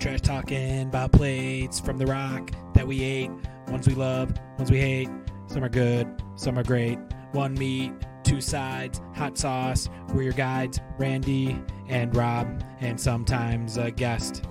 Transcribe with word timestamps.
Trash 0.00 0.22
talking 0.22 0.82
about 0.82 1.12
plates 1.12 1.78
from 1.78 1.98
the 1.98 2.06
rock 2.06 2.50
that 2.72 2.86
we 2.86 3.02
ate. 3.02 3.30
Ones 3.68 3.86
we 3.86 3.94
love, 3.94 4.32
ones 4.56 4.70
we 4.70 4.78
hate. 4.80 5.10
Some 5.46 5.62
are 5.62 5.68
good, 5.68 6.08
some 6.36 6.58
are 6.58 6.62
great. 6.62 6.98
One 7.32 7.52
meat, 7.52 7.92
two 8.24 8.40
sides, 8.40 9.02
hot 9.14 9.36
sauce. 9.36 9.90
We're 10.14 10.22
your 10.22 10.32
guides, 10.32 10.80
Randy 10.98 11.62
and 11.88 12.16
Rob, 12.16 12.64
and 12.80 12.98
sometimes 12.98 13.76
a 13.76 13.90
guest. 13.90 14.44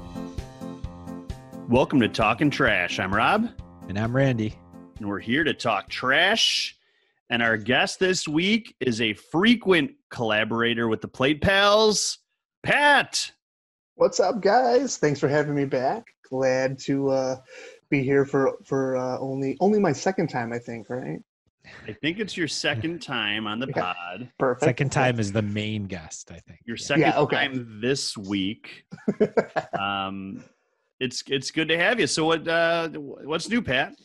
Welcome 1.67 1.99
to 2.01 2.09
Talking 2.09 2.51
Trash. 2.51 2.99
I'm 2.99 3.13
Rob, 3.13 3.49
And 3.87 3.97
I'm 3.97 4.15
Randy. 4.15 4.53
and 4.99 5.09
we're 5.09 5.17
here 5.19 5.43
to 5.43 5.53
talk 5.55 5.89
trash. 5.89 6.77
And 7.31 7.41
our 7.41 7.57
guest 7.57 7.99
this 7.99 8.27
week 8.27 8.75
is 8.79 9.01
a 9.01 9.13
frequent 9.13 9.93
collaborator 10.11 10.87
with 10.87 11.01
the 11.01 11.07
Plate 11.07 11.41
Pals, 11.41 12.19
Pat. 12.61 13.31
What's 13.99 14.21
up, 14.21 14.39
guys? 14.39 14.95
Thanks 14.95 15.19
for 15.19 15.27
having 15.27 15.53
me 15.53 15.65
back. 15.65 16.05
Glad 16.29 16.79
to 16.83 17.09
uh, 17.09 17.35
be 17.89 18.01
here 18.01 18.23
for 18.23 18.53
for 18.63 18.95
uh, 18.95 19.19
only 19.19 19.57
only 19.59 19.77
my 19.77 19.91
second 19.91 20.29
time, 20.29 20.53
I 20.53 20.57
think. 20.57 20.89
Right? 20.89 21.19
I 21.85 21.91
think 21.91 22.17
it's 22.19 22.37
your 22.37 22.47
second 22.47 23.01
time 23.01 23.45
on 23.45 23.59
the 23.59 23.67
Yeah. 23.67 23.81
pod. 23.93 24.31
Perfect. 24.39 24.63
Second 24.63 24.91
time 24.93 25.19
is 25.19 25.33
the 25.33 25.41
main 25.41 25.83
guest, 25.83 26.31
I 26.31 26.39
think. 26.39 26.59
Your 26.65 26.77
second 26.77 27.01
Yeah, 27.01 27.19
okay. 27.19 27.47
time 27.49 27.79
this 27.81 28.15
week. 28.17 28.85
Um, 29.77 30.45
it's 31.01 31.21
it's 31.27 31.51
good 31.51 31.67
to 31.67 31.77
have 31.77 31.99
you. 31.99 32.07
So 32.07 32.23
what 32.23 32.47
uh, 32.47 32.87
what's 32.91 33.49
new, 33.49 33.61
Pat? 33.61 33.95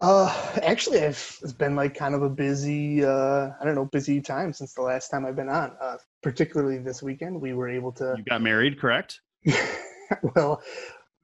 uh, 0.00 0.52
actually, 0.62 1.02
I've, 1.04 1.38
it's 1.42 1.52
been 1.52 1.76
like 1.76 1.94
kind 1.94 2.14
of 2.14 2.22
a 2.22 2.30
busy, 2.30 3.04
uh, 3.04 3.50
I 3.60 3.64
don't 3.64 3.74
know, 3.74 3.84
busy 3.84 4.22
time 4.22 4.54
since 4.54 4.72
the 4.72 4.80
last 4.80 5.10
time 5.10 5.26
I've 5.26 5.36
been 5.36 5.50
on. 5.50 5.76
Uh, 5.78 5.98
particularly 6.22 6.78
this 6.78 7.02
weekend, 7.02 7.38
we 7.38 7.52
were 7.52 7.68
able 7.68 7.92
to. 7.92 8.14
You 8.16 8.24
got 8.24 8.40
married, 8.40 8.80
correct? 8.80 9.20
well, 10.34 10.62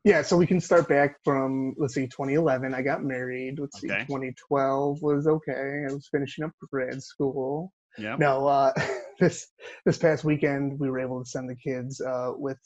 yeah. 0.05 0.23
So 0.23 0.37
we 0.37 0.47
can 0.47 0.61
start 0.61 0.89
back 0.89 1.17
from 1.25 1.75
let's 1.79 1.95
see, 1.95 2.07
2011. 2.07 2.75
I 2.75 2.83
got 2.83 3.05
married. 3.05 3.59
Let's 3.59 3.81
see, 3.81 3.89
2012 3.89 5.03
was 5.03 5.27
okay. 5.27 5.85
I 5.89 5.93
was 5.93 6.09
finishing 6.11 6.45
up 6.45 6.53
grad 6.71 7.03
school. 7.03 7.73
Yeah. 7.99 8.17
no 8.19 8.47
uh 8.47 8.73
this 9.21 9.49
this 9.85 9.99
past 9.99 10.25
weekend 10.25 10.79
we 10.79 10.89
were 10.89 11.01
able 11.01 11.23
to 11.23 11.29
send 11.29 11.51
the 11.51 11.57
kids 11.57 12.01
uh 12.01 12.33
with 12.37 12.59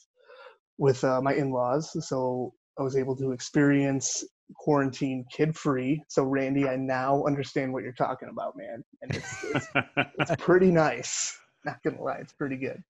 with 0.79 1.03
uh, 1.05 1.21
my 1.23 1.33
in-laws 1.35 1.91
so 2.07 2.53
i 2.79 2.83
was 2.83 2.97
able 2.97 3.17
to 3.17 3.33
experience 3.33 4.23
quarantine 4.57 5.25
kid 5.35 5.57
free 5.57 6.03
so 6.09 6.25
randy 6.25 6.69
i 6.69 6.77
now 6.77 7.25
understand 7.25 7.73
what 7.73 7.83
you're 7.83 7.93
talking 7.93 8.29
about 8.29 8.55
man 8.57 8.85
and 9.03 9.17
it's 9.17 9.45
it's, 9.45 9.67
it's 10.19 10.33
pretty 10.39 10.71
nice 10.71 11.37
not 11.65 11.83
gonna 11.83 12.03
lie 12.03 12.19
it's 12.21 12.35
pretty 12.35 12.57
good 12.57 12.83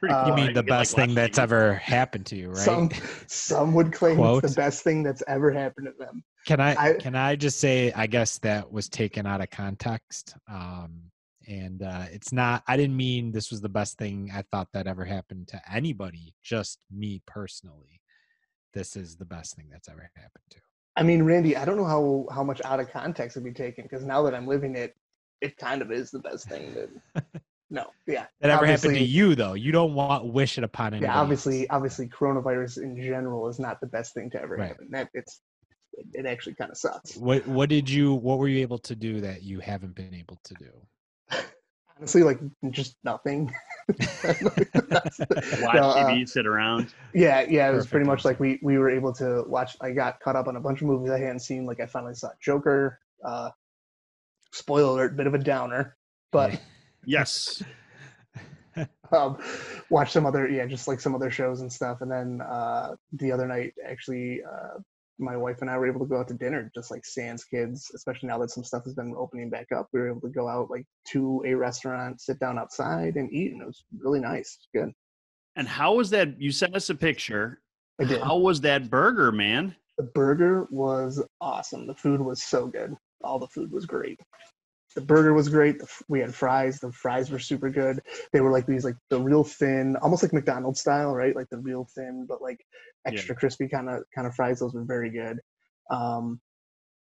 Pretty 0.00 0.14
Uh, 0.14 0.28
You 0.28 0.34
mean 0.34 0.46
the 0.52 0.62
get, 0.62 0.70
like, 0.70 0.80
best 0.80 0.94
thing 0.94 1.10
watch 1.10 1.16
that's 1.16 1.38
ever 1.38 1.74
happened 1.74 2.26
to 2.26 2.36
you, 2.36 2.48
right? 2.48 2.58
some 2.58 2.90
some 3.26 3.74
would 3.74 3.92
claim 3.92 4.16
Quote. 4.16 4.44
it's 4.44 4.54
the 4.54 4.60
best 4.60 4.82
thing 4.84 5.02
that's 5.02 5.22
ever 5.26 5.50
happened 5.52 5.86
to 5.86 5.92
them 5.98 6.22
Can 6.46 6.60
I, 6.60 6.74
I- 6.74 6.94
can 6.94 7.14
I 7.16 7.36
just 7.36 7.58
say 7.60 7.92
I 7.92 8.06
guess 8.06 8.38
that 8.38 8.70
was 8.70 8.88
taken 8.88 9.26
out 9.26 9.40
of 9.40 9.50
context. 9.50 10.34
Um 10.50 11.02
and 11.48 11.82
uh 11.82 12.06
it's 12.10 12.32
not 12.32 12.62
I 12.66 12.76
didn't 12.76 12.96
mean 12.96 13.30
this 13.32 13.50
was 13.50 13.60
the 13.60 13.68
best 13.68 13.96
thing 13.98 14.30
I 14.34 14.42
thought 14.50 14.68
that 14.74 14.86
ever 14.86 15.04
happened 15.04 15.48
to 15.48 15.60
anybody, 15.72 16.34
just 16.42 16.78
me 16.90 17.22
personally. 17.26 18.00
This 18.74 18.96
is 18.96 19.16
the 19.16 19.24
best 19.24 19.56
thing 19.56 19.68
that's 19.70 19.88
ever 19.88 20.10
happened 20.16 20.44
to. 20.50 20.58
i 20.96 21.02
mean 21.02 21.22
randy 21.22 21.56
i 21.56 21.64
don't 21.64 21.76
know 21.78 21.84
how 21.94 22.26
how 22.34 22.42
much 22.44 22.60
out 22.64 22.80
of 22.80 22.90
context 22.90 23.36
it'd 23.36 23.44
be 23.44 23.52
taken 23.52 23.84
because 23.84 24.04
now 24.04 24.22
that 24.22 24.34
i'm 24.34 24.46
living 24.46 24.74
it 24.76 24.94
it 25.40 25.56
kind 25.56 25.80
of 25.82 25.90
is 25.92 26.10
the 26.10 26.18
best 26.18 26.48
thing 26.48 26.74
that 26.74 27.24
no 27.70 27.86
yeah 28.06 28.26
That 28.40 28.50
ever 28.50 28.64
happened 28.66 28.94
to 28.94 29.02
you 29.04 29.34
though. 29.34 29.54
You 29.54 29.72
don't 29.72 29.94
want 29.94 30.24
wish 30.32 30.56
it 30.58 30.64
upon 30.64 30.94
anybody. 30.94 31.06
yeah 31.06 31.20
obviously 31.20 31.60
else. 31.60 31.66
obviously 31.70 32.08
coronavirus 32.08 32.82
in 32.82 32.96
general 33.02 33.48
is 33.48 33.58
not 33.58 33.80
the 33.80 33.86
best 33.88 34.14
thing 34.14 34.30
to 34.30 34.40
ever 34.40 34.56
Right. 34.56 34.68
happen 34.68 34.88
that 34.92 35.08
it's 35.14 35.40
it, 35.94 36.06
it 36.12 36.26
actually 36.26 36.54
kind 36.54 36.70
of 36.70 36.76
sucks 36.76 37.16
What 37.16 37.46
what 37.48 37.68
did 37.68 37.88
you 37.90 38.14
what 38.14 38.38
were 38.38 38.48
you 38.48 38.60
able 38.60 38.78
to 38.80 38.94
do 38.94 39.20
that 39.22 39.42
you 39.42 39.60
haven't 39.60 39.94
been 39.94 40.14
able 40.14 40.38
to 40.44 40.54
do? 40.54 40.70
honestly 41.98 42.22
like 42.22 42.38
just 42.70 42.96
nothing 43.04 43.52
watch 43.88 45.14
No, 45.74 45.90
uh, 45.90 46.10
TV, 46.10 46.28
sit 46.28 46.46
around. 46.46 46.92
yeah 47.14 47.40
yeah 47.48 47.68
it 47.68 47.72
was 47.72 47.84
Perfect 47.84 47.90
pretty 47.92 48.06
much 48.06 48.24
like 48.24 48.38
we 48.40 48.58
we 48.62 48.78
were 48.78 48.90
able 48.90 49.12
to 49.14 49.44
watch 49.48 49.76
i 49.80 49.90
got 49.92 50.20
caught 50.20 50.36
up 50.36 50.46
on 50.48 50.56
a 50.56 50.60
bunch 50.60 50.82
of 50.82 50.88
movies 50.88 51.10
i 51.10 51.18
hadn't 51.18 51.40
seen 51.40 51.66
like 51.66 51.80
i 51.80 51.86
finally 51.86 52.14
saw 52.14 52.28
joker 52.40 52.98
uh 53.24 53.50
spoiler 54.52 54.90
alert 54.92 55.16
bit 55.16 55.26
of 55.26 55.34
a 55.34 55.38
downer 55.38 55.96
but 56.32 56.60
Yes. 57.06 57.62
um, 59.12 59.38
watch 59.88 60.12
some 60.12 60.26
other 60.26 60.48
yeah 60.48 60.66
just 60.66 60.86
like 60.88 61.00
some 61.00 61.14
other 61.14 61.30
shows 61.30 61.62
and 61.62 61.72
stuff 61.72 61.98
and 62.02 62.10
then 62.10 62.40
uh 62.42 62.94
the 63.12 63.32
other 63.32 63.46
night 63.46 63.72
actually 63.88 64.42
uh 64.44 64.78
my 65.18 65.34
wife 65.34 65.62
and 65.62 65.70
i 65.70 65.78
were 65.78 65.86
able 65.88 66.00
to 66.00 66.04
go 66.06 66.18
out 66.18 66.28
to 66.28 66.34
dinner 66.34 66.70
just 66.74 66.90
like 66.90 67.02
sans 67.06 67.42
kids 67.44 67.90
especially 67.94 68.28
now 68.28 68.36
that 68.36 68.50
some 68.50 68.62
stuff 68.64 68.84
has 68.84 68.92
been 68.92 69.14
opening 69.16 69.48
back 69.48 69.66
up 69.74 69.88
we 69.94 70.00
were 70.00 70.10
able 70.10 70.20
to 70.20 70.28
go 70.28 70.46
out 70.46 70.68
like 70.70 70.84
to 71.06 71.42
a 71.46 71.54
restaurant 71.54 72.20
sit 72.20 72.38
down 72.38 72.58
outside 72.58 73.16
and 73.16 73.32
eat 73.32 73.52
and 73.52 73.62
it 73.62 73.66
was 73.66 73.84
really 73.98 74.20
nice 74.20 74.58
good 74.74 74.90
And 75.54 75.66
how 75.66 75.94
was 75.94 76.10
that? 76.10 76.38
You 76.38 76.50
sent 76.50 76.76
us 76.76 76.90
a 76.90 76.94
picture. 76.94 77.62
i 77.98 78.04
did 78.04 78.20
How 78.20 78.36
was 78.36 78.60
that 78.60 78.90
burger, 78.90 79.32
man? 79.32 79.74
the 79.96 80.04
burger 80.14 80.66
was 80.70 81.24
awesome 81.40 81.86
the 81.86 81.94
food 81.94 82.20
was 82.20 82.42
so 82.42 82.66
good 82.66 82.94
all 83.24 83.38
the 83.38 83.48
food 83.48 83.72
was 83.72 83.86
great 83.86 84.20
the 84.96 85.02
burger 85.02 85.34
was 85.34 85.48
great. 85.50 85.76
We 86.08 86.20
had 86.20 86.34
fries. 86.34 86.80
The 86.80 86.90
fries 86.90 87.30
were 87.30 87.38
super 87.38 87.68
good. 87.68 88.00
They 88.32 88.40
were 88.40 88.50
like 88.50 88.66
these 88.66 88.82
like 88.82 88.96
the 89.10 89.20
real 89.20 89.44
thin 89.44 89.94
almost 90.02 90.22
like 90.22 90.32
mcdonald's 90.32 90.80
style 90.80 91.14
right? 91.14 91.36
Like 91.36 91.50
the 91.50 91.58
real 91.58 91.86
thin 91.94 92.26
but 92.28 92.40
like 92.42 92.58
Yeah. 93.04 93.12
extra 93.12 93.36
crispy 93.36 93.68
kind 93.68 93.90
of 93.90 94.02
kind 94.14 94.26
of 94.26 94.34
fries. 94.34 94.58
Those 94.58 94.74
were 94.74 94.84
very 94.84 95.10
good. 95.10 95.38
Um 95.90 96.40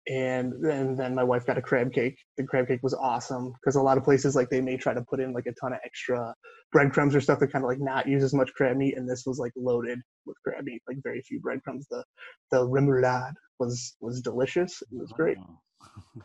and 0.08 0.52
then 0.60 0.96
then 0.96 1.14
my 1.14 1.22
wife 1.22 1.46
got 1.46 1.58
a 1.58 1.62
crab 1.62 1.92
cake. 1.92 2.18
The 2.36 2.44
crab 2.44 2.66
cake 2.66 2.82
was 2.82 2.92
awesome 2.94 3.52
because 3.52 3.76
a 3.76 3.82
lot 3.82 3.98
of 3.98 4.04
places 4.04 4.34
like 4.34 4.50
they 4.50 4.60
may 4.60 4.76
try 4.76 4.92
to 4.92 5.02
put 5.02 5.20
in 5.20 5.32
like 5.32 5.46
a 5.46 5.52
ton 5.60 5.72
of 5.72 5.78
extra 5.84 6.34
breadcrumbs 6.72 7.14
or 7.14 7.20
stuff 7.20 7.38
to 7.38 7.46
kind 7.46 7.64
of 7.64 7.68
like 7.68 7.80
not 7.80 8.08
use 8.08 8.24
as 8.24 8.34
much 8.34 8.52
crab 8.54 8.76
meat 8.76 8.96
and 8.96 9.08
this 9.08 9.22
was 9.26 9.38
like 9.38 9.52
loaded 9.56 10.00
with 10.26 10.36
crab 10.44 10.64
meat 10.64 10.82
like 10.88 10.98
very 11.04 11.22
few 11.22 11.38
breadcrumbs. 11.40 11.86
The 11.88 12.02
the 12.50 12.66
remoulade 12.66 13.34
was 13.60 13.96
was 14.00 14.20
delicious. 14.20 14.82
It 14.82 14.88
was 14.98 15.12
great. 15.12 15.38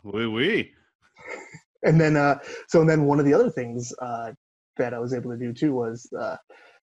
Oui, 0.02 0.26
oui. 0.36 0.72
and 1.84 2.00
then 2.00 2.16
uh 2.16 2.38
so 2.68 2.80
and 2.80 2.88
then 2.88 3.04
one 3.04 3.18
of 3.18 3.24
the 3.24 3.34
other 3.34 3.50
things 3.50 3.92
uh 4.00 4.32
that 4.76 4.94
i 4.94 4.98
was 4.98 5.12
able 5.14 5.30
to 5.30 5.36
do 5.36 5.52
too 5.52 5.72
was 5.74 6.08
uh 6.20 6.36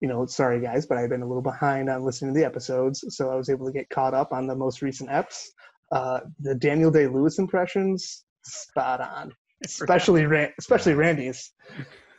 you 0.00 0.08
know 0.08 0.26
sorry 0.26 0.60
guys 0.60 0.86
but 0.86 0.98
i've 0.98 1.10
been 1.10 1.22
a 1.22 1.26
little 1.26 1.42
behind 1.42 1.88
on 1.88 2.04
listening 2.04 2.32
to 2.32 2.38
the 2.38 2.46
episodes 2.46 3.04
so 3.08 3.30
i 3.30 3.34
was 3.34 3.48
able 3.48 3.66
to 3.66 3.72
get 3.72 3.88
caught 3.90 4.14
up 4.14 4.32
on 4.32 4.46
the 4.46 4.54
most 4.54 4.82
recent 4.82 5.08
eps. 5.10 5.44
Uh 5.92 6.20
the 6.40 6.54
daniel 6.54 6.90
day 6.90 7.06
lewis 7.06 7.38
impressions 7.38 8.24
spot 8.44 9.00
on. 9.00 9.32
Especially 9.64 10.26
Ran- 10.26 10.52
especially 10.58 10.94
randy's. 10.94 11.52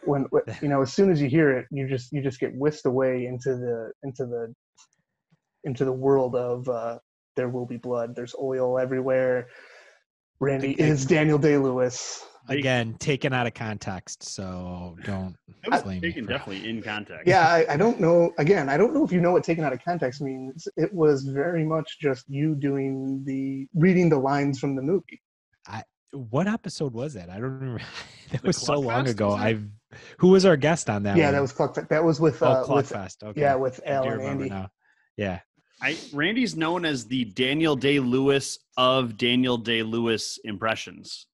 When 0.03 0.23
when- 0.31 0.43
you 0.61 0.67
know 0.69 0.81
as 0.81 0.93
soon 0.93 1.11
as 1.11 1.21
you 1.21 1.29
hear 1.29 1.51
it 1.51 1.67
you 1.71 1.87
just 1.87 2.11
you 2.11 2.21
just 2.21 2.39
get 2.39 2.55
whisked 2.55 2.85
away 2.85 3.25
into 3.25 3.55
the 3.55 3.91
into 4.03 4.25
the 4.25 4.53
into 5.63 5.85
the 5.85 5.91
world 5.91 6.35
of 6.35 6.67
uh 6.67 6.97
there 7.35 7.49
will 7.49 7.65
be 7.65 7.77
blood 7.77 8.15
there's 8.15 8.33
oil 8.41 8.79
everywhere 8.79 9.47
randy 10.39 10.73
Okay. 10.73 10.87
is 10.87 11.05
daniel 11.05 11.37
day 11.37 11.57
lewis 11.57 12.23
Again, 12.49 12.93
taken 12.97 13.33
out 13.33 13.45
of 13.45 13.53
context, 13.53 14.23
so 14.23 14.95
don't 15.03 15.35
It 15.65 15.69
was 15.69 15.83
blame 15.83 15.99
me 15.99 16.07
taken 16.07 16.23
for- 16.25 16.31
definitely 16.31 16.69
in 16.69 16.81
context. 16.81 17.27
yeah 17.27 17.45
I, 17.45 17.73
I 17.73 17.75
don't 17.77 17.99
know 17.99 18.31
again 18.37 18.69
i 18.69 18.77
don't 18.77 18.93
know 18.93 19.03
if 19.03 19.11
you 19.11 19.19
know 19.19 19.33
what 19.33 19.43
taken 19.43 19.65
out 19.65 19.73
of 19.73 19.83
context 19.83 20.21
means 20.21 20.65
it 20.77 20.93
was 20.93 21.23
very 21.25 21.65
much 21.65 21.99
just 21.99 22.23
you 22.29 22.55
doing 22.55 23.21
the 23.25 23.67
reading 23.75 24.07
the 24.07 24.17
lines 24.17 24.59
from 24.59 24.75
the 24.77 24.81
movie 24.81 25.21
What 26.13 26.47
episode 26.47 26.93
was 26.93 27.15
that? 27.15 27.29
I 27.29 27.33
don't 27.33 27.59
remember. 27.59 27.81
that 28.31 28.41
The 28.41 28.47
was 28.47 28.55
so 28.57 28.79
long 28.79 29.03
Cluckfest, 29.03 29.09
ago. 29.11 29.31
I've 29.33 29.63
who 30.19 30.29
was 30.29 30.45
our 30.45 30.55
guest 30.55 30.89
on 30.89 31.03
that? 31.03 31.17
yeah 31.17 31.25
one? 31.25 31.33
that 31.33 31.41
was 31.41 31.51
Cluck, 31.51 31.75
that 31.89 32.03
was 32.03 32.21
with 32.21 32.41
oh 32.41 32.45
uh 32.47 32.59
with 32.75 32.89
Cluckfest. 32.89 33.23
Okay, 33.23 33.41
yeah 33.41 33.55
with 33.55 33.81
I 33.85 33.89
al 33.91 34.07
and 34.09 34.21
andy 34.21 34.47
now. 34.49 34.69
Yeah, 35.17 35.39
I 35.81 35.97
Randy's 36.13 36.55
known 36.55 36.85
as 36.85 37.05
the 37.05 37.25
Daniel 37.25 37.75
Day 37.75 37.99
Lewis 37.99 38.59
of 38.77 39.17
Daniel 39.17 39.57
Day 39.57 39.83
Lewis 39.83 40.39
impressions. 40.43 41.27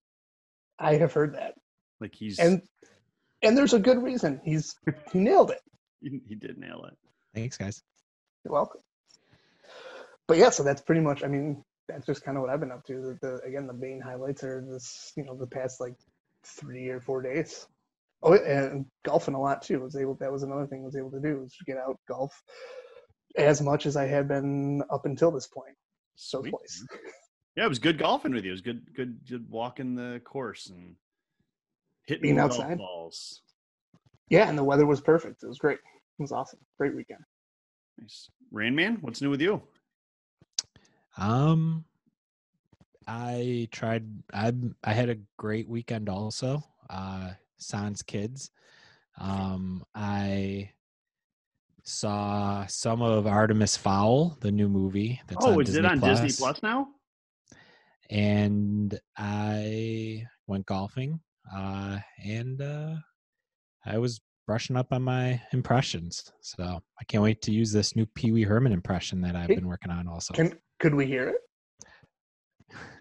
i 0.80 0.96
have 0.96 1.14
heard 1.14 1.36
that 1.36 1.54
Like 2.02 2.14
he's 2.16 2.40
and 2.40 2.62
and 3.42 3.58
there's 3.58 3.74
a 3.74 3.80
good 3.80 4.02
reason 4.02 4.42
he's 4.44 4.76
he 5.12 5.20
nailed 5.20 5.52
it 5.52 5.62
he, 6.02 6.22
he 6.28 6.36
did 6.36 6.58
nail 6.58 6.86
it. 6.86 6.98
thanks, 7.34 7.58
guys. 7.58 7.82
You're 8.44 8.54
welcome. 8.54 8.82
But 10.28 10.38
yeah, 10.38 10.50
so 10.50 10.64
that's 10.64 10.82
pretty 10.82 11.02
much. 11.02 11.24
I 11.24 11.28
mean, 11.28 11.64
that's 11.88 12.06
just 12.06 12.24
kind 12.24 12.38
of 12.38 12.42
what 12.42 12.50
I've 12.50 12.60
been 12.60 12.72
up 12.72 12.84
to. 12.86 12.94
The, 12.94 13.18
the 13.22 13.36
again, 13.46 13.68
the 13.68 13.74
main 13.74 14.02
highlights 14.02 14.44
are 14.44 14.66
this, 14.70 15.12
you 15.16 15.24
know, 15.24 15.36
the 15.38 15.48
past 15.48 15.80
like 15.80 15.96
three 16.46 16.90
or 16.90 17.00
four 17.00 17.22
days. 17.22 17.68
Oh, 18.22 18.34
and 18.34 18.86
golfing 19.06 19.34
a 19.34 19.42
lot 19.42 19.62
too. 19.62 19.80
Was 19.80 19.96
able. 19.96 20.16
That 20.16 20.32
was 20.32 20.44
another 20.44 20.68
thing 20.68 20.82
I 20.82 20.86
was 20.86 20.96
able 20.96 21.12
to 21.12 21.20
do 21.20 21.40
was 21.40 21.56
get 21.66 21.78
out 21.78 21.98
golf 22.08 22.34
as 23.36 23.62
much 23.62 23.86
as 23.86 23.96
I 23.96 24.06
had 24.06 24.28
been 24.28 24.84
up 24.90 25.06
until 25.06 25.32
this 25.32 25.48
point. 25.48 25.76
So 26.16 26.42
Sweet. 26.42 26.52
twice. 26.52 26.86
Yeah, 27.56 27.66
it 27.66 27.70
was 27.70 27.78
good 27.78 28.00
golfing 28.00 28.34
with 28.34 28.44
you. 28.46 28.50
It 28.50 28.54
was 28.54 28.62
good, 28.62 28.82
good, 28.96 29.20
good 29.30 29.48
walking 29.48 29.94
the 29.94 30.20
course 30.26 30.72
and 30.72 30.96
hitting 32.08 32.24
Being 32.24 32.40
outside. 32.40 32.80
balls. 32.80 33.42
Yeah, 34.28 34.50
and 34.50 34.58
the 34.58 34.64
weather 34.64 34.88
was 34.88 35.02
perfect. 35.02 35.44
It 35.44 35.48
was 35.48 35.60
great. 35.60 35.78
It 35.78 36.22
was 36.24 36.32
awesome. 36.32 36.58
Great 36.80 36.96
weekend. 36.96 37.20
Nice. 38.00 38.28
Rain 38.52 38.74
Man, 38.74 38.98
what's 39.02 39.22
new 39.22 39.30
with 39.30 39.40
you? 39.40 39.62
Um, 41.16 41.86
I 43.08 43.68
tried. 43.72 44.06
I 44.34 44.52
I 44.84 44.94
had 44.94 45.10
a 45.10 45.18
great 45.38 45.70
weekend 45.70 46.10
also. 46.10 46.64
Uh, 46.90 47.34
Sans 47.58 48.02
Kids. 48.02 48.50
Um, 49.20 49.84
I 49.94 50.72
saw 51.84 52.66
some 52.68 53.02
of 53.02 53.28
Artemis 53.28 53.78
Fowl, 53.78 54.38
the 54.42 54.52
new 54.52 54.70
movie. 54.70 55.22
That's 55.28 55.46
oh, 55.46 55.54
on 55.54 55.62
is 55.62 55.68
Disney 55.68 55.80
it 55.80 55.86
on 55.86 56.00
Plus. 56.00 56.22
Disney 56.22 56.44
Plus 56.46 56.64
now? 56.64 56.88
And 58.10 59.00
I 59.18 60.26
went 60.48 60.66
golfing. 60.66 61.20
Uh, 61.54 62.00
and 62.24 62.62
uh, 62.62 62.96
I 63.86 63.98
was 63.98 64.22
brushing 64.48 64.76
up 64.76 64.92
on 64.92 65.04
my 65.04 65.42
impressions. 65.52 66.32
So 66.42 66.64
I 66.64 67.04
can't 67.08 67.24
wait 67.24 67.42
to 67.44 67.52
use 67.52 67.72
this 67.72 67.96
new 67.96 68.06
Pee 68.16 68.32
Wee 68.32 68.44
Herman 68.44 68.72
impression 68.72 69.22
that 69.22 69.36
I've 69.36 69.48
been 69.48 69.68
working 69.68 69.92
on. 69.92 70.08
Also, 70.08 70.34
Can 70.34 70.58
could 70.80 70.96
we 70.96 71.06
hear 71.06 71.30
it? 71.30 71.36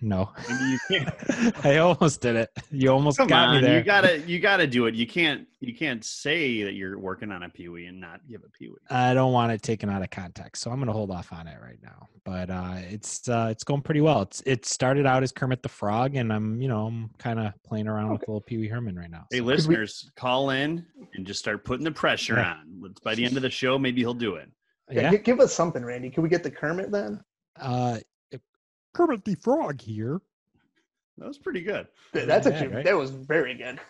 No, 0.00 0.30
Maybe 0.48 0.64
you 0.70 0.78
can't. 0.90 1.64
I 1.66 1.78
almost 1.78 2.20
did 2.20 2.36
it. 2.36 2.50
You 2.70 2.90
almost 2.90 3.18
Come 3.18 3.28
got 3.28 3.48
on, 3.48 3.54
me 3.56 3.60
there. 3.62 3.78
you 3.78 3.84
gotta 3.84 4.18
you 4.20 4.38
gotta 4.40 4.66
do 4.66 4.86
it. 4.86 4.94
You 4.94 5.06
can't 5.06 5.46
you 5.60 5.74
can't 5.74 6.04
say 6.04 6.62
that 6.64 6.72
you're 6.74 6.98
working 6.98 7.30
on 7.30 7.44
a 7.44 7.48
peewee 7.48 7.86
and 7.86 8.00
not 8.00 8.20
give 8.28 8.42
a 8.44 8.48
peewee. 8.58 8.76
I 8.90 9.14
don't 9.14 9.32
want 9.32 9.52
it 9.52 9.62
taken 9.62 9.88
out 9.90 10.02
of 10.02 10.10
context, 10.10 10.62
so 10.62 10.70
I'm 10.70 10.78
going 10.78 10.88
to 10.88 10.92
hold 10.92 11.12
off 11.12 11.32
on 11.32 11.46
it 11.46 11.56
right 11.62 11.78
now. 11.82 12.08
But 12.24 12.50
uh, 12.50 12.74
it's 12.90 13.28
uh, 13.28 13.48
it's 13.50 13.62
going 13.62 13.82
pretty 13.82 14.00
well. 14.00 14.22
It's 14.22 14.42
it 14.44 14.66
started 14.66 15.06
out 15.06 15.22
as 15.22 15.30
Kermit 15.30 15.62
the 15.62 15.68
Frog, 15.68 16.16
and 16.16 16.32
I'm 16.32 16.60
you 16.60 16.66
know 16.68 16.86
I'm 16.86 17.10
kind 17.18 17.38
of 17.38 17.52
playing 17.64 17.86
around 17.86 18.10
with 18.10 18.22
little 18.22 18.40
Pee 18.40 18.58
Wee 18.58 18.66
Herman 18.68 18.98
right 18.98 19.10
now. 19.10 19.26
Hey, 19.30 19.38
so- 19.38 19.44
listeners, 19.44 20.10
call 20.16 20.50
in 20.50 20.84
and 21.14 21.24
just 21.26 21.38
start 21.40 21.64
putting 21.64 21.84
the 21.84 21.92
pressure 21.92 22.34
Yeah. 22.36 22.54
on. 22.54 22.78
Let's- 22.80 23.00
By 23.00 23.14
the 23.14 23.24
end 23.24 23.36
of 23.36 23.42
the 23.42 23.50
show, 23.50 23.78
maybe 23.78 24.00
he'll 24.00 24.14
do 24.14 24.34
it. 24.34 24.50
Yeah, 24.90 25.12
yeah, 25.12 25.18
give 25.18 25.38
us 25.40 25.54
something, 25.54 25.84
Randy. 25.84 26.10
Can 26.10 26.22
we 26.24 26.28
get 26.28 26.42
the 26.42 26.50
Kermit 26.50 26.90
then? 26.90 27.22
uh, 27.60 27.98
Kermit 28.94 29.24
the 29.24 29.34
Frog 29.34 29.80
here. 29.80 30.20
That 31.18 31.28
was 31.28 31.38
pretty 31.38 31.62
good. 31.62 31.86
Th- 32.12 32.26
That's 32.26 32.46
Yeah, 32.46 32.52
actually 32.54 32.74
right? 32.76 32.84
that 32.84 32.96
was 32.96 33.10
very 33.10 33.54
good. 33.54 33.80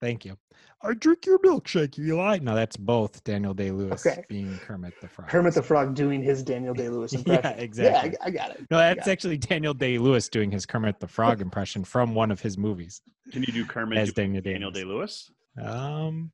Thank 0.00 0.24
you. 0.24 0.38
I 0.82 0.94
drink 0.94 1.26
your 1.26 1.38
milkshake, 1.40 1.98
You 1.98 2.14
Eli. 2.14 2.38
No, 2.38 2.54
that's 2.54 2.76
both 2.78 3.22
Daniel 3.22 3.52
Day 3.52 3.70
Lewis 3.70 4.06
Okay. 4.06 4.24
being 4.30 4.58
Kermit 4.60 4.94
the 5.02 5.08
Frog. 5.08 5.28
Kermit 5.28 5.52
the 5.52 5.62
Frog 5.62 5.94
doing 5.94 6.22
his 6.22 6.42
Daniel 6.42 6.72
Day 6.72 6.88
Lewis 6.88 7.12
Yeah, 7.26 7.50
exactly. 7.50 8.12
Yeah, 8.12 8.18
I, 8.22 8.28
I 8.28 8.30
got 8.30 8.50
it. 8.52 8.66
No, 8.70 8.78
that's 8.78 9.06
Yeah. 9.06 9.12
actually 9.12 9.36
Daniel 9.36 9.74
Day 9.74 9.98
Lewis 9.98 10.30
doing 10.30 10.50
his 10.50 10.64
Kermit 10.64 10.98
the 11.00 11.06
Frog 11.06 11.40
impression 11.42 11.84
from 11.84 12.14
one 12.14 12.30
of 12.30 12.40
his 12.40 12.56
movies 12.56 13.02
Can 13.30 13.42
you 13.42 13.52
do 13.52 13.66
Kermit 13.66 13.98
as 13.98 14.12
Daniel 14.14 14.40
Day. 14.42 14.52
Daniel 14.54 14.70
Day 14.70 14.84
Lewis? 14.84 15.30
Um, 15.60 16.32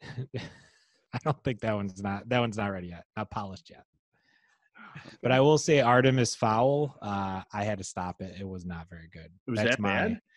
I 0.34 1.18
don't 1.22 1.42
think 1.44 1.60
that 1.60 1.74
one's 1.74 2.02
not 2.02 2.26
that 2.30 2.38
one's 2.40 2.56
not 2.56 2.72
ready 2.72 2.88
yet, 2.88 3.04
not 3.16 3.30
polished 3.30 3.68
yet. 3.70 3.84
But 5.22 5.32
I 5.32 5.40
will 5.40 5.58
say 5.58 5.80
Artemis 5.80 6.34
Fowl. 6.34 6.96
Uh, 7.00 7.42
I 7.52 7.64
had 7.64 7.78
to 7.78 7.84
stop 7.84 8.20
it. 8.20 8.36
It 8.40 8.46
was 8.48 8.64
not 8.64 8.88
very 8.88 9.08
good. 9.12 9.30
Was 9.46 9.60
that 9.60 9.80
bad? 9.80 10.20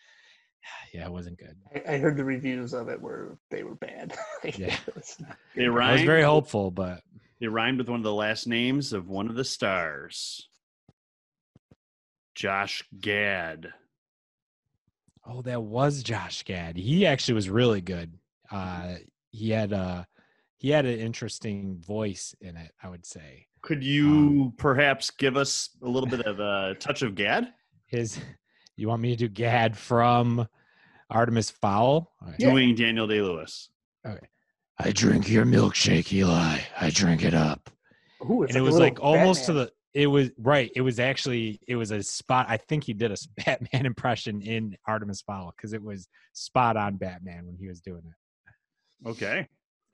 Yeah, 0.92 1.06
it 1.06 1.12
wasn't 1.12 1.38
good. 1.38 1.56
I, 1.74 1.94
I 1.94 1.98
heard 1.98 2.16
the 2.18 2.24
reviews 2.24 2.74
of 2.74 2.88
it 2.90 3.00
were 3.00 3.38
they 3.50 3.62
were 3.62 3.76
bad. 3.76 4.14
Yeah. 4.44 4.76
It 4.86 4.94
was 4.94 5.16
not 5.18 5.36
They 5.56 5.66
rhymed. 5.66 5.90
I 5.90 5.92
was 5.94 6.02
very 6.02 6.22
hopeful, 6.22 6.70
but 6.70 7.00
it 7.40 7.50
rhymed 7.50 7.78
with 7.78 7.88
one 7.88 8.00
of 8.00 8.04
the 8.04 8.12
last 8.12 8.46
names 8.46 8.92
of 8.92 9.08
one 9.08 9.30
of 9.30 9.34
the 9.36 9.44
stars. 9.44 10.48
Josh 12.34 12.84
Gad. 13.00 13.72
oh, 15.26 15.42
that 15.42 15.62
was 15.62 16.02
Josh 16.02 16.42
Gad. 16.44 16.76
He 16.76 17.06
actually 17.06 17.34
was 17.34 17.48
really 17.50 17.80
good. 17.80 18.12
Uh, 18.50 18.94
he 19.30 19.50
had 19.50 19.72
a 19.72 20.06
he 20.58 20.70
had 20.70 20.86
an 20.86 20.98
interesting 20.98 21.78
voice 21.80 22.34
in 22.40 22.56
it. 22.56 22.72
I 22.82 22.88
would 22.88 23.06
say 23.06 23.46
Could 23.68 23.84
you 23.84 24.08
um, 24.08 24.54
perhaps 24.56 25.10
give 25.10 25.36
us 25.36 25.68
a 25.82 25.88
little 25.88 26.08
bit 26.08 26.22
of 26.22 26.40
a 26.40 26.74
touch 26.80 27.02
of 27.02 27.14
Gad? 27.14 27.52
his. 27.84 28.18
You 28.78 28.88
want 28.88 29.02
me 29.02 29.10
to 29.10 29.16
do 29.16 29.28
Gad 29.28 29.76
from 29.76 30.48
Artemis 31.10 31.50
Fowl? 31.50 32.14
All 32.22 32.28
right. 32.28 32.36
Yeah. 32.38 32.48
Doing 32.48 32.74
Daniel 32.74 33.06
Day 33.06 33.20
Lewis. 33.20 33.68
I 34.78 34.92
drink 34.92 35.28
your 35.28 35.44
milkshake, 35.44 36.10
Eli. 36.10 36.60
I 36.80 36.88
drink 36.88 37.22
it 37.22 37.34
up. 37.34 37.68
Ooh, 38.22 38.42
it's 38.42 38.54
and 38.54 38.58
it 38.58 38.62
was 38.62 38.72
little 38.72 38.88
like 38.88 39.00
almost 39.02 39.44
to 39.44 39.52
the. 39.52 39.72
It 39.92 40.06
was 40.06 40.30
right. 40.38 40.70
It 40.74 40.80
was 40.80 40.98
actually 40.98 41.60
it 41.68 41.76
was 41.76 41.90
a 41.90 42.02
spot. 42.02 42.46
I 42.48 42.56
think 42.56 42.84
he 42.84 42.94
did 42.94 43.12
a 43.12 43.16
Batman 43.44 43.84
impression 43.84 44.40
in 44.40 44.78
Artemis 44.86 45.20
Fowl 45.20 45.52
because 45.54 45.74
it 45.74 45.82
was 45.82 46.08
spot 46.32 46.78
on 46.78 46.96
Batman 46.96 47.44
when 47.44 47.56
he 47.56 47.68
was 47.68 47.82
doing 47.82 48.02
it. 48.06 49.08
Okay. 49.10 49.46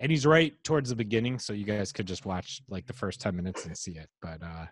And 0.05 0.11
he's 0.11 0.27
right 0.27 0.53
towards 0.65 0.91
the 0.91 0.97
beginning, 0.97 1.39
so 1.39 1.55
you 1.55 1.65
guys 1.65 1.91
could 1.91 2.05
just 2.07 2.27
watch 2.27 2.61
like 2.69 2.87
the 2.87 2.93
first 2.93 3.23
ten 3.23 3.35
minutes 3.35 3.65
and 3.65 3.75
see 3.77 3.93
it. 3.93 4.11
But 4.21 4.43
uh 4.43 4.67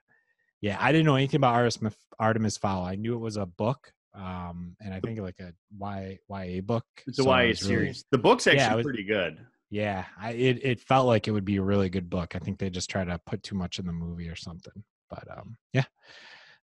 yeah, 0.61 0.76
I 0.79 0.93
didn't 0.93 1.06
know 1.06 1.17
anything 1.17 1.38
about 1.38 1.55
Artemis 1.55 1.96
Artemis 2.19 2.58
Fowl. 2.58 2.84
I 2.84 2.96
knew 2.96 3.14
it 3.14 3.19
was 3.19 3.38
a 3.38 3.46
book, 3.46 3.90
um, 4.14 4.76
and 4.79 4.93
I 4.93 5.00
think 5.00 5.19
like 5.20 5.40
a 5.40 5.55
Y 5.79 6.19
YA 6.29 6.61
book. 6.61 6.84
It's 7.06 7.19
a 7.19 7.23
so 7.23 7.31
I 7.31 7.44
YA 7.44 7.49
was 7.49 7.62
really- 7.62 7.75
series. 7.76 8.05
The 8.11 8.19
book's 8.19 8.46
actually 8.46 8.58
Yeah, 8.61 8.75
was- 8.75 8.84
pretty 8.84 9.05
good. 9.05 9.38
yeah, 9.70 10.05
I, 10.20 10.32
it 10.32 10.61
it 10.62 10.81
felt 10.81 11.06
like 11.06 11.26
it 11.29 11.31
would 11.31 11.46
be 11.46 11.56
a 11.56 11.62
really 11.62 11.88
good 11.88 12.11
book. 12.11 12.37
I 12.37 12.38
think 12.38 12.58
they 12.58 12.69
just 12.69 12.90
try 12.90 13.02
to 13.02 13.19
put 13.25 13.43
too 13.43 13.55
much 13.55 13.79
in 13.79 13.87
the 13.87 13.93
movie 13.93 14.29
or 14.29 14.37
something. 14.37 14.84
But 15.08 15.25
um, 15.34 15.56
yeah, 15.73 15.84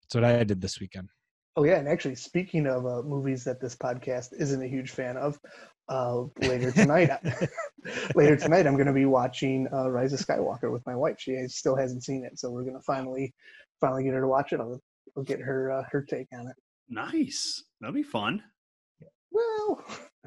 that's 0.02 0.14
what 0.14 0.24
I 0.24 0.44
did 0.44 0.60
this 0.60 0.78
weekend. 0.78 1.08
Oh 1.56 1.64
yeah, 1.64 1.78
and 1.78 1.88
actually, 1.88 2.16
speaking 2.16 2.66
of 2.66 2.84
uh, 2.84 3.00
movies 3.02 3.44
that 3.44 3.62
this 3.62 3.74
podcast 3.74 4.34
isn't 4.38 4.62
a 4.62 4.68
huge 4.68 4.90
fan 4.90 5.16
of, 5.16 5.40
uh, 5.88 6.24
later 6.40 6.70
tonight, 6.70 7.10
later 8.14 8.36
tonight, 8.36 8.66
I'm 8.66 8.74
going 8.74 8.86
to 8.86 8.92
be 8.92 9.06
watching 9.06 9.68
uh, 9.72 9.90
Rise 9.90 10.12
of 10.12 10.20
Skywalker 10.20 10.72
with 10.72 10.84
my 10.86 10.94
wife. 10.94 11.16
She 11.18 11.36
still 11.48 11.76
hasn't 11.76 12.04
seen 12.04 12.24
it, 12.24 12.38
so 12.38 12.50
we're 12.50 12.64
going 12.64 12.76
to 12.76 12.82
finally, 12.82 13.34
finally 13.80 14.04
get 14.04 14.14
her 14.14 14.20
to 14.20 14.28
watch 14.28 14.52
it. 14.52 14.60
I'll, 14.60 14.80
I'll 15.16 15.22
get 15.22 15.40
her 15.40 15.70
uh, 15.70 15.84
her 15.90 16.02
take 16.02 16.28
on 16.32 16.48
it. 16.48 16.56
Nice. 16.88 17.64
That'll 17.80 17.94
be 17.94 18.02
fun. 18.02 18.42
Well, 19.30 19.82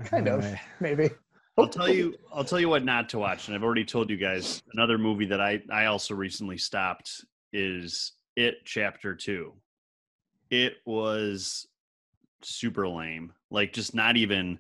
kind 0.06 0.28
of, 0.28 0.46
maybe. 0.80 1.10
I'll 1.58 1.68
tell 1.68 1.90
you. 1.90 2.16
I'll 2.34 2.44
tell 2.44 2.60
you 2.60 2.69
what 2.69 2.84
not 2.84 3.10
to 3.10 3.19
watch, 3.19 3.48
and 3.48 3.56
I've 3.56 3.64
already 3.64 3.86
told 3.86 4.10
you 4.10 4.18
guys. 4.18 4.64
Another 4.74 4.98
movie 4.98 5.25
that 5.25 5.42
I 5.42 5.62
I 5.72 5.86
also 5.86 6.16
recently 6.16 6.57
stopped 6.57 7.25
is 7.54 8.14
It 8.36 8.56
Chapter 8.66 9.16
Two. 9.16 9.54
It 10.50 10.75
was 10.86 11.68
super 12.42 12.88
lame. 12.88 13.34
Like 13.50 13.74
just 13.74 13.94
not 13.94 14.18
even. 14.18 14.60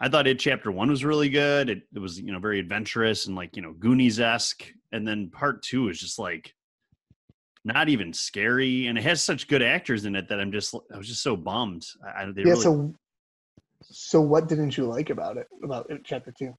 I 0.00 0.08
thought 0.08 0.26
It 0.26 0.38
Chapter 0.38 0.70
One 0.70 0.90
was 0.90 1.04
really 1.04 1.28
good. 1.28 1.70
It, 1.70 1.82
it 1.94 1.98
was 1.98 2.20
you 2.20 2.32
know 2.32 2.38
very 2.38 2.60
adventurous 2.60 3.26
and 3.26 3.36
like 3.36 3.56
you 3.56 3.62
know 3.62 3.72
Goonies 3.72 4.20
esque, 4.20 4.64
and 4.92 5.06
then 5.06 5.30
Part 5.30 5.62
Two 5.62 5.88
is 5.88 5.98
just 5.98 6.18
like 6.18 6.54
not 7.64 7.88
even 7.88 8.12
scary, 8.12 8.86
and 8.86 8.96
it 8.96 9.02
has 9.02 9.22
such 9.22 9.48
good 9.48 9.62
actors 9.62 10.04
in 10.04 10.14
it 10.14 10.28
that 10.28 10.40
I'm 10.40 10.52
just 10.52 10.74
I 10.92 10.96
was 10.96 11.08
just 11.08 11.22
so 11.22 11.36
bummed. 11.36 11.84
I, 12.04 12.24
yeah. 12.24 12.32
really, 12.36 12.60
So, 12.60 12.94
so 13.82 14.20
what 14.20 14.48
didn't 14.48 14.76
you 14.76 14.86
like 14.86 15.10
about 15.10 15.36
it? 15.36 15.46
About 15.62 15.90
it, 15.90 16.02
chapter 16.04 16.32
two? 16.36 16.54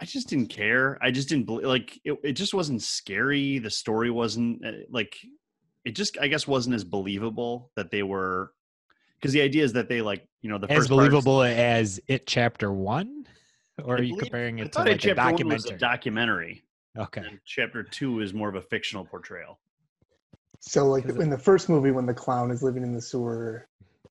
I 0.00 0.06
just 0.06 0.28
didn't 0.28 0.48
care. 0.48 0.98
I 1.02 1.10
just 1.10 1.28
didn't 1.28 1.48
like 1.48 2.00
it. 2.04 2.18
It 2.24 2.32
just 2.32 2.54
wasn't 2.54 2.82
scary. 2.82 3.58
The 3.58 3.70
story 3.70 4.10
wasn't 4.10 4.64
uh, 4.64 4.72
like 4.90 5.16
it. 5.84 5.92
Just 5.92 6.18
I 6.18 6.28
guess 6.28 6.48
wasn't 6.48 6.74
as 6.74 6.84
believable 6.84 7.70
that 7.76 7.90
they 7.90 8.02
were 8.02 8.52
because 9.24 9.32
the 9.32 9.40
idea 9.40 9.64
is 9.64 9.72
that 9.72 9.88
they 9.88 10.02
like 10.02 10.26
you 10.42 10.50
know 10.50 10.58
the 10.58 10.70
as 10.70 10.76
first 10.76 10.90
part's- 10.90 11.08
believable 11.08 11.42
as 11.42 11.98
it 12.08 12.26
chapter 12.26 12.70
one, 12.70 13.26
or 13.82 13.94
I 13.96 13.98
are 14.00 14.02
you 14.02 14.10
believe- 14.14 14.22
comparing 14.24 14.60
I 14.60 14.64
it 14.64 14.72
to 14.72 14.78
like 14.80 14.88
it 14.88 14.94
a 14.96 14.98
chapter 14.98 15.22
one 15.22 15.32
was 15.48 15.64
documentary? 15.64 15.74
a 15.74 15.78
documentary. 15.78 16.62
okay, 16.98 17.20
And 17.26 17.38
chapter 17.46 17.82
two 17.82 18.20
is 18.20 18.34
more 18.34 18.50
of 18.50 18.54
a 18.54 18.60
fictional 18.60 19.06
portrayal. 19.06 19.58
So, 20.60 20.86
like 20.86 21.06
in 21.06 21.30
the 21.30 21.38
first 21.38 21.68
movie, 21.70 21.90
when 21.90 22.04
the 22.06 22.12
clown 22.14 22.50
is 22.50 22.62
living 22.62 22.82
in 22.82 22.92
the 22.94 23.00
sewer 23.00 23.66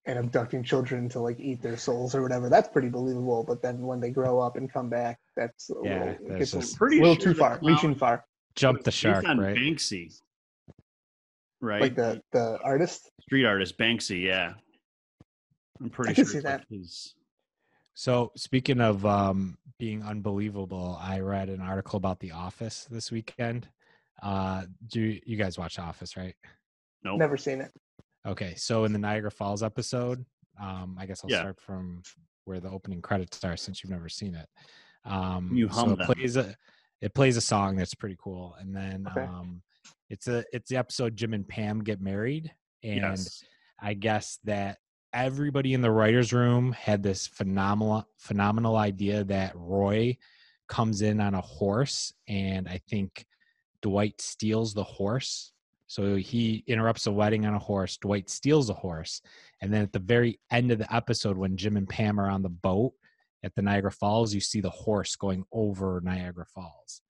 and 0.08 0.18
abducting 0.20 0.64
children 0.64 1.08
to 1.10 1.20
like 1.20 1.40
eat 1.40 1.62
their 1.62 1.78
souls 1.78 2.16
or 2.16 2.24
whatever, 2.24 2.50
that's 2.50 2.68
pretty 2.70 2.90
believable. 2.90 3.44
But 3.48 3.62
then 3.62 3.82
when 3.82 4.00
they 4.00 4.10
grow 4.10 4.40
up 4.40 4.56
and 4.58 4.72
come 4.72 4.90
back, 4.90 5.20
that's 5.36 5.70
a 5.70 5.74
Yeah, 5.84 6.00
little, 6.00 6.10
it 6.14 6.40
that's 6.40 6.54
a 6.54 6.60
just- 6.60 6.78
Pretty 6.78 6.98
little 7.00 7.14
sure 7.16 7.34
too 7.34 7.40
far, 7.40 7.60
clown- 7.60 7.72
reaching 7.74 7.96
far. 7.96 8.26
jump 8.56 8.84
the 8.84 8.90
shark, 8.92 9.28
on 9.28 9.38
right? 9.40 9.56
Banksy, 9.56 10.12
right? 11.62 11.82
Like 11.82 11.96
the 11.96 12.22
the 12.32 12.60
artist. 12.64 13.10
street 13.22 13.46
artist 13.46 13.78
Banksy. 13.78 14.22
Yeah, 14.24 14.54
I'm 15.82 15.90
pretty 15.90 16.14
can 16.14 16.26
sure 16.26 16.32
see 16.32 16.38
it's 16.40 16.46
that. 16.46 16.66
his. 16.70 17.16
So 17.96 18.32
speaking 18.36 18.82
of 18.82 19.06
um, 19.06 19.58
being 19.78 20.02
unbelievable, 20.04 20.98
I 21.02 21.20
read 21.20 21.50
an 21.50 21.62
article 21.62 21.98
about 21.98 22.20
The 22.20 22.32
Office 22.32 22.88
this 22.90 23.12
weekend. 23.12 23.68
Uh, 24.22 24.64
do 24.88 25.02
you, 25.02 25.22
you 25.26 25.38
guys 25.38 25.58
watch 25.58 25.76
The 25.76 25.84
Office, 25.84 26.18
right? 26.18 26.36
Nope. 27.04 27.20
Never 27.20 27.38
seen 27.38 27.62
it. 27.62 27.72
Okay, 28.26 28.56
so 28.56 28.86
in 28.86 28.94
the 28.94 29.00
Niagara 29.00 29.30
Falls 29.32 29.62
episode, 29.64 30.26
um, 30.60 30.96
I 31.00 31.06
guess 31.06 31.24
I'll 31.24 31.30
Yeah. 31.30 31.40
start 31.42 31.60
from 31.60 32.02
where 32.46 32.60
the 32.60 32.70
opening 32.70 33.02
credits 33.02 33.44
are 33.44 33.58
since 33.58 33.84
you've 33.84 33.92
never 33.92 34.10
seen 34.10 34.36
it. 34.36 34.48
Um, 35.06 35.52
You 35.54 35.68
so 35.70 35.76
hum 35.76 35.92
it 35.94 35.98
them. 35.98 36.06
plays 36.08 36.38
a 36.38 36.56
it 37.02 37.14
plays 37.14 37.36
a 37.36 37.42
song 37.42 37.76
that's 37.76 37.94
pretty 37.94 38.16
cool, 38.18 38.56
and 38.60 38.74
then 38.74 39.06
Okay. 39.10 39.26
um, 39.26 39.62
it's 40.10 40.30
a 40.30 40.46
it's 40.54 40.70
the 40.70 40.78
episode 40.78 41.18
Jim 41.18 41.34
and 41.34 41.46
Pam 41.46 41.84
get 41.84 42.00
married, 42.00 42.54
and 42.82 42.96
yes. 43.02 43.44
I 43.78 43.94
guess 43.94 44.40
that 44.46 44.78
everybody 45.14 45.74
in 45.74 45.82
the 45.82 45.92
writers' 45.92 46.34
room 46.34 46.72
had 46.72 47.04
this 47.04 47.28
phenomenal 47.28 48.08
phenomenal 48.18 48.76
idea 48.76 49.24
that 49.26 49.54
Roy 49.56 50.18
comes 50.68 51.02
in 51.02 51.22
on 51.22 51.34
a 51.34 51.42
horse, 51.42 52.14
and 52.28 52.68
I 52.68 52.82
think 52.90 53.26
Dwight 53.82 54.20
steals 54.22 54.74
the 54.74 54.84
horse. 54.84 55.52
So 55.88 56.16
he 56.16 56.64
interrupts 56.66 57.06
a 57.06 57.12
wedding 57.12 57.46
on 57.46 57.54
a 57.54 57.60
horse. 57.60 57.98
Dwight 57.98 58.30
steals 58.30 58.70
a 58.72 58.74
horse. 58.74 59.22
And 59.62 59.72
then 59.72 59.84
at 59.84 59.94
the 59.94 60.00
very 60.00 60.40
end 60.50 60.72
of 60.72 60.80
the 60.80 60.92
episode, 60.92 61.38
when 61.38 61.56
Jim 61.56 61.78
and 61.78 61.88
Pam 61.88 62.20
are 62.20 62.30
on 62.30 62.42
the 62.42 62.50
boat 62.50 62.94
at 63.44 63.54
the 63.54 63.62
Niagara 63.62 63.92
Falls, 63.92 64.34
you 64.34 64.42
see 64.42 64.60
the 64.60 64.72
horse 64.72 65.16
going 65.16 65.46
over 65.52 66.02
Niagara 66.04 66.48
Falls. 66.48 67.02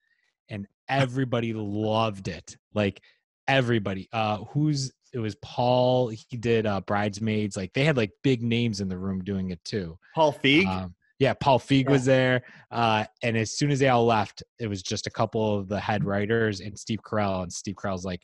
And 0.50 0.66
everybody 0.88 1.54
loved 1.54 2.28
it. 2.28 2.58
Like 2.74 3.00
everybody. 3.48 4.08
Uh 4.12 4.38
who's 4.52 4.92
it 5.12 5.18
was 5.18 5.36
Paul. 5.42 6.08
He 6.08 6.36
did 6.36 6.66
uh 6.66 6.80
Bridesmaids. 6.80 7.56
Like 7.56 7.72
they 7.72 7.84
had 7.84 7.96
like 7.96 8.10
big 8.22 8.42
names 8.42 8.80
in 8.80 8.88
the 8.88 8.98
room 8.98 9.22
doing 9.22 9.50
it 9.50 9.62
too. 9.64 9.98
Paul 10.14 10.32
Feig. 10.32 10.66
Um, 10.66 10.94
yeah, 11.20 11.34
Paul 11.34 11.60
Feig 11.60 11.84
Yeah. 11.84 11.90
was 11.92 12.04
there. 12.04 12.42
Uh, 12.72 13.04
and 13.22 13.36
as 13.36 13.56
soon 13.56 13.70
as 13.70 13.78
they 13.78 13.88
all 13.88 14.04
left, 14.04 14.42
it 14.58 14.66
was 14.66 14.82
just 14.82 15.06
a 15.06 15.10
couple 15.10 15.56
of 15.56 15.68
the 15.68 15.78
head 15.78 16.04
writers 16.04 16.60
and 16.60 16.76
Steve 16.76 16.98
Carell. 17.06 17.44
And 17.44 17.52
Steve 17.52 17.76
Carell's 17.76 18.04
like, 18.04 18.20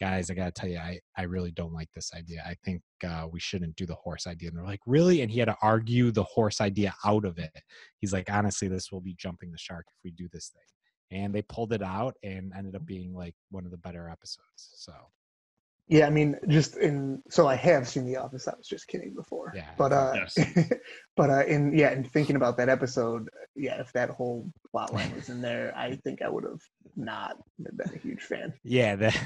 guys, 0.00 0.30
I 0.30 0.34
got 0.34 0.44
to 0.44 0.52
tell 0.52 0.70
you, 0.70 0.78
I, 0.78 1.00
I 1.16 1.22
really 1.24 1.50
don't 1.50 1.72
like 1.72 1.88
this 1.96 2.12
idea. 2.14 2.44
I 2.46 2.54
think 2.64 2.80
uh, 3.04 3.26
we 3.30 3.40
shouldn't 3.40 3.74
do 3.74 3.86
the 3.86 3.96
horse 3.96 4.28
idea. 4.28 4.50
And 4.50 4.56
they're 4.56 4.64
like, 4.64 4.78
really? 4.86 5.22
And 5.22 5.30
he 5.32 5.40
had 5.40 5.46
to 5.46 5.56
argue 5.60 6.12
the 6.12 6.22
horse 6.22 6.60
idea 6.60 6.94
out 7.04 7.24
of 7.24 7.38
it. 7.38 7.50
He's 8.00 8.12
like, 8.12 8.30
honestly, 8.30 8.68
this 8.68 8.92
will 8.92 9.00
be 9.00 9.16
jumping 9.18 9.50
the 9.50 9.58
shark 9.58 9.86
if 9.88 9.96
we 10.04 10.12
do 10.12 10.28
this 10.32 10.52
thing. 10.54 10.62
And 11.10 11.34
they 11.34 11.42
pulled 11.42 11.72
it 11.72 11.82
out 11.82 12.16
and 12.22 12.52
ended 12.56 12.74
up 12.74 12.84
being 12.84 13.14
like 13.14 13.34
one 13.50 13.64
of 13.64 13.70
the 13.70 13.78
better 13.78 14.08
episodes. 14.10 14.70
So, 14.74 14.92
Yeah, 15.88 16.06
I 16.06 16.10
mean, 16.10 16.36
just 16.48 16.76
in 16.76 17.22
so 17.30 17.46
I 17.46 17.54
have 17.54 17.88
seen 17.88 18.04
The 18.04 18.16
Office. 18.18 18.46
I 18.46 18.54
was 18.56 18.68
just 18.68 18.88
kidding 18.88 19.14
before. 19.14 19.52
Yeah. 19.56 19.70
But 19.78 19.92
uh, 19.94 20.12
Yes. 20.14 20.38
but 21.16 21.30
uh, 21.30 21.44
in 21.46 21.72
yeah, 21.72 21.92
in 21.92 22.04
thinking 22.04 22.36
about 22.36 22.58
that 22.58 22.68
episode, 22.68 23.28
yeah, 23.56 23.80
if 23.80 23.90
that 23.94 24.10
whole 24.10 24.52
plot 24.70 24.92
line 24.92 25.14
was 25.14 25.30
in 25.30 25.40
there, 25.40 25.72
I 25.74 25.96
think 26.04 26.20
I 26.20 26.28
would 26.28 26.44
have 26.44 26.60
not 26.94 27.38
been 27.58 27.94
a 27.94 27.98
huge 27.98 28.20
fan. 28.22 28.52
yeah, 28.62 28.94
that, 28.96 29.18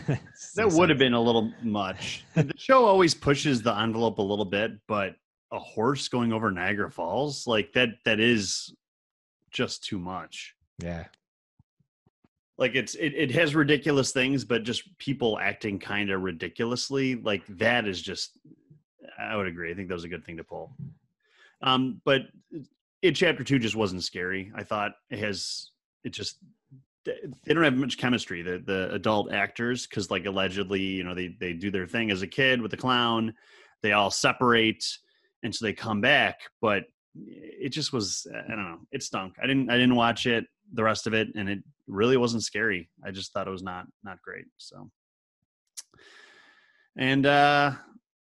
That 0.55 0.71
would 0.71 0.89
have 0.89 0.99
been 0.99 1.15
a 1.15 1.21
little 1.21 1.53
much. 1.65 2.25
the 2.37 2.53
show 2.57 2.85
always 2.85 3.13
pushes 3.15 3.61
the 3.63 3.75
envelope 3.77 4.19
a 4.19 4.23
little 4.23 4.45
bit, 4.45 4.71
but 4.87 5.17
a 5.51 5.59
horse 5.59 6.07
going 6.09 6.33
over 6.33 6.51
Niagara 6.53 6.91
Falls, 6.93 7.47
like 7.47 7.73
that 7.73 7.89
that 8.05 8.21
is 8.21 8.73
just 9.51 9.83
too 9.85 9.99
much. 9.99 10.55
Yeah. 10.79 11.07
Like 12.59 12.75
it's 12.75 12.95
it, 12.95 13.15
it 13.15 13.31
has 13.33 13.55
ridiculous 13.55 14.13
things, 14.13 14.45
but 14.45 14.63
just 14.63 14.97
people 14.99 15.39
acting 15.39 15.79
kind 15.79 16.11
of 16.11 16.23
ridiculously, 16.23 17.17
like 17.17 17.47
that 17.49 17.87
is 17.87 18.01
just 18.01 18.39
I 19.19 19.37
would 19.37 19.47
agree. 19.47 19.71
I 19.71 19.75
think 19.75 19.89
that 19.89 19.95
was 19.95 20.05
a 20.05 20.09
good 20.09 20.25
thing 20.25 20.37
to 20.37 20.45
pull. 20.45 20.77
Um, 21.63 22.01
but 22.05 22.23
it 23.01 23.13
chapter 23.13 23.45
two 23.45 23.59
just 23.59 23.77
wasn't 23.77 24.05
scary. 24.05 24.53
I 24.55 24.65
thought 24.65 24.93
it 25.11 25.19
has 25.19 25.71
it 26.05 26.11
just 26.11 26.39
they 27.05 27.53
don't 27.53 27.65
have 27.65 27.75
much 27.75 27.99
chemistry 27.99 28.43
the 28.43 28.63
the 28.65 28.93
adult 28.93 29.33
actors 29.33 29.87
because 29.87 30.11
like 30.11 30.27
allegedly 30.27 30.81
you 30.81 31.05
know 31.05 31.15
they 31.15 31.35
they 31.41 31.53
do 31.53 31.71
their 31.71 31.87
thing 31.87 32.11
as 32.11 32.23
a 32.23 32.27
kid 32.27 32.63
with 32.63 32.71
the 32.71 32.77
clown 32.77 33.35
they 33.83 33.93
all 33.93 34.11
separate 34.11 34.85
and 35.43 35.55
so 35.55 35.65
they 35.65 35.73
come 35.73 36.01
back 36.01 36.39
but 36.61 36.85
it 37.27 37.71
just 37.71 37.93
was 37.93 38.27
i 38.33 38.49
don't 38.49 38.65
know 38.65 38.79
it 38.93 39.03
stunk 39.03 39.35
i 39.43 39.47
didn't 39.47 39.69
i 39.69 39.75
didn't 39.75 39.97
watch 39.97 40.27
it 40.27 40.45
the 40.75 40.83
rest 40.83 41.07
of 41.07 41.13
it 41.13 41.29
and 41.35 41.49
it 41.49 41.59
really 41.93 42.17
wasn't 42.17 42.43
scary. 42.43 42.89
I 43.05 43.11
just 43.11 43.33
thought 43.33 43.47
it 43.47 43.53
was 43.53 43.63
not 43.63 43.87
not 44.05 44.21
great 44.23 44.47
so. 44.57 44.91
And 46.99 47.27
uh 47.27 47.73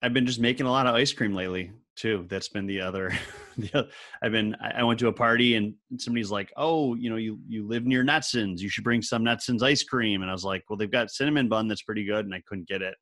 i've 0.01 0.13
been 0.13 0.27
just 0.27 0.39
making 0.39 0.65
a 0.65 0.71
lot 0.71 0.87
of 0.87 0.95
ice 0.95 1.13
cream 1.13 1.33
lately 1.33 1.71
too. 1.95 2.25
That's 2.29 2.49
been 2.49 2.67
the 2.67 2.81
other 2.81 3.11
the 3.57 3.71
oth- 3.73 3.91
i've 4.21 4.31
been 4.31 4.55
i 4.61 4.83
went 4.83 4.99
to 4.99 5.07
a 5.07 5.13
party 5.13 5.55
and 5.55 5.73
somebody's 5.97 6.31
like 6.31 6.51
oh 6.55 6.95
you 6.95 7.09
know 7.09 7.15
you 7.15 7.39
you 7.47 7.67
live 7.67 7.85
near 7.85 8.03
Netsins 8.03 8.59
you 8.59 8.69
should 8.69 8.83
bring 8.83 9.01
some 9.01 9.23
Netsins 9.23 9.63
ice 9.63 9.83
cream. 9.83 10.21
And 10.21 10.29
i 10.29 10.33
was 10.33 10.45
like 10.45 10.63
well 10.69 10.77
they've 10.77 10.91
got 10.91 11.11
cinnamon 11.11 11.49
bun 11.49 11.67
that's 11.67 11.83
pretty 11.83 12.05
good 12.05 12.25
and 12.25 12.33
i 12.33 12.41
couldn't 12.47 12.67
get 12.67 12.81
it. 12.81 12.95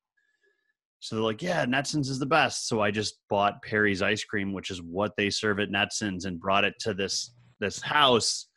So 1.00 1.16
they're 1.16 1.24
like 1.24 1.42
yeah 1.42 1.66
Netsins 1.66 2.10
is 2.10 2.20
the 2.20 2.26
best. 2.26 2.68
So 2.68 2.82
i 2.82 2.92
just 2.92 3.20
bought 3.30 3.62
perry's 3.62 4.02
ice 4.02 4.24
cream 4.24 4.54
which 4.54 4.72
is 4.72 4.82
what 4.82 5.12
they 5.18 5.30
serve 5.30 5.60
at 5.60 5.70
Netsins 5.70 6.26
and 6.26 6.40
brought 6.40 6.66
it 6.66 6.76
to 6.82 6.94
this 6.94 7.36
this 7.60 7.82
house. 7.82 8.48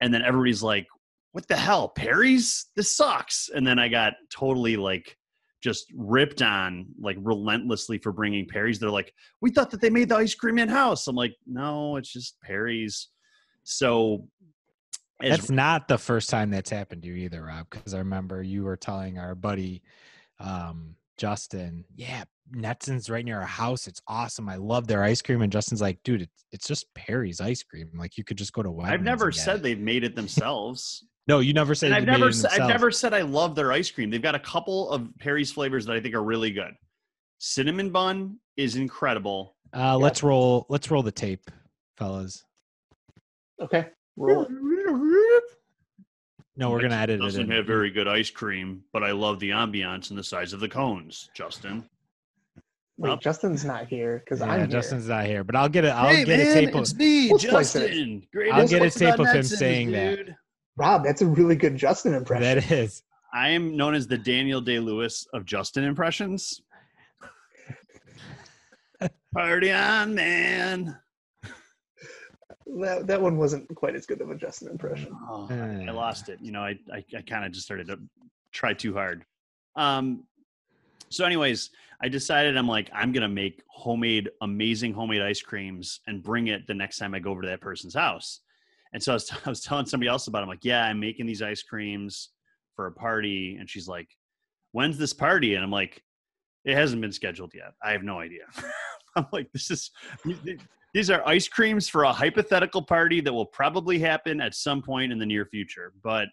And 0.00 0.12
then 0.12 0.22
everybody's 0.22 0.62
like 0.62 0.86
what 1.32 1.46
the 1.48 1.56
hell 1.56 1.88
perry's 1.88 2.66
this 2.76 2.96
sucks 2.96 3.50
and 3.54 3.66
then 3.66 3.78
i 3.78 3.88
got 3.88 4.14
totally 4.30 4.76
like 4.76 5.16
just 5.60 5.86
ripped 5.94 6.42
on 6.42 6.86
like 6.98 7.16
relentlessly 7.20 7.98
for 7.98 8.12
bringing 8.12 8.46
Perry's. 8.46 8.78
They're 8.78 8.90
like, 8.90 9.12
we 9.40 9.50
thought 9.50 9.70
that 9.70 9.80
they 9.80 9.90
made 9.90 10.08
the 10.08 10.16
ice 10.16 10.34
cream 10.34 10.58
in 10.58 10.68
house. 10.68 11.06
I'm 11.06 11.16
like, 11.16 11.34
no, 11.46 11.96
it's 11.96 12.12
just 12.12 12.40
Perry's. 12.40 13.08
So 13.62 14.26
That's 15.20 15.50
not 15.50 15.86
the 15.86 15.98
first 15.98 16.30
time 16.30 16.50
that's 16.50 16.70
happened 16.70 17.02
to 17.02 17.08
you 17.08 17.14
either, 17.14 17.44
Rob. 17.44 17.66
Because 17.70 17.92
I 17.92 17.98
remember 17.98 18.42
you 18.42 18.64
were 18.64 18.76
telling 18.76 19.18
our 19.18 19.34
buddy 19.34 19.82
um, 20.38 20.96
Justin, 21.18 21.84
"Yeah, 21.94 22.24
Netsin's 22.54 23.10
right 23.10 23.24
near 23.24 23.40
our 23.40 23.46
house. 23.46 23.86
It's 23.86 24.00
awesome. 24.08 24.48
I 24.48 24.56
love 24.56 24.86
their 24.86 25.02
ice 25.02 25.20
cream." 25.20 25.42
And 25.42 25.52
Justin's 25.52 25.82
like, 25.82 25.98
"Dude, 26.04 26.22
it's, 26.22 26.44
it's 26.52 26.66
just 26.66 26.86
Perry's 26.94 27.40
ice 27.42 27.62
cream. 27.62 27.90
Like 27.94 28.16
you 28.16 28.24
could 28.24 28.38
just 28.38 28.54
go 28.54 28.62
to 28.62 28.70
Wegmans 28.70 28.86
I've 28.86 29.02
never 29.02 29.30
said 29.30 29.56
it." 29.56 29.62
they've 29.62 29.78
made 29.78 30.04
it 30.04 30.16
themselves. 30.16 31.04
No, 31.30 31.38
you 31.38 31.52
never 31.52 31.76
said. 31.76 31.92
I've 31.92 32.06
never, 32.06 32.32
sa- 32.32 32.48
I've 32.50 32.66
never 32.66 32.90
said 32.90 33.14
I 33.14 33.20
love 33.22 33.54
their 33.54 33.70
ice 33.70 33.88
cream. 33.88 34.10
They've 34.10 34.20
got 34.20 34.34
a 34.34 34.40
couple 34.40 34.90
of 34.90 35.08
Perry's 35.20 35.52
flavors 35.52 35.86
that 35.86 35.94
I 35.94 36.00
think 36.00 36.16
are 36.16 36.24
really 36.24 36.50
good. 36.50 36.72
Cinnamon 37.38 37.90
bun 37.90 38.38
is 38.56 38.74
incredible. 38.74 39.54
Uh, 39.72 39.96
let's 39.96 40.24
roll. 40.24 40.66
Let's 40.68 40.90
roll 40.90 41.04
the 41.04 41.12
tape, 41.12 41.48
fellas. 41.96 42.44
Okay, 43.62 43.86
roll. 44.16 44.48
No, 46.56 46.70
we're 46.70 46.82
gonna 46.82 46.96
edit 46.96 47.20
it. 47.20 47.22
Doesn't 47.22 47.42
in. 47.44 47.50
have 47.56 47.64
very 47.64 47.92
good 47.92 48.08
ice 48.08 48.28
cream, 48.30 48.82
but 48.92 49.04
I 49.04 49.12
love 49.12 49.38
the 49.38 49.50
ambiance 49.50 50.10
and 50.10 50.18
the 50.18 50.24
size 50.24 50.52
of 50.52 50.58
the 50.58 50.68
cones. 50.68 51.30
Justin, 51.36 51.88
Wait, 52.98 53.08
Well- 53.10 53.18
Justin's 53.18 53.64
not 53.64 53.86
here 53.86 54.18
because 54.24 54.40
Yeah, 54.40 54.46
I'm 54.46 54.68
Justin's 54.68 55.06
not 55.06 55.26
here, 55.26 55.44
but 55.44 55.54
I'll 55.54 55.68
get 55.68 55.84
it. 55.84 55.90
I'll 55.90 56.08
hey 56.08 56.24
get 56.24 56.38
man, 56.38 56.40
a 56.40 56.66
tape. 56.66 56.74
Of, 56.74 56.96
me, 56.96 57.30
Let's 57.30 57.46
play 57.46 57.60
this. 57.62 57.72
Justin. 57.72 58.26
I'll 58.52 58.66
get 58.66 58.82
a 58.82 58.90
tape 58.90 59.20
of 59.20 59.28
him 59.28 59.44
saying 59.44 59.92
that. 59.92 60.16
dude? 60.16 60.26
here. 60.26 60.39
Rob, 60.80 61.04
that's 61.04 61.20
a 61.20 61.26
really 61.26 61.56
good 61.56 61.76
Justin 61.76 62.14
impression. 62.14 62.42
that 62.42 62.70
is. 62.72 63.02
I 63.34 63.50
am 63.50 63.76
known 63.76 63.94
as 63.94 64.06
the 64.06 64.16
Daniel 64.16 64.62
Day 64.62 64.78
Lewis 64.78 65.26
of 65.34 65.44
Justin 65.44 65.84
impressions. 65.84 66.62
Party 69.34 69.70
on, 69.70 70.14
man. 70.14 70.96
That, 72.80 73.06
that 73.08 73.20
one 73.20 73.36
wasn't 73.36 73.72
quite 73.74 73.94
as 73.94 74.06
good 74.06 74.20
of 74.22 74.30
a 74.30 74.36
Justin 74.36 74.68
impression. 74.70 75.14
Oh, 75.28 75.48
Uh. 75.50 75.84
I 75.86 75.90
lost 75.90 76.28
it. 76.30 76.38
You 76.40 76.52
know, 76.52 76.60
I 76.62 76.78
I, 76.92 77.04
I 77.16 77.20
kind 77.22 77.44
of 77.44 77.52
just 77.52 77.66
started 77.66 77.88
to 77.88 77.98
try 78.52 78.72
too 78.72 78.94
hard. 78.94 79.24
Um. 79.76 80.24
So, 81.10 81.24
anyways, 81.24 81.70
I 82.02 82.08
decided 82.08 82.56
I'm 82.56 82.68
like 82.68 82.88
I'm 82.94 83.12
gonna 83.12 83.28
make 83.28 83.62
homemade, 83.68 84.30
amazing 84.40 84.94
homemade 84.94 85.20
ice 85.22 85.42
creams 85.42 86.00
and 86.06 86.22
bring 86.22 86.46
it 86.46 86.66
the 86.66 86.74
next 86.74 86.98
time 86.98 87.14
I 87.14 87.18
go 87.18 87.32
over 87.32 87.42
to 87.42 87.48
that 87.48 87.60
person's 87.60 87.94
house. 87.94 88.40
And 88.92 89.02
so 89.02 89.12
I 89.12 89.14
was, 89.14 89.32
I 89.46 89.48
was 89.48 89.60
telling 89.60 89.86
somebody 89.86 90.08
else 90.08 90.26
about. 90.26 90.40
It. 90.40 90.42
I'm 90.42 90.48
like, 90.48 90.64
yeah, 90.64 90.84
I'm 90.84 91.00
making 91.00 91.26
these 91.26 91.42
ice 91.42 91.62
creams 91.62 92.30
for 92.76 92.86
a 92.86 92.92
party, 92.92 93.56
and 93.58 93.68
she's 93.68 93.88
like, 93.88 94.08
when's 94.72 94.98
this 94.98 95.12
party? 95.12 95.54
And 95.54 95.64
I'm 95.64 95.70
like, 95.70 96.02
it 96.64 96.74
hasn't 96.74 97.00
been 97.00 97.12
scheduled 97.12 97.52
yet. 97.54 97.72
I 97.82 97.92
have 97.92 98.02
no 98.02 98.20
idea. 98.20 98.44
I'm 99.16 99.26
like, 99.32 99.50
this 99.52 99.70
is 99.70 99.90
these 100.92 101.10
are 101.10 101.26
ice 101.26 101.48
creams 101.48 101.88
for 101.88 102.04
a 102.04 102.12
hypothetical 102.12 102.82
party 102.82 103.20
that 103.20 103.32
will 103.32 103.46
probably 103.46 103.98
happen 103.98 104.40
at 104.40 104.54
some 104.54 104.82
point 104.82 105.12
in 105.12 105.18
the 105.18 105.26
near 105.26 105.44
future. 105.44 105.92
But 106.02 106.28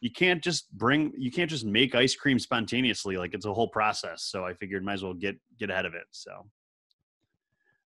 you 0.00 0.10
can't 0.10 0.42
just 0.42 0.70
bring 0.72 1.12
you 1.16 1.30
can't 1.30 1.48
just 1.48 1.64
make 1.64 1.94
ice 1.94 2.14
cream 2.14 2.38
spontaneously. 2.38 3.16
Like 3.16 3.34
it's 3.34 3.46
a 3.46 3.54
whole 3.54 3.68
process. 3.68 4.24
So 4.24 4.44
I 4.44 4.54
figured 4.54 4.84
might 4.84 4.94
as 4.94 5.04
well 5.04 5.14
get 5.14 5.36
get 5.58 5.70
ahead 5.70 5.86
of 5.86 5.94
it. 5.94 6.04
So 6.10 6.46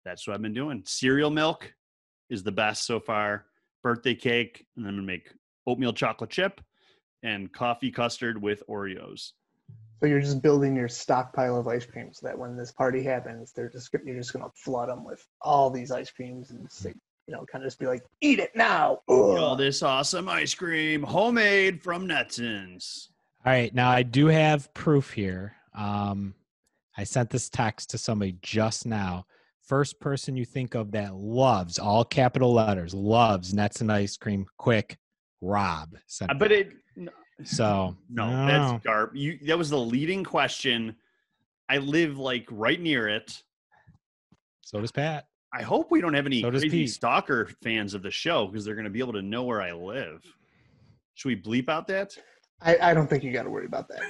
that's 0.06 0.28
what 0.28 0.36
I've 0.36 0.42
been 0.42 0.54
doing. 0.54 0.84
Cereal 0.86 1.30
milk 1.30 1.74
is 2.30 2.44
the 2.44 2.52
best 2.52 2.86
so 2.86 3.00
far. 3.00 3.46
Birthday 3.84 4.16
cake, 4.16 4.66
and 4.78 4.88
I'm 4.88 4.96
gonna 4.96 5.06
make 5.06 5.30
oatmeal 5.68 5.94
chocolate 5.94 6.30
chip 6.30 6.62
and 7.22 7.52
coffee 7.52 7.92
custard 7.92 8.42
with 8.42 8.64
Oreos. 8.68 9.34
So 10.00 10.08
you're 10.08 10.20
just 10.22 10.42
building 10.42 10.76
your 10.76 10.90
stockpile 10.90 11.58
of 11.58 11.68
ice 11.68 11.86
cream 11.86 12.12
so 12.12 12.28
that 12.28 12.38
when 12.38 12.58
this 12.58 12.72
party 12.72 13.04
happens, 13.04 13.54
they're 13.54 13.70
just 13.70 13.90
you're 14.06 14.16
just 14.16 14.34
gonna 14.34 14.50
flood 14.56 14.90
them 14.90 15.04
with 15.04 15.26
all 15.42 15.70
these 15.70 15.92
ice 15.92 16.10
creams 16.10 16.52
and 16.52 16.70
say, 16.72 16.94
you 17.28 17.34
know, 17.34 17.46
kind 17.46 17.64
of 17.64 17.68
just 17.68 17.80
be 17.80 17.88
like, 17.88 18.04
eat 18.22 18.40
it 18.40 18.56
now. 18.56 19.00
Look 19.08 19.38
at 19.38 19.44
all 19.44 19.56
this 19.56 19.84
awesome 19.84 20.28
ice 20.28 20.54
cream, 20.54 21.04
homemade 21.04 21.82
from 21.82 22.08
Netsins. 22.08 23.10
All 23.46 23.52
right, 23.52 23.74
now 23.74 23.90
I 23.90 24.04
do 24.04 24.28
have 24.28 24.74
proof 24.74 25.12
here. 25.12 25.56
Um, 25.74 26.34
I 26.98 27.04
sent 27.04 27.30
this 27.30 27.50
text 27.50 27.90
to 27.92 27.98
somebody 27.98 28.38
just 28.42 28.86
now. 28.86 29.26
First 29.66 30.00
person 30.00 30.36
you 30.36 30.46
think 30.46 30.76
of 30.76 30.92
that 30.92 31.16
loves 31.16 31.80
all 31.80 32.04
capital 32.04 32.54
letters 32.54 32.94
loves 32.94 33.54
Netsins 33.54 33.92
ice 33.92 34.18
cream. 34.18 34.46
Quick, 34.58 34.98
Rob. 35.42 35.96
Sent 36.08 36.32
Uh, 36.32 36.34
But 36.34 36.50
that. 36.50 36.60
it 36.60 36.74
so 37.46 37.96
no, 38.10 38.26
I 38.26 38.46
that's 38.52 38.84
garb. 38.84 39.16
You 39.16 39.40
that 39.48 39.58
was 39.58 39.70
the 39.70 39.80
leading 39.80 40.24
question. 40.24 40.96
I 41.70 41.78
live 41.78 42.18
like 42.18 42.46
right 42.52 42.80
near 42.80 43.08
it. 43.08 43.42
so 44.62 44.82
does 44.82 44.92
Pat. 44.92 45.28
I 45.54 45.62
hope 45.62 45.92
we 45.92 46.02
don't 46.02 46.14
have 46.16 46.26
any 46.26 46.42
So 46.42 46.50
crazy 46.50 46.70
Pete. 46.70 46.90
stalker 46.90 47.48
fans 47.62 47.94
of 47.94 48.02
the 48.02 48.12
show 48.12 48.48
because 48.48 48.66
they're 48.66 48.76
going 48.76 48.86
to 48.86 48.90
be 48.92 49.00
able 49.00 49.14
to 49.14 49.22
know 49.22 49.44
where 49.44 49.62
I 49.62 49.72
live. 49.72 50.24
Should 51.14 51.28
we 51.30 51.36
bleep 51.36 51.70
out 51.70 51.88
that? 51.88 52.18
I, 52.60 52.78
I 52.82 52.94
don't 52.96 53.08
think 53.08 53.24
you 53.24 53.32
got 53.32 53.44
to 53.44 53.50
worry 53.52 53.66
about 53.68 53.88
that. 53.90 54.02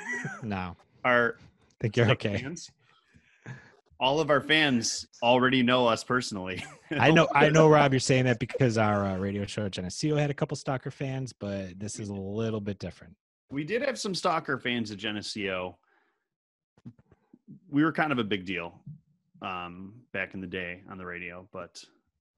No, 0.41 0.75
Our 1.03 1.37
think 1.81 1.97
you're 1.97 2.09
okay. 2.11 2.37
fans, 2.37 2.71
all 3.99 4.19
of 4.19 4.29
our 4.29 4.41
fans 4.41 5.07
already 5.21 5.63
know 5.63 5.87
us 5.87 6.03
personally. 6.03 6.63
I 6.91 7.11
know, 7.11 7.27
I 7.33 7.49
know, 7.49 7.67
Rob. 7.67 7.93
You're 7.93 7.99
saying 7.99 8.25
that 8.25 8.39
because 8.39 8.77
our 8.77 9.05
uh, 9.05 9.17
radio 9.17 9.45
show 9.45 9.65
at 9.65 9.71
Geneseo 9.71 10.15
had 10.15 10.29
a 10.29 10.33
couple 10.33 10.55
stalker 10.57 10.91
fans, 10.91 11.33
but 11.33 11.79
this 11.79 11.99
is 11.99 12.09
a 12.09 12.13
little 12.13 12.61
bit 12.61 12.79
different. 12.79 13.15
we 13.51 13.63
did 13.63 13.81
have 13.81 13.97
some 13.99 14.13
stalker 14.15 14.57
fans 14.57 14.91
at 14.91 14.97
Geneseo. 14.97 15.77
We 17.69 17.83
were 17.83 17.91
kind 17.91 18.11
of 18.11 18.19
a 18.19 18.23
big 18.23 18.45
deal 18.45 18.79
um, 19.41 19.93
back 20.11 20.33
in 20.33 20.41
the 20.41 20.47
day 20.47 20.81
on 20.89 20.97
the 20.97 21.05
radio, 21.05 21.47
but 21.51 21.83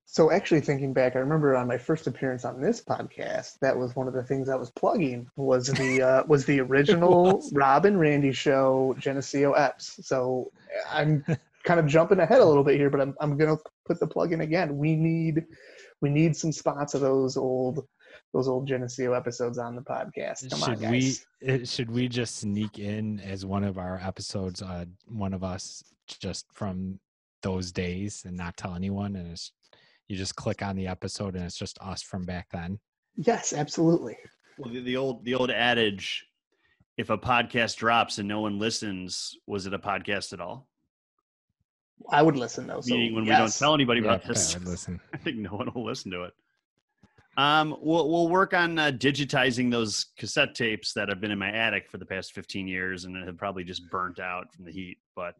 So 0.07 0.31
actually 0.31 0.61
thinking 0.61 0.93
back, 0.93 1.15
I 1.15 1.19
remember 1.19 1.55
on 1.55 1.67
my 1.67 1.77
first 1.77 2.05
appearance 2.07 2.45
on 2.45 2.61
this 2.61 2.81
podcast, 2.81 3.57
that 3.59 3.75
was 3.77 3.95
one 3.95 4.07
of 4.07 4.13
the 4.13 4.23
things 4.23 4.49
I 4.49 4.55
was 4.55 4.69
plugging 4.71 5.27
was 5.35 5.67
the 5.67 6.01
uh, 6.07 6.23
was 6.27 6.45
the 6.45 6.59
original 6.61 7.35
was. 7.37 7.51
Rob 7.53 7.85
and 7.85 7.99
Randy 7.99 8.31
show 8.31 8.95
Geneseo 8.99 9.53
Eps. 9.55 10.03
So 10.05 10.51
I'm 10.91 11.25
kind 11.63 11.79
of 11.79 11.87
jumping 11.87 12.19
ahead 12.19 12.39
a 12.39 12.45
little 12.45 12.63
bit 12.63 12.75
here, 12.77 12.89
but 12.89 13.01
I'm 13.01 13.15
I'm 13.19 13.35
gonna 13.37 13.57
put 13.85 13.99
the 13.99 14.07
plug 14.07 14.31
in 14.31 14.41
again. 14.41 14.77
We 14.77 14.95
need 14.95 15.43
we 16.01 16.09
need 16.09 16.35
some 16.35 16.51
spots 16.51 16.93
of 16.93 17.01
those 17.01 17.35
old 17.35 17.85
those 18.33 18.47
old 18.47 18.67
Geneseo 18.67 19.13
episodes 19.13 19.57
on 19.57 19.75
the 19.75 19.81
podcast. 19.81 20.49
Come 20.51 20.63
on, 20.63 20.69
should 20.69 20.81
guys. 20.81 21.25
we? 21.41 21.49
uh, 21.51 21.65
Should 21.65 21.89
we 21.89 22.07
just 22.07 22.37
sneak 22.37 22.79
in 22.79 23.19
as 23.21 23.45
one 23.45 23.63
of 23.63 23.77
our 23.77 23.99
episodes? 24.03 24.61
Uh, 24.61 24.85
one 25.07 25.33
of 25.33 25.43
us 25.43 25.83
just 26.07 26.45
from 26.53 26.99
those 27.41 27.71
days 27.71 28.23
and 28.25 28.35
not 28.37 28.55
tell 28.57 28.75
anyone, 28.75 29.15
and 29.15 29.31
it's 29.31 29.51
you 30.07 30.15
just 30.15 30.35
click 30.35 30.61
on 30.61 30.75
the 30.75 30.87
episode 30.87 31.35
and 31.35 31.43
it's 31.43 31.57
just 31.57 31.77
us 31.81 32.01
from 32.01 32.23
back 32.23 32.47
then. 32.51 32.79
Yes, 33.15 33.53
absolutely. 33.53 34.17
well, 34.57 34.71
the, 34.73 34.81
the 34.81 34.97
old 34.97 35.23
the 35.25 35.35
old 35.35 35.51
adage, 35.51 36.25
if 36.97 37.09
a 37.09 37.17
podcast 37.17 37.77
drops 37.77 38.17
and 38.17 38.27
no 38.27 38.41
one 38.41 38.59
listens, 38.59 39.35
was 39.47 39.65
it 39.65 39.73
a 39.73 39.79
podcast 39.79 40.33
at 40.33 40.41
all? 40.41 40.67
I 42.09 42.21
would 42.21 42.35
listen 42.35 42.67
though. 42.67 42.81
So 42.81 42.93
Meaning 42.93 43.15
when 43.15 43.23
we 43.23 43.31
don't 43.31 43.53
tell 43.57 43.73
anybody 43.73 44.01
Yeah, 44.01 44.07
about 44.07 44.21
Pat 44.23 44.35
this, 44.35 44.53
would 44.53 44.67
listen. 44.67 44.99
I 45.13 45.17
think 45.17 45.37
no 45.37 45.51
one 45.51 45.71
will 45.73 45.85
listen 45.85 46.11
to 46.11 46.23
it. 46.23 46.33
Um, 47.37 47.75
we'll 47.81 48.09
we'll 48.09 48.29
work 48.29 48.53
on 48.53 48.77
uh, 48.79 48.91
digitizing 48.91 49.71
those 49.71 50.07
cassette 50.17 50.55
tapes 50.55 50.93
that 50.93 51.09
have 51.09 51.19
been 51.19 51.31
in 51.31 51.39
my 51.39 51.51
attic 51.51 51.89
for 51.89 51.97
the 51.97 52.05
past 52.05 52.33
15 52.33 52.67
years 52.67 53.05
and 53.05 53.15
have 53.25 53.37
probably 53.37 53.63
just 53.63 53.89
burnt 53.89 54.19
out 54.19 54.53
from 54.53 54.65
the 54.65 54.71
heat. 54.71 54.97
But 55.15 55.35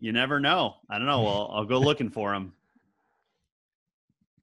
you 0.00 0.12
never 0.12 0.40
know. 0.40 0.76
I 0.90 0.98
don't 0.98 1.06
know. 1.06 1.26
I'll, 1.26 1.50
I'll 1.52 1.64
go 1.64 1.78
looking 1.78 2.10
for 2.10 2.32
them. 2.32 2.54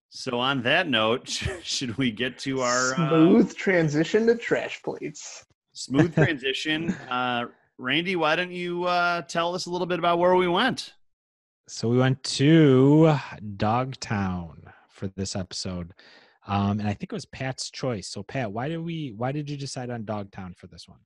So 0.09 0.39
on 0.39 0.63
that 0.63 0.87
note, 0.87 1.29
should 1.63 1.97
we 1.97 2.11
get 2.11 2.37
to 2.39 2.61
our 2.61 2.93
uh, 2.93 3.09
smooth 3.09 3.55
transition 3.55 4.25
to 4.27 4.35
trash 4.35 4.81
plates. 4.83 5.45
smooth 5.73 6.13
transition? 6.15 6.91
uh, 7.09 7.45
Randy, 7.77 8.15
why 8.15 8.35
don't 8.35 8.51
you 8.51 8.85
uh, 8.85 9.21
tell 9.21 9.55
us 9.55 9.67
a 9.67 9.69
little 9.69 9.87
bit 9.87 9.99
about 9.99 10.19
where 10.19 10.35
we 10.35 10.47
went? 10.47 10.93
So 11.67 11.87
we 11.87 11.99
went 11.99 12.21
to 12.23 13.15
Dogtown 13.55 14.63
for 14.89 15.07
this 15.07 15.35
episode, 15.35 15.93
um, 16.47 16.79
and 16.79 16.89
I 16.89 16.93
think 16.93 17.11
it 17.11 17.13
was 17.13 17.27
Pat's 17.27 17.69
choice. 17.69 18.07
So 18.07 18.23
Pat, 18.23 18.51
why 18.51 18.67
did 18.67 18.79
we? 18.79 19.13
Why 19.15 19.31
did 19.31 19.49
you 19.49 19.55
decide 19.55 19.91
on 19.91 20.03
Dogtown 20.03 20.55
for 20.57 20.65
this 20.65 20.87
one? 20.87 20.97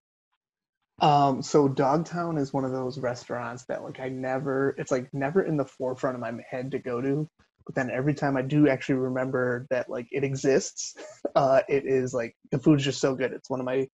Um, 1.02 1.42
so 1.42 1.68
Dogtown 1.68 2.38
is 2.38 2.54
one 2.54 2.64
of 2.64 2.72
those 2.72 2.98
restaurants 2.98 3.66
that 3.66 3.84
like 3.84 4.00
I 4.00 4.08
never 4.08 4.74
it's 4.78 4.92
like 4.92 5.14
never 5.14 5.44
in 5.44 5.58
the 5.58 5.66
forefront 5.66 6.16
of 6.16 6.22
my 6.22 6.32
head 6.50 6.72
to 6.72 6.80
go 6.80 7.02
to. 7.02 7.30
But 7.66 7.76
then 7.76 7.90
every 7.90 8.14
time 8.14 8.38
I 8.38 8.42
do 8.42 8.68
actually 8.68 8.96
remember 8.96 9.68
that 9.70 9.90
like 9.90 10.08
it 10.12 10.24
exists, 10.24 10.96
uh, 11.36 11.62
it 11.70 11.86
is 11.86 12.14
like 12.14 12.36
the 12.52 12.60
food's 12.60 12.84
just 12.84 13.02
so 13.02 13.16
good. 13.16 13.32
It's 13.32 13.50
one 13.50 13.60
of 13.60 13.66
my 13.66 13.88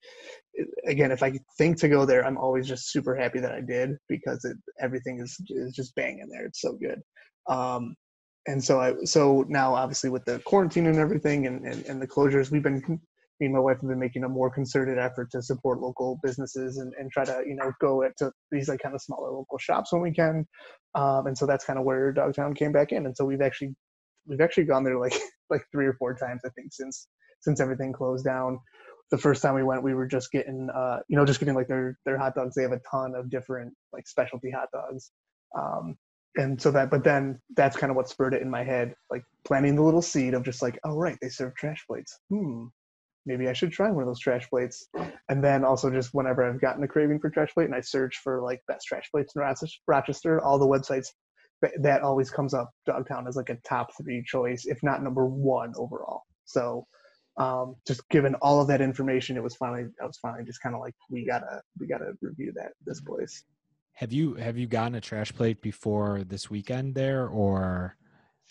again, 0.85 1.11
if 1.11 1.23
I 1.23 1.33
think 1.57 1.77
to 1.77 1.89
go 1.89 2.05
there, 2.05 2.25
I'm 2.25 2.37
always 2.37 2.67
just 2.67 2.91
super 2.91 3.15
happy 3.15 3.39
that 3.39 3.51
I 3.51 3.61
did 3.61 3.97
because 4.07 4.43
it 4.45 4.57
everything 4.79 5.19
is 5.19 5.37
is 5.49 5.73
just 5.73 5.95
banging 5.95 6.29
there. 6.29 6.45
It's 6.45 6.61
so 6.61 6.73
good. 6.73 7.01
Um, 7.47 7.95
and 8.47 8.63
so 8.63 8.79
I 8.79 8.95
so 9.05 9.45
now 9.47 9.75
obviously 9.75 10.09
with 10.09 10.25
the 10.25 10.39
quarantine 10.39 10.87
and 10.87 10.97
everything 10.97 11.47
and, 11.47 11.65
and, 11.65 11.85
and 11.85 12.01
the 12.01 12.07
closures, 12.07 12.51
we've 12.51 12.63
been 12.63 12.99
me 13.39 13.45
and 13.45 13.55
my 13.55 13.59
wife 13.59 13.79
have 13.79 13.89
been 13.89 13.99
making 13.99 14.23
a 14.23 14.29
more 14.29 14.49
concerted 14.49 14.97
effort 14.97 15.31
to 15.31 15.41
support 15.41 15.79
local 15.79 16.19
businesses 16.21 16.77
and, 16.77 16.93
and 16.99 17.11
try 17.11 17.23
to 17.23 17.41
you 17.45 17.55
know 17.55 17.71
go 17.79 18.07
to 18.17 18.31
these 18.51 18.67
like 18.67 18.81
kind 18.81 18.95
of 18.95 19.01
smaller 19.01 19.31
local 19.31 19.57
shops 19.57 19.93
when 19.93 20.01
we 20.01 20.11
can 20.11 20.45
um, 20.95 21.27
and 21.27 21.37
so 21.37 21.45
that's 21.45 21.65
kind 21.65 21.79
of 21.79 21.85
where 21.85 22.11
dogtown 22.11 22.53
came 22.53 22.71
back 22.71 22.91
in 22.91 23.05
and 23.05 23.15
so 23.15 23.25
we've 23.25 23.41
actually 23.41 23.73
we've 24.27 24.41
actually 24.41 24.65
gone 24.65 24.83
there 24.83 24.99
like 24.99 25.13
like 25.49 25.63
three 25.71 25.85
or 25.85 25.93
four 25.93 26.13
times 26.13 26.41
i 26.45 26.49
think 26.49 26.71
since 26.71 27.07
since 27.41 27.59
everything 27.59 27.93
closed 27.93 28.25
down. 28.25 28.59
The 29.11 29.17
first 29.17 29.41
time 29.41 29.55
we 29.55 29.63
went 29.63 29.83
we 29.83 29.95
were 29.95 30.05
just 30.05 30.31
getting 30.31 30.69
uh, 30.73 30.99
you 31.07 31.17
know 31.17 31.25
just 31.25 31.39
getting 31.39 31.55
like 31.55 31.67
their 31.67 31.97
their 32.05 32.17
hot 32.17 32.35
dogs. 32.35 32.55
They 32.55 32.61
have 32.61 32.71
a 32.71 32.81
ton 32.89 33.15
of 33.15 33.29
different 33.29 33.73
like 33.91 34.07
specialty 34.07 34.51
hot 34.51 34.69
dogs. 34.71 35.11
Um, 35.57 35.95
and 36.35 36.61
so 36.61 36.69
that 36.71 36.91
but 36.91 37.03
then 37.03 37.39
that's 37.55 37.75
kind 37.75 37.89
of 37.89 37.97
what 37.97 38.07
spurred 38.07 38.35
it 38.35 38.43
in 38.43 38.49
my 38.51 38.63
head 38.63 38.93
like 39.09 39.23
planting 39.45 39.75
the 39.75 39.81
little 39.81 40.01
seed 40.01 40.35
of 40.35 40.43
just 40.43 40.61
like 40.61 40.77
oh 40.83 40.95
right 40.95 41.17
they 41.21 41.29
serve 41.29 41.55
trash 41.55 41.83
plates. 41.87 42.19
Hmm 42.29 42.65
maybe 43.25 43.47
I 43.47 43.53
should 43.53 43.71
try 43.71 43.89
one 43.91 44.03
of 44.03 44.07
those 44.07 44.19
trash 44.19 44.49
plates. 44.49 44.87
And 45.29 45.43
then 45.43 45.63
also 45.63 45.91
just 45.91 46.13
whenever 46.13 46.43
I've 46.43 46.61
gotten 46.61 46.83
a 46.83 46.87
craving 46.87 47.19
for 47.19 47.29
trash 47.29 47.53
plate 47.53 47.65
and 47.65 47.75
I 47.75 47.81
search 47.81 48.19
for 48.23 48.41
like 48.41 48.61
best 48.67 48.87
trash 48.87 49.09
plates 49.11 49.33
in 49.35 49.41
Rochester, 49.87 50.41
all 50.41 50.59
the 50.59 50.67
websites 50.67 51.07
that, 51.61 51.71
that 51.81 52.01
always 52.01 52.29
comes 52.29 52.53
up. 52.53 52.71
Dogtown 52.85 53.27
is 53.27 53.35
like 53.35 53.49
a 53.49 53.57
top 53.67 53.89
three 54.01 54.23
choice, 54.25 54.65
if 54.65 54.81
not 54.83 55.03
number 55.03 55.25
one 55.25 55.73
overall. 55.77 56.23
So 56.45 56.85
um, 57.37 57.75
just 57.87 58.07
given 58.09 58.35
all 58.35 58.61
of 58.61 58.67
that 58.67 58.81
information, 58.81 59.37
it 59.37 59.43
was 59.43 59.55
finally 59.55 59.85
I 60.01 60.05
was 60.05 60.17
finally 60.17 60.43
just 60.43 60.61
kind 60.61 60.75
of 60.75 60.81
like 60.81 60.95
we 61.09 61.25
gotta 61.25 61.61
we 61.79 61.87
gotta 61.87 62.13
review 62.21 62.51
that 62.55 62.73
this 62.85 63.01
place. 63.01 63.43
Have 63.93 64.11
you 64.11 64.35
have 64.35 64.57
you 64.57 64.67
gotten 64.67 64.95
a 64.95 65.01
trash 65.01 65.33
plate 65.33 65.61
before 65.61 66.23
this 66.25 66.49
weekend 66.49 66.95
there, 66.95 67.27
or 67.27 67.95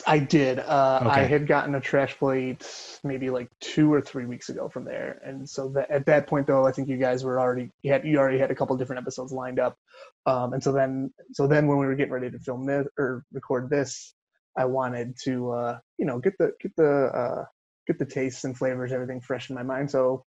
I 0.07 0.19
did. 0.21 0.59
Uh, 0.59 1.01
I 1.05 1.21
had 1.23 1.47
gotten 1.47 1.75
a 1.75 1.81
trash 1.81 2.17
plate 2.19 2.65
maybe 3.03 3.31
like 3.31 3.51
two 3.61 3.93
or 3.93 4.01
three 4.01 4.27
weeks 4.27 4.49
ago 4.49 4.69
from 4.69 4.85
there, 4.85 5.21
and 5.25 5.49
so 5.49 5.71
that, 5.71 5.91
at 5.91 6.07
that 6.07 6.29
point, 6.29 6.47
though, 6.47 6.67
I 6.67 6.73
think 6.73 6.89
you 6.89 6.97
guys 6.97 7.25
were 7.25 7.41
already 7.41 7.71
you 7.83 7.93
had 7.93 8.05
you 8.05 8.19
already 8.19 8.39
had 8.39 8.51
a 8.51 8.55
couple 8.55 8.77
different 8.77 9.03
episodes 9.03 9.33
lined 9.33 9.59
up, 9.59 9.77
um, 10.25 10.53
and 10.53 10.63
so 10.63 10.73
then 10.73 11.13
so 11.33 11.49
then 11.49 11.67
when 11.67 11.79
we 11.79 11.87
were 11.87 11.97
getting 11.97 12.13
ready 12.13 12.31
to 12.31 12.39
film 12.39 12.65
this 12.65 12.87
or 12.97 13.25
record 13.33 13.71
this, 13.71 14.15
I 14.57 14.67
wanted 14.67 15.17
to 15.25 15.51
uh, 15.51 15.79
you 15.99 16.07
know 16.07 16.21
get 16.21 16.39
the 16.39 16.53
get 16.61 16.77
the 16.77 16.91
uh, 17.07 17.45
get 17.87 17.99
the 17.99 18.07
tastes 18.07 18.45
and 18.45 18.57
flavors, 18.57 18.93
everything 18.93 19.21
fresh 19.21 19.51
in 19.51 19.57
my 19.57 19.65
mind. 19.65 19.91
So, 19.91 20.25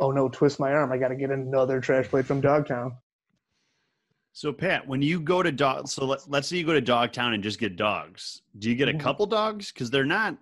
oh 0.00 0.10
no, 0.10 0.28
twist 0.28 0.58
my 0.58 0.72
arm! 0.72 0.90
I 0.90 0.98
got 0.98 1.08
to 1.08 1.16
get 1.16 1.30
another 1.30 1.80
trash 1.80 2.08
plate 2.08 2.26
from 2.26 2.40
Dogtown. 2.40 2.96
So 4.36 4.52
Pat, 4.52 4.84
when 4.88 5.00
you 5.00 5.20
go 5.20 5.44
to 5.44 5.52
dog, 5.52 5.86
so 5.86 6.04
let, 6.04 6.28
let's 6.28 6.48
say 6.48 6.56
you 6.56 6.66
go 6.66 6.72
to 6.72 6.80
Dogtown 6.80 7.34
and 7.34 7.42
just 7.42 7.60
get 7.60 7.76
dogs. 7.76 8.42
Do 8.58 8.68
you 8.68 8.74
get 8.74 8.88
a 8.88 8.92
Mhm. 8.92 8.98
couple 8.98 9.26
dogs? 9.26 9.70
Because 9.70 9.90
they're 9.90 10.04
not 10.04 10.36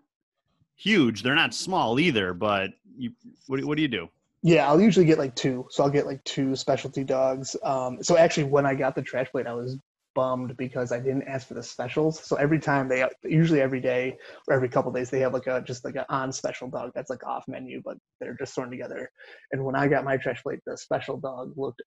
huge, 0.76 1.22
they're 1.22 1.34
not 1.34 1.52
small 1.52 2.00
either. 2.00 2.32
But 2.32 2.70
you, 2.96 3.12
what, 3.48 3.60
do- 3.60 3.66
what 3.66 3.76
do 3.76 3.82
you 3.82 3.88
do? 3.88 4.08
Yeah, 4.42 4.66
I'll 4.66 4.80
usually 4.80 5.04
get 5.04 5.18
like 5.18 5.34
two. 5.36 5.66
So 5.70 5.84
I'll 5.84 5.90
get 5.90 6.06
like 6.06 6.24
two 6.24 6.56
specialty 6.56 7.04
dogs. 7.04 7.54
Um, 7.62 8.02
so 8.02 8.16
actually, 8.16 8.44
when 8.44 8.64
I 8.64 8.74
got 8.74 8.94
the 8.94 9.02
trash 9.02 9.30
plate, 9.30 9.46
I 9.46 9.52
was 9.52 9.76
bummed 10.14 10.56
because 10.56 10.90
I 10.90 10.98
didn't 10.98 11.24
ask 11.28 11.46
for 11.46 11.52
the 11.54 11.62
specials. 11.62 12.18
So 12.18 12.36
every 12.36 12.58
time 12.60 12.88
they, 12.88 13.06
usually 13.24 13.60
every 13.60 13.80
day 13.80 14.16
or 14.48 14.54
every 14.54 14.70
couple 14.70 14.90
days, 14.90 15.10
they 15.10 15.20
have 15.20 15.34
like 15.34 15.48
a 15.48 15.60
just 15.60 15.84
like 15.84 15.96
an 15.96 16.06
on 16.08 16.32
special 16.32 16.68
dog 16.68 16.92
that's 16.94 17.10
like 17.10 17.26
off 17.26 17.44
menu, 17.46 17.82
but 17.84 17.98
they're 18.20 18.36
just 18.38 18.54
thrown 18.54 18.70
together. 18.70 19.10
And 19.52 19.62
when 19.62 19.76
I 19.76 19.86
got 19.86 20.02
my 20.02 20.16
trash 20.16 20.42
plate, 20.42 20.60
the 20.64 20.78
special 20.78 21.18
dog 21.18 21.52
looked 21.56 21.82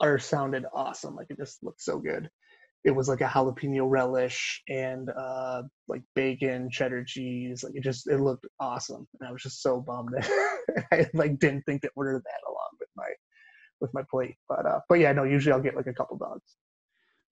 or 0.00 0.18
sounded 0.18 0.64
awesome. 0.74 1.14
Like 1.14 1.28
it 1.30 1.38
just 1.38 1.62
looked 1.62 1.82
so 1.82 1.98
good. 1.98 2.28
It 2.84 2.90
was 2.92 3.08
like 3.08 3.20
a 3.20 3.24
jalapeno 3.24 3.90
relish 3.90 4.62
and 4.68 5.10
uh, 5.10 5.62
like 5.88 6.02
bacon, 6.14 6.70
cheddar 6.70 7.04
cheese. 7.04 7.64
Like 7.64 7.74
it 7.74 7.82
just 7.82 8.08
it 8.08 8.18
looked 8.18 8.46
awesome, 8.60 9.08
and 9.18 9.28
I 9.28 9.32
was 9.32 9.42
just 9.42 9.60
so 9.62 9.80
bummed 9.80 10.10
that 10.12 10.86
I 10.92 11.06
like 11.14 11.38
didn't 11.38 11.62
think 11.62 11.82
to 11.82 11.90
order 11.96 12.12
that 12.12 12.48
along 12.48 12.68
with 12.78 12.88
my 12.96 13.08
with 13.80 13.92
my 13.92 14.02
plate. 14.08 14.36
But 14.48 14.66
uh, 14.66 14.80
but 14.88 15.00
yeah, 15.00 15.12
no. 15.12 15.24
Usually 15.24 15.52
I'll 15.52 15.60
get 15.60 15.74
like 15.74 15.88
a 15.88 15.94
couple 15.94 16.16
dogs. 16.16 16.54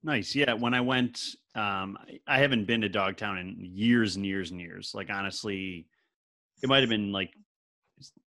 Nice. 0.03 0.35
Yeah. 0.35 0.53
When 0.53 0.75
I 0.75 0.83
went, 0.83 1.19
um, 1.55 1.97
I 2.27 2.39
haven't 2.39 2.67
been 2.67 2.83
to 2.83 2.91
Dogtown 2.91 3.39
in 3.39 3.57
years 3.59 4.17
and 4.17 4.27
years 4.27 4.51
and 4.51 4.61
years. 4.61 4.93
Like 4.95 5.09
honestly, 5.09 5.87
it 6.63 6.69
might 6.69 6.81
have 6.81 6.91
been 6.91 7.11
like 7.11 7.31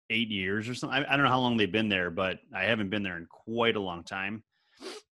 eight 0.09 0.29
years 0.29 0.69
or 0.69 0.75
something. 0.75 0.97
I, 0.97 1.13
I 1.13 1.15
don't 1.15 1.25
know 1.25 1.31
how 1.31 1.39
long 1.39 1.57
they've 1.57 1.71
been 1.71 1.89
there, 1.89 2.09
but 2.09 2.39
I 2.55 2.63
haven't 2.63 2.89
been 2.89 3.03
there 3.03 3.17
in 3.17 3.25
quite 3.27 3.75
a 3.75 3.79
long 3.79 4.03
time. 4.03 4.43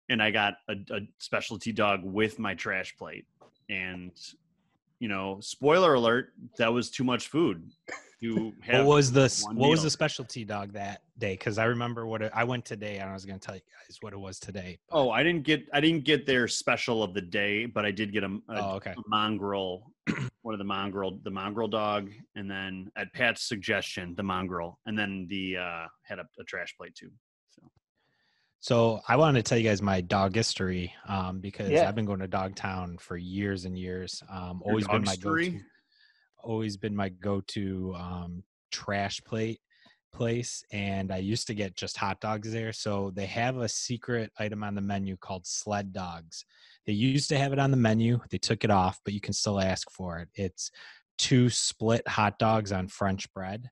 And 0.09 0.21
I 0.21 0.31
got 0.31 0.55
a, 0.67 0.73
a 0.91 0.99
specialty 1.19 1.71
dog 1.71 2.01
with 2.03 2.37
my 2.37 2.53
trash 2.53 2.95
plate, 2.97 3.25
and 3.69 4.11
you 4.99 5.07
know, 5.07 5.37
spoiler 5.41 5.93
alert, 5.95 6.33
that 6.57 6.71
was 6.71 6.89
too 6.89 7.03
much 7.03 7.27
food. 7.27 7.71
You 8.19 8.53
what 8.69 8.85
was 8.85 9.11
the 9.11 9.29
what 9.53 9.69
was 9.69 9.83
the 9.83 9.89
specialty 9.89 10.43
dog 10.43 10.73
that 10.73 11.01
day? 11.17 11.33
Because 11.33 11.57
I 11.57 11.65
remember 11.65 12.05
what 12.05 12.21
it, 12.21 12.31
I 12.35 12.43
went 12.43 12.65
today, 12.65 12.97
and 12.97 13.09
I 13.09 13.13
was 13.13 13.25
going 13.25 13.39
to 13.39 13.45
tell 13.45 13.55
you 13.55 13.61
guys 13.61 13.97
what 14.01 14.13
it 14.13 14.19
was 14.19 14.39
today. 14.39 14.77
but- 14.89 14.97
Oh, 14.97 15.09
I 15.09 15.23
didn't 15.23 15.43
get 15.43 15.65
I 15.73 15.79
didn't 15.79 16.03
get 16.03 16.25
their 16.25 16.49
special 16.49 17.01
of 17.01 17.13
the 17.13 17.21
day, 17.21 17.65
but 17.65 17.85
I 17.85 17.91
did 17.91 18.11
get 18.11 18.23
a, 18.23 18.27
a, 18.27 18.41
oh, 18.49 18.71
okay. 18.75 18.91
a 18.91 19.01
mongrel 19.07 19.92
one 20.43 20.53
of 20.53 20.59
the 20.59 20.65
mongrel, 20.65 21.19
the 21.23 21.31
mongrel 21.31 21.67
dog, 21.67 22.11
and 22.35 22.51
then 22.51 22.91
at 22.95 23.11
Pat's 23.13 23.47
suggestion, 23.47 24.13
the 24.15 24.23
mongrel, 24.23 24.77
and 24.85 24.97
then 24.97 25.25
the 25.29 25.57
uh, 25.57 25.87
had 26.03 26.19
a, 26.19 26.25
a 26.39 26.43
trash 26.43 26.75
plate 26.77 26.93
too. 26.93 27.11
So 27.49 27.61
So 28.59 28.99
I 29.07 29.15
wanted 29.15 29.43
to 29.43 29.49
tell 29.49 29.57
you 29.57 29.67
guys 29.67 29.81
my 29.81 30.01
dog 30.01 30.35
history 30.35 30.93
um, 31.07 31.39
because 31.39 31.71
Yeah. 31.71 31.87
I've 31.87 31.95
been 31.95 32.05
going 32.05 32.19
to 32.19 32.27
Dogtown 32.27 32.97
for 32.97 33.17
years 33.17 33.65
and 33.65 33.77
years. 33.77 34.21
Um, 34.29 34.61
Your 34.63 34.71
always 34.73 34.87
been 34.87 35.03
my 35.03 35.15
go-to. 35.15 35.59
Always 36.43 36.77
been 36.77 36.95
my 36.95 37.09
go-to 37.09 37.95
um, 37.97 38.43
trash 38.69 39.21
plate 39.23 39.61
place, 40.13 40.63
and 40.71 41.11
I 41.11 41.17
used 41.17 41.47
to 41.47 41.53
get 41.53 41.75
just 41.75 41.97
hot 41.97 42.19
dogs 42.21 42.51
there. 42.51 42.71
So 42.71 43.11
they 43.13 43.25
have 43.25 43.57
a 43.57 43.67
secret 43.67 44.31
item 44.39 44.63
on 44.63 44.75
the 44.75 44.81
menu 44.81 45.17
called 45.17 45.45
sled 45.45 45.91
dogs. 45.91 46.45
They 46.85 46.93
used 46.93 47.29
to 47.29 47.37
have 47.37 47.53
it 47.53 47.59
on 47.59 47.71
the 47.71 47.77
menu. 47.77 48.19
They 48.29 48.37
took 48.37 48.63
it 48.63 48.71
off, 48.71 48.99
but 49.03 49.13
you 49.13 49.19
can 49.21 49.33
still 49.33 49.59
ask 49.59 49.89
for 49.91 50.19
it. 50.19 50.29
It's 50.35 50.71
two 51.17 51.49
split 51.49 52.07
hot 52.07 52.39
dogs 52.39 52.71
on 52.71 52.87
French 52.87 53.31
bread. 53.33 53.69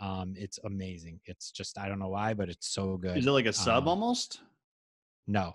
Um, 0.00 0.34
it's 0.36 0.58
amazing. 0.64 1.20
It's 1.26 1.50
just 1.52 1.78
I 1.78 1.88
don't 1.88 1.98
know 2.00 2.08
why, 2.08 2.34
but 2.34 2.48
it's 2.48 2.68
so 2.68 2.96
good. 2.96 3.16
is 3.16 3.26
it 3.26 3.30
like 3.30 3.46
a 3.46 3.52
sub 3.52 3.84
Um, 3.84 3.88
almost? 3.88 4.40
No, 5.26 5.54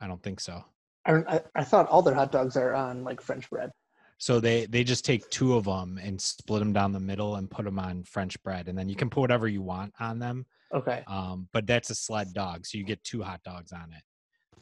I 0.00 0.06
don't 0.06 0.22
think 0.22 0.40
so. 0.40 0.64
I, 1.06 1.12
I 1.26 1.40
I 1.54 1.64
thought 1.64 1.88
all 1.88 2.02
their 2.02 2.14
hot 2.14 2.30
dogs 2.32 2.56
are 2.56 2.74
on 2.74 3.04
like 3.04 3.22
French 3.22 3.48
bread. 3.48 3.70
So 4.18 4.40
they 4.40 4.66
they 4.66 4.82
just 4.82 5.04
take 5.04 5.28
two 5.30 5.54
of 5.54 5.64
them 5.64 5.98
and 6.02 6.20
split 6.20 6.58
them 6.58 6.72
down 6.72 6.92
the 6.92 7.00
middle 7.00 7.36
and 7.36 7.48
put 7.48 7.64
them 7.64 7.78
on 7.78 8.02
French 8.02 8.40
bread, 8.42 8.68
and 8.68 8.76
then 8.76 8.88
you 8.88 8.96
can 8.96 9.08
put 9.08 9.20
whatever 9.20 9.46
you 9.46 9.62
want 9.62 9.94
on 10.00 10.18
them. 10.18 10.44
Okay. 10.74 11.04
Um, 11.06 11.48
but 11.52 11.66
that's 11.66 11.90
a 11.90 11.94
sled 11.94 12.34
dog, 12.34 12.66
so 12.66 12.78
you 12.78 12.84
get 12.84 13.02
two 13.04 13.22
hot 13.22 13.42
dogs 13.44 13.72
on 13.72 13.92
it. 13.96 14.02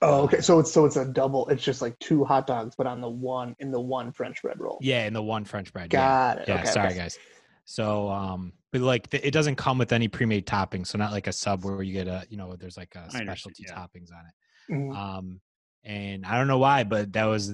Oh, 0.02 0.22
okay. 0.24 0.42
So 0.42 0.58
it's 0.58 0.70
so 0.70 0.84
it's 0.84 0.96
a 0.96 1.06
double. 1.06 1.48
It's 1.48 1.64
just 1.64 1.80
like 1.80 1.98
two 1.98 2.22
hot 2.22 2.46
dogs, 2.46 2.74
but 2.76 2.86
on 2.86 3.00
the 3.00 3.08
one 3.08 3.56
in 3.58 3.70
the 3.70 3.80
one 3.80 4.12
French 4.12 4.42
bread 4.42 4.60
roll. 4.60 4.78
Yeah, 4.82 5.06
in 5.06 5.14
the 5.14 5.22
one 5.22 5.44
French 5.44 5.72
bread. 5.72 5.92
yeah. 5.92 6.34
Got 6.34 6.38
it. 6.42 6.48
Yeah, 6.48 6.54
okay, 6.56 6.66
sorry 6.66 6.88
okay. 6.88 6.98
guys. 6.98 7.18
So 7.64 8.10
um, 8.10 8.52
but 8.72 8.82
like 8.82 9.08
th- 9.08 9.24
it 9.24 9.30
doesn't 9.30 9.56
come 9.56 9.78
with 9.78 9.92
any 9.92 10.08
pre-made 10.08 10.46
toppings, 10.46 10.88
so 10.88 10.98
not 10.98 11.12
like 11.12 11.26
a 11.26 11.32
sub 11.32 11.64
where 11.64 11.82
you 11.82 11.94
get 11.94 12.08
a 12.08 12.26
you 12.28 12.36
know 12.36 12.56
there's 12.56 12.76
like 12.76 12.94
a 12.94 13.10
specialty 13.10 13.64
yeah. 13.66 13.74
toppings 13.74 14.10
on 14.12 14.26
it. 14.26 14.72
Mhm. 14.72 14.96
Um, 14.96 15.40
and 15.84 16.26
I 16.26 16.36
don't 16.36 16.48
know 16.48 16.58
why, 16.58 16.84
but 16.84 17.12
that 17.12 17.24
was 17.24 17.52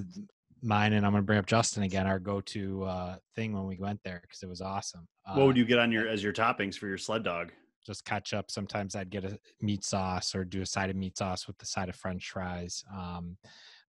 mine, 0.62 0.92
and 0.92 1.04
I'm 1.04 1.12
gonna 1.12 1.22
bring 1.22 1.38
up 1.38 1.46
Justin 1.46 1.82
again, 1.82 2.06
our 2.06 2.18
go-to 2.18 2.84
uh, 2.84 3.16
thing 3.34 3.52
when 3.52 3.66
we 3.66 3.78
went 3.78 4.00
there 4.04 4.20
because 4.22 4.42
it 4.42 4.48
was 4.48 4.60
awesome. 4.60 5.06
Uh, 5.26 5.34
what 5.34 5.46
would 5.46 5.56
you 5.56 5.64
get 5.64 5.78
on 5.78 5.92
your 5.92 6.08
as 6.08 6.22
your 6.22 6.32
toppings 6.32 6.76
for 6.76 6.86
your 6.86 6.98
sled 6.98 7.22
dog? 7.22 7.52
just 7.84 8.04
ketchup. 8.04 8.50
Sometimes 8.50 8.94
I'd 8.94 9.10
get 9.10 9.24
a 9.24 9.38
meat 9.60 9.84
sauce 9.84 10.34
or 10.34 10.44
do 10.44 10.62
a 10.62 10.66
side 10.66 10.90
of 10.90 10.96
meat 10.96 11.18
sauce 11.18 11.46
with 11.46 11.58
the 11.58 11.66
side 11.66 11.88
of 11.88 11.96
French 11.96 12.30
fries. 12.30 12.84
Um, 12.92 13.36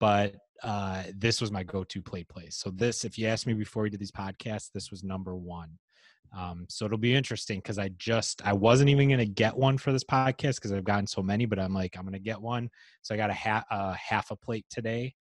but 0.00 0.36
uh, 0.62 1.04
this 1.16 1.40
was 1.40 1.52
my 1.52 1.62
go-to 1.62 2.02
plate 2.02 2.28
place. 2.28 2.56
So 2.56 2.70
this, 2.70 3.04
if 3.04 3.18
you 3.18 3.26
asked 3.26 3.46
me 3.46 3.54
before 3.54 3.82
we 3.82 3.90
did 3.90 4.00
these 4.00 4.10
podcasts, 4.10 4.70
this 4.72 4.90
was 4.90 5.04
number 5.04 5.36
one. 5.36 5.70
Um, 6.36 6.66
so 6.68 6.84
it'll 6.84 6.98
be 6.98 7.14
interesting 7.14 7.58
because 7.58 7.78
I 7.78 7.90
just 7.96 8.44
I 8.44 8.54
wasn't 8.54 8.90
even 8.90 9.08
gonna 9.08 9.24
get 9.24 9.56
one 9.56 9.78
for 9.78 9.92
this 9.92 10.02
podcast 10.02 10.56
because 10.56 10.72
I've 10.72 10.82
gotten 10.82 11.06
so 11.06 11.22
many, 11.22 11.46
but 11.46 11.60
I'm 11.60 11.72
like 11.72 11.96
I'm 11.96 12.04
gonna 12.04 12.18
get 12.18 12.40
one. 12.40 12.70
So 13.02 13.14
I 13.14 13.18
got 13.18 13.30
a 13.30 13.34
half 13.34 13.64
uh, 13.70 13.92
half 13.92 14.32
a 14.32 14.36
plate 14.36 14.66
today 14.68 15.14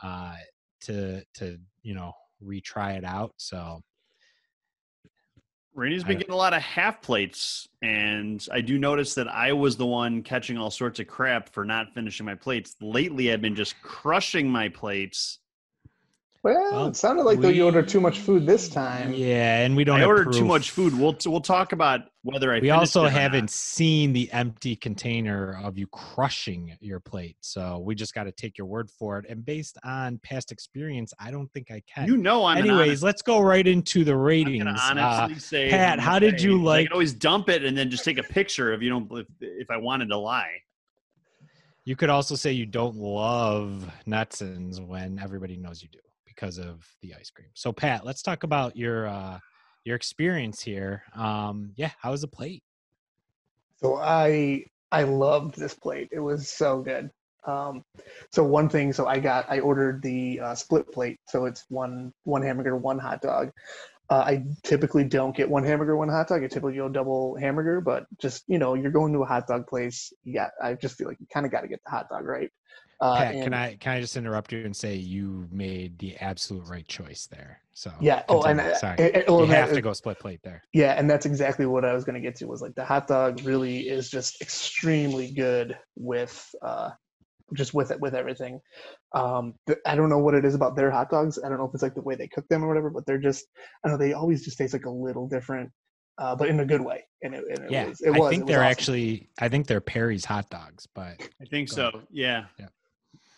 uh, 0.00 0.34
to 0.82 1.24
to 1.34 1.58
you 1.82 1.94
know 1.94 2.12
retry 2.42 2.96
it 2.96 3.04
out. 3.04 3.32
So 3.36 3.82
Randy's 5.74 6.04
I 6.04 6.08
been 6.08 6.18
getting 6.18 6.34
a 6.34 6.36
lot 6.36 6.52
of 6.52 6.62
half 6.62 7.00
plates, 7.00 7.68
and 7.80 8.46
I 8.52 8.60
do 8.60 8.78
notice 8.78 9.14
that 9.14 9.28
I 9.28 9.52
was 9.52 9.76
the 9.76 9.86
one 9.86 10.22
catching 10.22 10.58
all 10.58 10.70
sorts 10.70 11.00
of 11.00 11.06
crap 11.06 11.48
for 11.48 11.64
not 11.64 11.94
finishing 11.94 12.26
my 12.26 12.34
plates. 12.34 12.76
Lately, 12.80 13.32
I've 13.32 13.40
been 13.40 13.56
just 13.56 13.80
crushing 13.82 14.48
my 14.48 14.68
plates. 14.68 15.38
Well, 16.44 16.72
Well, 16.72 16.86
it 16.88 16.96
sounded 16.96 17.22
like 17.22 17.40
though 17.40 17.48
you 17.50 17.64
ordered 17.66 17.86
too 17.86 18.00
much 18.00 18.18
food 18.18 18.46
this 18.46 18.68
time. 18.68 19.12
yeah, 19.14 19.60
and 19.60 19.76
we 19.76 19.84
don't. 19.84 19.98
I 19.98 20.00
have 20.00 20.08
ordered 20.08 20.32
too 20.32 20.44
much 20.44 20.70
food. 20.70 20.92
We'll 20.98 21.16
we'll 21.24 21.40
talk 21.40 21.70
about 21.72 22.00
whether 22.24 22.52
I. 22.52 22.58
we 22.58 22.70
also 22.70 23.04
it 23.04 23.06
or 23.06 23.10
haven't 23.10 23.40
not. 23.42 23.50
seen 23.50 24.12
the 24.12 24.28
empty 24.32 24.74
container 24.74 25.60
of 25.62 25.78
you 25.78 25.86
crushing 25.88 26.76
your 26.80 27.00
plate 27.00 27.36
so 27.40 27.78
we 27.80 27.94
just 27.96 28.14
got 28.14 28.24
to 28.24 28.32
take 28.32 28.56
your 28.58 28.66
word 28.68 28.88
for 28.90 29.18
it 29.18 29.26
and 29.28 29.44
based 29.44 29.76
on 29.82 30.18
past 30.22 30.52
experience 30.52 31.12
i 31.18 31.32
don't 31.32 31.50
think 31.52 31.72
i 31.72 31.82
can 31.92 32.06
You 32.06 32.16
know, 32.16 32.44
I'm 32.44 32.58
anyways 32.58 32.78
honest- 32.88 33.02
let's 33.02 33.22
go 33.22 33.40
right 33.40 33.66
into 33.66 34.04
the 34.04 34.12
I'm 34.12 34.18
ratings 34.18 34.62
gonna 34.64 35.00
Uh, 35.00 35.18
honestly 35.24 35.38
say, 35.40 35.70
Pat, 35.70 35.94
I'm 35.98 36.04
how 36.04 36.18
did 36.20 36.38
say, 36.40 36.46
you 36.46 36.58
'cause 36.58 36.60
I 36.60 36.64
like- 36.70 36.86
can 36.86 36.92
always 36.92 37.12
dump 37.12 37.48
it 37.48 37.64
and 37.64 37.76
then 37.76 37.90
just 37.90 38.04
take 38.04 38.18
a 38.18 38.22
picture 38.22 38.72
if 38.72 38.82
you 38.82 38.88
don't 38.88 39.10
if, 39.12 39.26
if 39.40 39.68
I 39.70 39.76
wanted 39.78 40.08
to 40.10 40.16
lie. 40.16 40.52
you 41.84 41.96
could 41.96 42.08
also 42.10 42.36
say 42.36 42.52
you 42.52 42.66
don't 42.66 42.94
love 42.94 43.90
Netsins 44.06 44.78
when 44.78 45.18
everybody 45.18 45.56
knows 45.56 45.82
you 45.82 45.88
do 45.90 45.98
because 46.42 46.58
of 46.58 46.84
the 47.02 47.14
ice 47.14 47.30
cream 47.30 47.46
so 47.54 47.72
pat 47.72 48.04
let's 48.04 48.20
talk 48.20 48.42
about 48.42 48.76
your 48.76 49.06
uh 49.06 49.38
your 49.84 49.94
experience 49.94 50.60
here 50.60 51.04
um 51.14 51.72
yeah 51.76 51.90
how 52.00 52.10
was 52.10 52.22
the 52.22 52.28
plate 52.28 52.64
So 53.80 53.96
I 53.96 54.66
I 54.90 55.04
loved 55.04 55.56
this 55.56 55.74
plate. 55.74 56.08
It 56.12 56.20
was 56.20 56.48
so 56.48 56.82
good. 56.82 57.10
Um, 57.44 57.82
so 58.30 58.44
one 58.44 58.68
thing, 58.68 58.92
so 58.92 59.06
I 59.06 59.18
got 59.18 59.50
I 59.50 59.60
ordered 59.60 60.02
the 60.02 60.40
uh, 60.40 60.54
split 60.54 60.90
plate. 60.92 61.18
So 61.28 61.46
it's 61.46 61.64
one 61.68 62.12
one 62.24 62.42
hamburger, 62.42 62.76
one 62.76 62.98
hot 62.98 63.22
dog. 63.22 63.50
Uh, 64.10 64.22
I 64.26 64.44
typically 64.62 65.04
don't 65.04 65.34
get 65.34 65.48
one 65.48 65.64
hamburger, 65.64 65.96
one 65.96 66.08
hot 66.08 66.28
dog. 66.28 66.44
I 66.44 66.46
typically 66.46 66.76
go 66.76 66.88
double 66.88 67.36
hamburger, 67.36 67.80
but 67.80 68.06
just 68.20 68.44
you 68.46 68.58
know, 68.58 68.74
you're 68.74 68.92
going 68.92 69.12
to 69.14 69.22
a 69.22 69.26
hot 69.26 69.46
dog 69.48 69.66
place. 69.66 70.12
Yeah, 70.24 70.50
I 70.62 70.74
just 70.74 70.96
feel 70.96 71.08
like 71.08 71.20
you 71.20 71.26
kind 71.32 71.46
of 71.46 71.50
got 71.52 71.62
to 71.62 71.68
get 71.68 71.82
the 71.84 71.90
hot 71.90 72.08
dog 72.08 72.24
right. 72.24 72.50
Uh, 73.02 73.16
Pat, 73.16 73.34
can 73.42 73.52
I 73.54 73.74
can 73.76 73.92
I 73.96 74.00
just 74.00 74.16
interrupt 74.16 74.52
you 74.52 74.64
and 74.64 74.76
say 74.76 74.94
you 74.94 75.48
made 75.50 75.98
the 75.98 76.16
absolute 76.18 76.66
right 76.68 76.86
choice 76.86 77.26
there? 77.26 77.60
So 77.74 77.90
Yeah. 78.00 78.22
Oh, 78.28 78.42
and 78.42 78.58
continue. 78.60 78.72
uh, 78.74 78.78
sorry, 78.78 78.98
it- 78.98 79.16
it- 79.16 79.28
well, 79.28 79.40
you 79.40 79.46
that- 79.48 79.66
have 79.68 79.72
to 79.74 79.80
go 79.80 79.92
split 79.92 80.18
plate 80.20 80.40
there. 80.44 80.62
Yeah, 80.72 80.92
and 80.92 81.10
that's 81.10 81.26
exactly 81.26 81.66
what 81.66 81.84
I 81.84 81.94
was 81.94 82.04
going 82.04 82.14
to 82.14 82.20
get 82.20 82.36
to. 82.36 82.46
Was 82.46 82.62
like 82.62 82.74
the 82.74 82.84
hot 82.84 83.08
dog 83.08 83.40
really 83.44 83.88
is 83.88 84.08
just 84.08 84.40
extremely 84.40 85.32
good 85.32 85.76
with 85.96 86.48
uh, 86.62 86.90
just 87.54 87.74
with 87.74 87.90
it 87.90 88.00
with 88.00 88.14
everything. 88.14 88.60
Um, 89.14 89.54
I 89.84 89.94
don't 89.96 90.08
know 90.08 90.18
what 90.18 90.34
it 90.34 90.44
is 90.44 90.54
about 90.54 90.76
their 90.76 90.90
hot 90.90 91.10
dogs. 91.10 91.38
I 91.44 91.48
don't 91.48 91.58
know 91.58 91.66
if 91.66 91.74
it's 91.74 91.82
like 91.82 91.94
the 91.94 92.02
way 92.02 92.14
they 92.14 92.28
cook 92.28 92.46
them 92.48 92.62
or 92.64 92.68
whatever, 92.68 92.88
but 92.90 93.04
they're 93.04 93.18
just 93.18 93.46
I 93.84 93.88
know. 93.88 93.96
They 93.96 94.12
always 94.12 94.44
just 94.44 94.58
taste 94.58 94.72
like 94.74 94.86
a 94.86 94.90
little 94.90 95.26
different, 95.28 95.70
uh, 96.18 96.36
but 96.36 96.48
in 96.48 96.60
a 96.60 96.64
good 96.64 96.80
way. 96.82 97.04
And 97.22 97.34
it, 97.34 97.44
and 97.48 97.58
it 97.66 97.70
Yeah, 97.70 97.86
was. 97.88 98.00
It 98.00 98.10
was 98.10 98.20
I 98.20 98.26
it 98.26 98.30
think 98.30 98.42
was 98.44 98.48
they're 98.50 98.60
awesome. 98.60 98.70
actually 98.70 99.30
I 99.40 99.48
think 99.48 99.66
they're 99.66 99.80
Perry's 99.80 100.24
hot 100.24 100.50
dogs, 100.50 100.86
but 100.94 101.16
I 101.40 101.44
think 101.50 101.70
Go 101.70 101.74
so. 101.76 102.02
Yeah. 102.10 102.44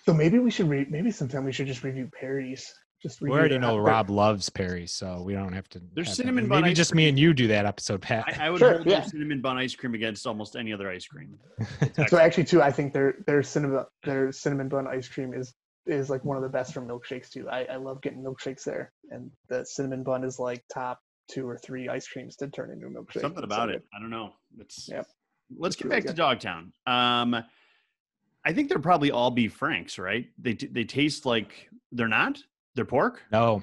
So 0.04 0.12
maybe 0.14 0.38
we 0.38 0.50
should 0.50 0.68
re- 0.68 0.86
maybe 0.88 1.10
sometime 1.10 1.44
we 1.44 1.52
should 1.52 1.66
just 1.66 1.82
review 1.82 2.10
Perry's. 2.18 2.72
Just 3.02 3.20
we 3.20 3.26
review 3.28 3.38
already 3.38 3.58
know 3.58 3.76
hot- 3.76 3.86
Rob 3.86 4.10
loves 4.10 4.48
Perry's, 4.48 4.92
so 4.92 5.22
we 5.22 5.34
don't 5.34 5.52
have 5.52 5.68
to. 5.70 5.80
There's 5.94 6.08
have 6.08 6.16
that. 6.16 6.22
cinnamon 6.22 6.48
bun 6.48 6.62
Maybe 6.62 6.70
ice 6.70 6.76
just 6.76 6.94
me 6.94 7.08
and 7.08 7.18
you 7.18 7.34
do 7.34 7.48
that 7.48 7.66
episode, 7.66 8.00
Pat. 8.00 8.24
I, 8.40 8.46
I 8.46 8.50
would 8.50 8.58
Sure, 8.60 8.74
hold 8.74 8.86
yeah. 8.86 9.02
cinnamon 9.02 9.40
bun 9.42 9.58
ice 9.58 9.74
cream 9.74 9.94
against 9.94 10.26
almost 10.26 10.56
any 10.56 10.72
other 10.72 10.88
ice 10.88 11.06
cream. 11.06 11.38
So 12.08 12.18
actually, 12.18 12.44
too, 12.44 12.62
I 12.62 12.70
think 12.70 12.92
their 12.94 13.16
their 13.26 13.42
cinnamon 13.42 13.84
their 14.04 14.32
cinnamon 14.32 14.68
bun 14.68 14.86
ice 14.86 15.08
cream 15.08 15.34
is 15.34 15.52
is 15.86 16.08
like 16.08 16.24
one 16.24 16.38
of 16.38 16.42
the 16.42 16.48
best 16.48 16.72
for 16.72 16.80
milkshakes 16.80 17.28
too. 17.30 17.46
I, 17.50 17.64
I 17.64 17.76
love 17.76 18.00
getting 18.00 18.22
milkshakes 18.24 18.64
there, 18.64 18.90
and 19.10 19.30
the 19.50 19.64
cinnamon 19.66 20.02
bun 20.02 20.24
is 20.24 20.38
like 20.38 20.64
top 20.72 20.98
two 21.30 21.46
or 21.46 21.58
three 21.58 21.88
ice 21.90 22.08
creams 22.08 22.36
to 22.36 22.48
turn 22.48 22.70
into 22.70 22.86
a 22.86 22.90
milkshake. 22.90 23.20
Something 23.20 23.44
about 23.44 23.68
so 23.68 23.74
it. 23.76 23.82
I 23.94 24.00
don't 24.00 24.10
know. 24.10 24.32
It's 24.58 24.88
Yep. 24.88 25.06
Let's 25.58 25.74
It's 25.74 25.82
get 25.82 25.88
really 25.90 26.00
back 26.02 26.10
to. 26.10 26.14
Dogtown. 26.16 26.72
Um, 26.86 27.44
I 28.44 28.52
think 28.52 28.68
they're 28.68 28.78
probably 28.78 29.10
all 29.10 29.30
beef 29.30 29.54
franks, 29.54 29.98
right? 29.98 30.26
They 30.38 30.54
t- 30.54 30.66
they 30.66 30.84
taste 30.84 31.24
like 31.26 31.68
they're 31.92 32.08
not. 32.08 32.38
They're 32.74 32.84
pork. 32.84 33.22
No. 33.32 33.62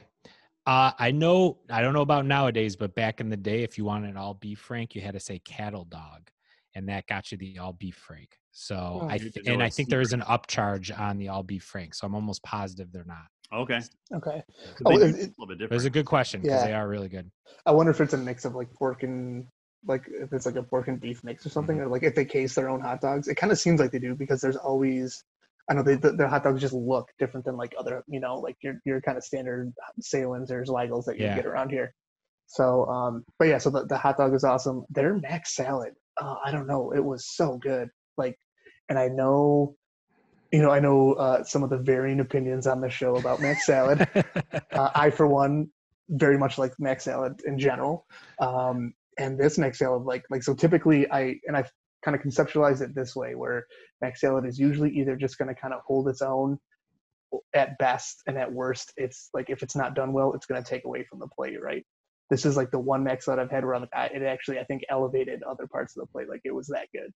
Uh, 0.65 0.91
I 0.97 1.11
know. 1.11 1.57
I 1.69 1.81
don't 1.81 1.93
know 1.93 2.01
about 2.01 2.25
nowadays, 2.25 2.75
but 2.75 2.95
back 2.95 3.19
in 3.19 3.29
the 3.29 3.37
day, 3.37 3.63
if 3.63 3.77
you 3.77 3.85
wanted 3.85 4.15
all 4.17 4.33
beef 4.35 4.59
frank, 4.59 4.95
you 4.95 5.01
had 5.01 5.13
to 5.13 5.19
say 5.19 5.39
cattle 5.39 5.85
dog, 5.85 6.29
and 6.75 6.87
that 6.89 7.07
got 7.07 7.31
you 7.31 7.37
the 7.37 7.59
all 7.59 7.73
beef 7.73 7.95
frank. 7.95 8.37
So 8.51 8.99
Oh. 9.03 9.07
I 9.09 9.17
th- 9.17 9.33
and 9.45 9.61
I 9.63 9.67
a 9.67 9.69
think 9.69 9.89
there 9.89 10.01
is 10.01 10.13
an 10.13 10.21
upcharge 10.21 10.97
on 10.97 11.17
the 11.17 11.29
all 11.29 11.43
beef 11.43 11.63
frank. 11.63 11.93
So 11.93 12.05
I'm 12.07 12.15
almost 12.15 12.43
positive 12.43 12.91
they're 12.91 13.05
not. 13.05 13.27
Okay. 13.53 13.81
Okay. 14.13 14.43
So 14.77 14.83
Oh, 14.85 14.97
it- 14.97 15.01
it- 15.01 15.03
a 15.03 15.09
little 15.09 15.19
bit 15.19 15.37
But 15.39 15.51
it's 15.51 15.59
different. 15.59 15.85
a 15.85 15.89
good 15.89 16.05
question 16.05 16.41
because 16.41 16.61
Yeah. 16.61 16.67
they 16.67 16.73
are 16.73 16.87
really 16.87 17.09
good. 17.09 17.29
I 17.65 17.71
wonder 17.71 17.91
if 17.91 17.99
it's 18.01 18.13
a 18.13 18.17
mix 18.17 18.45
of 18.45 18.55
like 18.55 18.71
pork 18.73 19.03
and 19.03 19.47
like 19.85 20.03
if 20.07 20.31
it's 20.33 20.45
like 20.45 20.55
a 20.55 20.63
pork 20.63 20.87
and 20.87 20.99
beef 20.99 21.23
mix 21.23 21.45
or 21.45 21.49
something, 21.49 21.77
Mm-hmm. 21.77 21.85
or 21.87 21.89
like 21.89 22.03
if 22.03 22.15
they 22.15 22.25
case 22.25 22.55
their 22.55 22.69
own 22.69 22.81
hot 22.81 23.01
dogs. 23.01 23.27
It 23.27 23.35
kind 23.35 23.51
of 23.51 23.59
seems 23.59 23.79
like 23.79 23.91
they 23.91 23.99
do 23.99 24.15
because 24.15 24.41
there's 24.41 24.57
always. 24.57 25.23
I 25.69 25.73
know 25.73 25.83
they, 25.83 25.95
th- 25.95 26.15
their 26.17 26.27
hot 26.27 26.43
dogs 26.43 26.59
just 26.59 26.73
look 26.73 27.09
different 27.19 27.45
than 27.45 27.55
like 27.55 27.73
other, 27.77 28.03
you 28.07 28.19
know, 28.19 28.35
like 28.39 28.57
your 28.61 28.81
your 28.83 28.99
kind 28.99 29.17
of 29.17 29.23
standard 29.23 29.71
Sahlens 30.01 30.51
or 30.51 30.63
Zweigles 30.65 31.05
that 31.05 31.17
you 31.17 31.25
Yeah. 31.25 31.35
get 31.35 31.45
around 31.45 31.69
here. 31.69 31.93
So, 32.47 32.85
um, 32.87 33.23
but 33.39 33.47
yeah, 33.47 33.57
so 33.59 33.69
the, 33.69 33.85
the 33.85 33.97
hot 33.97 34.17
dog 34.17 34.33
is 34.33 34.43
awesome. 34.43 34.83
Their 34.89 35.13
mac 35.15 35.47
salad, 35.47 35.93
uh, 36.19 36.35
I 36.43 36.51
don't 36.51 36.67
know, 36.67 36.91
it 36.91 36.99
was 37.03 37.25
so 37.25 37.57
good. 37.57 37.89
Like, 38.17 38.37
and 38.89 38.99
I 38.99 39.07
know, 39.07 39.75
you 40.51 40.61
know, 40.61 40.71
I 40.71 40.81
know 40.81 41.13
uh, 41.13 41.43
some 41.45 41.63
of 41.63 41.69
the 41.69 41.77
varying 41.77 42.19
opinions 42.19 42.67
on 42.67 42.81
the 42.81 42.89
show 42.89 43.15
about 43.15 43.39
mac 43.39 43.61
salad. 43.61 44.05
uh, 44.73 44.89
I, 44.93 45.11
for 45.11 45.27
one, 45.27 45.69
very 46.09 46.37
much 46.37 46.57
like 46.57 46.73
mac 46.79 46.99
salad 46.99 47.39
in 47.45 47.57
general. 47.57 48.05
Um, 48.39 48.93
and 49.17 49.39
this 49.39 49.57
mac 49.57 49.75
salad, 49.75 50.03
like, 50.03 50.23
like 50.29 50.43
so 50.43 50.53
typically 50.53 51.09
I, 51.11 51.35
and 51.45 51.55
I've 51.55 51.71
kind 52.03 52.15
of 52.15 52.21
conceptualize 52.21 52.81
it 52.81 52.95
this 52.95 53.15
way 53.15 53.35
where 53.35 53.65
mac 54.01 54.17
salad 54.17 54.45
is 54.45 54.59
usually 54.59 54.91
either 54.97 55.15
just 55.15 55.37
going 55.37 55.53
to 55.53 55.59
kind 55.59 55.73
of 55.73 55.81
hold 55.85 56.07
its 56.07 56.21
own 56.21 56.57
at 57.53 57.77
best 57.77 58.23
and 58.27 58.37
at 58.37 58.51
worst, 58.51 58.93
it's 58.97 59.29
like 59.33 59.49
if 59.49 59.63
it's 59.63 59.75
not 59.75 59.95
done 59.95 60.13
well, 60.13 60.33
it's 60.33 60.45
going 60.45 60.61
to 60.61 60.69
take 60.69 60.85
away 60.85 61.03
from 61.03 61.19
the 61.19 61.27
plate, 61.27 61.61
right? 61.61 61.85
This 62.29 62.45
is 62.45 62.55
like 62.55 62.71
the 62.71 62.79
one 62.79 63.03
max 63.03 63.25
that 63.25 63.39
I've 63.39 63.51
had 63.51 63.65
where 63.65 63.75
I'm, 63.75 63.83
it 63.83 64.23
actually 64.23 64.59
I 64.59 64.63
think 64.63 64.83
elevated 64.89 65.43
other 65.43 65.67
parts 65.67 65.95
of 65.95 66.01
the 66.01 66.11
plate, 66.11 66.29
like 66.29 66.41
it 66.45 66.55
was 66.55 66.67
that 66.67 66.87
good. 66.93 67.11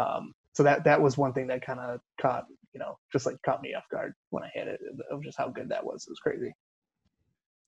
Um, 0.00 0.32
so 0.52 0.62
that 0.62 0.84
that 0.84 1.00
was 1.00 1.16
one 1.16 1.32
thing 1.32 1.48
that 1.48 1.64
kind 1.64 1.80
of 1.80 2.00
caught 2.20 2.44
you 2.72 2.80
know 2.80 2.98
just 3.12 3.26
like 3.26 3.36
caught 3.44 3.62
me 3.62 3.74
off 3.74 3.84
guard 3.90 4.14
when 4.30 4.44
I 4.44 4.50
had 4.54 4.68
it 4.68 4.80
of 5.10 5.22
just 5.22 5.36
how 5.36 5.48
good 5.48 5.68
that 5.70 5.84
was. 5.84 6.04
It 6.06 6.10
was 6.10 6.20
crazy. 6.20 6.54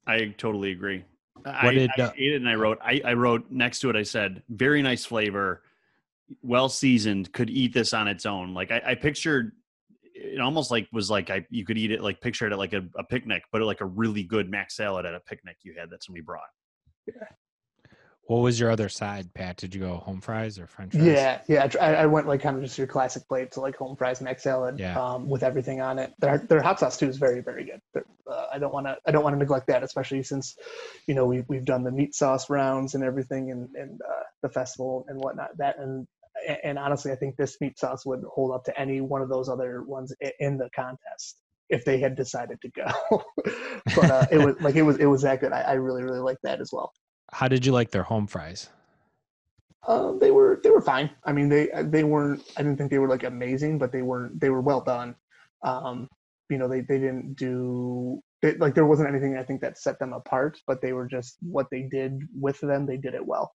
I 0.07 0.35
totally 0.37 0.73
agree. 0.73 1.05
What 1.35 1.55
I, 1.55 1.73
did, 1.73 1.91
I 1.99 2.03
uh, 2.03 2.13
ate 2.17 2.33
it 2.33 2.37
and 2.37 2.49
I 2.49 2.55
wrote 2.55 2.79
I, 2.83 3.01
I 3.05 3.13
wrote 3.15 3.51
next 3.51 3.81
to 3.81 3.91
it 3.91 3.97
I 3.97 4.03
said 4.03 4.43
very 4.49 4.83
nice 4.83 5.05
flavor, 5.05 5.63
well 6.43 6.69
seasoned. 6.69 7.33
Could 7.33 7.51
eat 7.51 7.73
this 7.73 7.93
on 7.93 8.07
its 8.07 8.27
own. 8.27 8.55
Like 8.55 8.71
I, 8.71 8.83
I 8.89 8.95
pictured 8.95 9.53
it 10.15 10.41
almost 10.41 10.71
like 10.71 10.89
was 10.93 11.11
like 11.11 11.31
I 11.31 11.45
you 11.51 11.65
could 11.65 11.79
eat 11.79 11.91
it 11.91 12.03
like 12.03 12.21
picture 12.21 12.47
it 12.47 12.53
at 12.53 12.59
like 12.59 12.75
a, 12.75 12.85
a 12.97 13.05
picnic, 13.05 13.43
but 13.51 13.63
like 13.63 13.81
a 13.81 13.87
really 13.87 14.23
good 14.23 14.51
mac 14.51 14.71
salad 14.71 15.07
at 15.07 15.15
a 15.15 15.21
picnic 15.21 15.57
you 15.63 15.75
had 15.77 15.91
that 15.91 16.05
somebody 16.05 16.23
brought. 16.23 16.43
What 18.27 18.39
was 18.39 18.59
your 18.59 18.71
other 18.71 18.89
side, 18.89 19.35
Pat? 19.35 19.57
Did 19.57 19.75
you 19.75 19.81
go 19.81 19.97
home 19.97 20.21
fries 20.21 20.59
or 20.59 20.67
French 20.67 20.93
fries? 20.93 21.05
Yeah, 21.05 21.41
yeah. 21.49 21.69
I 21.81 21.95
I, 21.95 22.07
went 22.07 22.29
like 22.29 22.41
kind 22.41 22.57
of 22.57 22.63
just 22.63 22.79
your 22.79 22.87
classic 22.87 23.27
plate, 23.27 23.53
so 23.53 23.61
like 23.61 23.77
home 23.77 23.97
fries, 23.97 24.21
mac 24.21 24.39
salad, 24.39 24.79
Yeah. 24.79 24.99
um, 24.99 25.29
with 25.29 25.43
everything 25.43 25.81
on 25.81 25.99
it. 25.99 26.15
Their 26.21 26.39
their 26.39 26.63
hot 26.63 26.79
sauce 26.79 26.97
too 26.97 27.09
is 27.09 27.17
very 27.17 27.41
very 27.41 27.65
good. 27.65 28.05
Uh, 28.27 28.47
I 28.53 28.59
don't 28.61 28.73
want 28.73 28.87
to 28.87 28.97
I 29.05 29.11
don't 29.11 29.25
want 29.25 29.35
to 29.35 29.39
neglect 29.39 29.67
that, 29.67 29.83
especially 29.83 30.23
since, 30.23 30.57
you 31.07 31.15
know, 31.15 31.27
we 31.27 31.43
we've 31.49 31.65
done 31.65 31.83
the 31.83 31.91
meat 31.91 32.15
sauce 32.15 32.49
rounds 32.49 32.95
and 32.95 33.03
everything, 33.03 33.51
and 33.51 33.69
and 33.75 34.01
uh, 34.01 34.23
the 34.41 34.49
festival 34.49 35.05
and 35.09 35.19
whatnot. 35.19 35.57
That 35.59 35.79
and 35.79 36.07
and 36.63 36.79
honestly, 36.79 37.11
I 37.11 37.17
think 37.17 37.37
this 37.37 37.61
meat 37.61 37.77
sauce 37.79 38.07
would 38.07 38.23
hold 38.33 38.53
up 38.53 38.65
to 38.65 38.81
any 38.81 39.01
one 39.01 39.23
of 39.23 39.29
those 39.29 39.49
other 39.49 39.83
ones 39.83 40.15
in 40.39 40.59
the 40.59 40.71
contest 40.75 41.39
if 41.69 41.85
they 41.85 41.99
had 41.99 42.15
decided 42.15 42.61
to 42.61 42.69
go. 42.69 43.25
but 43.97 44.11
uh, 44.11 44.27
it 44.31 44.39
was 44.39 44.55
like 44.61 44.77
it 44.77 44.83
was 44.83 44.99
it 44.99 45.07
was 45.07 45.23
that 45.23 45.41
good. 45.41 45.53
I, 45.53 45.63
I 45.63 45.73
really 45.73 46.05
really 46.05 46.21
like 46.21 46.39
that 46.45 46.61
as 46.61 46.71
well. 46.73 46.93
How 47.33 47.49
did 47.49 47.65
you 47.65 47.73
like 47.73 47.91
their 47.91 48.03
home 48.03 48.27
fries? 48.27 48.69
Um, 49.89 50.19
they 50.21 50.31
were 50.31 50.61
they 50.63 50.71
were 50.71 50.81
fine. 50.81 51.11
I 51.25 51.33
mean, 51.33 51.49
they 51.49 51.69
they 51.85 52.05
weren't. 52.05 52.43
I 52.57 52.63
didn't 52.63 52.77
think 52.77 52.91
they 52.91 52.99
were 52.99 53.09
like 53.09 53.25
amazing, 53.25 53.79
but 53.79 53.91
they 53.91 54.03
weren't. 54.03 54.41
They 54.41 54.51
were 54.51 54.61
well 54.61 54.81
done. 54.81 55.17
Um, 55.65 56.09
you 56.51 56.59
know, 56.59 56.69
they 56.69 56.83
they 56.83 56.99
didn't 56.99 57.35
do 57.35 58.23
it, 58.43 58.61
like 58.61 58.75
there 58.75 58.87
wasn't 58.87 59.09
anything 59.09 59.37
I 59.37 59.43
think 59.43 59.61
that 59.61 59.79
set 59.79 59.99
them 59.99 60.13
apart, 60.13 60.61
but 60.67 60.83
they 60.83 60.93
were 60.93 61.07
just 61.07 61.37
what 61.41 61.69
they 61.71 61.83
did 61.83 62.21
with 62.39 62.61
them. 62.61 62.87
They 62.87 62.97
did 62.97 63.15
it 63.15 63.25
well, 63.25 63.55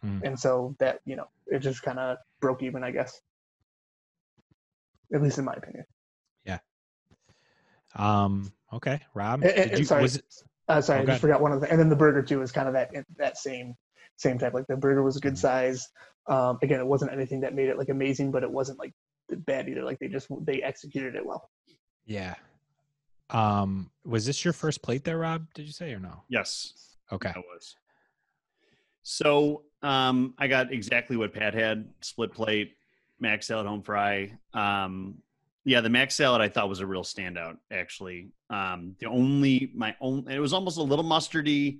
Hmm. 0.00 0.20
and 0.24 0.38
so 0.38 0.74
that 0.78 1.00
you 1.04 1.16
know 1.16 1.26
it 1.46 1.60
just 1.60 1.82
kind 1.82 1.98
of 1.98 2.18
broke 2.40 2.62
even, 2.62 2.82
I 2.82 2.90
guess. 2.90 3.20
At 5.14 5.22
least 5.22 5.38
in 5.38 5.44
my 5.44 5.54
opinion. 5.54 5.84
Yeah. 6.44 6.58
Um. 7.94 8.52
Okay, 8.72 9.00
Rob. 9.14 9.42
Did 9.42 9.78
you, 9.78 9.84
sorry. 9.84 10.02
Was 10.02 10.16
it, 10.16 10.24
Uh, 10.72 10.80
sorry, 10.80 11.00
Oh, 11.00 11.02
I 11.02 11.06
just 11.06 11.20
forgot 11.20 11.40
one 11.40 11.52
of 11.52 11.60
the, 11.60 11.70
and 11.70 11.78
then 11.78 11.88
the 11.88 11.96
burger 11.96 12.22
too 12.22 12.42
is 12.42 12.50
kind 12.52 12.66
of 12.68 12.74
that 12.74 12.90
that 13.18 13.36
same 13.38 13.74
same 14.16 14.38
type. 14.38 14.54
Like 14.54 14.66
the 14.68 14.76
burger 14.76 15.02
was 15.02 15.16
a 15.16 15.20
good 15.20 15.34
Mhm. 15.34 15.38
size. 15.38 15.88
Um, 16.26 16.58
again, 16.62 16.80
it 16.80 16.86
wasn't 16.86 17.12
anything 17.12 17.40
that 17.40 17.54
made 17.54 17.68
it 17.68 17.76
like 17.78 17.88
amazing, 17.88 18.30
but 18.30 18.42
it 18.42 18.50
wasn't 18.50 18.78
like 18.78 18.92
bad 19.30 19.68
either. 19.68 19.82
Like 19.84 19.98
they 19.98 20.08
just 20.08 20.28
they 20.44 20.62
executed 20.62 21.14
it 21.14 21.24
well. 21.26 21.48
yeah. 22.04 22.34
Um. 23.30 23.90
Was 24.04 24.26
this 24.26 24.44
your 24.44 24.52
first 24.52 24.82
plate 24.82 25.04
there, 25.04 25.18
Rob? 25.18 25.46
Did 25.54 25.66
you 25.66 25.72
say 25.72 25.92
or 25.92 25.98
no? 25.98 26.22
Yes. 26.28 26.96
Okay. 27.10 27.30
I 27.34 27.38
was. 27.38 27.76
So 29.02 29.64
um, 29.82 30.34
I 30.38 30.46
got 30.48 30.72
exactly 30.72 31.16
what 31.16 31.32
Pat 31.34 31.54
had: 31.54 31.88
split 32.02 32.32
plate, 32.32 32.76
mac 33.20 33.42
salad, 33.42 33.66
home 33.66 33.82
fry. 33.82 34.32
Um, 34.54 35.18
yeah, 35.64 35.80
the 35.80 35.88
mac 35.88 36.10
salad 36.10 36.40
I 36.40 36.48
thought 36.48 36.68
was 36.68 36.80
a 36.80 36.86
real 36.86 37.04
standout. 37.04 37.56
Actually, 37.70 38.30
um, 38.50 38.96
the 39.00 39.06
only 39.06 39.70
my 39.74 39.94
own 40.00 40.28
it 40.30 40.40
was 40.40 40.52
almost 40.52 40.78
a 40.78 40.82
little 40.82 41.04
mustardy. 41.04 41.78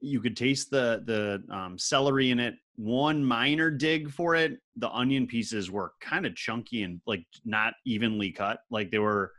You 0.00 0.20
could 0.20 0.36
taste 0.36 0.70
the 0.70 1.02
the 1.06 1.54
um, 1.54 1.78
celery 1.78 2.30
in 2.30 2.40
it. 2.40 2.54
One 2.76 3.24
minor 3.24 3.70
dig 3.70 4.10
for 4.10 4.34
it: 4.34 4.58
the 4.76 4.90
onion 4.90 5.26
pieces 5.26 5.70
were 5.70 5.92
kind 6.00 6.26
of 6.26 6.34
chunky 6.34 6.82
and 6.82 7.00
like 7.06 7.24
not 7.44 7.74
evenly 7.86 8.32
cut. 8.32 8.58
Like 8.70 8.90
they 8.90 8.98
were, 8.98 9.32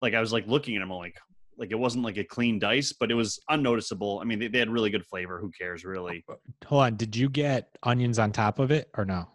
like 0.00 0.14
I 0.14 0.20
was 0.20 0.32
like 0.32 0.46
looking 0.46 0.76
at 0.76 0.80
them, 0.80 0.90
I'm 0.90 0.98
like, 0.98 1.16
like 1.58 1.72
it 1.72 1.78
wasn't 1.78 2.04
like 2.04 2.16
a 2.16 2.24
clean 2.24 2.58
dice, 2.58 2.94
but 2.98 3.10
it 3.10 3.14
was 3.14 3.38
unnoticeable. 3.50 4.20
I 4.20 4.24
mean, 4.24 4.38
they, 4.38 4.48
they 4.48 4.60
had 4.60 4.70
really 4.70 4.90
good 4.90 5.04
flavor. 5.04 5.38
Who 5.38 5.50
cares, 5.50 5.84
really? 5.84 6.24
Hold 6.66 6.82
on. 6.82 6.96
Did 6.96 7.14
you 7.14 7.28
get 7.28 7.76
onions 7.82 8.18
on 8.18 8.32
top 8.32 8.58
of 8.60 8.70
it 8.70 8.88
or 8.96 9.04
no? 9.04 9.28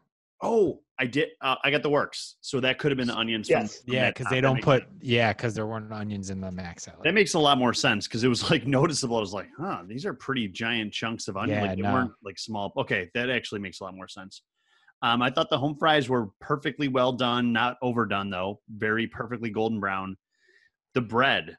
Oh, 0.44 0.82
I 1.00 1.06
did. 1.06 1.30
Uh, 1.42 1.56
I 1.64 1.72
got 1.72 1.82
the 1.82 1.90
works, 1.90 2.36
so 2.42 2.60
that 2.60 2.78
could 2.78 2.92
have 2.92 2.98
been 2.98 3.08
the 3.08 3.18
onions. 3.18 3.50
Yes. 3.50 3.78
From, 3.78 3.86
from 3.86 3.94
Yeah, 3.96 4.10
because 4.10 4.28
they 4.28 4.42
don't 4.42 4.62
put. 4.62 4.84
sense. 4.84 4.94
Yeah, 5.02 5.34
because 5.34 5.56
there 5.56 5.66
weren't 5.66 5.92
onions 5.92 6.30
in 6.30 6.42
the 6.42 6.52
mac 6.52 6.80
salad. 6.80 7.00
That 7.04 7.14
makes 7.14 7.34
a 7.34 7.40
lot 7.40 7.58
more 7.58 7.74
sense 7.74 8.08
because 8.08 8.24
it 8.24 8.28
was 8.28 8.52
like 8.52 8.68
noticeable. 8.68 9.18
I 9.18 9.22
was 9.22 9.34
like, 9.34 9.48
huh, 9.58 9.84
these 9.88 10.06
are 10.06 10.14
pretty 10.14 10.48
giant 10.50 10.94
chunks 10.94 11.28
of 11.28 11.38
onion. 11.38 11.60
Yeah, 11.60 11.68
like 11.68 11.78
they 11.78 11.82
no. 11.82 11.94
weren't 11.94 12.12
like 12.24 12.38
small. 12.38 12.74
Okay, 12.78 13.10
that 13.16 13.30
actually 13.30 13.62
makes 13.62 13.80
a 13.80 13.86
lot 13.86 13.96
more 13.96 14.08
sense. 14.08 14.44
Um, 15.02 15.22
I 15.22 15.30
thought 15.30 15.50
the 15.50 15.58
home 15.58 15.76
fries 15.76 16.08
were 16.08 16.28
perfectly 16.40 16.88
well 16.88 17.14
done, 17.14 17.52
not 17.52 17.78
overdone 17.82 18.30
though. 18.30 18.60
Very 18.70 19.08
perfectly 19.08 19.50
golden 19.50 19.80
brown. 19.80 20.18
The 20.94 21.02
bread, 21.02 21.58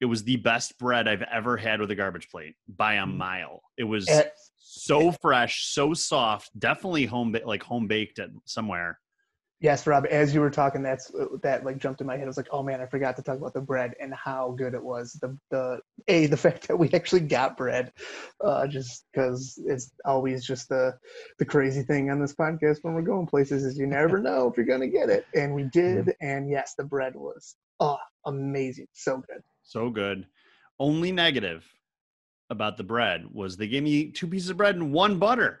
it 0.00 0.06
was 0.06 0.24
the 0.24 0.36
best 0.36 0.78
bread 0.78 1.06
I've 1.08 1.22
ever 1.22 1.56
had 1.56 1.80
with 1.80 1.90
a 1.90 1.94
garbage 1.94 2.30
plate 2.30 2.54
by 2.68 2.94
a 2.94 3.04
Mm. 3.04 3.16
mile. 3.16 3.62
It 3.76 3.84
was 3.84 4.08
Eh, 4.08 4.24
so 4.58 5.12
fresh, 5.12 5.66
so 5.66 5.94
soft. 5.94 6.50
Definitely 6.58 7.06
home 7.06 7.36
like 7.44 7.62
home 7.62 7.86
baked 7.86 8.18
at 8.18 8.30
somewhere. 8.46 8.98
yes, 9.62 9.86
Rob. 9.86 10.06
As 10.10 10.34
you 10.34 10.40
were 10.40 10.48
talking, 10.48 10.82
that's 10.82 11.12
uh, 11.14 11.26
that 11.42 11.64
like 11.64 11.76
jumped 11.76 12.00
in 12.00 12.06
my 12.06 12.14
head. 12.16 12.24
I 12.24 12.26
was 12.28 12.38
like, 12.38 12.48
oh 12.50 12.62
man, 12.62 12.80
I 12.80 12.86
forgot 12.86 13.14
to 13.16 13.22
talk 13.22 13.36
about 13.36 13.52
the 13.52 13.60
bread 13.60 13.92
and 14.00 14.14
how 14.14 14.52
good 14.56 14.72
it 14.72 14.82
was. 14.82 15.12
The 15.20 15.36
the 15.50 15.80
a 16.08 16.26
the 16.28 16.36
fact 16.46 16.66
that 16.68 16.76
we 16.78 16.90
actually 16.94 17.20
got 17.20 17.58
bread, 17.58 17.92
uh, 18.42 18.66
just 18.66 19.04
because 19.12 19.60
it's 19.66 19.90
always 20.06 20.46
just 20.46 20.68
the 20.70 20.96
the 21.38 21.44
crazy 21.44 21.82
thing 21.82 22.10
on 22.10 22.20
this 22.20 22.34
podcast 22.34 22.78
when 22.82 22.94
we're 22.94 23.02
going 23.02 23.26
places 23.26 23.64
is 23.64 23.76
you 23.78 23.86
never 23.86 24.18
know 24.28 24.48
if 24.48 24.56
you're 24.56 24.64
gonna 24.64 24.88
get 24.88 25.10
it, 25.10 25.26
and 25.34 25.54
we 25.54 25.64
did. 25.64 26.14
And 26.22 26.48
yes, 26.48 26.74
the 26.78 26.84
bread 26.84 27.14
was 27.14 27.54
oh 27.80 27.98
amazing, 28.24 28.86
so 28.94 29.18
good. 29.18 29.42
So 29.62 29.90
good. 29.90 30.26
Only 30.78 31.12
negative 31.12 31.64
about 32.48 32.76
the 32.76 32.84
bread 32.84 33.26
was 33.32 33.56
they 33.56 33.68
gave 33.68 33.82
me 33.82 34.10
two 34.10 34.26
pieces 34.26 34.50
of 34.50 34.56
bread 34.56 34.76
and 34.76 34.92
one 34.92 35.18
butter. 35.18 35.60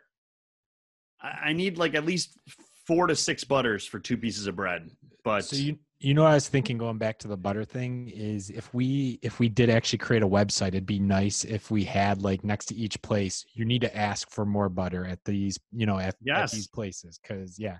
I, 1.22 1.48
I 1.48 1.52
need 1.52 1.78
like 1.78 1.94
at 1.94 2.04
least 2.04 2.38
four 2.86 3.06
to 3.06 3.14
six 3.14 3.44
butters 3.44 3.86
for 3.86 3.98
two 3.98 4.16
pieces 4.16 4.46
of 4.46 4.56
bread. 4.56 4.90
But 5.22 5.44
So 5.44 5.56
you 5.56 5.78
you 6.00 6.14
know 6.14 6.22
what 6.22 6.30
I 6.30 6.34
was 6.34 6.48
thinking 6.48 6.78
going 6.78 6.96
back 6.96 7.18
to 7.18 7.28
the 7.28 7.36
butter 7.36 7.62
thing 7.62 8.08
is 8.08 8.48
if 8.48 8.72
we 8.72 9.18
if 9.20 9.38
we 9.38 9.50
did 9.50 9.68
actually 9.68 9.98
create 9.98 10.22
a 10.22 10.28
website, 10.28 10.68
it'd 10.68 10.86
be 10.86 10.98
nice 10.98 11.44
if 11.44 11.70
we 11.70 11.84
had 11.84 12.22
like 12.22 12.42
next 12.42 12.66
to 12.66 12.74
each 12.74 13.00
place, 13.02 13.44
you 13.52 13.66
need 13.66 13.82
to 13.82 13.96
ask 13.96 14.30
for 14.30 14.46
more 14.46 14.70
butter 14.70 15.04
at 15.04 15.22
these, 15.26 15.58
you 15.72 15.84
know, 15.84 15.98
at, 15.98 16.16
at 16.28 16.50
these 16.50 16.66
places. 16.66 17.20
Cause 17.22 17.56
yeah. 17.58 17.78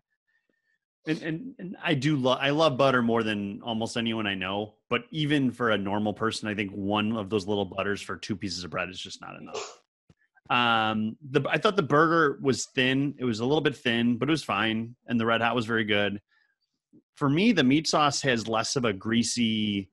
And, 1.10 1.22
and, 1.22 1.54
and 1.58 1.76
I 1.82 1.94
do 1.94 2.16
love 2.16 2.38
I 2.40 2.50
love 2.50 2.76
butter 2.76 3.02
more 3.02 3.22
than 3.22 3.60
almost 3.62 3.96
anyone 3.96 4.26
I 4.26 4.34
know. 4.34 4.74
But 4.88 5.04
even 5.10 5.50
for 5.50 5.70
a 5.70 5.78
normal 5.78 6.12
person, 6.12 6.48
I 6.48 6.54
think 6.54 6.70
one 6.72 7.16
of 7.16 7.30
those 7.30 7.46
little 7.46 7.64
butters 7.64 8.00
for 8.00 8.16
two 8.16 8.36
pieces 8.36 8.64
of 8.64 8.70
bread 8.70 8.88
is 8.88 8.98
just 8.98 9.20
not 9.20 9.36
enough. 9.36 9.80
Um, 10.50 11.16
the 11.30 11.44
I 11.48 11.58
thought 11.58 11.76
the 11.76 11.82
burger 11.82 12.38
was 12.42 12.66
thin. 12.66 13.14
It 13.18 13.24
was 13.24 13.40
a 13.40 13.44
little 13.44 13.60
bit 13.60 13.76
thin, 13.76 14.16
but 14.16 14.28
it 14.28 14.32
was 14.32 14.44
fine. 14.44 14.94
And 15.06 15.18
the 15.18 15.26
red 15.26 15.40
hot 15.40 15.54
was 15.54 15.66
very 15.66 15.84
good. 15.84 16.20
For 17.16 17.28
me, 17.28 17.52
the 17.52 17.64
meat 17.64 17.86
sauce 17.86 18.22
has 18.22 18.48
less 18.48 18.76
of 18.76 18.84
a 18.84 18.92
greasy, 18.92 19.90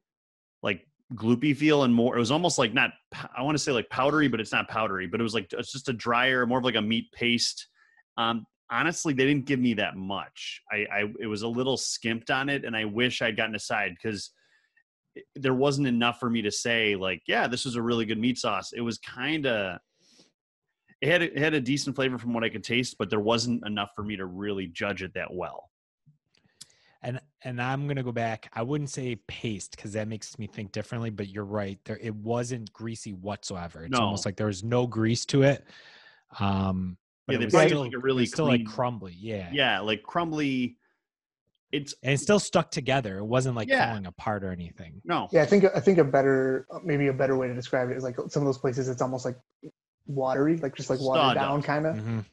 like 0.63 0.87
gloopy 1.13 1.55
feel, 1.55 1.83
and 1.83 1.93
more. 1.93 2.15
It 2.15 2.19
was 2.19 2.31
almost 2.31 2.57
like 2.57 2.73
not. 2.73 2.91
I 3.35 3.41
want 3.41 3.55
to 3.55 3.63
say 3.63 3.71
like 3.71 3.89
powdery, 3.89 4.27
but 4.27 4.39
it's 4.39 4.51
not 4.51 4.67
powdery. 4.67 5.07
But 5.07 5.19
it 5.19 5.23
was 5.23 5.33
like 5.33 5.51
it's 5.51 5.71
just 5.71 5.89
a 5.89 5.93
drier, 5.93 6.45
more 6.45 6.59
of 6.59 6.65
like 6.65 6.75
a 6.75 6.81
meat 6.81 7.11
paste. 7.11 7.67
Um, 8.17 8.45
honestly, 8.69 9.13
they 9.13 9.25
didn't 9.25 9.45
give 9.45 9.59
me 9.59 9.73
that 9.75 9.95
much. 9.95 10.61
I, 10.71 10.85
I 10.91 11.13
it 11.19 11.27
was 11.27 11.41
a 11.41 11.47
little 11.47 11.77
skimped 11.77 12.29
on 12.31 12.49
it, 12.49 12.65
and 12.65 12.75
I 12.75 12.85
wish 12.85 13.21
I'd 13.21 13.37
gotten 13.37 13.55
a 13.55 13.59
side 13.59 13.95
because 13.95 14.31
there 15.35 15.53
wasn't 15.53 15.87
enough 15.87 16.19
for 16.19 16.29
me 16.29 16.41
to 16.43 16.51
say 16.51 16.95
like, 16.95 17.23
yeah, 17.27 17.47
this 17.47 17.65
was 17.65 17.75
a 17.75 17.81
really 17.81 18.05
good 18.05 18.19
meat 18.19 18.37
sauce. 18.37 18.73
It 18.73 18.81
was 18.81 18.97
kind 18.99 19.45
of 19.47 19.79
it 21.01 21.09
had 21.09 21.21
it 21.21 21.37
had 21.37 21.53
a 21.53 21.61
decent 21.61 21.95
flavor 21.95 22.17
from 22.17 22.33
what 22.33 22.43
I 22.43 22.49
could 22.49 22.63
taste, 22.63 22.97
but 22.97 23.09
there 23.09 23.19
wasn't 23.19 23.65
enough 23.65 23.91
for 23.95 24.03
me 24.03 24.15
to 24.17 24.25
really 24.25 24.67
judge 24.67 25.03
it 25.03 25.13
that 25.13 25.33
well. 25.33 25.69
And 27.03 27.21
and 27.43 27.61
I'm 27.61 27.87
gonna 27.87 28.03
go 28.03 28.11
back. 28.11 28.49
I 28.53 28.63
wouldn't 28.63 28.89
say 28.89 29.15
paste 29.27 29.75
because 29.75 29.93
that 29.93 30.07
makes 30.07 30.37
me 30.39 30.47
think 30.47 30.71
differently, 30.71 31.11
but 31.11 31.29
you're 31.29 31.45
right. 31.45 31.79
There 31.85 31.99
it 32.01 32.15
wasn't 32.15 32.73
greasy 32.73 33.13
whatsoever. 33.13 33.83
It's 33.83 33.91
No. 33.91 33.99
almost 34.05 34.25
like 34.25 34.35
there 34.35 34.47
was 34.47 34.63
no 34.63 34.87
grease 34.87 35.25
to 35.27 35.43
it. 35.43 35.65
Um 36.39 36.97
but 37.27 37.33
Yeah, 37.33 37.39
they 37.39 37.47
probably 37.47 37.67
still, 37.67 37.81
like 37.81 37.93
a 37.93 37.99
really 37.99 38.21
was 38.23 38.31
still 38.31 38.45
like 38.47 38.65
crumbly. 38.65 39.13
Yeah. 39.19 39.49
Yeah, 39.51 39.79
like 39.81 40.01
crumbly. 40.03 40.77
It's 41.73 41.93
And 42.01 42.13
it 42.13 42.19
still 42.19 42.39
stuck 42.39 42.71
together. 42.71 43.17
It 43.17 43.25
wasn't 43.25 43.55
like 43.55 43.67
Yeah. 43.67 43.89
falling 43.89 44.05
apart 44.05 44.43
or 44.45 44.51
anything. 44.51 45.01
no, 45.03 45.27
Yeah, 45.31 45.41
I 45.41 45.45
think 45.45 45.65
I 45.75 45.81
think 45.81 45.97
a 45.97 46.03
better 46.05 46.65
maybe 46.83 47.07
a 47.07 47.13
better 47.13 47.35
way 47.37 47.49
to 47.49 47.53
describe 47.53 47.89
it 47.91 47.97
is 47.97 48.03
like 48.03 48.15
some 48.29 48.41
of 48.41 48.45
those 48.45 48.57
places 48.57 48.87
it's 48.87 49.01
almost 49.01 49.25
like 49.25 49.37
watery, 50.07 50.55
like 50.57 50.75
just 50.75 50.89
like 50.89 51.01
watered 51.01 51.35
down 51.35 51.61
kind 51.61 51.85
of. 51.85 51.95
Mhm. 51.97 52.25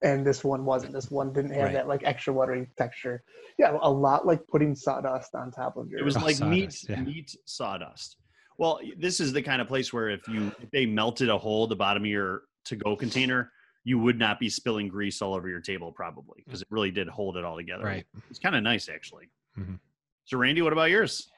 and 0.00 0.24
this 0.24 0.42
one 0.44 0.64
wasn't. 0.64 0.92
This 0.92 1.10
one 1.10 1.32
didn't 1.32 1.50
have 1.50 1.64
Right. 1.64 1.72
that 1.74 1.88
like 1.88 2.02
extra 2.04 2.32
watery 2.32 2.68
texture. 2.78 3.22
Yeah, 3.58 3.76
a 3.82 3.90
lot 3.90 4.24
like 4.26 4.46
putting 4.46 4.74
sawdust 4.76 5.34
on 5.34 5.50
top 5.50 5.76
of 5.76 5.90
your. 5.90 5.98
It 6.00 6.04
was 6.04 6.16
Oh, 6.16 6.20
like 6.20 6.40
meat, 6.40 6.72
sawdust, 6.72 6.88
yeah. 6.88 7.00
meat 7.02 7.36
sawdust. 7.44 8.16
Well, 8.58 8.80
this 8.96 9.18
is 9.20 9.32
the 9.32 9.42
kind 9.42 9.60
of 9.60 9.68
place 9.68 9.92
where 9.92 10.08
if 10.08 10.26
you 10.28 10.50
if 10.62 10.70
they 10.70 10.86
melted 10.86 11.28
a 11.28 11.36
hole 11.36 11.66
the 11.66 11.76
bottom 11.76 12.04
of 12.04 12.08
your 12.08 12.44
to 12.66 12.76
go 12.76 12.96
container, 12.96 13.52
you 13.88 13.98
would 13.98 14.18
not 14.18 14.38
be 14.38 14.50
spilling 14.50 14.86
grease 14.86 15.22
all 15.22 15.32
over 15.32 15.48
your 15.48 15.60
table 15.60 15.90
probably 15.90 16.42
because 16.44 16.60
it 16.60 16.68
really 16.70 16.90
did 16.90 17.08
hold 17.08 17.38
it 17.38 17.44
all 17.44 17.56
together. 17.56 17.84
Right. 17.84 18.04
It's 18.28 18.38
kind 18.38 18.54
of 18.54 18.62
nice 18.62 18.88
actually. 18.90 19.30
Mhm. 19.58 19.78
So 20.24 20.36
Randy, 20.36 20.60
what 20.60 20.74
about 20.74 20.90
yours? 20.90 21.30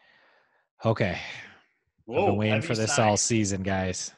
Okay. 0.85 1.17
I've 2.09 2.27
been 2.27 2.37
waiting 2.37 2.61
for 2.63 2.75
this 2.75 2.99
all 2.99 3.17
season, 3.17 3.63
guys. 3.63 4.13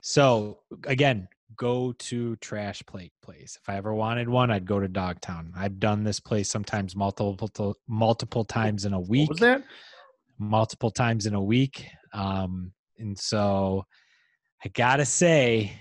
so 0.00 0.60
again, 0.86 1.26
go 1.56 1.92
to 1.98 2.36
trash 2.36 2.84
plate 2.86 3.12
place. 3.20 3.58
If 3.60 3.68
I 3.68 3.76
ever 3.76 3.92
wanted 3.92 4.28
one, 4.28 4.52
I'd 4.52 4.64
go 4.64 4.78
to 4.78 4.86
Dogtown. 4.86 5.52
I've 5.56 5.80
done 5.80 6.04
this 6.04 6.20
place 6.20 6.48
sometimes 6.48 6.94
multiple 6.94 7.74
multiple 7.88 8.44
times 8.44 8.84
in 8.84 8.92
a 8.92 9.00
week. 9.00 9.28
What 9.28 9.40
was 9.40 9.40
that? 9.40 9.64
multiple 10.38 10.90
times 10.90 11.24
in 11.24 11.34
a 11.34 11.42
week. 11.42 11.86
Um, 12.12 12.72
and 12.98 13.18
so 13.18 13.86
I 14.64 14.68
gotta 14.68 15.06
say, 15.06 15.72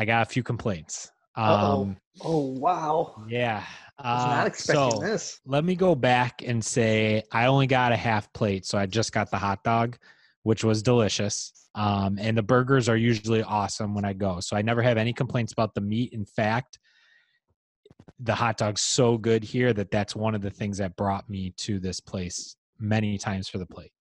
I 0.00 0.06
got 0.06 0.22
a 0.22 0.24
few 0.24 0.42
complaints. 0.42 1.12
Um, 1.36 1.98
oh 2.24 2.52
wow! 2.58 3.22
yeah. 3.28 3.62
I 3.98 4.14
was 4.14 4.24
Uh, 4.24 4.28
not 4.28 4.46
expecting 4.46 4.90
so 4.92 4.98
this. 4.98 5.40
let 5.44 5.62
me 5.62 5.74
go 5.74 5.94
back 5.94 6.42
and 6.42 6.64
say 6.64 7.22
I 7.30 7.46
only 7.46 7.66
got 7.66 7.92
a 7.92 7.96
half 7.96 8.32
plate, 8.32 8.64
so 8.64 8.78
I 8.78 8.86
just 8.86 9.12
got 9.12 9.30
the 9.30 9.36
hot 9.36 9.62
dog, 9.62 9.98
which 10.42 10.64
was 10.64 10.82
delicious. 10.82 11.52
Um, 11.74 12.18
and 12.18 12.34
the 12.36 12.42
burgers 12.42 12.88
are 12.88 12.96
usually 12.96 13.42
awesome 13.42 13.94
when 13.94 14.06
I 14.06 14.14
go, 14.14 14.40
so 14.40 14.56
I 14.56 14.62
never 14.62 14.80
have 14.80 14.96
any 14.96 15.12
complaints 15.12 15.52
about 15.52 15.74
the 15.74 15.82
meat. 15.82 16.14
In 16.14 16.24
fact, 16.24 16.78
the 18.18 18.34
hot 18.34 18.56
dog's 18.56 18.80
so 18.80 19.18
good 19.18 19.44
here 19.44 19.74
that 19.74 19.90
that's 19.90 20.16
one 20.16 20.34
of 20.34 20.40
the 20.40 20.50
things 20.50 20.78
that 20.78 20.96
brought 20.96 21.28
me 21.28 21.52
to 21.58 21.78
this 21.78 22.00
place 22.00 22.56
many 22.78 23.18
times 23.18 23.48
for 23.50 23.58
the 23.58 23.66
plate. 23.66 23.92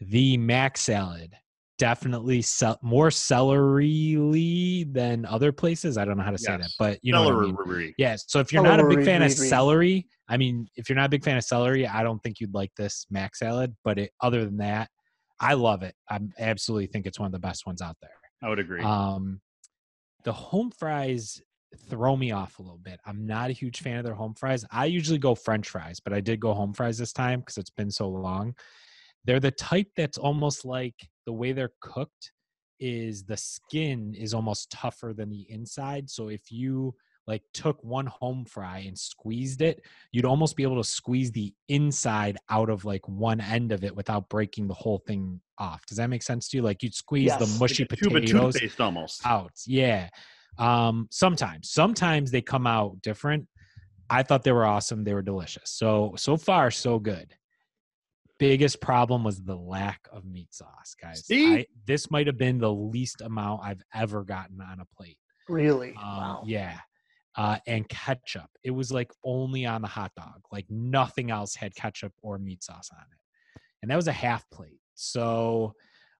The 0.00 0.36
mac 0.36 0.76
salad 0.76 1.32
definitely 1.78 2.42
sell, 2.42 2.78
more 2.82 3.10
celery 3.10 4.84
than 4.90 5.24
other 5.24 5.52
places. 5.52 5.96
I 5.96 6.04
don't 6.04 6.16
know 6.16 6.24
how 6.24 6.30
to 6.30 6.38
say 6.38 6.56
that, 6.56 6.70
but 6.78 6.98
you 7.02 7.12
know 7.12 7.24
what 7.24 7.34
I 7.34 7.40
mean. 7.40 7.56
Celery. 7.56 7.94
Yeah. 7.98 8.16
So 8.16 8.40
if 8.40 8.52
you're 8.52 8.62
not 8.62 8.80
a 8.80 8.86
big 8.86 9.04
fan 9.04 9.22
of 9.22 9.30
read, 9.30 9.38
read. 9.38 9.48
celery, 9.48 10.06
I 10.28 10.36
mean, 10.36 10.66
if 10.76 10.88
you're 10.88 10.96
not 10.96 11.06
a 11.06 11.08
big 11.08 11.24
fan 11.24 11.36
of 11.36 11.44
celery, 11.44 11.86
I 11.86 12.02
don't 12.02 12.22
think 12.22 12.40
you'd 12.40 12.54
like 12.54 12.70
this 12.76 13.06
mac 13.10 13.36
salad. 13.36 13.74
But 13.84 13.98
it, 13.98 14.10
other 14.20 14.44
than 14.44 14.58
that, 14.58 14.90
I 15.40 15.54
love 15.54 15.82
it. 15.82 15.94
I 16.10 16.18
absolutely 16.38 16.86
think 16.86 17.06
it's 17.06 17.18
one 17.18 17.26
of 17.26 17.32
the 17.32 17.38
best 17.38 17.66
ones 17.66 17.80
out 17.80 17.96
there. 18.02 18.10
I 18.42 18.48
would 18.48 18.58
agree. 18.58 18.82
Um, 18.82 19.40
the 20.24 20.32
home 20.32 20.70
fries 20.70 21.40
throw 21.88 22.16
me 22.16 22.32
off 22.32 22.58
a 22.58 22.62
little 22.62 22.78
bit. 22.78 22.98
I'm 23.06 23.26
not 23.26 23.50
a 23.50 23.52
huge 23.52 23.80
fan 23.80 23.98
of 23.98 24.04
their 24.04 24.14
home 24.14 24.34
fries. 24.34 24.64
I 24.70 24.86
usually 24.86 25.18
go 25.18 25.34
French 25.34 25.68
fries, 25.68 26.00
but 26.00 26.12
I 26.12 26.20
did 26.20 26.40
go 26.40 26.54
home 26.54 26.72
fries 26.72 26.98
this 26.98 27.12
time 27.12 27.40
because 27.40 27.58
it's 27.58 27.70
been 27.70 27.90
so 27.90 28.08
long. 28.08 28.54
They're 29.24 29.40
the 29.40 29.50
type 29.50 29.88
that's 29.96 30.18
almost 30.18 30.64
like 30.64 30.94
the 31.28 31.32
way 31.34 31.52
they're 31.52 31.74
cooked 31.82 32.32
is 32.80 33.22
the 33.24 33.36
skin 33.36 34.14
is 34.16 34.32
almost 34.32 34.70
tougher 34.70 35.12
than 35.14 35.28
the 35.28 35.44
inside. 35.50 36.08
So 36.08 36.28
if 36.28 36.50
you 36.50 36.94
like 37.26 37.42
took 37.52 37.84
one 37.84 38.06
home 38.06 38.46
fry 38.46 38.78
and 38.86 38.98
squeezed 38.98 39.60
it, 39.60 39.82
you'd 40.10 40.24
almost 40.24 40.56
be 40.56 40.62
able 40.62 40.82
to 40.82 40.88
squeeze 40.88 41.30
the 41.30 41.52
inside 41.68 42.38
out 42.48 42.70
of 42.70 42.86
like 42.86 43.06
one 43.06 43.42
end 43.42 43.72
of 43.72 43.84
it 43.84 43.94
without 43.94 44.30
breaking 44.30 44.68
the 44.68 44.74
whole 44.82 45.02
thing 45.06 45.38
off. 45.58 45.84
Does 45.84 45.98
that 45.98 46.08
make 46.08 46.22
sense 46.22 46.48
to 46.48 46.56
you? 46.56 46.62
Like 46.62 46.82
you'd 46.82 46.94
squeeze 46.94 47.26
Yes. 47.26 47.38
the 47.40 47.58
mushy 47.58 47.82
Like 47.82 47.90
potatoes 48.00 48.56
almost. 48.80 49.20
out. 49.26 49.52
Yeah. 49.66 50.08
Um, 50.56 51.08
sometimes, 51.10 51.70
sometimes 51.70 52.30
they 52.30 52.40
come 52.40 52.66
out 52.66 53.02
different. 53.02 53.48
I 54.08 54.22
thought 54.22 54.44
they 54.44 54.52
were 54.52 54.64
awesome. 54.64 55.04
They 55.04 55.12
were 55.12 55.20
delicious. 55.20 55.70
So, 55.72 56.14
so 56.16 56.38
far, 56.38 56.70
so 56.70 56.98
good. 56.98 57.34
Biggest 58.38 58.80
problem 58.80 59.24
was 59.24 59.40
the 59.42 59.56
lack 59.56 60.00
of 60.12 60.24
meat 60.24 60.54
sauce, 60.54 60.94
guys. 61.00 61.26
See? 61.26 61.56
I, 61.58 61.66
this 61.86 62.10
might 62.10 62.26
have 62.26 62.38
been 62.38 62.58
the 62.58 62.72
least 62.72 63.20
amount 63.20 63.62
I've 63.64 63.82
ever 63.94 64.24
gotten 64.24 64.60
on 64.60 64.80
a 64.80 64.84
plate. 64.96 65.18
Really? 65.48 65.90
Um, 65.90 65.94
wow. 65.96 66.42
Yeah. 66.46 66.78
Uh, 67.36 67.58
and 67.66 67.88
ketchup. 67.88 68.48
It 68.64 68.70
was 68.70 68.92
like 68.92 69.10
only 69.24 69.66
on 69.66 69.82
the 69.82 69.88
hot 69.88 70.12
dog. 70.16 70.40
Like 70.52 70.66
nothing 70.70 71.30
else 71.30 71.54
had 71.54 71.74
ketchup 71.74 72.12
or 72.22 72.38
meat 72.38 72.62
sauce 72.62 72.90
on 72.92 73.00
it. 73.00 73.60
And 73.82 73.90
that 73.90 73.96
was 73.96 74.08
a 74.08 74.12
half 74.12 74.48
plate. 74.50 74.80
So 74.94 75.74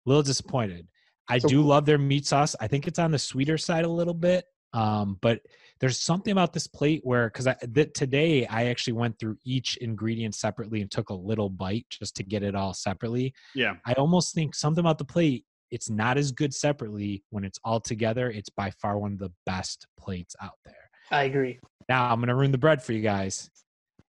a 0.06 0.08
little 0.08 0.22
disappointed. 0.22 0.86
I 1.28 1.38
So- 1.38 1.48
do 1.48 1.62
love 1.62 1.86
their 1.86 1.98
meat 1.98 2.26
sauce. 2.26 2.56
I 2.60 2.66
think 2.68 2.86
it's 2.86 2.98
on 2.98 3.10
the 3.10 3.18
sweeter 3.18 3.58
side 3.58 3.84
a 3.84 3.88
little 3.88 4.14
bit. 4.14 4.44
Um, 4.72 5.18
but 5.20 5.40
there's 5.80 5.98
something 6.00 6.32
about 6.32 6.52
this 6.52 6.66
plate 6.66 7.00
where 7.04 7.28
because 7.28 7.46
I 7.46 7.54
th- 7.54 7.92
today 7.94 8.46
I 8.46 8.66
actually 8.66 8.94
went 8.94 9.18
through 9.18 9.36
each 9.44 9.76
ingredient 9.78 10.34
separately 10.34 10.80
and 10.80 10.90
took 10.90 11.10
a 11.10 11.14
little 11.14 11.48
bite 11.48 11.86
just 11.90 12.16
to 12.16 12.22
get 12.24 12.42
it 12.42 12.54
all 12.54 12.74
separately. 12.74 13.32
Yeah. 13.54 13.74
I 13.86 13.92
almost 13.94 14.34
think 14.34 14.54
something 14.54 14.80
about 14.80 14.98
the 14.98 15.04
plate. 15.04 15.44
It's 15.70 15.88
not 15.90 16.16
as 16.18 16.32
good 16.32 16.52
separately 16.54 17.22
when 17.30 17.44
it's 17.44 17.60
all 17.64 17.78
together. 17.80 18.30
It's 18.30 18.48
by 18.48 18.70
far 18.70 18.98
one 18.98 19.12
of 19.12 19.18
the 19.18 19.32
best 19.46 19.86
plates 19.98 20.34
out 20.42 20.58
there. 20.64 20.74
I 21.10 21.24
agree. 21.24 21.58
Now 21.88 22.10
I'm 22.10 22.20
gonna 22.20 22.34
ruin 22.34 22.50
the 22.52 22.58
bread 22.58 22.82
for 22.82 22.92
you 22.92 23.02
guys. 23.02 23.50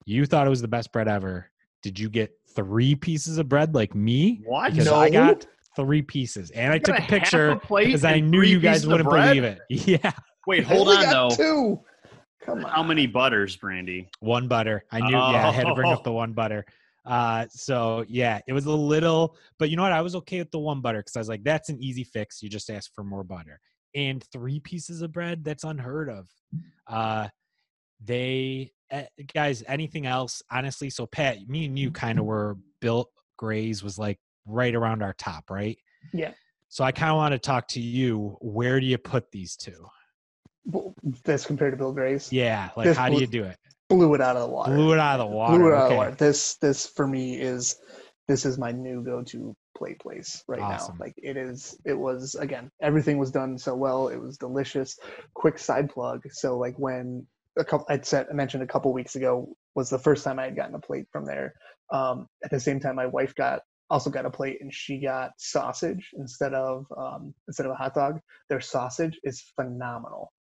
You 0.06 0.26
thought 0.26 0.48
it 0.48 0.50
was 0.50 0.62
the 0.62 0.68
best 0.68 0.92
bread 0.92 1.08
ever. 1.08 1.52
Did 1.84 2.00
you 2.00 2.10
get 2.10 2.32
three 2.56 2.96
pieces 2.96 3.38
of 3.38 3.48
bread 3.48 3.76
like 3.76 3.94
me? 3.94 4.42
What? 4.46 4.72
Because 4.72 4.88
No. 4.88 4.96
I 4.96 5.10
got 5.10 5.46
three 5.76 6.02
pieces, 6.02 6.50
and 6.52 6.72
I 6.72 6.76
You 6.76 6.82
got 6.82 6.96
took 6.96 7.06
a 7.06 7.08
picture 7.08 7.56
because 7.70 8.04
I 8.04 8.20
knew 8.20 8.42
you 8.42 8.60
guys 8.60 8.88
wouldn't 8.88 9.08
bread? 9.10 9.36
believe 9.36 9.44
it. 9.44 9.60
Yeah, 9.70 10.12
Wait, 10.50 10.64
hold 10.66 10.88
on 10.88 11.10
though. 11.12 11.30
Two. 11.30 11.80
Come 12.44 12.66
on. 12.66 12.72
How 12.72 12.82
many 12.82 13.06
butters, 13.06 13.56
Brandy? 13.56 14.10
one 14.20 14.48
butter. 14.48 14.84
I 14.92 15.00
knew. 15.00 15.12
Yeah, 15.12 15.48
I 15.48 15.52
had 15.52 15.68
to 15.68 15.76
bring 15.76 15.92
Oh. 15.92 15.94
up 15.94 16.04
the 16.04 16.12
one 16.12 16.34
butter. 16.34 16.66
Uh, 17.06 17.46
so 17.52 18.04
yeah, 18.08 18.40
it 18.48 18.54
was 18.54 18.66
a 18.66 18.72
little, 18.72 19.38
but 19.60 19.70
you 19.70 19.78
know 19.78 19.84
what? 19.84 19.92
I 19.92 20.02
was 20.02 20.16
okay 20.16 20.40
with 20.40 20.50
the 20.50 20.58
one 20.58 20.82
butter 20.82 21.00
because 21.00 21.16
I 21.16 21.20
was 21.20 21.30
like, 21.30 21.44
that's 21.44 21.70
an 21.70 21.78
easy 21.80 22.04
fix. 22.04 22.42
You 22.42 22.50
just 22.50 22.72
ask 22.72 22.92
for 22.96 23.04
more 23.04 23.24
butter 23.24 23.60
and 23.94 24.24
three 24.32 24.60
pieces 24.60 25.04
of 25.04 25.12
bread. 25.12 25.44
That's 25.44 25.64
unheard 25.64 26.10
of. 26.10 26.28
Uh, 26.88 27.28
they 28.04 28.72
eh, 28.90 29.06
guys, 29.32 29.64
anything 29.68 30.08
else? 30.08 30.42
Honestly, 30.52 30.90
so 30.90 31.06
Pat, 31.06 31.48
me 31.48 31.66
and 31.66 31.78
you 31.78 31.92
kind 31.92 32.18
of 32.18 32.26
were 32.26 32.58
built. 32.82 33.12
Grays 33.38 33.84
was 33.84 34.00
like 34.00 34.18
right 34.48 34.74
around 34.74 35.04
our 35.04 35.14
top, 35.14 35.52
right? 35.52 35.78
Yeah. 36.12 36.32
So 36.70 36.84
I 36.84 36.92
kind 36.92 37.12
of 37.12 37.18
want 37.18 37.34
to 37.34 37.40
talk 37.40 37.68
to 37.70 37.80
you. 37.80 38.36
Where 38.42 38.80
do 38.80 38.88
you 38.88 38.98
put 38.98 39.32
these 39.32 39.56
two? 39.56 39.86
This 41.24 41.46
compared 41.46 41.74
to 41.74 41.78
Bill 41.78 41.94
Gray's, 41.94 42.32
Yeah, 42.32 42.70
like 42.76 42.86
This 42.86 42.98
how 42.98 43.10
do 43.10 43.20
you 43.20 43.28
do 43.28 43.44
it? 43.44 43.58
blew 43.90 44.14
it 44.14 44.22
out 44.22 44.36
of 44.36 44.44
the 44.44 44.48
water. 44.54 44.76
Blew 44.76 44.94
it 44.94 45.00
out 45.00 45.20
of 45.20 45.30
the 45.30 45.36
water. 45.36 45.58
Blew 45.58 45.68
it 45.68 45.74
out 45.74 45.84
of 45.84 45.90
the 45.90 45.96
water. 45.96 46.12
This 46.12 46.56
this 46.58 46.86
for 46.88 47.08
me 47.08 47.40
is 47.40 47.78
this 48.28 48.46
is 48.46 48.58
my 48.60 48.72
new 48.72 49.04
go-to 49.04 49.56
play 49.76 49.96
place 49.96 50.44
right 50.48 50.62
Awesome. 50.62 50.98
now. 51.00 51.06
Like 51.06 51.16
it 51.18 51.38
is. 51.38 51.78
It 51.86 51.98
was 51.98 52.36
again. 52.36 52.70
Everything 52.82 53.18
was 53.18 53.32
done 53.32 53.58
so 53.58 53.76
well. 53.76 54.10
It 54.10 54.18
was 54.22 54.38
delicious. 54.38 54.98
Quick 55.34 55.58
side 55.58 55.90
plug. 55.90 56.22
So 56.32 56.58
like 56.58 56.78
when 56.78 57.26
a 57.58 57.66
couple 57.66 57.88
I'd 57.90 58.06
said 58.06 58.28
I 58.30 58.34
mentioned 58.34 58.62
a 58.64 58.68
couple 58.68 58.94
weeks 58.94 59.16
ago 59.16 59.50
was 59.76 59.90
the 59.90 60.00
first 60.00 60.24
time 60.24 60.38
I 60.40 60.44
had 60.46 60.56
gotten 60.56 60.76
a 60.76 60.80
plate 60.80 61.06
from 61.12 61.26
there. 61.26 61.54
Um, 61.92 62.28
at 62.44 62.52
the 62.52 62.60
same 62.60 62.80
time, 62.80 62.96
my 62.96 63.08
wife 63.08 63.34
got 63.34 63.62
also 63.90 64.12
got 64.12 64.26
a 64.26 64.30
plate 64.30 64.60
and 64.62 64.72
she 64.72 65.00
got 65.02 65.32
sausage 65.40 66.12
instead 66.14 66.54
of 66.54 66.86
um, 66.96 67.34
instead 67.48 67.66
of 67.66 67.72
a 67.72 67.76
hot 67.76 67.96
dog. 67.96 68.20
Their 68.50 68.62
sausage 68.62 69.20
is 69.24 69.44
phenomenal. 69.56 70.32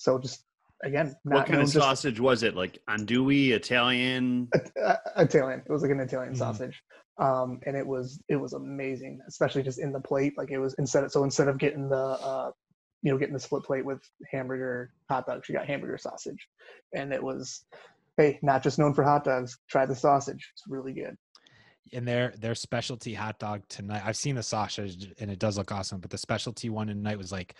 So 0.00 0.18
just 0.18 0.44
again, 0.82 1.14
not 1.26 1.34
what 1.34 1.46
kind 1.46 1.52
known 1.58 1.60
of 1.64 1.66
just- 1.72 1.74
sausage 1.84 2.18
was 2.20 2.42
it? 2.42 2.56
Like 2.56 2.78
andouille, 2.88 3.50
Italian? 3.50 4.48
uh, 4.82 4.96
Italian. 5.18 5.60
It 5.60 5.70
was 5.70 5.82
like 5.82 5.90
an 5.90 6.00
Italian 6.00 6.32
Mhm. 6.32 6.38
sausage, 6.38 6.82
um, 7.18 7.60
and 7.66 7.76
it 7.76 7.86
was 7.86 8.18
it 8.28 8.36
was 8.36 8.54
amazing, 8.54 9.20
especially 9.28 9.62
just 9.62 9.78
in 9.78 9.92
the 9.92 10.00
plate. 10.00 10.32
Like 10.38 10.50
it 10.50 10.58
was 10.58 10.74
instead 10.78 11.04
of 11.04 11.12
so 11.12 11.22
instead 11.22 11.48
of 11.48 11.58
getting 11.58 11.90
the 11.90 11.96
uh, 11.96 12.50
you 13.02 13.12
know 13.12 13.18
getting 13.18 13.34
the 13.34 13.40
split 13.40 13.62
plate 13.62 13.84
with 13.84 14.00
hamburger 14.32 14.90
hot 15.10 15.26
dogs, 15.26 15.50
you 15.50 15.54
got 15.54 15.66
hamburger 15.66 15.98
sausage, 15.98 16.48
and 16.94 17.12
it 17.12 17.22
was 17.22 17.66
hey 18.16 18.38
not 18.42 18.62
just 18.62 18.78
known 18.78 18.94
for 18.94 19.04
hot 19.04 19.22
dogs. 19.22 19.58
Try 19.68 19.84
the 19.84 19.94
sausage; 19.94 20.48
it's 20.54 20.64
really 20.66 20.94
good. 20.94 21.14
and 21.92 22.08
their 22.08 22.32
their 22.38 22.54
specialty 22.54 23.12
hot 23.12 23.38
dog 23.38 23.64
tonight. 23.68 24.00
I've 24.02 24.16
seen 24.16 24.34
the 24.36 24.42
sausage 24.42 25.12
and 25.20 25.30
it 25.30 25.38
does 25.38 25.58
look 25.58 25.72
awesome, 25.72 26.00
but 26.00 26.08
the 26.10 26.16
specialty 26.18 26.70
one 26.70 26.86
tonight 26.86 27.18
was 27.18 27.32
like 27.32 27.54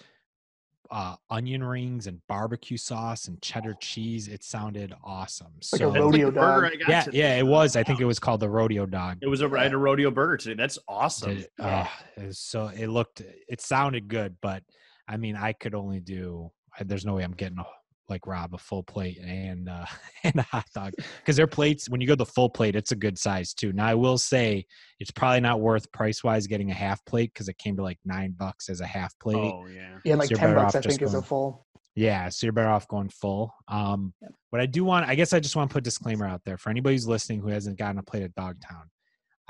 uh, 0.91 1.14
onion 1.30 1.62
rings 1.62 2.07
and 2.07 2.20
barbecue 2.28 2.76
sauce 2.76 3.28
and 3.28 3.41
cheddar 3.41 3.74
cheese. 3.80 4.28
It 4.28 4.43
sounded 4.43 4.95
awesome. 5.05 5.53
Like 5.72 5.80
so 5.80 5.91
That's 5.91 6.03
rodeo 6.03 6.26
the 6.26 6.32
burger 6.41 6.70
dog. 6.70 6.72
I 6.72 6.76
got 6.76 6.88
yeah, 6.88 7.03
today. 7.03 7.18
yeah, 7.18 7.38
it 7.38 7.47
was. 7.47 7.76
I 7.76 7.82
think 7.82 8.01
it 8.01 8.05
was 8.05 8.18
called 8.18 8.41
the 8.41 8.49
rodeo 8.49 8.86
dog. 8.86 9.18
It 9.22 9.28
was 9.28 9.43
a 9.43 9.49
I 9.51 9.64
had 9.64 9.72
a 9.72 9.78
rodeo 9.78 10.11
burger 10.11 10.36
today. 10.36 10.55
That's 10.61 10.78
awesome. 10.88 11.36
Did- 11.36 11.49
uh, 11.59 11.86
it 12.16 12.26
was 12.26 12.38
so 12.38 12.68
it 12.68 12.88
looked, 12.88 13.22
it 13.49 13.61
sounded 13.61 14.09
good, 14.09 14.36
but 14.41 14.62
I 15.07 15.16
mean, 15.16 15.36
I 15.36 15.53
could 15.53 15.74
only 15.74 16.01
do. 16.01 16.51
There's 16.80 17.05
no 17.05 17.14
way 17.14 17.24
I'm 17.24 17.32
getting 17.32 17.59
a, 17.59 17.66
like 18.11 18.26
Rob 18.26 18.54
a 18.54 18.58
full 18.58 18.82
plate 18.82 19.18
and 19.18 19.68
uh, 19.68 19.86
and 20.24 20.36
a 20.36 20.42
hot 20.42 20.66
dog 20.74 20.92
because 21.18 21.36
their 21.36 21.46
plates. 21.46 21.88
When 21.88 22.00
you 22.00 22.06
go 22.06 22.14
the 22.14 22.26
full 22.26 22.50
plate, 22.50 22.76
it's 22.76 22.92
a 22.92 22.96
good 22.96 23.18
size 23.18 23.54
too. 23.54 23.72
Now 23.72 23.86
I 23.86 23.94
will 23.94 24.18
say 24.18 24.66
it's 24.98 25.11
probably 25.11 25.40
not 25.40 25.61
worth 25.61 25.90
price 25.92 26.22
wise 26.22 26.46
getting 26.46 26.70
a 26.70 26.74
half 26.74 27.04
plate 27.06 27.32
because 27.32 27.48
it 27.48 27.56
came 27.58 27.76
to 27.76 27.82
like 27.82 27.98
nine 28.04 28.34
bucks 28.36 28.68
as 28.68 28.80
a 28.80 28.86
half 28.86 29.18
plate. 29.18 29.36
Oh 29.36 29.66
yeah. 29.66 29.98
Yeah, 30.04 30.16
like 30.16 30.30
you're 30.30 30.38
ten 30.38 30.54
bucks 30.54 30.74
I 30.74 30.80
just 30.80 30.98
think 30.98 31.08
is 31.08 31.14
a 31.14 31.22
full. 31.22 31.66
Yeah, 31.96 32.28
so 32.28 32.46
you're 32.46 32.52
better 32.52 32.68
off 32.68 32.86
going 32.88 33.08
full. 33.08 33.52
Um, 33.68 34.14
But 34.52 34.61
I 34.61 34.66
do 34.66 34.84
want, 34.84 35.08
I 35.08 35.14
guess 35.16 35.32
I 35.32 35.40
just 35.40 35.56
want 35.56 35.70
to 35.70 35.74
put 35.74 35.82
a 35.82 35.84
disclaimer 35.84 36.26
out 36.26 36.40
there 36.44 36.56
for 36.56 36.70
anybody 36.70 36.94
who's 36.94 37.08
listening 37.08 37.40
who 37.40 37.48
hasn't 37.48 37.78
gotten 37.78 37.98
a 37.98 38.02
plate 38.02 38.22
at 38.22 38.34
Dogtown. 38.34 38.90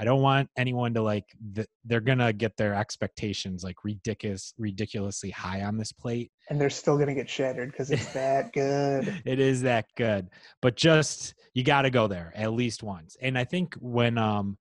I 0.01 0.05
don't 0.05 0.23
want 0.23 0.49
anyone 0.57 0.95
to 0.95 1.03
like, 1.03 1.27
th- 1.55 1.67
they're 1.85 2.01
gonna 2.01 2.33
get 2.33 2.57
their 2.57 2.73
expectations 2.75 3.63
like 3.63 3.85
ridiculous, 3.85 4.55
ridiculously 4.57 5.29
high 5.29 5.61
on 5.61 5.77
this 5.77 5.93
plate. 5.93 6.33
And 6.49 6.59
they're 6.59 6.71
still 6.71 6.97
gonna 6.97 7.15
get 7.15 7.29
shattered 7.29 7.71
because 7.71 7.91
it's 7.91 8.11
that 8.15 8.51
good. 8.55 9.21
it 9.27 9.39
is 9.39 9.61
that 9.61 9.85
good, 9.99 10.31
but 10.63 10.75
just 10.75 11.35
you 11.53 11.65
got 11.65 11.83
to 11.83 11.91
go 11.91 12.07
there 12.07 12.33
at 12.35 12.55
least 12.55 12.83
once. 12.83 13.19
And 13.21 13.37
I 13.37 13.45
think 13.45 13.75
when 13.75 14.17
um, 14.17 14.57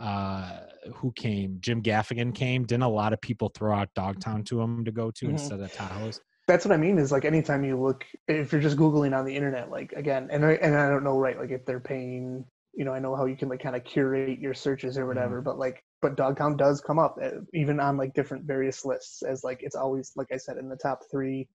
uh, 0.00 0.62
who 0.94 1.12
came, 1.12 1.58
Jim 1.60 1.80
Gaffigan 1.80 2.34
came, 2.34 2.64
didn't 2.64 2.82
a 2.82 2.88
lot 2.88 3.12
of 3.12 3.20
people 3.20 3.52
throw 3.54 3.72
out 3.72 3.88
Dogtown 3.94 4.42
to 4.44 4.60
him 4.60 4.84
to 4.84 4.90
go 4.90 5.12
to 5.12 5.26
Mhm. 5.26 5.30
instead 5.30 5.60
of 5.60 5.72
Tahou's? 5.72 6.20
That's 6.48 6.64
what 6.64 6.74
I 6.74 6.76
mean. 6.76 6.98
Is 6.98 7.12
like 7.12 7.24
anytime 7.24 7.62
you 7.64 7.80
look, 7.80 8.04
if 8.26 8.50
you're 8.50 8.60
just 8.60 8.76
googling 8.76 9.16
on 9.16 9.24
the 9.24 9.36
internet, 9.36 9.70
like 9.70 9.92
again, 9.92 10.28
and 10.32 10.44
I, 10.44 10.54
and 10.54 10.74
I 10.74 10.88
don't 10.88 11.04
know, 11.04 11.16
right? 11.18 11.38
Like 11.38 11.50
if 11.50 11.64
they're 11.64 11.78
paying, 11.78 12.44
you 12.74 12.84
know, 12.84 12.92
I 12.92 12.98
know 12.98 13.14
how 13.14 13.26
you 13.26 13.36
can 13.36 13.48
like 13.48 13.62
kind 13.62 13.76
of 13.76 13.84
curate 13.84 14.38
your 14.38 14.54
searches 14.54 14.96
or 14.96 15.06
whatever, 15.06 15.40
but 15.42 15.58
like, 15.58 15.84
but 16.00 16.16
Dogtown 16.16 16.56
does 16.56 16.80
come 16.80 16.98
up 16.98 17.16
uh, 17.22 17.30
even 17.52 17.78
on 17.80 17.96
like 17.96 18.14
different 18.14 18.44
various 18.44 18.84
lists 18.84 19.22
as 19.22 19.44
like 19.44 19.62
it's 19.62 19.76
always 19.76 20.12
like 20.16 20.28
I 20.32 20.36
said 20.36 20.56
in 20.56 20.68
the 20.68 20.76
top 20.76 21.00
three. 21.10 21.48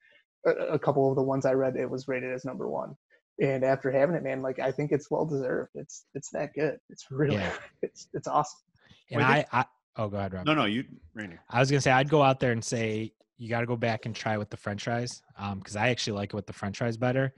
A, 0.46 0.52
a 0.74 0.80
couple 0.80 1.10
of 1.10 1.16
the 1.16 1.24
ones 1.24 1.46
I 1.46 1.54
read, 1.54 1.76
it 1.76 1.90
was 1.90 2.08
rated 2.08 2.32
as 2.32 2.46
number 2.46 2.70
one. 2.70 2.96
And 3.42 3.64
after 3.64 3.92
having 3.92 4.16
it, 4.16 4.24
man, 4.24 4.42
like 4.42 4.60
I 4.60 4.72
think 4.72 4.92
it's 4.92 5.10
well 5.10 5.26
deserved. 5.26 5.72
It's 5.76 6.06
it's 6.14 6.30
that 6.32 6.54
good. 6.54 6.78
It's 6.90 7.06
really 7.10 7.36
Yeah. 7.36 7.54
it's 7.82 8.08
it's 8.14 8.28
awesome. 8.28 8.60
And 9.12 9.24
I 9.24 9.46
I, 9.52 9.62
I, 9.62 9.66
oh, 9.98 10.10
go 10.10 10.18
ahead, 10.18 10.34
Rob. 10.34 10.46
No, 10.46 10.54
no, 10.54 10.66
you, 10.66 10.84
Randy. 11.16 11.38
I 11.50 11.60
was 11.60 11.72
gonna 11.72 11.82
say 11.82 11.92
I'd 11.92 12.10
go 12.10 12.22
out 12.22 12.40
there 12.40 12.52
and 12.52 12.64
say 12.64 13.14
you 13.38 13.50
got 13.50 13.62
to 13.62 13.68
go 13.68 13.76
back 13.76 14.06
and 14.06 14.16
try 14.16 14.38
with 14.38 14.50
the 14.50 14.58
French 14.58 14.84
fries 14.84 15.22
because 15.56 15.76
I 15.76 15.90
actually 15.90 16.14
like 16.14 16.30
it 16.30 16.36
with 16.36 16.48
the 16.48 16.54
French 16.54 16.78
fries 16.78 16.98
better. 16.98 17.34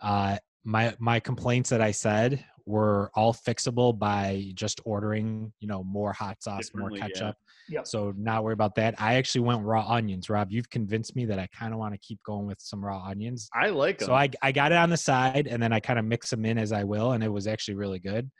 Uh, 0.00 0.38
my 0.64 0.94
my 0.98 1.20
complaints 1.20 1.70
that 1.70 1.80
I 1.80 1.90
said 1.90 2.44
were 2.70 3.10
all 3.14 3.34
fixable 3.34 3.98
by 3.98 4.52
just 4.54 4.80
ordering, 4.84 5.52
you 5.60 5.68
know, 5.68 5.82
more 5.82 6.12
hot 6.12 6.42
sauce, 6.42 6.70
more 6.74 6.88
Differently, 6.88 6.98
yeah. 7.00 7.06
ketchup. 7.06 7.36
Yep. 7.68 7.86
So 7.86 8.14
not 8.16 8.44
worry 8.44 8.52
about 8.52 8.74
that. 8.76 8.94
I 8.98 9.14
actually 9.14 9.42
went 9.42 9.62
raw 9.62 9.86
onions. 9.86 10.30
Rob, 10.30 10.50
you've 10.50 10.70
convinced 10.70 11.14
me 11.16 11.24
that 11.26 11.38
I 11.38 11.48
kind 11.48 11.72
of 11.72 11.78
want 11.78 11.94
to 11.94 11.98
keep 11.98 12.22
going 12.24 12.46
with 12.46 12.60
some 12.60 12.84
raw 12.84 13.04
onions. 13.04 13.48
I 13.54 13.68
like 13.70 13.98
them. 13.98 14.06
So 14.06 14.14
I 14.14 14.30
I 14.40 14.52
got 14.52 14.72
it 14.72 14.78
on 14.78 14.88
the 14.88 14.96
side 14.96 15.46
and 15.46 15.62
then 15.62 15.72
I 15.72 15.80
kind 15.80 15.98
of 15.98 16.04
mix 16.04 16.30
them 16.30 16.44
in 16.44 16.56
as 16.58 16.72
I 16.72 16.84
will, 16.84 17.12
and 17.12 17.22
it 17.22 17.28
was 17.28 17.46
actually 17.46 17.74
really 17.74 17.98
good. 17.98 18.30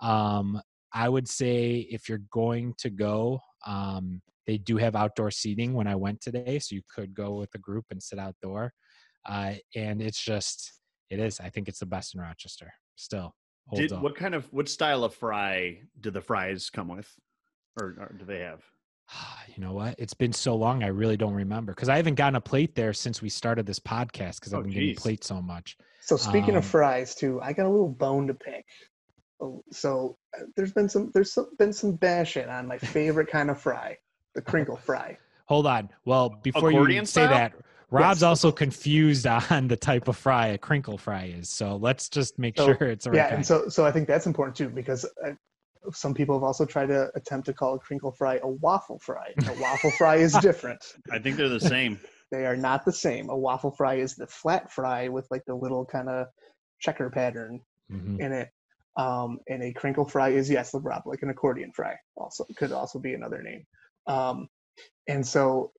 Um, 0.00 0.60
I 0.92 1.08
would 1.08 1.28
say 1.28 1.86
if 1.90 2.08
you're 2.08 2.22
going 2.30 2.74
to 2.78 2.90
go, 2.90 3.40
um, 3.66 4.20
they 4.46 4.58
do 4.58 4.76
have 4.78 4.96
outdoor 4.96 5.30
seating 5.30 5.74
when 5.74 5.86
I 5.86 5.94
went 5.94 6.20
today, 6.20 6.58
so 6.58 6.74
you 6.74 6.82
could 6.94 7.14
go 7.14 7.34
with 7.34 7.54
a 7.54 7.58
group 7.58 7.86
and 7.90 8.02
sit 8.02 8.18
outdoor. 8.18 8.72
Uh, 9.26 9.54
and 9.74 10.00
it's 10.00 10.22
just 10.22 10.72
it 11.10 11.20
is. 11.20 11.40
I 11.40 11.48
think 11.50 11.68
it's 11.68 11.80
the 11.80 11.86
best 11.86 12.14
in 12.14 12.20
Rochester. 12.20 12.72
Still 12.96 13.34
Did, 13.74 13.92
up. 13.92 14.02
what 14.02 14.16
kind 14.16 14.34
of 14.34 14.50
what 14.52 14.68
style 14.68 15.04
of 15.04 15.14
fry 15.14 15.80
do 16.00 16.10
the 16.10 16.20
fries 16.20 16.70
come 16.70 16.88
with, 16.88 17.10
or, 17.80 17.94
or 17.98 18.14
do 18.18 18.24
they 18.24 18.40
have? 18.40 18.62
you 19.56 19.64
know 19.64 19.72
what? 19.72 19.94
It's 19.98 20.14
been 20.14 20.32
so 20.34 20.54
long. 20.54 20.82
I 20.82 20.88
really 20.88 21.16
don't 21.16 21.32
remember 21.34 21.72
because 21.74 21.88
I 21.88 21.96
haven't 21.96 22.16
gotten 22.16 22.36
a 22.36 22.40
plate 22.40 22.74
there 22.74 22.92
since 22.92 23.22
we 23.22 23.28
started 23.30 23.64
this 23.66 23.78
podcast 23.78 24.40
because 24.40 24.52
Oh, 24.52 24.58
I've 24.58 24.64
been 24.64 24.72
getting 24.72 24.88
geez. 24.90 24.98
plates 25.00 25.26
so 25.26 25.40
much. 25.40 25.76
So 26.00 26.16
speaking 26.16 26.50
Um, 26.50 26.56
of 26.56 26.64
fries 26.66 27.14
too, 27.14 27.40
I 27.42 27.52
got 27.54 27.66
a 27.66 27.70
little 27.70 27.88
bone 27.88 28.26
to 28.26 28.34
pick. 28.34 28.66
Oh, 29.40 29.62
So 29.70 30.18
uh, 30.38 30.42
there's 30.56 30.72
been 30.72 30.88
some 30.88 31.10
there's 31.14 31.32
some, 31.32 31.48
been 31.58 31.72
some 31.72 31.92
bashing 31.92 32.48
on 32.48 32.66
my 32.66 32.76
favorite 32.78 33.28
kind 33.30 33.50
of 33.50 33.58
fry, 33.60 33.96
the 34.34 34.42
crinkle 34.42 34.76
fry. 34.84 35.16
Hold 35.46 35.66
on. 35.66 35.88
Well, 36.04 36.28
before 36.42 36.70
you 36.70 36.76
Accordion 36.78 37.06
say 37.06 37.22
style? 37.24 37.28
that, 37.30 37.52
Rob's 37.90 38.20
Yes. 38.20 38.22
also 38.22 38.52
confused 38.52 39.26
on 39.26 39.68
the 39.68 39.76
type 39.76 40.08
of 40.08 40.16
fry 40.16 40.48
a 40.48 40.58
crinkle 40.58 40.98
fry 40.98 41.24
is. 41.24 41.48
So 41.48 41.76
let's 41.76 42.08
just 42.08 42.38
make 42.38 42.56
So, 42.58 42.66
sure 42.66 42.88
it's 42.90 43.04
the 43.04 43.10
right 43.10 43.16
yeah, 43.18 43.22
kind. 43.24 43.34
and 43.36 43.46
so 43.46 43.68
so 43.68 43.86
I 43.86 43.92
think 43.92 44.06
that's 44.08 44.26
important 44.26 44.56
too 44.56 44.68
because 44.68 45.04
uh, 45.26 45.32
some 45.92 46.12
people 46.12 46.34
have 46.36 46.42
also 46.42 46.66
tried 46.66 46.86
to 46.86 47.10
attempt 47.14 47.46
to 47.46 47.54
call 47.54 47.74
a 47.74 47.78
crinkle 47.78 48.12
fry 48.12 48.38
a 48.42 48.48
waffle 48.48 48.98
fry. 48.98 49.32
A 49.46 49.60
waffle 49.60 49.90
fry 49.92 50.16
is 50.16 50.32
different. 50.40 50.84
I 51.10 51.18
think 51.18 51.36
they're 51.36 51.48
the 51.48 51.60
same. 51.60 51.98
They 52.30 52.44
are 52.44 52.56
not 52.58 52.84
the 52.84 52.92
same. 52.92 53.30
A 53.30 53.36
waffle 53.38 53.70
fry 53.70 53.94
is 53.94 54.14
the 54.14 54.26
flat 54.26 54.70
fry 54.70 55.08
with 55.08 55.26
like 55.30 55.46
the 55.46 55.54
little 55.54 55.86
kind 55.86 56.10
of 56.10 56.26
checker 56.78 57.08
pattern 57.08 57.60
Mhm. 57.90 58.20
in 58.20 58.32
it. 58.32 58.50
Um, 58.98 59.38
and 59.48 59.62
a 59.62 59.72
crinkle 59.72 60.04
fry 60.06 60.28
is 60.30 60.50
yes, 60.50 60.70
the 60.72 60.78
Rob, 60.80 61.04
like 61.06 61.22
an 61.22 61.30
accordion 61.30 61.72
fry. 61.74 61.96
Also 62.18 62.44
could 62.58 62.70
also 62.70 62.98
be 62.98 63.14
another 63.14 63.42
name. 63.42 63.64
Um, 64.06 64.48
and 65.06 65.26
so, 65.26 65.72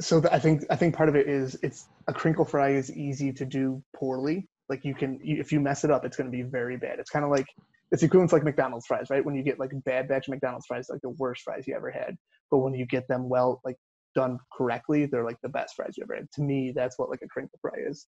so 0.00 0.22
I 0.30 0.38
think 0.38 0.64
I 0.70 0.76
think 0.76 0.94
part 0.94 1.08
of 1.08 1.16
it 1.16 1.28
is 1.28 1.58
it's 1.62 1.86
a 2.08 2.12
crinkle 2.12 2.44
fry 2.44 2.70
is 2.70 2.92
easy 2.92 3.32
to 3.32 3.44
do 3.44 3.82
poorly. 3.94 4.48
Like 4.68 4.84
you 4.84 4.94
can 4.94 5.18
you, 5.22 5.38
if 5.40 5.52
you 5.52 5.60
mess 5.60 5.84
it 5.84 5.90
up, 5.90 6.04
it's 6.04 6.16
going 6.16 6.30
to 6.30 6.36
be 6.36 6.42
very 6.42 6.76
bad. 6.76 6.98
It's 6.98 7.10
kind 7.10 7.24
of 7.24 7.30
like 7.30 7.46
it's 7.92 8.02
equivalent 8.02 8.30
to 8.30 8.36
like 8.36 8.44
McDonald's 8.44 8.86
fries, 8.86 9.06
right? 9.10 9.24
When 9.24 9.34
you 9.34 9.42
get 9.42 9.58
like 9.58 9.70
bad 9.84 10.08
batch 10.08 10.28
McDonald's 10.28 10.66
fries, 10.66 10.88
like 10.90 11.00
the 11.02 11.10
worst 11.10 11.42
fries 11.42 11.66
you 11.66 11.74
ever 11.74 11.90
had. 11.90 12.16
But 12.50 12.58
when 12.58 12.74
you 12.74 12.86
get 12.86 13.06
them 13.08 13.28
well, 13.28 13.60
like 13.64 13.76
done 14.16 14.38
correctly, 14.56 15.06
they're 15.06 15.24
like 15.30 15.40
the 15.42 15.48
best 15.58 15.76
fries 15.76 15.94
you 15.96 16.02
ever 16.02 16.16
had. 16.16 16.26
To 16.32 16.42
me, 16.42 16.72
that's 16.74 16.98
what 16.98 17.10
like 17.10 17.22
a 17.22 17.28
crinkle 17.28 17.58
fry 17.62 17.78
is. 17.88 18.06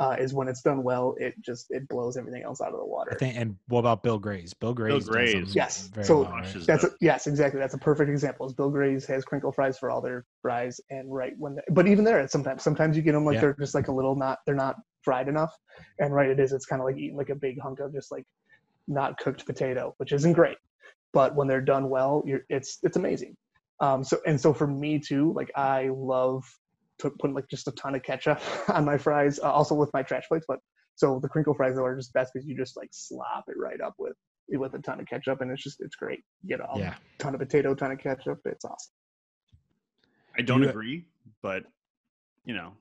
Uh, 0.00 0.16
is 0.18 0.34
when 0.34 0.48
it's 0.48 0.60
done 0.60 0.82
well, 0.82 1.14
it 1.18 1.34
just 1.40 1.66
it 1.70 1.86
blows 1.88 2.16
everything 2.16 2.42
else 2.42 2.60
out 2.60 2.72
of 2.72 2.80
the 2.80 2.84
water. 2.84 3.12
I 3.12 3.16
think, 3.16 3.36
and 3.38 3.56
what 3.68 3.78
about 3.78 4.02
Bill 4.02 4.18
Gray's? 4.18 4.52
Bill 4.52 4.74
Gray's. 4.74 5.04
does 5.04 5.08
Gray's. 5.08 5.54
Yes. 5.54 5.88
very 5.94 6.04
So 6.04 6.22
well, 6.22 6.30
right? 6.32 6.66
That's 6.66 6.82
a, 6.82 6.90
yes, 7.00 7.28
exactly. 7.28 7.60
That's 7.60 7.74
a 7.74 7.78
perfect 7.78 8.10
example. 8.10 8.44
Is 8.46 8.54
Bill 8.54 8.70
Gray's 8.70 9.06
has 9.06 9.24
crinkle 9.24 9.52
fries 9.52 9.78
for 9.78 9.90
all 9.92 10.00
their 10.02 10.24
fries, 10.42 10.80
and 10.90 11.14
right 11.14 11.32
when, 11.38 11.58
but 11.70 11.86
even 11.86 12.04
there, 12.04 12.26
sometimes 12.26 12.64
sometimes 12.64 12.96
you 12.96 13.02
get 13.04 13.12
them 13.12 13.24
like 13.24 13.36
Yeah. 13.36 13.42
they're 13.42 13.56
just 13.60 13.76
like 13.76 13.86
a 13.86 13.92
little 13.92 14.16
not 14.16 14.38
they're 14.46 14.56
not 14.66 14.74
fried 15.02 15.28
enough, 15.28 15.52
and 16.00 16.12
right 16.12 16.28
it 16.28 16.40
is. 16.40 16.52
It's 16.52 16.66
kind 16.66 16.82
of 16.82 16.86
like 16.86 16.96
eating 16.98 17.16
like 17.16 17.30
a 17.30 17.36
big 17.36 17.60
hunk 17.62 17.78
of 17.78 17.92
just 17.94 18.10
like 18.10 18.24
not 18.88 19.16
cooked 19.18 19.46
potato, 19.46 19.94
which 19.98 20.12
isn't 20.12 20.32
great, 20.32 20.58
but 21.12 21.36
when 21.36 21.46
they're 21.46 21.60
done 21.60 21.88
well, 21.88 22.24
you're 22.26 22.42
it's 22.48 22.78
it's 22.82 22.96
amazing. 22.96 23.36
Um, 23.80 24.04
so 24.04 24.18
and 24.26 24.40
so 24.40 24.52
for 24.54 24.66
me 24.66 24.98
too, 24.98 25.32
like 25.34 25.50
I 25.56 25.90
love 25.92 26.44
to 27.00 27.10
put 27.10 27.32
like 27.34 27.48
just 27.48 27.66
a 27.68 27.72
ton 27.72 27.94
of 27.94 28.02
ketchup 28.02 28.40
on 28.68 28.84
my 28.84 28.96
fries, 28.98 29.38
uh, 29.40 29.50
also 29.50 29.74
with 29.74 29.90
my 29.92 30.02
trash 30.02 30.24
plates. 30.28 30.44
But 30.46 30.58
so 30.94 31.18
the 31.20 31.28
crinkle 31.28 31.54
fries 31.54 31.76
are 31.76 31.96
just 31.96 32.12
best 32.12 32.32
because 32.32 32.46
you 32.46 32.56
just 32.56 32.76
like 32.76 32.90
slop 32.92 33.44
it 33.48 33.56
right 33.58 33.80
up 33.80 33.94
with 33.98 34.14
with 34.48 34.74
a 34.74 34.78
ton 34.78 35.00
of 35.00 35.06
ketchup, 35.06 35.40
and 35.40 35.50
it's 35.50 35.62
just 35.62 35.80
it's 35.80 35.96
great. 35.96 36.20
You 36.42 36.50
get 36.56 36.60
a 36.60 36.78
Yeah. 36.78 36.94
ton 37.18 37.34
of 37.34 37.40
potato, 37.40 37.74
ton 37.74 37.90
of 37.92 37.98
ketchup. 37.98 38.40
It's 38.44 38.64
awesome. 38.64 38.92
I 40.38 40.42
don't 40.42 40.62
You- 40.62 40.68
agree, 40.68 41.06
but 41.42 41.64
you 42.44 42.54
know, 42.54 42.72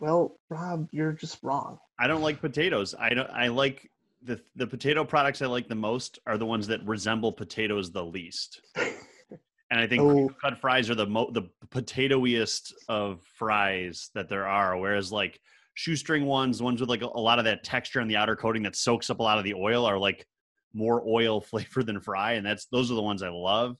Well, 0.00 0.38
Rob, 0.50 0.88
you're 0.92 1.12
just 1.12 1.42
wrong. 1.42 1.78
I 1.98 2.06
don't 2.06 2.20
like 2.22 2.40
potatoes. 2.40 2.94
I 2.98 3.10
don't. 3.10 3.30
I 3.30 3.48
like 3.48 3.90
the 4.22 4.40
the 4.56 4.66
potato 4.66 5.04
products 5.04 5.40
I 5.40 5.46
like 5.46 5.68
the 5.68 5.74
most 5.74 6.18
are 6.26 6.36
the 6.36 6.44
ones 6.46 6.66
that 6.66 6.84
resemble 6.86 7.32
potatoes 7.32 7.92
the 7.92 8.04
least. 8.04 8.60
And 9.70 9.80
I 9.80 9.86
think 9.86 10.02
Oh. 10.02 10.28
cut 10.40 10.58
fries 10.58 10.88
are 10.90 10.94
the 10.94 11.06
mo- 11.06 11.30
the 11.32 11.42
potatoiest 11.68 12.72
of 12.88 13.22
fries 13.34 14.10
that 14.14 14.28
there 14.28 14.46
are. 14.46 14.78
Whereas 14.78 15.10
like 15.10 15.40
shoestring 15.74 16.24
ones, 16.24 16.62
ones 16.62 16.80
with 16.80 16.88
like 16.88 17.02
a, 17.02 17.06
a 17.06 17.20
lot 17.20 17.38
of 17.38 17.44
that 17.46 17.64
texture 17.64 18.00
on 18.00 18.08
the 18.08 18.16
outer 18.16 18.36
coating 18.36 18.62
that 18.62 18.76
soaks 18.76 19.10
up 19.10 19.18
a 19.18 19.22
lot 19.22 19.38
of 19.38 19.44
the 19.44 19.54
oil, 19.54 19.84
are 19.84 19.98
like 19.98 20.26
more 20.72 21.02
oil 21.06 21.40
flavor 21.50 21.82
than 21.82 22.00
fry, 22.00 22.32
and 22.34 22.46
that's 22.46 22.66
those 22.66 22.90
are 22.90 22.94
the 22.94 23.02
ones 23.02 23.22
I 23.22 23.28
love. 23.30 23.76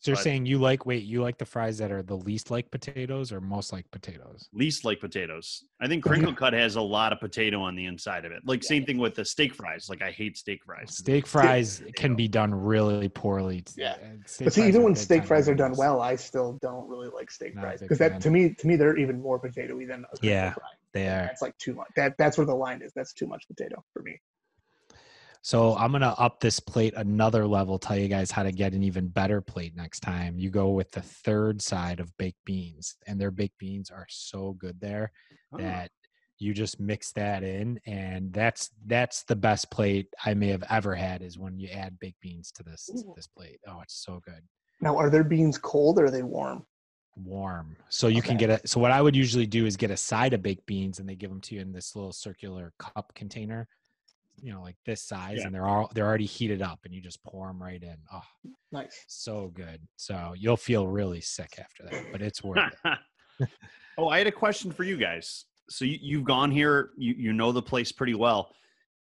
So 0.00 0.10
you're 0.12 0.16
but- 0.16 0.24
saying 0.24 0.46
you 0.46 0.58
like 0.58 0.86
wait, 0.86 1.04
you 1.04 1.20
like 1.20 1.36
the 1.36 1.44
fries 1.44 1.76
that 1.78 1.92
are 1.92 2.02
the 2.02 2.16
least 2.16 2.50
like 2.50 2.70
potatoes 2.70 3.32
or 3.32 3.40
most 3.40 3.70
like 3.70 3.90
potatoes? 3.90 4.48
Least 4.54 4.84
like 4.84 4.98
potatoes. 4.98 5.64
I 5.78 5.88
think 5.88 6.02
crinkle 6.02 6.34
cut 6.34 6.54
has 6.54 6.76
a 6.76 6.80
lot 6.80 7.12
of 7.12 7.20
potato 7.20 7.60
on 7.60 7.76
the 7.76 7.84
inside 7.84 8.24
of 8.24 8.32
it. 8.32 8.40
Like 8.46 8.64
same 8.64 8.86
thing 8.86 8.96
with 8.96 9.14
the 9.14 9.26
steak 9.26 9.54
fries. 9.54 9.88
Like 9.90 10.00
I 10.00 10.10
hate 10.10 10.38
steak 10.38 10.64
fries. 10.64 10.96
Steak 10.96 11.26
fries 11.26 11.82
can 11.96 12.14
be 12.14 12.28
done 12.28 12.54
really 12.54 13.10
poorly. 13.10 13.62
Yeah. 13.76 13.92
Uh, 13.92 13.96
steak 14.24 14.46
But 14.46 14.52
see, 14.54 14.68
even 14.68 14.82
when 14.82 14.96
steak 14.96 15.26
fries 15.26 15.50
are 15.50 15.54
done 15.54 15.74
well, 15.76 16.00
I 16.00 16.16
still 16.16 16.58
don't 16.62 16.88
really 16.88 17.08
like 17.08 17.30
steak 17.30 17.54
Not 17.54 17.64
a 17.64 17.66
fries 17.66 17.80
big 17.80 17.88
because 17.90 17.98
that 17.98 18.22
to 18.22 18.30
me 18.30 18.54
to 18.54 18.66
me 18.66 18.76
they're 18.76 18.96
even 18.96 19.20
more 19.20 19.38
potatoey 19.38 19.86
than 19.86 20.04
a 20.04 20.16
crinkle 20.16 20.28
Yeah, 20.30 20.52
fry. 20.54 20.68
they 20.94 21.08
are. 21.08 21.26
That's 21.26 21.42
like 21.42 21.56
too 21.58 21.74
much. 21.74 21.88
That 21.96 22.16
that's 22.16 22.38
where 22.38 22.46
the 22.46 22.54
line 22.54 22.80
is. 22.80 22.92
That's 22.94 23.12
too 23.12 23.26
much 23.26 23.46
potato 23.46 23.84
for 23.92 24.00
me. 24.02 24.18
So 25.42 25.74
I'm 25.76 25.92
gonna 25.92 26.14
up 26.18 26.40
this 26.40 26.60
plate 26.60 26.92
another 26.96 27.46
level. 27.46 27.78
Tell 27.78 27.96
you 27.96 28.08
guys 28.08 28.30
how 28.30 28.42
to 28.42 28.52
get 28.52 28.74
an 28.74 28.82
even 28.82 29.08
better 29.08 29.40
plate 29.40 29.74
next 29.74 30.00
time. 30.00 30.38
You 30.38 30.50
go 30.50 30.70
with 30.70 30.90
the 30.90 31.00
third 31.02 31.62
side 31.62 31.98
of 31.98 32.16
baked 32.18 32.44
beans, 32.44 32.96
and 33.06 33.20
their 33.20 33.30
baked 33.30 33.58
beans 33.58 33.90
are 33.90 34.06
so 34.08 34.52
good 34.58 34.80
there 34.80 35.12
Oh. 35.52 35.58
that 35.58 35.90
you 36.38 36.54
just 36.54 36.78
mix 36.80 37.12
that 37.12 37.42
in, 37.42 37.80
and 37.86 38.32
that's 38.32 38.70
that's 38.86 39.24
the 39.24 39.36
best 39.36 39.70
plate 39.70 40.08
I 40.24 40.34
may 40.34 40.48
have 40.48 40.64
ever 40.70 40.94
had. 40.94 41.22
Is 41.22 41.38
when 41.38 41.58
you 41.58 41.68
add 41.68 41.98
baked 42.00 42.20
beans 42.20 42.52
to 42.52 42.62
this 42.62 42.88
Ooh. 42.94 43.14
this 43.16 43.26
plate. 43.26 43.60
Oh, 43.66 43.80
it's 43.80 43.94
so 44.04 44.20
good. 44.24 44.42
Now, 44.82 44.96
are 44.96 45.10
their 45.10 45.24
beans 45.24 45.58
cold 45.58 45.98
or 45.98 46.06
are 46.06 46.10
they 46.10 46.22
warm? 46.22 46.66
warm. 47.16 47.76
So 47.90 48.06
you 48.08 48.22
can 48.22 48.36
get 48.38 48.48
a 48.50 48.66
so 48.66 48.80
what 48.80 48.92
I 48.92 49.02
would 49.02 49.16
usually 49.16 49.46
do 49.46 49.66
is 49.66 49.76
get 49.76 49.90
a 49.90 49.96
side 49.96 50.32
of 50.32 50.42
baked 50.42 50.64
beans 50.66 51.00
and 51.00 51.08
they 51.08 51.16
give 51.16 51.28
them 51.30 51.40
to 51.42 51.54
you 51.54 51.60
in 51.60 51.72
this 51.72 51.94
little 51.96 52.12
circular 52.12 52.72
cup 52.78 53.12
container, 53.14 53.68
you 54.42 54.52
know, 54.52 54.62
like 54.62 54.76
this 54.86 55.02
size 55.02 55.38
Yeah. 55.38 55.46
and 55.46 55.54
they're 55.54 55.66
all 55.66 55.90
they're 55.94 56.06
already 56.06 56.26
heated 56.26 56.62
up 56.62 56.80
and 56.84 56.94
you 56.94 57.00
just 57.00 57.22
pour 57.24 57.46
them 57.48 57.62
right 57.62 57.82
in. 57.82 57.96
Oh, 58.12 58.22
Nice. 58.72 59.04
so 59.08 59.48
good. 59.48 59.80
So 59.96 60.34
you'll 60.36 60.56
feel 60.56 60.86
really 60.86 61.20
sick 61.20 61.54
after 61.58 61.84
that, 61.90 62.12
but 62.12 62.22
it's 62.22 62.42
worth 62.42 62.72
it. 62.84 63.48
oh, 63.98 64.08
I 64.08 64.18
had 64.18 64.26
a 64.26 64.32
question 64.32 64.70
for 64.72 64.84
you 64.84 64.96
guys. 64.96 65.44
So 65.68 65.84
you, 65.84 65.98
you've 66.00 66.24
gone 66.24 66.50
here, 66.50 66.90
you 66.96 67.14
you 67.16 67.32
know 67.32 67.52
the 67.52 67.62
place 67.62 67.92
pretty 67.92 68.14
well. 68.14 68.52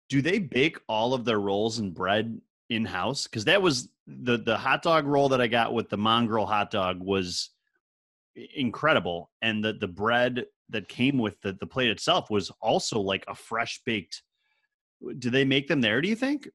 Do 0.09 0.23
they 0.23 0.39
bake 0.39 0.79
all 0.89 1.15
of 1.15 1.25
their 1.25 1.41
rolls 1.41 1.79
and 1.79 1.95
bread 1.95 2.41
in 2.71 2.85
house? 2.85 3.25
Because 3.25 3.45
that 3.47 3.61
was 3.63 3.89
the 4.07 4.39
the 4.39 4.57
hot 4.57 4.83
dog 4.83 5.07
roll 5.07 5.29
that 5.31 5.41
I 5.41 5.47
got 5.47 5.73
with 5.75 5.89
the 5.89 5.97
mongrel 5.99 6.47
hot 6.47 6.71
dog 6.71 7.01
was 7.01 7.51
incredible, 8.55 9.31
and 9.43 9.65
the 9.65 9.73
the 9.75 9.89
bread 9.89 10.47
that 10.71 10.89
came 10.89 11.19
with 11.19 11.41
the 11.41 11.53
the 11.55 11.67
plate 11.67 11.91
itself 11.91 12.31
was 12.31 12.51
also 12.61 13.01
like 13.01 13.25
a 13.29 13.35
fresh 13.35 13.81
baked. 13.85 14.23
Do 15.19 15.31
they 15.31 15.45
make 15.45 15.69
them 15.69 15.81
there? 15.81 16.01
Do 16.01 16.09
you 16.09 16.17
think? 16.17 16.49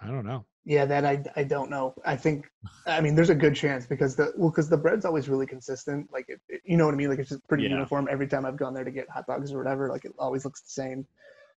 I 0.00 0.08
don't 0.08 0.26
know. 0.26 0.44
Yeah, 0.64 0.84
that 0.86 1.04
I 1.04 1.22
I 1.36 1.44
don't 1.44 1.70
know. 1.70 1.94
I 2.04 2.16
think 2.16 2.50
I 2.86 3.00
mean 3.00 3.14
there's 3.14 3.30
a 3.30 3.34
good 3.34 3.54
chance 3.54 3.86
because 3.86 4.16
the 4.16 4.32
well 4.36 4.50
because 4.50 4.68
the 4.68 4.76
bread's 4.76 5.04
always 5.04 5.28
really 5.28 5.46
consistent. 5.46 6.08
Like 6.12 6.26
it, 6.28 6.40
it- 6.48 6.60
you 6.64 6.76
know 6.76 6.86
what 6.86 6.94
I 6.94 6.96
mean. 6.96 7.08
Like 7.08 7.18
it's 7.20 7.28
just 7.30 7.46
pretty 7.48 7.64
Yeah. 7.64 7.70
uniform 7.70 8.08
every 8.10 8.26
time 8.26 8.44
I've 8.44 8.56
gone 8.56 8.74
there 8.74 8.84
to 8.84 8.90
get 8.90 9.08
hot 9.08 9.26
dogs 9.26 9.52
or 9.52 9.58
whatever. 9.58 9.88
Like 9.88 10.04
it 10.04 10.12
always 10.18 10.44
looks 10.44 10.62
the 10.62 10.70
same. 10.70 11.06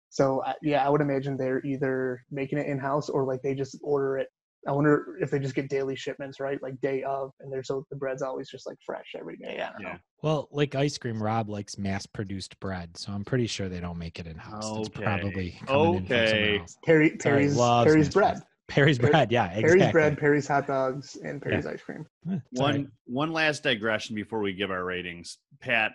So 0.09 0.43
I, 0.45 0.53
yeah, 0.61 0.85
I 0.85 0.89
would 0.89 1.01
imagine 1.01 1.37
they're 1.37 1.61
either 1.65 2.23
making 2.31 2.59
it 2.59 2.67
in 2.67 2.77
house 2.79 3.09
or 3.09 3.23
like 3.25 3.41
they 3.41 3.55
just 3.55 3.77
order 3.83 4.17
it. 4.17 4.27
I 4.67 4.71
wonder 4.73 5.17
if 5.21 5.31
they 5.31 5.39
just 5.39 5.55
get 5.55 5.69
daily 5.69 5.95
shipments, 5.95 6.39
right? 6.39 6.61
Like 6.61 6.79
day 6.81 7.01
of, 7.03 7.31
and 7.39 7.51
there's 7.51 7.67
so 7.67 7.85
the 7.89 7.95
bread's 7.95 8.21
always 8.21 8.49
just 8.49 8.67
like 8.67 8.77
fresh 8.85 9.05
every 9.17 9.37
day. 9.37 9.61
I 9.61 9.71
don't 9.71 9.81
Yeah. 9.81 9.93
know. 9.93 9.99
Well, 10.21 10.49
like 10.51 10.75
ice 10.75 10.97
cream, 10.97 11.21
Rob 11.23 11.49
likes 11.49 11.77
mass-produced 11.77 12.59
bread, 12.59 12.97
so 12.97 13.13
I'm 13.13 13.23
pretty 13.23 13.47
sure 13.47 13.69
they 13.69 13.79
don't 13.79 13.97
make 13.97 14.19
it 14.19 14.27
in 14.27 14.35
house. 14.37 14.65
It's 14.79 14.89
probably 14.89 15.57
coming 15.65 15.95
in 15.95 16.05
from 16.05 16.15
Okay. 16.15 16.59
else. 16.59 16.77
Perry 16.83 17.11
Perry's 17.11 17.55
loves 17.55 17.89
Perry's 17.89 18.09
bread, 18.09 18.41
Perry's 18.67 18.99
Perry- 18.99 19.11
bread, 19.11 19.31
yeah, 19.31 19.45
exactly. 19.45 19.77
Perry's 19.79 19.91
bread, 19.93 20.17
Perry's 20.17 20.47
hot 20.47 20.67
dogs, 20.67 21.15
and 21.23 21.41
Perry's 21.41 21.65
ice 21.65 21.81
cream. 21.81 22.05
One 22.23 22.41
right. 22.75 22.87
one 23.05 23.31
last 23.31 23.63
digression 23.63 24.13
before 24.15 24.39
we 24.41 24.53
give 24.53 24.71
our 24.71 24.83
ratings. 24.83 25.37
Pat, 25.61 25.93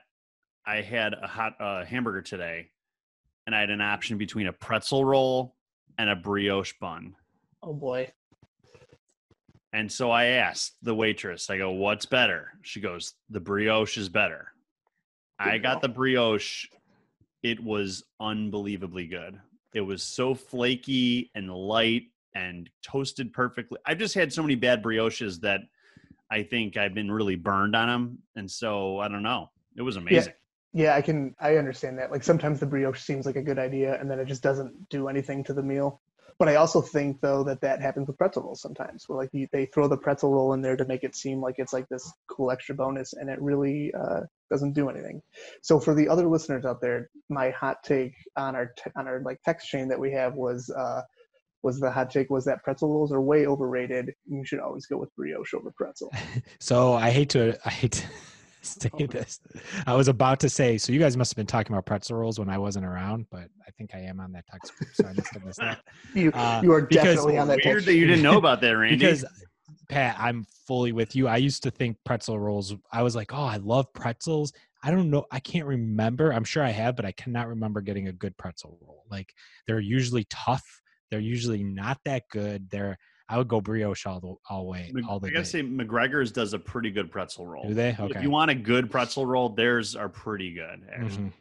I 0.67 0.77
had 0.81 1.13
a 1.13 1.27
hot 1.27 1.53
uh, 1.61 1.85
hamburger 1.85 2.23
today, 2.23 2.71
and 3.47 3.55
I 3.55 3.61
had 3.61 3.69
an 3.71 3.83
option 3.83 4.17
between 4.17 4.47
a 4.47 4.53
pretzel 4.55 5.05
roll 5.05 5.55
and 5.99 6.09
a 6.09 6.17
brioche 6.17 6.73
bun. 6.81 7.15
Oh 7.63 7.75
boy. 7.75 8.11
And 9.75 9.91
so 9.91 10.13
I 10.13 10.27
asked 10.27 10.77
the 10.83 10.95
waitress, 10.95 11.51
I 11.51 11.59
go, 11.59 11.73
what's 11.73 12.07
better? 12.07 12.53
She 12.63 12.81
goes, 12.81 13.15
the 13.29 13.41
brioche 13.41 13.99
is 13.99 14.09
better. 14.09 14.53
I 15.37 15.59
got 15.59 15.83
the 15.83 15.89
brioche. 15.89 16.69
It 17.43 17.59
was 17.59 18.05
unbelievably 18.21 19.09
good. 19.09 19.39
It 19.75 19.81
was 19.81 20.05
so 20.05 20.33
flaky 20.33 21.33
and 21.35 21.53
light 21.53 22.05
and 22.37 22.71
toasted 22.83 23.33
perfectly. 23.33 23.79
I've 23.85 23.99
just 23.99 24.15
had 24.15 24.33
so 24.33 24.43
many 24.43 24.55
bad 24.55 24.81
brioches 24.81 25.41
that 25.41 25.63
I 26.31 26.45
think 26.45 26.77
I've 26.77 26.95
been 26.95 27.11
really 27.11 27.35
burned 27.35 27.75
on 27.75 27.89
them. 27.89 28.19
And 28.37 28.49
so 28.49 29.01
I 29.01 29.09
don't 29.09 29.25
know. 29.25 29.51
It 29.77 29.83
was 29.83 29.97
amazing. 29.97 30.35
Yeah, 30.73 30.95
I 30.95 31.03
can. 31.03 31.35
I 31.41 31.57
understand 31.57 31.99
that. 31.99 32.13
Like 32.13 32.23
sometimes 32.23 32.61
the 32.61 32.67
brioche 32.67 33.01
seems 33.01 33.27
like 33.27 33.37
a 33.37 33.43
good 33.43 33.59
idea, 33.61 34.01
and 34.01 34.11
then 34.11 34.19
it 34.19 34.27
just 34.27 34.43
doesn't 34.43 34.89
do 34.89 35.09
anything 35.09 35.45
to 35.45 35.53
the 35.53 35.63
meal. 35.63 36.01
But 36.39 36.49
I 36.49 36.57
also 36.57 36.81
think 36.81 37.21
though 37.21 37.45
that 37.45 37.61
that 37.61 37.81
happens 37.81 38.09
with 38.09 38.19
pretzel 38.19 38.43
rolls 38.43 38.61
sometimes, 38.61 39.09
where 39.09 39.19
like 39.19 39.31
you, 39.33 39.47
they 39.53 39.67
throw 39.67 39.89
the 39.89 39.97
pretzel 39.97 40.33
roll 40.33 40.53
in 40.53 40.63
there 40.63 40.77
to 40.77 40.85
make 40.85 41.05
it 41.05 41.15
seem 41.15 41.41
like 41.41 41.57
it's 41.59 41.73
like 41.73 41.89
this 41.89 42.13
cool 42.29 42.51
extra 42.51 42.75
bonus, 42.75 43.13
and 43.13 43.31
it 43.31 43.41
really 43.41 43.93
uh, 43.95 44.23
doesn't 44.51 44.73
do 44.73 44.89
anything. 44.89 45.23
So 45.63 45.79
for 45.79 45.95
the 45.95 46.09
other 46.09 46.27
listeners 46.27 46.65
out 46.65 46.81
there, 46.81 47.11
my 47.29 47.51
hot 47.51 47.83
take 47.85 48.15
on 48.37 48.57
our 48.57 48.67
t- 48.67 48.91
on 48.97 49.07
our 49.07 49.21
like 49.21 49.41
text 49.45 49.69
chain 49.69 49.89
that 49.89 50.01
we 50.01 50.13
have 50.13 50.35
was 50.35 50.71
uh, 50.71 51.03
was 51.63 51.81
the 51.81 51.91
hot 51.91 52.11
take 52.11 52.31
was 52.31 52.45
that 52.45 52.63
pretzel 52.63 52.93
rolls 52.93 53.13
are 53.13 53.21
way 53.21 53.47
overrated. 53.47 54.15
You 54.27 54.45
should 54.45 54.61
always 54.61 54.87
go 54.87 54.99
with 54.99 55.15
brioche 55.17 55.55
over 55.55 55.71
pretzel. 55.71 56.13
So 56.61 56.93
I 56.95 57.11
hate 57.11 57.31
to 57.31 57.59
I 57.65 57.71
hate 57.71 57.93
to 57.93 58.07
say 58.65 58.91
Oh. 58.95 59.07
this. 59.07 59.41
I 59.87 59.95
was 59.95 60.09
about 60.09 60.41
to 60.41 60.49
say, 60.49 60.79
so 60.79 60.93
you 60.93 60.99
guys 60.99 61.17
must 61.17 61.33
have 61.33 61.37
been 61.37 61.47
talking 61.47 61.73
about 61.73 61.87
pretzel 61.87 62.17
rolls 62.17 62.39
when 62.39 62.49
I 62.49 62.59
wasn't 62.59 62.87
around, 62.87 63.27
but 63.31 63.49
I 63.67 63.71
think 63.77 63.95
I 63.95 64.01
am 64.01 64.21
on 64.21 64.33
that 64.33 64.47
text 64.51 64.77
group, 64.77 64.91
so 64.95 65.07
I 65.07 65.13
must 65.13 65.33
have 65.35 65.45
missed 65.45 65.59
that. 65.61 65.81
You 66.15 66.31
Uh, 66.33 66.61
you 66.63 66.73
are 66.73 66.83
definitely 66.83 67.39
on 67.39 67.49
that 67.49 67.59
Weird 67.65 67.77
text 67.77 67.87
that 67.87 67.95
you 67.95 68.07
didn't 68.07 68.23
know 68.23 68.39
about 68.39 68.61
that, 68.63 68.71
Randy. 68.77 68.97
Because 68.97 69.25
Pat, 69.89 70.17
I'm 70.19 70.47
fully 70.67 70.93
with 70.93 71.15
you. 71.15 71.29
I 71.29 71.37
used 71.37 71.63
to 71.65 71.71
think 71.71 71.97
pretzel 72.05 72.39
rolls. 72.39 72.75
I 72.93 73.03
was 73.03 73.15
like, 73.15 73.33
oh, 73.35 73.45
I 73.45 73.57
love 73.59 73.93
pretzels. 73.93 74.53
I 74.83 74.91
don't 74.91 75.11
know. 75.11 75.25
I 75.31 75.41
can't 75.41 75.67
remember. 75.67 76.33
I'm 76.33 76.45
sure 76.45 76.63
I 76.63 76.71
have, 76.71 76.97
but 76.97 77.05
I 77.05 77.13
cannot 77.13 77.49
remember 77.49 77.81
getting 77.81 78.09
a 78.09 78.13
good 78.13 78.37
pretzel 78.37 78.79
roll. 78.83 79.05
Like 79.11 79.35
they're 79.67 79.81
usually 79.81 80.27
tough. 80.31 80.65
They're 81.11 81.21
usually 81.21 81.63
not 81.63 81.99
that 82.05 82.25
good. 82.31 82.69
They're. 82.71 82.99
I 83.29 83.39
would 83.39 83.49
go 83.49 83.61
brioche 83.61 84.07
all 84.07 84.21
the 84.21 84.35
all 84.51 84.67
way 84.67 84.91
Mc- 84.93 85.07
all 85.09 85.19
the 85.19 85.29
I 85.29 85.31
gotta 85.31 85.45
day. 85.45 85.49
say, 85.49 85.63
McGregor's 85.63 86.31
does 86.31 86.53
a 86.53 86.59
pretty 86.59 86.91
good 86.91 87.11
pretzel 87.11 87.47
roll. 87.47 87.67
Do 87.69 87.75
they? 87.75 87.97
Okay. 87.99 88.13
If 88.17 88.23
you 88.23 88.31
want 88.31 88.51
a 88.51 88.55
good 88.55 88.91
pretzel 88.91 89.25
roll, 89.27 89.49
theirs 89.49 89.97
are 89.97 90.09
pretty 90.09 90.53
good. 90.53 90.87
Actually, 90.93 91.25
Mhm. 91.25 91.33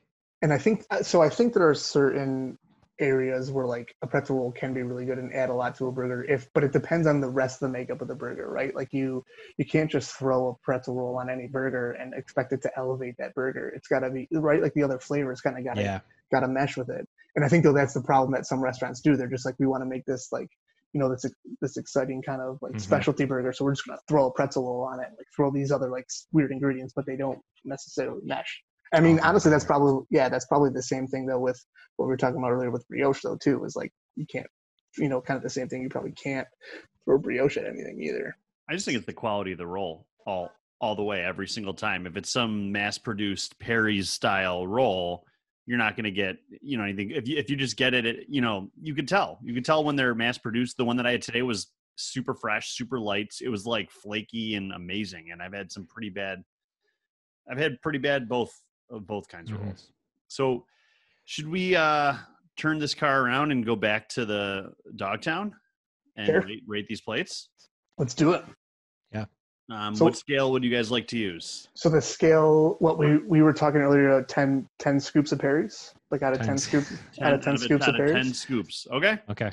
and 0.42 0.54
I 0.54 0.58
think 0.58 0.86
uh, 0.90 1.04
so. 1.04 1.22
I 1.22 1.30
think 1.30 1.54
there 1.54 1.68
are 1.68 1.76
certain 1.76 2.58
areas 3.00 3.52
where 3.52 3.66
like 3.66 3.96
a 4.04 4.08
pretzel 4.08 4.38
roll 4.38 4.52
can 4.52 4.74
be 4.74 4.82
really 4.84 5.04
good 5.06 5.18
and 5.18 5.34
add 5.34 5.50
a 5.50 5.54
lot 5.54 5.76
to 5.76 5.88
a 5.88 5.92
burger. 5.92 6.24
If 6.24 6.48
but 6.54 6.64
it 6.64 6.72
depends 6.72 7.06
on 7.08 7.20
the 7.20 7.28
rest 7.30 7.62
of 7.62 7.70
the 7.72 7.74
makeup 7.78 8.02
of 8.02 8.08
the 8.08 8.16
burger, 8.16 8.50
right? 8.50 8.74
Like 8.74 8.94
you 8.94 9.26
you 9.58 9.66
can't 9.66 9.92
just 9.92 10.16
throw 10.16 10.50
a 10.50 10.54
pretzel 10.64 10.96
roll 10.96 11.18
on 11.18 11.30
any 11.30 11.48
burger 11.48 11.92
and 11.94 12.14
expect 12.14 12.54
it 12.54 12.62
to 12.62 12.72
elevate 12.78 13.16
that 13.18 13.34
burger. 13.34 13.70
It's 13.76 13.88
got 13.90 14.02
to 14.02 14.10
be 14.10 14.28
right. 14.32 14.62
Like 14.62 14.74
the 14.74 14.84
other 14.84 15.00
flavors 15.00 15.42
kind 15.42 15.58
of 15.58 15.66
got 15.66 15.76
to 15.76 15.82
Yeah. 15.82 16.00
got 16.32 16.42
to 16.42 16.48
mesh 16.48 16.78
with 16.78 16.90
it. 16.90 17.08
And 17.36 17.44
I 17.44 17.50
think 17.50 17.64
though 17.66 17.74
that's 17.74 17.96
the 17.96 18.02
problem 18.02 18.32
that 18.34 18.46
some 18.46 18.62
restaurants 18.64 19.02
do. 19.02 19.18
They're 19.18 19.28
just 19.28 19.46
like 19.46 19.56
we 19.60 19.66
want 19.68 19.82
to 19.82 19.88
make 19.90 20.06
this 20.06 20.32
like 20.32 20.50
you 20.94 21.00
know 21.00 21.10
this 21.10 21.26
this 21.62 21.78
exciting 21.78 22.22
kind 22.22 22.42
of 22.42 22.60
like 22.62 22.74
Mhm. 22.74 22.82
specialty 22.82 23.26
burger, 23.26 23.52
so 23.52 23.66
we're 23.66 23.74
just 23.74 23.86
gonna 23.86 24.00
throw 24.08 24.28
a 24.28 24.34
pretzel 24.34 24.82
on 24.84 25.00
it, 25.00 25.10
like 25.18 25.28
throw 25.36 25.52
these 25.52 25.72
other 25.72 25.90
like 25.90 26.06
weird 26.32 26.52
ingredients, 26.52 26.94
but 26.96 27.06
they 27.06 27.18
don't 27.18 27.40
necessarily 27.66 28.22
mesh. 28.24 28.64
I 28.94 29.00
mean, 29.02 29.20
Oh, 29.20 29.28
honestly, 29.28 29.50
that's 29.50 29.66
probably 29.66 30.06
yeah, 30.12 30.30
that's 30.30 30.46
probably 30.46 30.70
the 30.70 30.84
same 30.84 31.08
thing 31.08 31.26
though 31.26 31.40
with 31.40 31.60
what 31.98 32.06
we 32.06 32.10
were 32.12 32.18
talking 32.18 32.38
about 32.38 32.52
earlier 32.52 32.72
with 32.72 32.88
brioche 32.88 33.22
though 33.24 33.38
too. 33.38 33.64
Is 33.66 33.76
like 33.76 33.92
you 34.16 34.26
can't, 34.28 34.48
you 34.98 35.10
know, 35.10 35.20
kind 35.20 35.38
of 35.38 35.44
the 35.44 35.50
same 35.50 35.68
thing. 35.68 35.82
You 35.82 35.90
probably 35.90 36.12
can't 36.14 36.48
throw 37.06 37.18
brioche 37.18 37.58
at 37.58 37.66
anything 37.66 38.00
either. 38.02 38.38
I 38.70 38.74
just 38.74 38.86
think 38.86 38.96
it's 38.98 39.08
the 39.08 39.14
quality 39.14 39.52
of 39.54 39.58
the 39.58 39.68
roll 39.68 40.06
all 40.28 40.52
all 40.80 40.96
the 40.96 41.04
way 41.04 41.24
every 41.24 41.48
single 41.48 41.74
time. 41.74 42.06
If 42.06 42.18
it's 42.18 42.30
some 42.30 42.72
mass-produced 42.72 43.58
Perry's 43.58 44.10
style 44.10 44.68
roll, 44.68 45.26
you're 45.66 45.78
not 45.78 45.96
going 45.96 46.04
to 46.06 46.12
get 46.12 46.38
you 46.62 46.78
know 46.78 46.84
anything. 46.84 47.12
If 47.12 47.28
you 47.28 47.38
if 47.38 47.50
you 47.50 47.56
just 47.56 47.78
get 47.78 47.94
it, 47.94 48.06
at, 48.06 48.30
you 48.30 48.42
know 48.42 48.70
you 48.82 48.94
could 48.94 49.08
tell. 49.08 49.40
You 49.44 49.54
could 49.54 49.66
tell 49.66 49.84
when 49.84 49.96
they're 49.96 50.16
mass-produced. 50.16 50.78
The 50.78 50.86
one 50.86 50.98
that 50.98 51.08
I 51.08 51.12
had 51.12 51.22
today 51.22 51.42
was 51.42 51.72
super 51.96 52.34
fresh, 52.34 52.72
super 52.72 53.00
light. 53.00 53.34
It 53.42 53.50
was 53.50 53.66
like 53.66 53.90
flaky 53.92 54.56
and 54.56 54.72
amazing. 54.74 55.32
And 55.32 55.42
I've 55.42 55.54
had 55.54 55.72
some 55.72 55.86
pretty 55.86 56.10
bad. 56.10 56.44
I've 57.50 57.58
had 57.58 57.82
pretty 57.82 58.00
bad 58.00 58.28
both 58.28 58.52
of 58.90 59.06
both 59.08 59.28
kinds 59.28 59.52
of 59.52 59.58
Mhm. 59.58 59.66
rolls. 59.66 59.92
So 60.28 60.66
should 61.26 61.48
we 61.48 61.76
uh 61.76 62.16
turn 62.58 62.78
this 62.80 62.94
car 62.94 63.22
around 63.24 63.52
and 63.52 63.66
go 63.66 63.76
back 63.76 64.08
to 64.10 64.26
the 64.26 64.74
Dogtown 64.96 65.56
and 66.16 66.28
Sure. 66.28 66.42
rate, 66.42 66.64
rate 66.68 66.88
these 66.88 67.02
plates? 67.02 67.50
Let's 67.98 68.14
do 68.14 68.34
it. 68.34 68.44
Um, 69.72 69.96
So- 69.96 70.06
what 70.06 70.18
scale 70.18 70.52
would 70.52 70.64
you 70.64 70.70
guys 70.70 70.92
like 70.92 71.08
to 71.08 71.18
use? 71.18 71.70
So 71.74 71.90
the 71.90 72.02
scale, 72.02 72.76
what 72.80 72.98
we 72.98 73.18
we 73.20 73.42
were 73.42 73.54
talking 73.54 73.80
earlier, 73.82 74.12
uh, 74.12 74.24
10, 74.28 74.68
10 74.80 75.00
scoops 75.00 75.32
of 75.32 75.40
Perry's, 75.40 75.94
like 76.12 76.22
out 76.22 76.34
of 76.34 76.40
ten, 76.40 76.48
Ten. 76.50 76.58
scoops, 76.58 76.94
out 77.22 77.34
of 77.34 77.42
ten 77.42 77.56
a- 77.56 77.58
scoops 77.58 77.88
of 77.88 77.96
out 77.96 78.02
of 78.02 78.12
ten 78.12 78.34
scoops. 78.34 78.88
Okay. 78.92 79.18
Okay. 79.30 79.52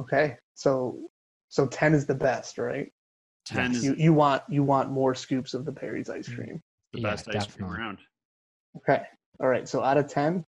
Okay, 0.00 0.36
so 0.54 1.08
so 1.48 1.66
ten 1.66 1.94
is 1.94 2.06
the 2.06 2.14
best, 2.14 2.58
right? 2.58 2.92
Ten 3.46 3.72
Yes. 3.72 3.76
is 3.78 3.84
You 3.84 3.94
you 3.96 4.12
want 4.12 4.42
you 4.48 4.62
want 4.64 4.90
more 4.90 5.14
scoops 5.14 5.54
of 5.54 5.64
the 5.64 5.72
Perry's 5.72 6.10
ice 6.10 6.28
Mm. 6.28 6.34
cream. 6.36 6.62
the 6.92 7.00
Yeah, 7.00 7.10
best 7.10 7.28
ice 7.28 7.46
cream 7.46 7.70
around. 7.70 7.98
Okay, 8.78 9.02
all 9.40 9.48
right. 9.48 9.68
So 9.68 9.82
out 9.84 9.98
of 9.98 10.08
ten, 10.08 10.44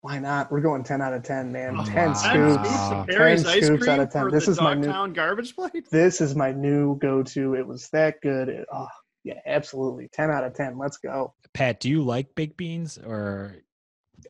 why 0.00 0.18
not? 0.18 0.50
We're 0.52 0.60
going 0.60 0.84
ten 0.84 1.00
out 1.02 1.12
of 1.12 1.22
ten, 1.22 1.50
man. 1.52 1.76
Oh, 1.78 1.84
ten 1.84 2.08
wow. 2.08 2.14
scoops. 2.14 2.68
Wow. 2.68 3.06
Ten 3.08 3.20
ice 3.22 3.42
scoops 3.66 3.84
cream 3.84 3.88
out 3.88 4.00
of 4.00 4.12
10. 4.12 4.30
This 4.30 4.48
is 4.48 4.60
my 4.60 4.74
new- 4.74 5.12
garbage 5.12 5.54
plate. 5.56 5.88
This 5.90 6.20
is 6.20 6.34
my 6.36 6.52
new 6.52 6.96
go-to. 6.98 7.54
It 7.54 7.66
was 7.66 7.88
that 7.90 8.20
good. 8.22 8.48
It, 8.48 8.66
oh 8.72 8.86
yeah, 9.24 9.40
absolutely. 9.46 10.08
Ten 10.12 10.30
out 10.30 10.44
of 10.44 10.54
ten. 10.54 10.78
Let's 10.78 10.98
go. 10.98 11.34
Pat, 11.52 11.80
do 11.80 11.88
you 11.88 12.02
like 12.02 12.34
baked 12.34 12.56
beans 12.56 12.98
or 12.98 13.56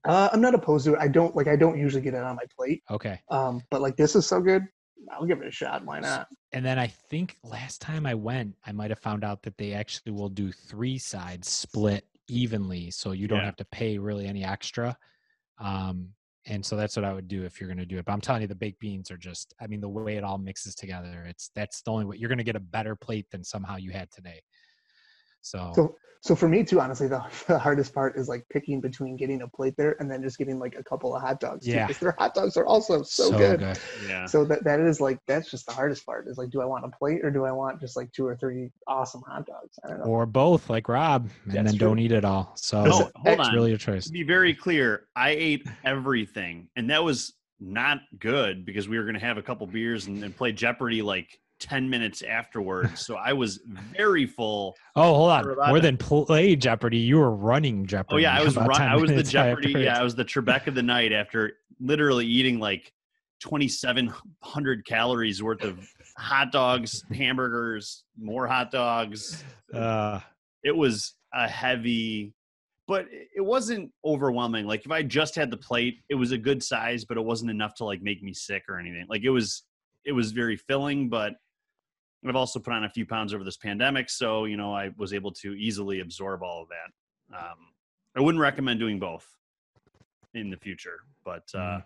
Uh, 0.04 0.28
I'm 0.32 0.40
not 0.40 0.54
opposed 0.54 0.86
to 0.86 0.94
it. 0.94 0.98
I 1.00 1.08
don't 1.08 1.36
like. 1.36 1.48
I 1.48 1.56
don't 1.56 1.78
usually 1.78 2.02
get 2.02 2.14
it 2.14 2.22
on 2.22 2.36
my 2.36 2.44
plate. 2.56 2.82
okay? 2.90 3.20
Um, 3.30 3.62
but 3.70 3.80
like 3.82 3.96
this 3.96 4.16
is 4.16 4.26
so 4.26 4.40
good. 4.40 4.66
I'll 5.12 5.26
give 5.26 5.40
it 5.40 5.46
a 5.46 5.50
shot. 5.50 5.84
Why 5.84 6.00
not? 6.00 6.28
And 6.52 6.64
then 6.64 6.78
I 6.78 6.86
think 6.88 7.36
last 7.44 7.80
time 7.80 8.04
I 8.04 8.14
went, 8.14 8.54
I 8.66 8.72
might 8.72 8.90
have 8.90 8.98
found 8.98 9.22
out 9.24 9.42
that 9.42 9.56
they 9.58 9.72
actually 9.74 10.12
will 10.12 10.28
do 10.28 10.50
three 10.50 10.98
sides 10.98 11.48
split 11.48 12.04
evenly, 12.28 12.90
so 12.90 13.12
you 13.12 13.28
don't 13.28 13.38
Yeah. 13.38 13.44
have 13.46 13.56
to 13.56 13.64
pay 13.66 13.96
really 13.98 14.26
any 14.26 14.44
extra. 14.44 14.96
Um, 15.58 16.10
and 16.46 16.64
so 16.64 16.76
that's 16.76 16.96
what 16.96 17.04
I 17.04 17.12
would 17.12 17.28
do 17.28 17.44
if 17.44 17.60
you're 17.60 17.68
going 17.68 17.78
to 17.78 17.86
do 17.86 17.98
it. 17.98 18.04
But 18.04 18.12
I'm 18.12 18.20
telling 18.20 18.42
you, 18.42 18.48
the 18.48 18.54
baked 18.54 18.80
beans 18.80 19.10
are 19.10 19.16
just, 19.18 19.54
I 19.60 19.66
mean, 19.66 19.80
the 19.80 19.88
way 19.88 20.16
it 20.16 20.24
all 20.24 20.38
mixes 20.38 20.74
together, 20.74 21.24
it's 21.28 21.50
that's 21.54 21.82
the 21.82 21.90
only 21.90 22.06
way 22.06 22.16
you're 22.16 22.28
going 22.28 22.38
to 22.38 22.44
get 22.44 22.56
a 22.56 22.60
better 22.60 22.96
plate 22.96 23.26
than 23.30 23.44
somehow 23.44 23.76
you 23.76 23.90
had 23.90 24.10
today. 24.10 24.40
So, 25.42 25.72
So 25.74 25.96
so 26.20 26.34
for 26.34 26.48
me 26.48 26.64
too, 26.64 26.80
honestly, 26.80 27.06
the, 27.06 27.22
the 27.46 27.58
hardest 27.58 27.94
part 27.94 28.16
is 28.16 28.28
like 28.28 28.44
picking 28.50 28.80
between 28.80 29.16
getting 29.16 29.42
a 29.42 29.48
plate 29.48 29.74
there 29.76 29.94
and 30.00 30.10
then 30.10 30.20
just 30.20 30.36
getting 30.36 30.58
like 30.58 30.74
a 30.76 30.82
couple 30.82 31.14
of 31.14 31.22
hot 31.22 31.38
dogs. 31.38 31.64
too, 31.64 31.72
Yeah. 31.72 31.86
'cause 31.86 31.98
their 32.00 32.14
hot 32.18 32.34
dogs 32.34 32.56
are 32.56 32.66
also 32.66 33.02
so, 33.02 33.30
good. 33.38 33.60
Yeah. 34.04 34.26
So 34.26 34.44
that 34.46 34.64
that 34.64 34.80
is 34.80 35.00
like 35.00 35.20
that's 35.28 35.48
just 35.50 35.66
the 35.66 35.72
hardest 35.72 36.04
part 36.04 36.26
is 36.26 36.36
like, 36.36 36.50
do 36.50 36.60
I 36.60 36.64
want 36.64 36.84
a 36.84 36.88
plate 36.88 37.24
or 37.24 37.30
do 37.30 37.44
I 37.44 37.52
want 37.52 37.80
just 37.80 37.96
like 37.96 38.10
two 38.12 38.26
or 38.26 38.36
three 38.36 38.70
awesome 38.88 39.22
hot 39.28 39.46
dogs? 39.46 39.78
I 39.84 39.88
don't 39.88 40.00
know. 40.00 40.06
Or 40.06 40.26
both, 40.26 40.68
like 40.68 40.88
Rob, 40.88 41.28
and 41.44 41.52
That's 41.54 41.70
then 41.70 41.78
true. 41.78 41.88
don't 41.88 41.98
eat 42.00 42.12
it 42.12 42.24
all. 42.24 42.52
So 42.56 42.82
No, 42.82 42.90
hold 42.90 43.10
it's 43.26 43.38
it's 43.38 43.48
on. 43.48 43.54
really 43.54 43.72
a 43.74 43.78
choice. 43.78 44.06
to 44.06 44.12
be 44.12 44.24
very 44.24 44.54
clear, 44.54 45.06
I 45.14 45.30
ate 45.30 45.66
everything, 45.84 46.68
and 46.76 46.90
that 46.90 47.02
was 47.04 47.34
not 47.60 47.98
good 48.18 48.64
because 48.64 48.88
we 48.88 48.98
were 48.98 49.04
going 49.04 49.14
to 49.14 49.20
have 49.24 49.38
a 49.38 49.42
couple 49.42 49.66
beers 49.66 50.06
and, 50.06 50.22
and 50.24 50.36
play 50.36 50.52
Jeopardy 50.52 51.00
like 51.02 51.40
ten 51.58 51.88
minutes 51.88 52.22
afterwards. 52.22 53.04
So 53.04 53.16
I 53.16 53.32
was 53.32 53.60
very 53.96 54.26
full. 54.26 54.76
Oh, 54.96 55.14
hold 55.14 55.30
on. 55.30 55.68
More 55.68 55.78
than 55.78 55.96
play 55.96 56.56
Jeopardy, 56.56 56.98
you 56.98 57.18
were 57.18 57.30
running 57.30 57.86
Jeopardy. 57.86 58.16
Oh 58.16 58.18
yeah, 58.18 58.36
I 58.36 58.42
was 58.42 58.56
run, 58.56 58.82
I 58.82 58.96
was 58.96 59.10
the 59.12 59.22
Jeopardy. 59.22 59.68
afterwards. 59.68 59.84
Yeah, 59.84 60.00
I 60.00 60.02
was 60.02 60.16
the 60.16 60.24
Trebek 60.24 60.66
of 60.66 60.74
the 60.74 60.82
night 60.82 61.12
after 61.12 61.52
literally 61.78 62.26
eating 62.26 62.58
like 62.58 62.92
twenty 63.40 63.68
seven 63.68 64.12
hundred 64.42 64.84
calories 64.84 65.40
worth 65.40 65.62
of 65.62 65.88
hot 66.16 66.50
dogs, 66.50 67.04
hamburgers, 67.14 68.02
more 68.18 68.48
hot 68.48 68.72
dogs. 68.72 69.44
Uh, 69.72 70.18
it 70.64 70.76
was 70.76 71.14
a 71.32 71.46
heavy 71.46 72.34
but 72.88 73.06
it 73.36 73.42
wasn't 73.44 73.92
overwhelming 74.04 74.66
like 74.66 74.84
if 74.84 74.90
i 74.90 75.02
just 75.02 75.34
had 75.34 75.50
the 75.50 75.56
plate 75.56 75.98
it 76.08 76.14
was 76.14 76.32
a 76.32 76.38
good 76.38 76.62
size 76.62 77.04
but 77.04 77.16
it 77.16 77.24
wasn't 77.24 77.50
enough 77.50 77.74
to 77.74 77.84
like 77.84 78.02
make 78.02 78.22
me 78.22 78.32
sick 78.32 78.64
or 78.68 78.78
anything 78.78 79.04
like 79.08 79.22
it 79.22 79.30
was 79.30 79.64
it 80.04 80.12
was 80.12 80.32
very 80.32 80.56
filling 80.56 81.08
but 81.08 81.34
i've 82.26 82.36
also 82.36 82.58
put 82.58 82.72
on 82.72 82.84
a 82.84 82.88
few 82.88 83.06
pounds 83.06 83.34
over 83.34 83.44
this 83.44 83.56
pandemic 83.56 84.10
so 84.10 84.44
you 84.44 84.56
know 84.56 84.74
i 84.74 84.90
was 84.96 85.12
able 85.12 85.30
to 85.30 85.54
easily 85.54 86.00
absorb 86.00 86.42
all 86.42 86.62
of 86.62 86.68
that 86.68 87.36
um, 87.36 87.58
i 88.16 88.20
wouldn't 88.20 88.40
recommend 88.40 88.80
doing 88.80 88.98
both 88.98 89.26
in 90.34 90.50
the 90.50 90.56
future 90.56 91.00
but 91.24 91.44
uh, 91.54 91.80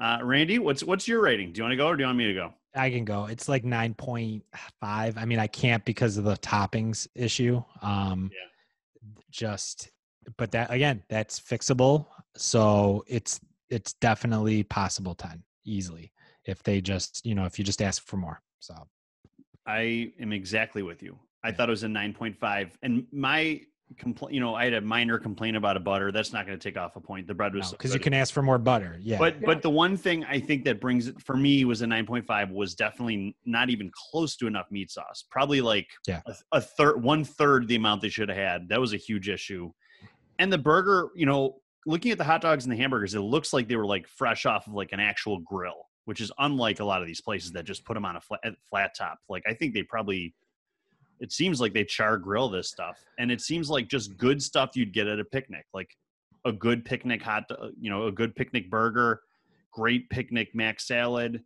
uh 0.00 0.18
randy 0.22 0.58
what's 0.58 0.82
what's 0.82 1.06
your 1.08 1.20
rating 1.20 1.52
do 1.52 1.58
you 1.58 1.64
want 1.64 1.72
to 1.72 1.76
go 1.76 1.88
or 1.88 1.96
do 1.96 2.02
you 2.02 2.06
want 2.06 2.18
me 2.18 2.26
to 2.26 2.34
go 2.34 2.52
I 2.76 2.90
can 2.90 3.04
go. 3.04 3.24
It's 3.24 3.48
like 3.48 3.64
9.5. 3.64 4.42
I 4.82 5.24
mean, 5.24 5.38
I 5.38 5.46
can't 5.46 5.84
because 5.84 6.16
of 6.18 6.24
the 6.24 6.36
toppings 6.36 7.08
issue. 7.14 7.62
Um, 7.82 8.30
just, 9.30 9.90
but 10.36 10.52
that 10.52 10.70
again, 10.70 11.02
that's 11.08 11.40
fixable. 11.40 12.06
So 12.36 13.04
it's, 13.08 13.40
it's 13.70 13.94
definitely 13.94 14.62
possible 14.62 15.14
10 15.14 15.42
easily 15.64 16.12
if 16.44 16.62
they 16.62 16.80
just, 16.80 17.24
you 17.24 17.34
know, 17.34 17.44
if 17.44 17.58
you 17.58 17.64
just 17.64 17.82
ask 17.82 18.06
for 18.06 18.16
more. 18.18 18.40
So 18.60 18.74
I 19.66 20.12
am 20.20 20.32
exactly 20.32 20.82
with 20.82 21.02
you. 21.02 21.18
I 21.44 21.48
Yeah. 21.48 21.54
thought 21.54 21.68
it 21.68 21.72
was 21.72 21.82
a 21.84 21.88
9.5. 21.88 22.70
And 22.82 23.06
my 23.12 23.60
complaint, 23.98 24.34
you 24.34 24.40
know, 24.40 24.54
I 24.54 24.64
had 24.64 24.74
a 24.74 24.80
minor 24.80 25.16
complaint 25.18 25.56
about 25.56 25.76
a 25.76 25.80
butter. 25.80 26.10
That's 26.10 26.32
not 26.32 26.44
going 26.46 26.58
to 26.58 26.62
take 26.62 26.76
off 26.76 26.96
a 26.96 27.00
point. 27.00 27.26
The 27.28 27.34
bread 27.34 27.54
was 27.54 27.68
so 27.68 27.72
because 27.76 27.94
you 27.94 28.00
can 28.00 28.14
ask 28.14 28.34
for 28.34 28.42
more 28.42 28.58
butter. 28.58 28.98
Yeah. 29.00 29.18
But 29.18 29.40
but 29.42 29.62
the 29.62 29.70
one 29.70 29.96
thing 29.96 30.24
I 30.24 30.40
think 30.40 30.64
that 30.64 30.80
brings 30.80 31.06
it 31.06 31.20
for 31.22 31.36
me 31.36 31.64
was 31.64 31.82
a 31.82 31.86
9.5 31.86 32.50
was 32.50 32.74
definitely 32.74 33.36
not 33.44 33.70
even 33.70 33.90
close 34.10 34.34
to 34.36 34.46
enough 34.48 34.66
meat 34.72 34.90
sauce. 34.90 35.24
Probably 35.30 35.60
like 35.60 35.86
Yeah. 36.06 36.20
a, 36.26 36.34
a 36.52 36.60
third, 36.60 37.02
one 37.02 37.22
third 37.24 37.68
the 37.68 37.76
amount 37.76 38.02
they 38.02 38.08
should 38.08 38.28
have 38.28 38.38
had. 38.38 38.68
That 38.68 38.80
was 38.80 38.92
a 38.92 38.96
huge 38.98 39.28
issue. 39.28 39.70
And 40.40 40.52
the 40.52 40.58
burger, 40.58 41.10
you 41.14 41.26
know, 41.26 41.60
looking 41.86 42.10
at 42.10 42.18
the 42.18 42.24
hot 42.24 42.40
dogs 42.40 42.64
and 42.64 42.72
the 42.72 42.76
hamburgers, 42.76 43.14
it 43.14 43.20
looks 43.20 43.52
like 43.52 43.68
they 43.68 43.76
were 43.76 43.86
like 43.86 44.08
fresh 44.08 44.44
off 44.46 44.66
of 44.66 44.72
like 44.74 44.92
an 44.92 44.98
actual 45.00 45.38
grill, 45.38 45.85
which 46.06 46.20
is 46.20 46.32
unlike 46.38 46.80
a 46.80 46.84
lot 46.84 47.00
of 47.02 47.06
these 47.06 47.20
places 47.20 47.52
that 47.52 47.64
just 47.64 47.84
put 47.84 47.94
them 47.94 48.04
on 48.04 48.16
a 48.16 48.20
flat, 48.20 48.40
flat 48.70 48.94
top. 48.96 49.18
Like 49.28 49.42
I 49.46 49.52
think 49.54 49.74
they 49.74 49.82
probably, 49.82 50.34
it 51.20 51.30
seems 51.32 51.60
like 51.60 51.72
they 51.74 51.84
char 51.84 52.16
grill 52.16 52.48
this 52.48 52.68
stuff, 52.68 53.04
and 53.18 53.30
it 53.30 53.40
seems 53.40 53.68
like 53.68 53.88
just 53.88 54.16
good 54.16 54.42
stuff 54.42 54.70
you'd 54.74 54.92
get 54.92 55.06
at 55.06 55.20
a 55.20 55.24
picnic, 55.24 55.66
like 55.74 55.90
a 56.44 56.52
good 56.52 56.84
picnic 56.84 57.22
hot, 57.22 57.44
uh, 57.50 57.68
you 57.80 57.90
know, 57.90 58.06
a 58.06 58.12
good 58.12 58.34
picnic 58.36 58.70
burger, 58.70 59.20
great 59.72 60.08
picnic 60.10 60.54
mac 60.54 60.80
salad. 60.80 61.42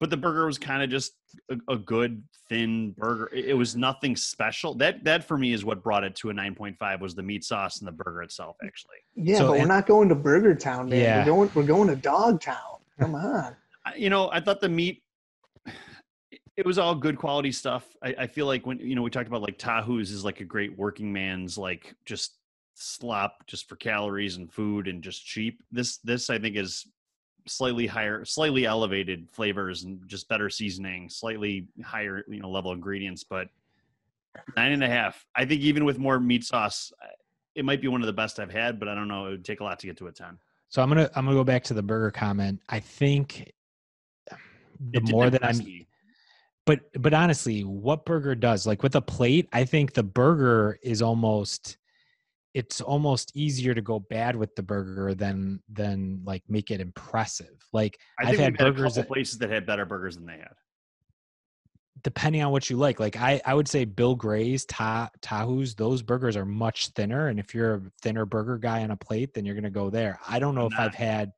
But 0.00 0.10
the 0.10 0.16
burger 0.16 0.46
was 0.46 0.58
kind 0.58 0.82
of 0.82 0.90
just 0.90 1.12
a, 1.50 1.56
a 1.72 1.76
good 1.76 2.22
thin 2.48 2.94
burger. 2.98 3.30
It, 3.34 3.46
it 3.46 3.54
was 3.54 3.74
nothing 3.74 4.14
special. 4.16 4.74
That 4.74 5.02
that 5.04 5.24
for 5.24 5.38
me 5.38 5.52
is 5.54 5.64
what 5.64 5.82
brought 5.82 6.04
it 6.04 6.14
to 6.16 6.28
a 6.30 6.32
nine 6.34 6.54
point 6.54 6.76
five 6.78 7.00
was 7.00 7.14
the 7.14 7.22
meat 7.22 7.42
sauce 7.42 7.78
and 7.78 7.88
the 7.88 7.92
burger 7.92 8.22
itself. 8.22 8.56
Actually, 8.64 8.96
Yeah, 9.16 9.38
So- 9.38 9.48
but 9.48 9.60
we're 9.60 9.66
not 9.66 9.86
going 9.86 10.08
to 10.10 10.14
Burger 10.14 10.54
Town, 10.54 10.90
man. 10.90 11.00
Yeah. 11.00 11.18
We're 11.20 11.24
going 11.24 11.50
we're 11.54 11.62
going 11.66 11.88
to 11.88 11.96
Dog 11.96 12.40
Town. 12.42 12.76
Come 13.00 13.14
on. 13.14 13.56
You 13.96 14.10
know, 14.10 14.30
I 14.30 14.40
thought 14.40 14.60
the 14.60 14.68
meat. 14.68 15.02
It 16.56 16.66
was 16.66 16.78
all 16.78 16.94
good 16.94 17.16
quality 17.16 17.52
stuff. 17.52 17.86
I, 18.02 18.14
I 18.18 18.26
feel 18.26 18.46
like 18.46 18.66
when 18.66 18.80
you 18.80 18.96
know 18.96 19.02
we 19.02 19.10
talked 19.10 19.28
about 19.28 19.42
like 19.42 19.58
Tahou's 19.58 20.10
is 20.10 20.24
like 20.24 20.40
a 20.40 20.44
great 20.44 20.76
working 20.76 21.12
man's 21.12 21.56
like 21.56 21.94
just 22.04 22.38
slop 22.74 23.46
just 23.46 23.68
for 23.68 23.76
calories 23.76 24.36
and 24.36 24.52
food 24.52 24.88
and 24.88 25.02
just 25.02 25.24
cheap. 25.24 25.62
This 25.70 25.98
this 25.98 26.30
I 26.30 26.38
think 26.38 26.56
is 26.56 26.86
slightly 27.46 27.86
higher, 27.86 28.24
slightly 28.24 28.66
elevated 28.66 29.28
flavors 29.30 29.84
and 29.84 30.00
just 30.06 30.28
better 30.28 30.50
seasoning, 30.50 31.08
slightly 31.08 31.68
higher 31.84 32.24
you 32.28 32.40
know 32.40 32.50
level 32.50 32.72
ingredients, 32.72 33.24
but 33.24 33.48
nine 34.56 34.72
and 34.72 34.84
a 34.84 34.88
half. 34.88 35.24
I 35.36 35.44
think 35.44 35.62
even 35.62 35.84
with 35.84 35.98
more 35.98 36.18
meat 36.20 36.44
sauce, 36.44 36.92
it 37.54 37.64
might 37.64 37.80
be 37.80 37.88
one 37.88 38.02
of 38.02 38.06
the 38.06 38.12
best 38.12 38.38
I've 38.38 38.52
had, 38.52 38.78
but 38.78 38.88
I 38.88 38.94
don't 38.94 39.08
know. 39.08 39.26
It 39.26 39.30
would 39.30 39.44
take 39.44 39.60
a 39.60 39.64
lot 39.64 39.78
to 39.80 39.86
get 39.86 39.96
to 39.98 40.06
a 40.06 40.12
ten. 40.12 40.38
So 40.68 40.82
I'm 40.82 40.88
gonna 40.88 41.10
I'm 41.14 41.24
gonna 41.24 41.36
go 41.36 41.44
back 41.44 41.64
to 41.64 41.74
the 41.74 41.82
burger 41.82 42.10
comment. 42.10 42.60
I 42.68 42.80
think 42.80 43.52
the 44.92 45.00
more 45.00 45.30
that 45.30 45.44
I'm 45.44 45.58
me. 45.58 45.86
but 46.66 46.80
but 47.00 47.14
honestly, 47.14 47.62
what 47.62 48.04
burger 48.06 48.34
does 48.34 48.66
like 48.66 48.82
with 48.82 48.94
a 48.96 49.02
plate, 49.02 49.48
I 49.52 49.64
think 49.64 49.92
the 49.94 50.02
burger 50.02 50.78
is 50.82 51.02
almost 51.02 51.76
it's 52.54 52.80
almost 52.80 53.36
easier 53.36 53.74
to 53.74 53.82
go 53.82 54.00
bad 54.00 54.34
with 54.34 54.56
the 54.56 54.62
burger 54.62 55.14
than 55.14 55.62
than 55.68 56.22
like 56.24 56.42
make 56.48 56.70
it 56.70 56.80
impressive. 56.80 57.56
Like 57.72 57.98
I 58.18 58.30
I've 58.30 58.38
had 58.38 58.56
burgers 58.56 58.94
that, 58.94 59.06
places 59.06 59.38
that 59.38 59.50
had 59.50 59.66
better 59.66 59.84
burgers 59.84 60.16
than 60.16 60.26
they 60.26 60.38
had. 60.38 60.54
depending 62.02 62.42
on 62.42 62.52
what 62.52 62.70
you 62.70 62.76
like. 62.76 63.00
Like 63.00 63.16
I 63.16 63.40
I 63.44 63.54
would 63.54 63.68
say 63.68 63.84
Bill 63.84 64.14
Gray's 64.14 64.64
Ta 64.64 65.10
Tahou's 65.20 65.74
those 65.74 66.02
burgers 66.02 66.36
are 66.36 66.46
much 66.46 66.88
thinner, 66.88 67.28
and 67.28 67.38
if 67.38 67.54
you're 67.54 67.74
a 67.74 67.82
thinner 68.02 68.24
burger 68.24 68.58
guy 68.58 68.82
on 68.82 68.90
a 68.90 68.96
plate, 68.96 69.34
then 69.34 69.44
you're 69.44 69.54
gonna 69.54 69.70
go 69.70 69.90
there. 69.90 70.18
I 70.26 70.38
don't 70.38 70.54
know 70.54 70.66
I'm 70.66 70.72
if 70.72 70.78
I've 70.78 70.94
had 70.94 71.32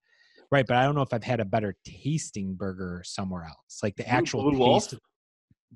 right, 0.51 0.67
but 0.67 0.77
I 0.77 0.85
don't 0.85 0.95
know 0.95 1.03
if 1.03 1.13
I've 1.13 1.25
had 1.25 1.41
a 1.41 1.45
better 1.45 1.77
tasting 1.85 2.55
burger 2.55 3.03
somewhere 3.05 3.45
else. 3.45 3.81
Like 3.83 3.97
the 3.97 4.05
Blue- 4.05 4.13
actual 4.13 4.43
Blue 4.51 4.59
Wolf? 4.59 4.89
taste. 4.89 5.01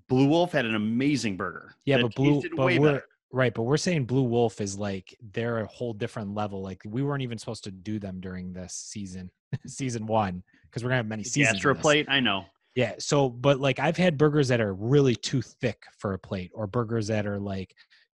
Blue 0.09 0.27
Wolf 0.27 0.53
had 0.53 0.66
an 0.66 0.75
amazing 0.75 1.37
burger. 1.37 1.75
Yeah, 1.85 2.03
but 2.03 2.14
Blue, 2.14 2.43
but 2.57 2.66
we're 2.66 2.81
better. 2.81 3.05
right, 3.33 3.55
but 3.55 3.62
we're 3.62 3.77
saying 3.77 4.07
Blue 4.07 4.25
Wolf 4.25 4.61
is 4.61 4.77
like 4.79 5.16
they're 5.33 5.59
a 5.59 5.66
whole 5.66 5.93
different 5.93 6.35
level. 6.35 6.62
Like 6.62 6.83
we 6.85 7.03
weren't 7.03 7.22
even 7.22 7.39
supposed 7.39 7.64
to 7.64 7.70
do 7.70 7.99
them 8.01 8.18
during 8.20 8.53
this 8.53 8.75
season, 8.75 9.31
season 9.66 10.07
one, 10.07 10.43
because 10.64 10.83
we're 10.83 10.89
gonna 10.91 10.97
have 10.99 11.07
many 11.07 11.22
seasons. 11.22 11.55
Gastro 11.57 11.75
plate, 11.77 12.07
I 12.09 12.18
know. 12.20 12.45
Yeah. 12.75 12.95
So, 12.99 13.29
but 13.29 13.61
like 13.61 13.79
I've 13.79 13.97
had 13.97 14.18
burgers 14.18 14.49
that 14.49 14.61
are 14.61 14.75
really 14.75 15.14
too 15.14 15.43
thick 15.43 15.85
for 15.99 16.14
a 16.14 16.18
plate, 16.18 16.51
or 16.55 16.66
burgers 16.66 17.07
that 17.07 17.25
are 17.25 17.39
like 17.39 17.72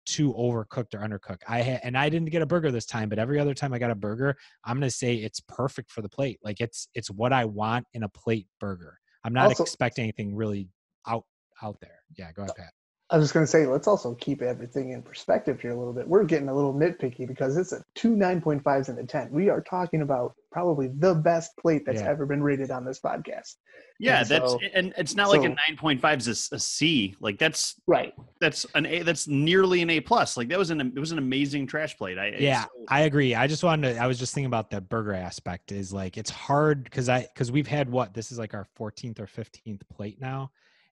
too 0.10 0.34
overcooked 0.34 0.94
or 0.94 1.00
undercooked. 1.00 1.42
I 1.48 1.62
had, 1.62 1.82
and 1.84 1.98
I 1.98 2.10
didn't 2.10 2.30
get 2.32 2.42
a 2.42 2.46
burger 2.46 2.72
this 2.72 2.86
time, 2.86 3.10
but 3.10 3.20
every 3.20 3.40
other 3.40 3.54
time 3.54 3.74
I 3.74 3.80
got 3.80 3.92
a 3.92 3.96
burger, 3.96 4.36
I'm 4.66 4.78
gonna 4.78 4.90
say 4.90 5.16
it's 5.16 5.40
perfect 5.42 5.92
for 5.92 6.02
the 6.02 6.10
plate. 6.10 6.40
Like 6.44 6.60
it's 6.60 6.88
it's 6.94 7.10
what 7.12 7.32
I 7.34 7.46
want 7.46 7.86
in 7.94 8.04
a 8.04 8.10
plate 8.10 8.48
burger. 8.60 9.00
I'm 9.24 9.34
not 9.34 9.48
Also- 9.48 9.64
expecting 9.64 10.04
anything 10.04 10.36
really 10.36 10.70
out 11.08 11.26
out 11.62 11.80
there. 11.82 12.00
Yeah. 12.18 12.32
Go 12.32 12.44
ahead, 12.44 12.56
Pat. 12.56 12.74
I 13.12 13.18
was 13.18 13.26
just 13.26 13.34
gonna 13.34 13.48
say, 13.48 13.66
let's 13.66 13.88
also 13.88 14.14
keep 14.16 14.42
everything 14.44 14.92
in 14.92 15.02
perspective 15.02 15.60
here 15.60 15.72
a 15.72 15.76
little 15.78 15.94
bit. 15.94 16.08
We're 16.08 16.24
getting 16.26 16.48
a 16.48 16.54
little 16.56 16.74
nitpicky 16.74 17.28
because 17.28 17.58
it's 17.58 17.72
a 17.72 17.84
two 17.96 18.16
nine 18.16 18.40
point 18.40 18.64
fives 18.64 18.88
and 18.90 19.00
a 19.00 19.04
ten. 19.04 19.32
We 19.32 19.50
are 19.50 19.62
talking 19.62 20.02
about 20.04 20.36
probably 20.52 20.90
the 21.00 21.16
best 21.16 21.58
plate 21.58 21.84
that's 21.88 22.02
Yeah. 22.02 22.10
ever 22.10 22.26
been 22.28 22.44
rated 22.44 22.70
on 22.70 22.86
this 22.86 23.00
podcast. 23.00 23.56
Yeah, 24.00 24.20
And 24.22 24.28
that's 24.30 24.52
so- 24.52 24.60
and 24.76 24.94
it's 24.98 25.16
not 25.16 25.30
like 25.30 25.42
a 25.42 25.44
so- 25.44 25.48
nine 25.68 25.76
point 25.78 26.00
five 26.00 26.20
is 26.20 26.28
a 26.28 26.32
s- 26.32 26.50
a 26.52 26.60
C. 26.60 27.16
Like 27.20 27.40
that's 27.40 27.82
Right. 27.88 28.14
that's 28.40 28.66
an 28.76 28.86
A. 28.86 29.02
That's 29.02 29.28
nearly 29.28 29.82
an 29.82 29.90
A 29.90 30.00
plus. 30.02 30.38
Like 30.38 30.48
that 30.50 30.60
was 30.60 30.70
an 30.70 30.80
it 30.80 31.00
was 31.00 31.12
an 31.12 31.18
amazing 31.18 31.66
trash 31.66 31.98
plate. 31.98 32.20
I 32.20 32.36
yeah 32.40 32.64
so- 32.66 32.70
i 32.90 33.02
agree 33.02 33.34
i 33.36 33.46
just 33.48 33.64
wanted 33.64 33.94
to 33.96 34.00
i 34.02 34.06
was 34.08 34.18
just 34.20 34.34
thinking 34.36 34.46
about 34.48 34.70
the 34.70 34.82
burger 34.82 35.14
aspect 35.14 35.72
is 35.72 35.92
like 35.94 36.18
it's 36.18 36.30
hard 36.30 36.84
because 36.84 37.08
i 37.10 37.22
because 37.34 37.52
we've 37.52 37.68
had 37.68 37.90
what 37.90 38.14
this 38.14 38.32
is 38.32 38.40
like 38.40 38.54
our 38.56 38.68
14th 38.80 39.20
or 39.20 39.28
15th 39.28 39.82
plate 39.90 40.20
now 40.22 40.50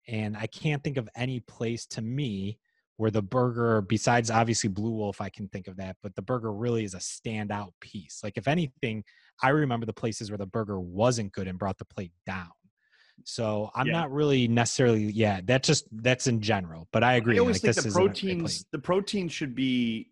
and 0.08 0.36
i 0.38 0.48
can't 0.48 0.84
think 0.84 0.98
of 0.98 1.10
any 1.16 1.40
place 1.42 1.86
to 1.86 2.02
me 2.02 2.58
where 2.98 3.12
the 3.12 3.22
burger 3.22 3.82
besides 3.82 4.32
obviously 4.32 4.70
blue 4.70 4.92
wolf 4.92 5.22
i 5.22 5.30
can 5.30 5.48
think 5.50 5.68
of 5.68 5.78
that 5.78 5.96
but 6.02 6.16
the 6.16 6.22
burger 6.22 6.52
really 6.54 6.84
is 6.84 6.94
a 6.94 6.98
standout 6.98 7.72
piece 7.82 8.20
like 8.24 8.38
if 8.38 8.48
anything 8.48 9.04
i 9.44 9.50
remember 9.50 9.86
the 9.86 9.94
places 9.94 10.32
where 10.32 10.38
the 10.38 10.46
burger 10.46 10.80
wasn't 10.80 11.32
good 11.32 11.48
and 11.48 11.60
brought 11.60 11.78
the 11.78 11.86
plate 11.86 12.12
down 12.26 12.50
so 13.24 13.70
i'm 13.76 13.88
Yeah. 13.88 13.94
not 13.94 14.12
really 14.12 14.48
necessarily 14.48 15.06
yeah 15.06 15.42
that's 15.44 15.68
just 15.68 15.86
that's 16.04 16.28
in 16.28 16.40
general 16.42 16.88
but 16.92 17.04
i 17.04 17.14
agree 17.16 17.36
I 17.36 17.40
always 17.40 17.56
like 17.58 17.62
think 17.64 17.76
this 17.76 17.84
the 17.86 17.90
isn't 17.90 18.02
a 18.02 18.04
great 18.04 18.16
plate. 18.16 18.38
proteins 18.38 18.66
the 18.72 18.80
protein 18.80 19.28
should 19.28 19.56
be 19.56 20.12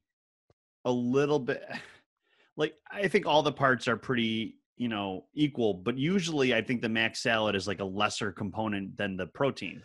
a 0.85 0.91
little 0.91 1.39
bit 1.39 1.63
like 2.57 2.73
I 2.89 3.07
think 3.07 3.25
all 3.25 3.41
the 3.43 3.51
parts 3.51 3.87
are 3.87 3.97
pretty 3.97 4.55
you 4.77 4.87
know 4.87 5.25
equal, 5.33 5.73
but 5.73 5.97
usually 5.97 6.53
I 6.53 6.61
think 6.61 6.81
the 6.81 6.89
mac 6.89 7.15
salad 7.15 7.55
is 7.55 7.67
like 7.67 7.79
a 7.79 7.85
lesser 7.85 8.31
component 8.31 8.97
than 8.97 9.15
the 9.17 9.27
protein. 9.27 9.81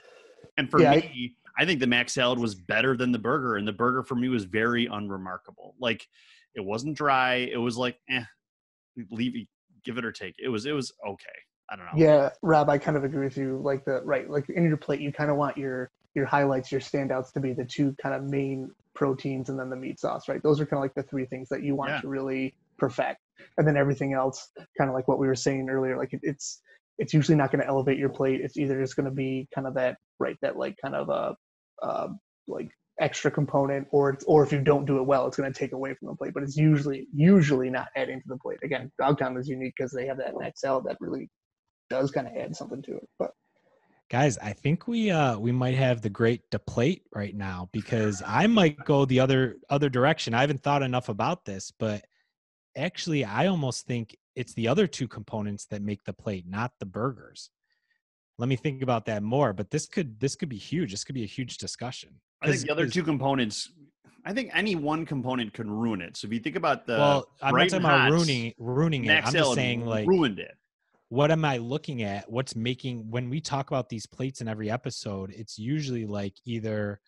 And 0.57 0.71
for 0.71 0.81
Yeah, 0.81 0.93
I- 0.93 0.97
me, 0.97 1.37
I 1.59 1.65
think 1.65 1.81
the 1.81 1.87
mac 1.87 2.09
salad 2.09 2.39
was 2.39 2.55
better 2.55 2.97
than 2.97 3.13
the 3.13 3.19
burger, 3.19 3.57
and 3.57 3.67
the 3.67 3.73
burger 3.73 4.03
for 4.03 4.15
me 4.15 4.29
was 4.29 4.45
very 4.45 4.87
unremarkable. 4.87 5.75
Like 5.79 6.07
it 6.55 6.65
wasn't 6.65 6.97
dry. 6.97 7.35
It 7.53 7.59
was 7.59 7.77
like, 7.77 7.99
eh, 8.09 8.25
leave 9.11 9.37
it, 9.37 9.47
give 9.85 9.99
it 9.99 10.05
or 10.05 10.13
take. 10.13 10.35
It 10.39 10.49
was 10.49 10.67
it 10.67 10.73
was 10.73 10.93
okay. 11.07 11.27
I 11.71 11.77
don't 11.77 11.85
know. 11.87 11.93
Yeah, 11.95 12.31
Rob, 12.43 12.69
I 12.69 12.79
kind 12.79 12.97
of 12.97 13.05
agree 13.05 13.25
with 13.27 13.37
you. 13.37 13.59
Like 13.63 13.85
the 13.85 14.03
right, 14.03 14.29
like 14.29 14.49
in 14.49 14.65
your 14.65 14.77
plate, 14.77 15.01
you 15.01 15.13
kind 15.13 15.31
of 15.31 15.37
want 15.37 15.57
your 15.57 15.91
your 16.15 16.27
highlights, 16.27 16.73
your 16.73 16.81
standouts 16.81 17.33
to 17.33 17.41
be 17.41 17.53
the 17.53 17.65
two 17.65 17.95
kind 18.03 18.13
of 18.15 18.25
main 18.25 18.69
proteins 18.95 19.49
and 19.49 19.59
then 19.59 19.71
the 19.71 19.77
meat 19.77 20.01
sauce, 20.01 20.29
right? 20.29 20.43
Those 20.43 20.61
are 20.61 20.67
kind 20.67 20.79
of 20.79 20.83
like 20.83 20.95
the 20.95 21.05
three 21.05 21.25
things 21.27 21.49
that 21.51 21.63
you 21.63 21.77
want 21.77 21.91
Yeah. 21.91 22.01
to 22.01 22.09
really 22.09 22.55
perfect, 22.79 23.21
and 23.57 23.67
then 23.67 23.77
everything 23.77 24.13
else, 24.13 24.49
kind 24.77 24.89
of 24.89 24.95
like 24.95 25.09
what 25.09 25.19
we 25.19 25.27
were 25.27 25.35
saying 25.35 25.69
earlier, 25.69 25.97
like 25.97 26.13
it, 26.13 26.21
it's 26.23 26.61
it's 26.99 27.15
usually 27.15 27.37
not 27.37 27.51
going 27.51 27.63
to 27.63 27.69
elevate 27.69 27.99
your 27.99 28.11
plate. 28.11 28.41
It's 28.43 28.59
either 28.59 28.81
just 28.81 28.95
going 28.95 29.07
to 29.07 29.11
be 29.11 29.49
kind 29.55 29.67
of 29.67 29.75
that 29.75 29.97
right, 30.19 30.37
that 30.43 30.57
like 30.57 30.77
kind 30.83 30.95
of 30.95 31.09
a 31.09 31.35
uh, 31.83 32.09
like 32.47 32.71
extra 33.01 33.31
component, 33.31 33.89
or 33.91 34.11
it's, 34.11 34.25
or 34.25 34.45
if 34.45 34.53
you 34.53 34.61
don't 34.61 34.85
do 34.85 34.99
it 34.99 35.07
well, 35.07 35.27
it's 35.27 35.37
going 35.37 35.51
to 35.51 35.59
take 35.59 35.73
away 35.73 35.95
from 35.95 36.09
the 36.09 36.15
plate. 36.15 36.35
But 36.35 36.43
it's 36.43 36.57
usually 36.57 37.07
usually 37.15 37.71
not 37.71 37.89
adding 37.97 38.21
to 38.21 38.29
the 38.29 38.37
plate. 38.39 38.59
Again, 38.63 38.93
Dogtown 38.99 39.37
is 39.39 39.49
unique 39.49 39.75
because 39.77 39.93
they 39.93 40.07
have 40.07 40.19
that 40.19 40.35
mac 40.39 40.59
salad 40.59 40.85
that 40.87 40.99
really 41.01 41.29
does 41.89 42.11
kind 42.11 42.27
of 42.27 42.37
add 42.37 42.55
something 42.55 42.83
to 42.83 42.97
it. 42.97 43.09
But 43.19 43.31
Guys, 44.11 44.39
I 44.39 44.55
think 44.55 44.89
we 44.89 45.13
uh 45.13 45.39
we 45.39 45.53
might 45.53 45.77
have 45.77 46.03
the 46.03 46.11
great 46.11 46.43
deplate 46.51 47.05
right 47.15 47.35
now 47.35 47.69
because 47.71 48.25
I 48.27 48.49
might 48.49 48.85
go 48.85 49.05
the 49.05 49.21
other 49.21 49.57
other 49.71 49.89
direction. 49.89 50.35
I 50.35 50.41
haven't 50.41 50.65
thought 50.65 50.83
enough 50.83 51.09
about 51.09 51.45
this, 51.45 51.73
but 51.79 52.05
actually 52.77 53.25
I 53.25 53.47
almost 53.47 53.87
think 53.87 54.17
it's 54.37 54.55
the 54.55 54.69
other 54.69 54.87
two 54.87 55.09
components 55.09 55.67
that 55.67 55.83
make 55.83 56.05
the 56.05 56.13
plate, 56.13 56.45
not 56.49 56.73
the 56.79 56.87
burgers. 56.87 57.51
Let 58.39 58.49
me 58.49 58.57
think 58.57 58.83
about 58.83 59.05
that 59.07 59.23
more, 59.23 59.53
but 59.53 59.71
this 59.71 59.87
could 59.87 60.19
this 60.19 60.35
could 60.35 60.49
be 60.49 60.57
huge. 60.57 60.93
This 60.93 61.05
could 61.05 61.15
be 61.15 61.25
a 61.25 61.27
huge 61.27 61.59
discussion. 61.59 62.21
I 62.43 62.49
think 62.49 62.63
the 62.63 62.71
other 62.71 62.87
two 62.89 63.03
components. 63.03 63.71
I 64.25 64.33
think 64.35 64.51
any 64.55 64.77
one 64.77 65.07
component 65.07 65.53
can 65.53 65.71
ruin 65.71 66.01
it. 66.01 66.17
So 66.17 66.27
if 66.27 66.33
you 66.33 66.41
think 66.41 66.57
about 66.57 66.87
the 66.87 66.95
well, 66.95 67.29
I'm 67.43 67.55
not 67.55 67.69
talking 67.69 67.85
about 67.85 68.11
ruining 68.11 68.55
ruining 68.59 69.05
it. 69.07 69.27
I'm 69.27 69.33
just 69.33 69.55
saying 69.55 69.85
like 69.85 70.07
ruined 70.07 70.39
it. 70.39 70.57
what 71.09 71.31
am 71.31 71.45
I 71.45 71.59
looking 71.59 72.03
at? 72.03 72.31
What's 72.31 72.55
making 72.55 73.11
when 73.11 73.29
we 73.29 73.41
talk 73.41 73.71
about 73.71 73.89
these 73.89 74.07
plates 74.07 74.41
in 74.41 74.49
every 74.49 74.71
episode, 74.71 75.33
it's 75.37 75.59
usually 75.59 76.07
like 76.07 76.35
either 76.47 77.01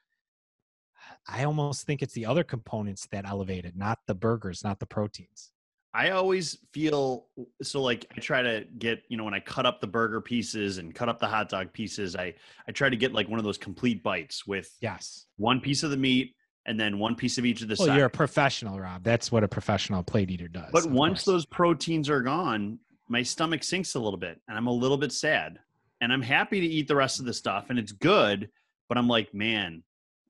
I 1.29 1.45
almost 1.45 1.87
think 1.87 2.03
it's 2.03 2.15
the 2.15 2.27
other 2.27 2.45
components 2.45 3.07
that 3.13 3.27
elevate 3.27 3.65
it, 3.65 3.77
not 3.77 4.01
the 4.07 4.15
burgers, 4.15 4.65
not 4.65 4.81
the 4.81 4.87
proteins. 4.87 5.52
I 5.95 6.11
always 6.11 6.57
feel 6.73 7.27
so 7.63 7.83
like 7.83 8.07
I 8.17 8.21
try 8.21 8.41
to 8.43 8.65
get, 8.79 9.03
you 9.09 9.17
know, 9.19 9.25
when 9.25 9.35
I 9.35 9.41
cut 9.41 9.67
up 9.67 9.81
the 9.81 9.87
burger 9.87 10.21
pieces 10.23 10.79
and 10.79 10.95
cut 10.95 11.09
up 11.09 11.19
the 11.19 11.27
hot 11.27 11.51
dog 11.51 11.73
pieces, 11.73 12.17
I 12.17 12.35
I 12.67 12.73
try 12.73 12.89
to 12.89 12.97
get 12.97 13.13
like 13.13 13.29
one 13.29 13.39
of 13.39 13.45
those 13.45 13.59
complete 13.59 14.03
bites 14.03 14.47
with 14.47 14.75
Yes. 14.81 15.27
one 15.37 15.61
piece 15.61 15.83
of 15.83 15.91
the 15.91 15.97
meat 15.99 16.35
and 16.65 16.81
then 16.81 16.99
one 16.99 17.15
piece 17.15 17.37
of 17.39 17.45
each 17.45 17.61
of 17.61 17.69
the 17.69 17.77
Well, 17.79 17.89
sides. 17.89 17.97
you're 17.99 18.07
a 18.07 18.11
professional, 18.11 18.81
Rob. 18.81 19.03
That's 19.03 19.31
what 19.31 19.45
a 19.45 19.49
professional 19.49 20.03
plate 20.03 20.31
eater 20.31 20.49
does. 20.49 20.71
But 20.73 20.87
once 20.91 21.25
course. 21.25 21.25
those 21.25 21.47
proteins 21.47 22.09
are 22.09 22.23
gone, 22.23 22.79
my 23.09 23.23
stomach 23.23 23.63
sinks 23.63 23.95
a 23.95 24.01
little 24.01 24.19
bit 24.19 24.41
and 24.49 24.57
I'm 24.57 24.69
a 24.69 24.73
little 24.73 24.97
bit 24.97 25.13
sad. 25.13 25.59
And 26.01 26.13
I'm 26.13 26.23
happy 26.23 26.61
to 26.61 26.67
eat 26.67 26.89
the 26.89 26.97
rest 26.97 27.21
of 27.21 27.27
the 27.27 27.35
stuff 27.35 27.67
and 27.69 27.79
it's 27.79 27.93
good, 27.93 28.49
but 28.89 28.97
I'm 28.97 29.09
like, 29.09 29.35
man, 29.35 29.83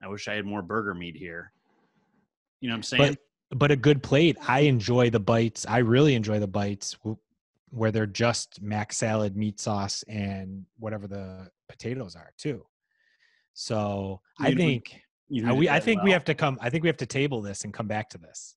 I 0.02 0.08
wish 0.08 0.26
I 0.26 0.34
had 0.34 0.44
more 0.44 0.60
burger 0.62 0.92
meat 0.94 1.14
here. 1.16 1.52
You 2.60 2.68
know 2.68 2.72
what 2.74 2.78
I'm 2.78 2.82
saying? 2.82 3.12
but 3.12 3.18
but 3.54 3.70
a 3.70 3.76
good 3.76 4.02
plate, 4.02 4.36
I 4.48 4.60
enjoy 4.60 5.10
the 5.10 5.20
bites. 5.20 5.66
I 5.68 5.78
really 5.78 6.14
enjoy 6.14 6.38
the 6.38 6.46
bites 6.46 6.96
where 7.70 7.90
they're 7.90 8.06
just 8.06 8.60
mac 8.62 8.92
salad, 8.92 9.36
meat 9.36 9.60
sauce, 9.60 10.02
and 10.08 10.64
whatever 10.78 11.06
the 11.06 11.48
potatoes 11.68 12.16
are 12.16 12.32
too. 12.38 12.66
So 13.54 14.20
I 14.38 14.48
You 14.48 14.54
know, 14.54 14.58
think 14.60 15.02
You 15.28 15.54
we, 15.54 15.68
I 15.68 15.74
that 15.78 15.84
think 15.84 16.02
we 16.02 16.10
have 16.12 16.24
to 16.24 16.34
come. 16.34 16.58
I 16.60 16.70
think 16.70 16.82
we 16.82 16.88
have 16.88 16.96
to 16.98 17.06
table 17.06 17.40
this 17.42 17.64
and 17.64 17.72
come 17.72 17.86
back 17.86 18.08
to 18.10 18.18
this. 18.18 18.56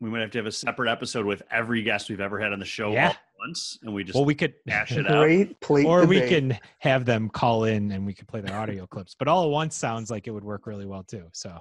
we 0.00 0.10
might 0.10 0.20
have 0.20 0.30
to 0.32 0.38
have 0.38 0.46
a 0.46 0.52
separate 0.52 0.90
episode 0.90 1.24
with 1.26 1.42
every 1.50 1.82
guest 1.82 2.08
we've 2.10 2.20
ever 2.20 2.38
had 2.40 2.52
on 2.52 2.58
the 2.58 2.64
show 2.64 2.92
Yeah. 2.92 3.14
once 3.38 3.78
and 3.82 3.94
we 3.94 4.04
just 4.04 4.14
Well, 4.14 4.24
we 4.24 4.34
could, 4.34 4.54
hash 4.66 4.92
it 4.92 5.06
out. 5.10 5.60
plate 5.60 5.86
or 5.86 6.04
we 6.06 6.16
debate. 6.20 6.28
can 6.50 6.58
have 6.78 7.04
them 7.04 7.28
call 7.30 7.64
in 7.64 7.90
and 7.92 8.04
we 8.06 8.12
could 8.14 8.28
play 8.28 8.40
their 8.40 8.56
audio 8.56 8.86
clips. 8.86 9.14
But 9.18 9.28
all 9.28 9.44
at 9.44 9.50
once 9.50 9.76
sounds 9.76 10.10
like 10.10 10.26
it 10.26 10.30
would 10.30 10.44
work 10.44 10.66
really 10.66 10.86
well 10.86 11.02
too. 11.02 11.28
So 11.32 11.58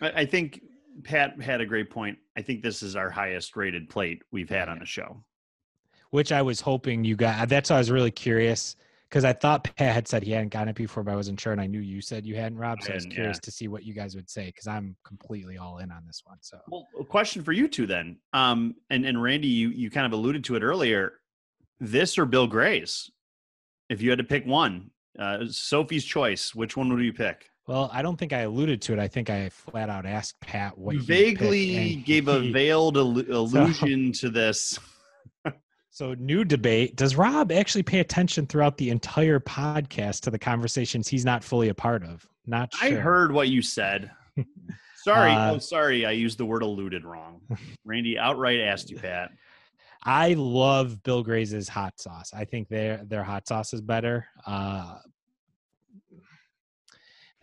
I 0.00 0.10
I 0.22 0.26
think 0.26 0.62
Pat 1.04 1.40
had 1.40 1.60
a 1.60 1.66
great 1.66 1.90
point. 1.90 2.18
I 2.36 2.42
think 2.42 2.62
this 2.62 2.82
is 2.82 2.96
our 2.96 3.10
highest 3.10 3.56
rated 3.56 3.88
plate 3.88 4.22
we've 4.30 4.48
had 4.48 4.68
on 4.68 4.78
the 4.78 4.86
show. 4.86 5.22
which 6.10 6.32
I 6.32 6.42
was 6.42 6.60
hoping 6.60 7.04
you 7.04 7.16
got. 7.16 7.48
That's 7.48 7.70
why 7.70 7.76
I 7.76 7.78
was 7.78 7.90
really 7.90 8.10
curious 8.10 8.76
because 9.08 9.24
I 9.24 9.32
thought 9.32 9.64
Pat 9.76 9.94
had 9.94 10.08
said 10.08 10.22
he 10.22 10.32
hadn't 10.32 10.48
gotten 10.48 10.68
it 10.68 10.76
before, 10.76 11.02
but 11.02 11.12
I 11.12 11.16
wasn't 11.16 11.40
sure, 11.40 11.52
and 11.52 11.60
I 11.60 11.66
knew 11.66 11.80
you 11.80 12.00
said 12.00 12.26
you 12.26 12.36
hadn't, 12.36 12.58
Rob. 12.58 12.82
So 12.82 12.92
I, 12.92 12.96
was 12.96 13.06
curious 13.06 13.36
yeah. 13.36 13.40
to 13.44 13.50
see 13.50 13.68
what 13.68 13.84
you 13.84 13.94
guys 13.94 14.14
would 14.16 14.28
say 14.28 14.46
because 14.46 14.66
I'm 14.66 14.96
completely 15.04 15.58
all 15.58 15.78
in 15.78 15.90
on 15.90 16.04
this 16.06 16.22
one. 16.24 16.38
So 16.40 16.58
Well, 16.68 16.86
a 16.98 17.04
question 17.04 17.42
for 17.42 17.52
you 17.52 17.68
two 17.68 17.86
then. 17.86 18.18
Um, 18.32 18.74
and 18.90 19.04
and 19.04 19.22
Randy, 19.22 19.48
you 19.48 19.68
you 19.70 19.90
kind 19.90 20.06
of 20.06 20.12
alluded 20.12 20.44
to 20.44 20.56
it 20.56 20.62
earlier. 20.62 21.14
This 21.78 22.18
or 22.18 22.24
Bill 22.24 22.46
Gray's? 22.46 23.10
If 23.88 24.02
you 24.02 24.10
had 24.10 24.18
to 24.18 24.24
pick 24.24 24.44
one, 24.46 24.90
uh, 25.18 25.44
Sophie's 25.48 26.04
choice. 26.04 26.54
Which 26.54 26.76
one 26.76 26.92
would 26.92 27.04
you 27.04 27.12
pick? 27.12 27.50
Well, 27.66 27.90
I 27.92 28.02
don't 28.02 28.16
think 28.16 28.32
I 28.32 28.40
alluded 28.40 28.80
to 28.82 28.92
it. 28.92 28.98
I 28.98 29.08
think 29.08 29.28
I 29.30 29.48
flat 29.48 29.88
out 29.90 30.06
asked 30.06 30.40
Pat 30.40 30.76
what 30.78 30.94
You 30.94 31.00
he 31.00 31.06
vaguely 31.06 31.96
gave 31.96 32.28
a 32.28 32.40
veiled 32.52 32.96
allu- 32.96 33.28
allusion 33.30 34.12
to 34.12 34.30
this. 34.30 34.78
So, 35.90 36.12
new 36.12 36.44
debate. 36.44 36.94
Does 36.94 37.16
Rob 37.16 37.50
actually 37.50 37.82
pay 37.82 38.00
attention 38.00 38.46
throughout 38.46 38.76
the 38.76 38.90
entire 38.90 39.40
podcast 39.40 40.20
to 40.24 40.30
the 40.30 40.38
conversations 40.38 41.08
he's 41.08 41.24
not 41.24 41.42
fully 41.42 41.70
a 41.70 41.74
part 41.74 42.04
of? 42.04 42.26
Not 42.44 42.74
sure. 42.74 42.86
I 42.98 43.00
heard 43.00 43.32
what 43.32 43.48
you 43.48 43.62
said. 43.62 44.10
Sorry, 44.96 45.32
Uh, 45.32 45.54
oh 45.54 45.58
sorry, 45.58 46.04
I 46.04 46.10
used 46.10 46.36
the 46.36 46.44
word 46.44 46.60
alluded 46.62 47.06
wrong. 47.06 47.40
Randy 47.86 48.18
outright 48.18 48.60
asked 48.60 48.90
you, 48.90 48.98
Pat. 48.98 49.30
I 50.02 50.34
love 50.34 51.02
Bill 51.02 51.22
Gray's 51.22 51.66
hot 51.66 51.98
sauce. 51.98 52.30
I 52.36 52.44
think 52.44 52.68
their 52.68 53.02
their 53.04 53.24
hot 53.24 53.48
sauce 53.48 53.72
is 53.72 53.80
better. 53.80 54.26
Uh, 54.44 54.98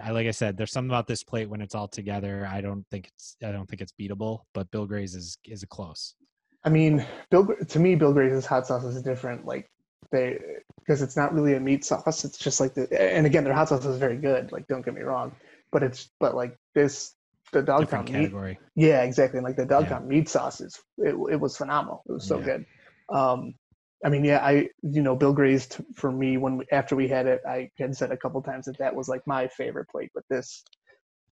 I 0.03 0.11
like 0.11 0.27
I 0.27 0.31
said, 0.31 0.57
there's 0.57 0.71
something 0.71 0.89
about 0.89 1.07
this 1.07 1.23
plate 1.23 1.49
when 1.49 1.61
it's 1.61 1.75
all 1.75 1.87
together. 1.87 2.47
I 2.51 2.61
don't 2.61 2.85
think 2.91 3.07
it's 3.07 3.37
I 3.43 3.51
don't 3.51 3.67
think 3.67 3.81
it's 3.81 3.93
beatable, 3.99 4.41
but 4.53 4.69
Bill 4.71 4.85
Gray's 4.85 5.15
is 5.15 5.37
is 5.45 5.63
a 5.63 5.67
close. 5.67 6.15
I 6.63 6.69
mean, 6.69 7.05
Bill 7.31 7.47
to 7.69 7.79
me, 7.79 7.95
Bill 7.95 8.13
Gray's 8.13 8.45
hot 8.45 8.67
sauce 8.67 8.83
is 8.83 9.01
different. 9.01 9.45
Like 9.45 9.69
they, 10.11 10.39
because 10.79 11.01
it's 11.01 11.15
not 11.15 11.33
really 11.33 11.53
a 11.53 11.59
meat 11.59 11.85
sauce. 11.85 12.25
It's 12.25 12.37
just 12.37 12.59
like 12.59 12.73
the, 12.73 12.87
and 13.01 13.25
again, 13.25 13.43
their 13.43 13.53
hot 13.53 13.69
sauce 13.69 13.85
is 13.85 13.97
very 13.97 14.17
good. 14.17 14.51
Like, 14.51 14.67
don't 14.67 14.83
get 14.83 14.93
me 14.93 15.01
wrong, 15.01 15.35
but 15.71 15.83
it's 15.83 16.09
but 16.19 16.35
like 16.35 16.55
this, 16.75 17.13
the 17.51 17.61
Different 17.61 18.05
meat. 18.05 18.13
category. 18.13 18.59
Yeah, 18.75 19.03
exactly. 19.03 19.37
And 19.37 19.45
like 19.45 19.55
the 19.55 19.65
dog 19.65 19.83
Dogtown 19.89 20.07
meat 20.07 20.27
sauce 20.29 20.59
is, 20.61 20.79
it, 20.97 21.15
it 21.31 21.39
was 21.39 21.55
phenomenal. 21.55 22.03
It 22.07 22.13
was 22.13 22.27
so 22.27 22.39
Yeah. 22.39 22.45
good. 22.45 22.65
Um, 23.09 23.55
I 24.03 24.09
mean, 24.09 24.25
yeah, 24.25 24.43
I 24.43 24.69
you 24.81 25.01
know 25.01 25.15
Bill 25.15 25.33
Gray's 25.33 25.67
t- 25.67 25.83
for 25.95 26.11
me 26.11 26.37
when 26.37 26.61
after 26.71 26.95
we 26.95 27.07
had 27.07 27.25
it, 27.25 27.41
I 27.47 27.69
had 27.77 27.95
said 27.95 28.11
a 28.11 28.17
couple 28.17 28.41
times 28.41 28.65
that 28.65 28.77
that 28.79 28.95
was 28.95 29.07
like 29.07 29.25
my 29.25 29.47
favorite 29.47 29.87
plate. 29.89 30.11
But 30.13 30.23
this, 30.29 30.63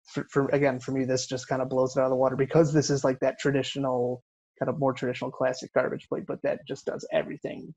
for, 0.05 0.25
for 0.31 0.47
again 0.49 0.79
for 0.79 0.91
me, 0.91 1.03
this 1.05 1.27
just 1.27 1.47
kind 1.47 1.61
of 1.61 1.69
blows 1.69 1.95
it 1.95 1.99
out 1.99 2.05
of 2.05 2.11
the 2.11 2.15
water 2.15 2.35
because 2.35 2.73
this 2.73 2.89
is 2.89 3.03
like 3.03 3.19
that 3.19 3.39
traditional 3.39 4.23
kind 4.61 4.69
of 4.69 4.79
more 4.79 4.93
traditional 4.93 5.31
classic 5.31 5.73
garbage 5.73 6.07
plate, 6.07 6.25
but 6.27 6.41
that 6.43 6.65
just 6.67 6.85
does 6.85 7.05
everything 7.11 7.73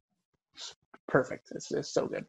perfect. 1.08 1.48
It's 1.52 1.68
just 1.68 1.94
so 1.94 2.06
good. 2.06 2.26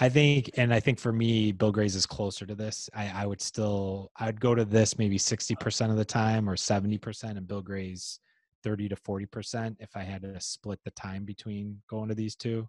I 0.00 0.08
think, 0.08 0.50
and 0.56 0.74
I 0.74 0.80
think 0.80 0.98
for 0.98 1.12
me, 1.12 1.52
Bill 1.52 1.70
Gray's 1.70 1.94
is 1.94 2.04
closer 2.04 2.44
to 2.46 2.54
this. 2.56 2.90
I, 2.92 3.22
I 3.22 3.26
would 3.26 3.40
still, 3.40 4.10
I 4.16 4.26
would 4.26 4.40
go 4.40 4.54
to 4.54 4.64
this 4.64 4.98
maybe 4.98 5.18
60% 5.18 5.90
of 5.90 5.96
the 5.96 6.04
time 6.04 6.50
or 6.50 6.56
70%, 6.56 7.22
and 7.36 7.46
Bill 7.46 7.62
Gray's 7.62 8.18
30 8.64 8.88
to 8.88 8.96
40% 8.96 9.76
if 9.78 9.94
I 9.94 10.02
had 10.02 10.22
to 10.22 10.40
split 10.40 10.80
the 10.84 10.90
time 10.92 11.24
between 11.24 11.80
going 11.88 12.08
to 12.08 12.14
these 12.14 12.34
two. 12.34 12.68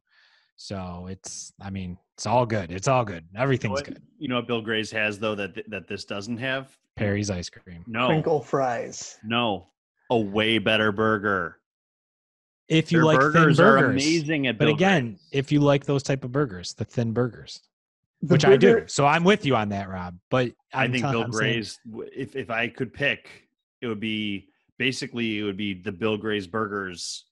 So 0.57 1.07
it's, 1.09 1.53
I 1.61 1.69
mean, 1.69 1.97
it's 2.15 2.25
all 2.25 2.45
good. 2.45 2.71
It's 2.71 2.87
all 2.87 3.03
good. 3.03 3.23
You 3.31 3.37
know 3.37 3.43
Everything's 3.43 3.71
what, 3.71 3.85
good. 3.85 4.01
you 4.19 4.27
know 4.27 4.35
what 4.35 4.47
Bill 4.47 4.61
Gray's 4.61 4.91
has 4.91 5.17
though 5.19 5.35
that 5.35 5.69
that 5.69 5.87
this 5.87 6.05
doesn't 6.05 6.37
have? 6.37 6.77
Perry's 6.95 7.29
ice 7.29 7.49
cream. 7.49 7.83
No, 7.87 8.07
Crinkle 8.07 8.41
fries. 8.41 9.17
no, 9.25 9.67
a 10.11 10.17
way 10.17 10.59
better 10.59 10.91
burger. 10.93 11.57
If 12.69 12.91
you 12.91 12.99
Their 12.99 13.05
like 13.05 13.19
burgers, 13.19 13.57
thin 13.57 13.65
are 13.65 13.77
burgers. 13.79 14.03
amazing 14.03 14.47
at 14.47 14.57
But 14.57 14.65
Bill 14.65 14.75
again, 14.75 15.03
Gray's. 15.09 15.19
if 15.31 15.51
you 15.51 15.59
like 15.59 15.85
those 15.85 16.03
type 16.03 16.23
of 16.23 16.31
burgers, 16.31 16.73
the 16.73 16.85
thin 16.85 17.11
burgers, 17.11 17.61
The 18.21 18.33
which 18.33 18.45
I 18.45 18.55
do. 18.57 18.85
So 18.87 19.05
I'm 19.05 19.23
with 19.25 19.45
you 19.45 19.55
on 19.57 19.69
that, 19.69 19.89
Rob. 19.89 20.17
But 20.31 20.53
I 20.73 20.85
I'm 20.85 20.91
think 20.93 21.03
tell- 21.03 21.11
Bill 21.11 21.23
I'm 21.23 21.31
saying- 21.33 21.53
Gray's. 21.53 21.79
If 22.15 22.35
if 22.37 22.49
I 22.49 22.69
could 22.69 22.93
pick, 22.93 23.27
it 23.81 23.87
would 23.87 23.99
be 23.99 24.47
basically 24.77 25.39
it 25.39 25.43
would 25.43 25.57
be 25.57 25.73
the 25.73 25.91
Bill 25.91 26.17
Gray's 26.17 26.47
burgers 26.47 27.25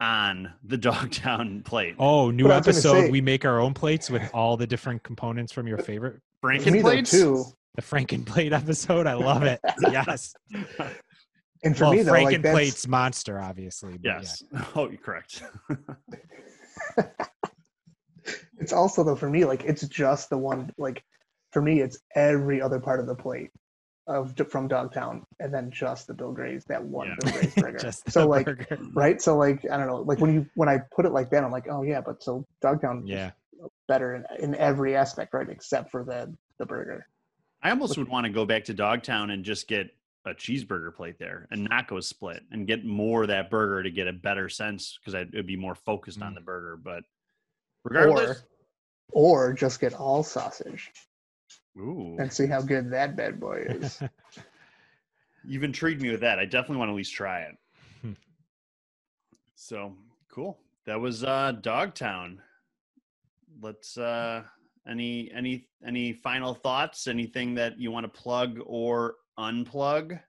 on 0.00 0.52
the 0.64 0.76
Dogtown 0.78 1.62
plate. 1.62 1.94
Oh, 1.98 2.30
new 2.30 2.44
But 2.44 2.52
I 2.52 2.56
was 2.58 2.66
gonna 2.66 2.76
episode. 2.76 3.06
say- 3.06 3.10
we 3.10 3.20
make 3.20 3.44
our 3.44 3.60
own 3.60 3.74
plates 3.74 4.10
with 4.10 4.22
all 4.34 4.56
the 4.56 4.66
different 4.66 5.02
components 5.02 5.52
from 5.52 5.66
your 5.66 5.78
favorite. 5.78 6.20
For 6.42 6.50
Franken 6.50 6.72
me 6.72 6.78
though 6.80 6.88
plates 6.90 7.10
too, 7.10 7.44
The 7.76 7.82
Frankenplate 7.82 8.52
episode. 8.52 9.06
I 9.06 9.14
love 9.14 9.42
it. 9.42 9.60
yes. 9.80 10.34
and 11.64 11.76
for 11.76 11.84
well, 11.84 11.92
me 11.92 12.02
though, 12.02 12.12
like 12.12 12.42
that's, 12.42 12.56
Frankenplate's 12.58 12.88
monster, 12.88 13.40
obviously. 13.40 13.92
but 13.92 14.04
yeah. 14.04 14.18
Yes. 14.20 14.42
Oh, 14.74 14.88
you're 14.88 14.98
correct. 14.98 15.42
it's 18.58 18.72
also 18.72 19.04
though 19.04 19.16
for 19.16 19.30
me 19.30 19.44
like 19.44 19.64
it's 19.64 19.86
just 19.88 20.30
the 20.30 20.38
one 20.38 20.70
like 20.78 21.02
for 21.52 21.62
me, 21.62 21.80
it's 21.80 21.98
every 22.14 22.60
other 22.60 22.78
part 22.80 23.00
of 23.00 23.06
the 23.06 23.14
plate 23.14 23.50
of 24.06 24.34
from 24.50 24.68
Dogtown, 24.68 25.24
and 25.40 25.52
then 25.52 25.70
just 25.70 26.06
the 26.06 26.14
Bill 26.14 26.32
Gray's 26.32 26.64
that 26.66 26.82
one 26.84 27.08
Yeah. 27.08 27.14
Bill 27.20 27.32
Gray's 27.32 27.54
burger. 27.56 27.92
So 28.08 28.26
like 28.28 28.46
burger. 28.46 28.78
right, 28.94 29.20
so 29.20 29.36
like 29.36 29.64
I 29.70 29.76
don't 29.76 29.86
know, 29.86 30.02
like 30.02 30.20
when 30.20 30.32
you 30.32 30.46
when 30.54 30.68
I 30.68 30.78
put 30.94 31.06
it 31.06 31.10
like 31.12 31.30
that, 31.30 31.42
I'm 31.44 31.50
like, 31.50 31.66
oh 31.68 31.82
yeah, 31.82 32.00
but 32.00 32.22
so 32.22 32.44
Dogtown 32.62 33.04
is 33.04 33.10
Yeah. 33.10 33.30
better 33.88 34.14
in, 34.14 34.24
in 34.44 34.54
every 34.54 34.94
aspect, 34.96 35.34
right, 35.34 35.48
except 35.48 35.90
for 35.90 36.04
the 36.04 36.32
the 36.58 36.66
burger. 36.66 37.06
I 37.62 37.70
almost 37.70 37.98
would 37.98 38.08
want 38.08 38.26
to 38.26 38.32
go 38.32 38.44
back 38.44 38.64
to 38.64 38.74
Dogtown 38.74 39.30
and 39.30 39.44
just 39.44 39.66
get 39.66 39.90
a 40.24 40.30
cheeseburger 40.34 40.94
plate 40.94 41.18
there 41.18 41.46
and 41.50 41.64
not 41.64 41.86
go 41.88 42.00
split 42.00 42.42
and 42.52 42.66
get 42.66 42.84
more 42.84 43.22
of 43.22 43.28
that 43.28 43.48
burger 43.50 43.82
to 43.82 43.90
get 43.90 44.06
a 44.08 44.12
better 44.12 44.48
sense 44.48 44.98
because 45.00 45.14
I'd 45.14 45.46
be 45.46 45.56
more 45.56 45.74
focused 45.74 46.20
on 46.20 46.32
Mm. 46.32 46.34
the 46.36 46.40
burger. 46.42 46.76
But 46.76 47.02
regardless, 47.84 48.42
Or 49.12 49.48
or 49.48 49.52
just 49.52 49.80
get 49.80 49.94
all 49.94 50.22
sausage 50.22 50.90
ooh, 51.78 52.16
and 52.18 52.32
see 52.32 52.46
how 52.46 52.60
good 52.62 52.90
that 52.90 53.16
bad 53.16 53.40
boy 53.40 53.64
is. 53.68 54.00
you've 55.44 55.64
intrigued 55.64 56.02
me 56.02 56.10
with 56.10 56.20
that. 56.20 56.38
I 56.38 56.44
definitely 56.44 56.78
want 56.78 56.88
to 56.88 56.92
at 56.92 56.96
least 56.96 57.14
try 57.14 57.40
it. 57.42 57.56
Hmm. 58.02 58.12
so 59.54 59.94
cool. 60.30 60.58
That 60.86 61.00
was 61.00 61.24
uh 61.24 61.52
Dogtown. 61.60 62.40
Let's 63.60 63.96
uh 63.98 64.42
any 64.88 65.30
any 65.32 65.68
any 65.86 66.12
final 66.12 66.54
thoughts? 66.54 67.06
Anything 67.06 67.54
that 67.54 67.78
you 67.78 67.90
want 67.90 68.04
to 68.04 68.20
plug 68.20 68.58
or 68.64 69.16
unplug? 69.38 70.20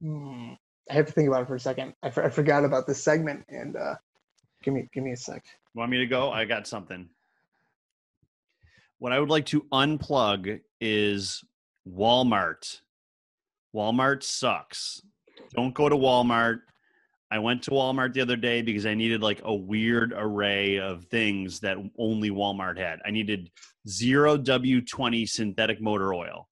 Hmm. 0.00 0.52
I 0.90 0.94
have 0.94 1.06
to 1.06 1.12
think 1.12 1.28
about 1.28 1.42
it 1.42 1.46
for 1.46 1.54
a 1.54 1.60
second. 1.60 1.94
I, 2.02 2.10
for- 2.10 2.24
I 2.24 2.28
forgot 2.28 2.64
about 2.64 2.86
this 2.86 3.02
segment, 3.02 3.44
and 3.48 3.76
uh, 3.76 3.94
give 4.62 4.74
me 4.74 4.88
give 4.92 5.04
me 5.04 5.12
a 5.12 5.16
sec. 5.16 5.44
Want 5.74 5.90
me 5.90 5.98
to 5.98 6.06
go? 6.06 6.30
I 6.30 6.44
got 6.44 6.66
something. 6.66 7.08
What 9.02 9.10
I 9.10 9.18
would 9.18 9.30
like 9.30 9.46
to 9.46 9.62
unplug 9.72 10.60
is 10.80 11.42
Walmart. 11.88 12.82
Walmart 13.74 14.22
sucks. 14.22 15.02
Don't 15.56 15.74
go 15.74 15.88
to 15.88 15.96
Walmart. 15.96 16.60
I 17.28 17.40
went 17.40 17.64
to 17.64 17.72
Walmart 17.72 18.12
the 18.12 18.20
other 18.20 18.36
day 18.36 18.62
because 18.62 18.86
I 18.86 18.94
needed 18.94 19.20
like 19.20 19.40
a 19.42 19.52
weird 19.52 20.12
array 20.16 20.78
of 20.78 21.06
things 21.06 21.58
that 21.62 21.78
only 21.98 22.30
Walmart 22.30 22.78
had. 22.78 23.00
I 23.04 23.10
needed 23.10 23.50
zero 23.88 24.38
W20 24.38 25.28
synthetic 25.28 25.80
motor 25.80 26.14
oil. 26.14 26.48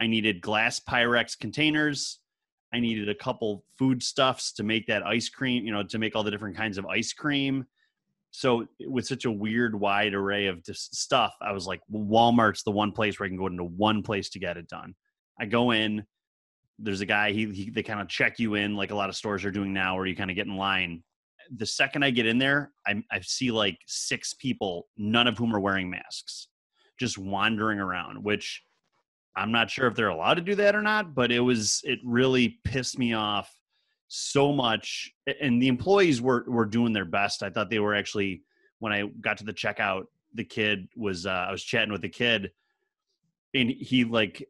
I 0.00 0.06
needed 0.06 0.40
glass 0.40 0.80
Pyrex 0.80 1.38
containers. 1.38 2.20
I 2.72 2.80
needed 2.80 3.10
a 3.10 3.14
couple 3.14 3.62
foodstuffs 3.78 4.52
to 4.52 4.62
make 4.62 4.86
that 4.86 5.06
ice 5.06 5.28
cream, 5.28 5.66
you 5.66 5.72
know, 5.72 5.82
to 5.82 5.98
make 5.98 6.16
all 6.16 6.22
the 6.22 6.30
different 6.30 6.56
kinds 6.56 6.78
of 6.78 6.86
ice 6.86 7.12
cream 7.12 7.66
so 8.30 8.66
with 8.86 9.06
such 9.06 9.24
a 9.24 9.30
weird 9.30 9.78
wide 9.78 10.14
array 10.14 10.46
of 10.46 10.60
stuff 10.72 11.34
i 11.42 11.52
was 11.52 11.66
like 11.66 11.80
walmart's 11.92 12.62
the 12.62 12.70
one 12.70 12.92
place 12.92 13.18
where 13.18 13.26
i 13.26 13.28
can 13.28 13.36
go 13.36 13.46
into 13.46 13.64
one 13.64 14.02
place 14.02 14.30
to 14.30 14.38
get 14.38 14.56
it 14.56 14.68
done. 14.68 14.94
I 15.38 15.46
go 15.46 15.70
in 15.72 16.04
there's 16.78 17.00
a 17.00 17.06
guy 17.06 17.32
he, 17.32 17.46
he 17.46 17.70
they 17.70 17.82
kind 17.82 18.00
of 18.00 18.08
check 18.08 18.38
you 18.38 18.54
in 18.54 18.74
like 18.74 18.90
a 18.90 18.94
lot 18.94 19.08
of 19.08 19.16
stores 19.16 19.44
are 19.44 19.50
doing 19.50 19.72
now 19.72 19.96
where 19.96 20.06
you 20.06 20.16
kind 20.16 20.30
of 20.30 20.36
get 20.36 20.46
in 20.46 20.56
line. 20.56 21.02
The 21.56 21.66
second 21.66 22.04
i 22.04 22.10
get 22.10 22.26
in 22.26 22.38
there 22.38 22.72
I, 22.86 23.02
I 23.10 23.20
see 23.22 23.50
like 23.50 23.78
six 23.86 24.34
people 24.34 24.86
none 24.96 25.26
of 25.26 25.36
whom 25.36 25.54
are 25.54 25.60
wearing 25.60 25.90
masks 25.90 26.48
just 26.98 27.18
wandering 27.18 27.80
around 27.80 28.22
which 28.22 28.62
i'm 29.34 29.50
not 29.50 29.68
sure 29.68 29.88
if 29.88 29.96
they're 29.96 30.08
allowed 30.08 30.34
to 30.34 30.42
do 30.42 30.54
that 30.54 30.76
or 30.76 30.82
not 30.82 31.12
but 31.12 31.32
it 31.32 31.40
was 31.40 31.80
it 31.82 31.98
really 32.04 32.60
pissed 32.64 33.00
me 33.00 33.14
off 33.14 33.50
so 34.12 34.52
much 34.52 35.12
and 35.40 35.62
the 35.62 35.68
employees 35.68 36.20
were 36.20 36.44
were 36.48 36.66
doing 36.66 36.92
their 36.92 37.04
best. 37.04 37.44
I 37.44 37.50
thought 37.50 37.70
they 37.70 37.78
were 37.78 37.94
actually 37.94 38.42
when 38.80 38.92
i 38.92 39.06
got 39.20 39.38
to 39.38 39.44
the 39.44 39.52
checkout 39.52 40.04
the 40.34 40.44
kid 40.44 40.88
was 40.96 41.26
uh, 41.26 41.46
i 41.48 41.52
was 41.52 41.62
chatting 41.62 41.92
with 41.92 42.02
the 42.02 42.08
kid 42.08 42.50
and 43.54 43.70
he 43.70 44.04
like 44.04 44.46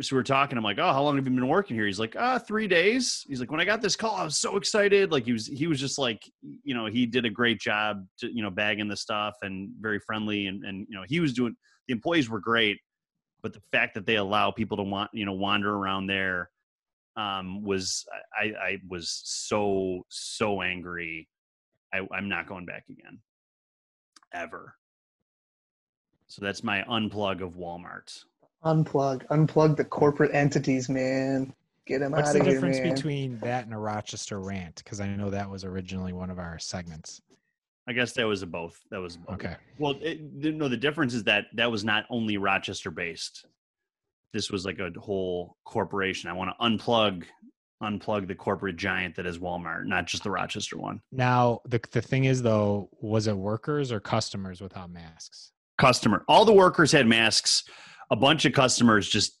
so 0.00 0.16
we're 0.16 0.22
talking 0.22 0.58
i'm 0.58 0.64
like 0.64 0.78
oh 0.78 0.92
how 0.92 1.02
long 1.02 1.16
have 1.16 1.26
you 1.26 1.34
been 1.34 1.48
working 1.48 1.76
here? 1.76 1.86
He's 1.86 2.00
like 2.00 2.16
ah 2.18 2.38
three 2.38 2.66
days. 2.66 3.24
He's 3.28 3.40
like 3.40 3.50
when 3.50 3.60
i 3.60 3.64
got 3.64 3.80
this 3.82 3.96
call 3.96 4.16
i 4.16 4.24
was 4.24 4.36
so 4.36 4.56
excited. 4.56 5.10
Like 5.10 5.24
he 5.24 5.32
was 5.32 5.46
he 5.46 5.66
was 5.66 5.80
just 5.80 5.98
like 5.98 6.22
you 6.42 6.74
know 6.74 6.86
he 6.86 7.06
did 7.06 7.24
a 7.24 7.30
great 7.30 7.60
job 7.60 8.06
to, 8.20 8.34
you 8.34 8.42
know 8.42 8.50
bagging 8.50 8.88
the 8.88 8.96
stuff 8.96 9.34
and 9.42 9.70
very 9.80 10.00
friendly 10.00 10.46
and 10.48 10.64
and 10.64 10.86
you 10.88 10.96
know 10.96 11.04
he 11.08 11.20
was 11.20 11.32
doing 11.32 11.56
the 11.88 11.92
employees 11.92 12.28
were 12.28 12.40
great 12.40 12.78
but 13.42 13.52
the 13.52 13.60
fact 13.70 13.94
that 13.94 14.06
they 14.06 14.16
allow 14.16 14.50
people 14.50 14.76
to 14.76 14.82
want 14.82 15.10
you 15.12 15.24
know 15.24 15.32
wander 15.32 15.74
around 15.74 16.06
there 16.06 16.50
um, 17.16 17.62
was 17.62 18.04
I, 18.38 18.44
I 18.44 18.78
was 18.88 19.20
so 19.24 20.04
so 20.08 20.62
angry. 20.62 21.28
I, 21.92 22.00
I'm 22.12 22.28
not 22.28 22.46
going 22.46 22.66
back 22.66 22.84
again, 22.90 23.18
ever. 24.32 24.74
So 26.28 26.44
that's 26.44 26.62
my 26.64 26.82
unplug 26.82 27.42
of 27.42 27.52
Walmart. 27.52 28.24
Unplug, 28.64 29.26
unplug 29.28 29.76
the 29.76 29.84
corporate 29.84 30.34
entities, 30.34 30.88
man. 30.88 31.54
Get 31.86 32.00
them 32.00 32.12
What's 32.12 32.30
out 32.30 32.32
the 32.34 32.40
of 32.40 32.46
here, 32.46 32.60
man. 32.60 32.68
What's 32.68 32.78
the 32.78 32.82
difference 32.82 32.86
man. 32.86 32.94
between 32.94 33.38
that 33.38 33.64
and 33.64 33.72
a 33.72 33.78
Rochester 33.78 34.40
rant? 34.40 34.82
Because 34.82 35.00
I 35.00 35.06
know 35.06 35.30
that 35.30 35.48
was 35.48 35.64
originally 35.64 36.12
one 36.12 36.30
of 36.30 36.38
our 36.38 36.58
segments. 36.58 37.22
I 37.88 37.92
guess 37.92 38.12
that 38.14 38.26
was 38.26 38.42
a 38.42 38.46
both. 38.46 38.80
That 38.90 39.00
was 39.00 39.16
both. 39.16 39.36
Okay. 39.36 39.54
Well, 39.78 39.94
it, 40.00 40.20
no, 40.20 40.68
the 40.68 40.76
difference 40.76 41.14
is 41.14 41.22
that 41.24 41.46
that 41.54 41.70
was 41.70 41.84
not 41.84 42.04
only 42.10 42.36
Rochester 42.36 42.90
based. 42.90 43.46
This 44.36 44.50
was 44.50 44.66
like 44.66 44.78
a 44.78 44.90
whole 45.00 45.56
corporation. 45.64 46.28
I 46.28 46.34
want 46.34 46.50
to 46.50 46.64
unplug, 46.64 47.24
unplug 47.82 48.28
the 48.28 48.34
corporate 48.34 48.76
giant 48.76 49.16
that 49.16 49.26
is 49.26 49.38
Walmart, 49.38 49.86
not 49.86 50.06
just 50.06 50.22
the 50.22 50.30
Rochester 50.30 50.76
one. 50.76 51.00
Now 51.10 51.60
the 51.64 51.80
the 51.90 52.02
thing 52.02 52.24
is 52.24 52.42
though, 52.42 52.90
was 53.00 53.26
it 53.26 53.36
workers 53.36 53.90
or 53.90 54.00
customers 54.00 54.60
without 54.60 54.90
masks? 54.90 55.52
customer. 55.78 56.24
All 56.28 56.44
the 56.44 56.52
workers 56.52 56.92
had 56.92 57.06
masks. 57.06 57.64
A 58.10 58.16
bunch 58.16 58.44
of 58.44 58.52
customers, 58.52 59.08
just 59.08 59.38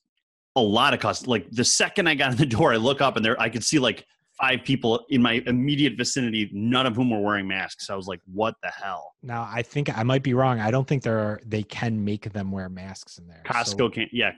a 0.56 0.60
lot 0.60 0.94
of 0.94 1.00
customers. 1.00 1.28
Like 1.28 1.50
the 1.50 1.64
second 1.64 2.08
I 2.08 2.14
got 2.14 2.32
in 2.32 2.36
the 2.36 2.46
door, 2.46 2.72
I 2.72 2.76
look 2.76 3.00
up 3.00 3.16
and 3.16 3.24
there 3.24 3.40
I 3.40 3.48
could 3.48 3.64
see 3.64 3.78
like 3.78 4.04
five 4.40 4.62
people 4.64 5.04
in 5.08 5.22
my 5.22 5.42
immediate 5.46 5.94
vicinity, 5.96 6.50
none 6.52 6.86
of 6.86 6.96
whom 6.96 7.10
were 7.10 7.20
wearing 7.20 7.48
masks. 7.48 7.88
I 7.90 7.94
was 7.94 8.06
like, 8.06 8.20
what 8.26 8.54
the 8.62 8.70
hell? 8.70 9.14
Now 9.22 9.48
I 9.50 9.62
think 9.62 9.96
I 9.96 10.02
might 10.02 10.22
be 10.22 10.34
wrong. 10.34 10.60
I 10.60 10.70
don't 10.70 10.86
think 10.86 11.02
there 11.02 11.18
are, 11.18 11.40
they 11.44 11.62
can 11.62 12.04
make 12.04 12.32
them 12.32 12.50
wear 12.52 12.68
masks 12.68 13.18
in 13.18 13.26
there. 13.26 13.42
So 13.46 13.52
Costco 13.52 13.94
can't. 13.94 14.10
Yeah, 14.12 14.32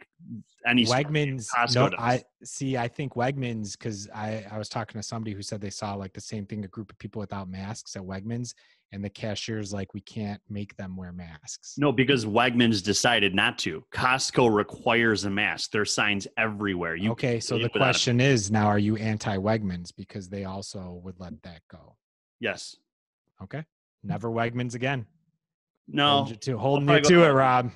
any. 0.66 0.84
Wegmans. 0.84 1.48
Costco 1.56 1.74
no, 1.74 1.88
does. 1.90 1.98
I 2.00 2.22
see. 2.44 2.76
I 2.76 2.88
think 2.88 3.14
Wegmans 3.14 3.72
because 3.72 4.08
I 4.14 4.44
I 4.50 4.58
was 4.58 4.68
talking 4.68 5.00
to 5.00 5.06
somebody 5.06 5.34
who 5.34 5.42
said 5.42 5.60
they 5.60 5.70
saw 5.70 5.94
like 5.94 6.12
the 6.12 6.20
same 6.20 6.46
thing, 6.46 6.64
a 6.64 6.68
group 6.68 6.90
of 6.90 6.98
people 6.98 7.20
without 7.20 7.48
masks 7.48 7.96
at 7.96 8.02
Wegmans, 8.02 8.54
and 8.92 9.04
the 9.04 9.10
cashier's 9.10 9.72
like, 9.72 9.92
we 9.94 10.00
can't 10.00 10.40
make 10.48 10.76
them 10.76 10.96
wear 10.96 11.12
masks. 11.12 11.74
No, 11.76 11.92
because 11.92 12.24
Wegmans 12.24 12.82
decided 12.82 13.34
not 13.34 13.58
to. 13.58 13.84
Costco 13.94 14.54
requires 14.54 15.24
a 15.24 15.30
mask. 15.30 15.72
There 15.72 15.82
are 15.82 15.86
signs 15.86 16.26
everywhere. 16.36 16.96
You 16.96 17.12
okay, 17.12 17.38
so 17.40 17.58
the 17.58 17.68
question 17.68 18.20
is 18.20 18.50
now, 18.50 18.66
are 18.66 18.78
you 18.78 18.96
anti 18.96 19.36
Wegmans 19.36 19.92
because 19.96 20.28
they 20.28 20.44
also 20.44 21.00
would 21.04 21.20
let 21.20 21.40
that 21.42 21.60
go? 21.70 21.96
yes. 22.40 22.76
Okay, 23.42 23.64
never 24.02 24.28
Wegmans 24.30 24.74
again. 24.74 25.06
No. 25.86 26.26
You 26.28 26.34
to, 26.36 26.58
holding 26.58 26.86
probably 26.86 27.14
you 27.14 27.22
to 27.22 27.28
it, 27.28 27.32
Rob. 27.32 27.70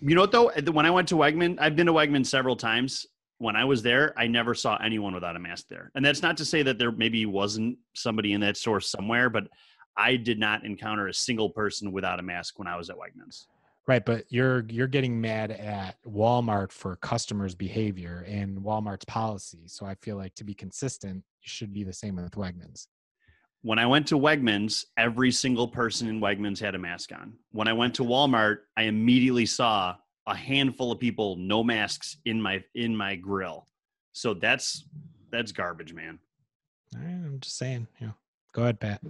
You 0.00 0.14
know 0.14 0.22
what 0.22 0.32
though? 0.32 0.50
When 0.72 0.84
I 0.84 0.90
went 0.90 1.08
to 1.08 1.14
Wegman, 1.14 1.58
I've 1.60 1.76
been 1.76 1.86
to 1.86 1.92
Wegman 1.92 2.26
several 2.26 2.56
times. 2.56 3.06
When 3.38 3.56
I 3.56 3.64
was 3.64 3.82
there, 3.82 4.14
I 4.16 4.26
never 4.26 4.54
saw 4.54 4.76
anyone 4.76 5.12
without 5.12 5.36
a 5.36 5.38
mask 5.38 5.66
there. 5.68 5.90
And 5.94 6.04
that's 6.04 6.22
not 6.22 6.36
to 6.38 6.44
say 6.44 6.62
that 6.62 6.78
there 6.78 6.90
maybe 6.90 7.26
wasn't 7.26 7.78
somebody 7.94 8.32
in 8.32 8.40
that 8.40 8.56
store 8.56 8.80
somewhere, 8.80 9.28
but 9.28 9.48
I 9.96 10.16
did 10.16 10.38
not 10.38 10.64
encounter 10.64 11.08
a 11.08 11.14
single 11.14 11.50
person 11.50 11.92
without 11.92 12.18
a 12.18 12.22
mask 12.22 12.58
when 12.58 12.68
I 12.68 12.76
was 12.76 12.90
at 12.90 12.96
Wegmans. 12.96 13.46
Right, 13.86 14.04
but 14.04 14.24
you're 14.30 14.64
you're 14.68 14.88
getting 14.88 15.20
mad 15.20 15.52
at 15.52 15.96
Walmart 16.04 16.72
for 16.72 16.96
customers' 16.96 17.54
behavior 17.54 18.24
and 18.26 18.58
Walmart's 18.58 19.04
policy. 19.04 19.62
So 19.66 19.86
I 19.86 19.94
feel 20.02 20.16
like 20.16 20.34
to 20.36 20.44
be 20.44 20.54
consistent, 20.54 21.16
you 21.16 21.48
should 21.48 21.72
be 21.72 21.84
the 21.84 21.92
same 21.92 22.16
with 22.16 22.32
Wegmans. 22.32 22.88
When 23.62 23.78
I 23.78 23.86
went 23.86 24.08
to 24.08 24.18
Wegmans, 24.18 24.86
every 24.96 25.30
single 25.30 25.68
person 25.68 26.08
in 26.08 26.20
Wegmans 26.20 26.58
had 26.58 26.74
a 26.74 26.78
mask 26.78 27.12
on. 27.12 27.34
When 27.52 27.68
I 27.68 27.72
went 27.74 27.94
to 27.96 28.02
Walmart, 28.02 28.58
I 28.76 28.82
immediately 28.82 29.46
saw 29.46 29.94
a 30.26 30.34
handful 30.34 30.92
of 30.92 30.98
people 30.98 31.36
no 31.36 31.62
masks 31.62 32.16
in 32.24 32.40
my 32.40 32.62
in 32.74 32.96
my 32.96 33.16
grill. 33.16 33.66
So 34.12 34.34
that's 34.34 34.84
that's 35.30 35.52
garbage, 35.52 35.92
man. 35.92 36.18
All 36.94 37.02
right, 37.02 37.12
I'm 37.12 37.40
just 37.40 37.58
saying. 37.58 37.86
Yeah, 38.00 38.10
go 38.52 38.62
ahead, 38.62 38.80
Pat. 38.80 39.00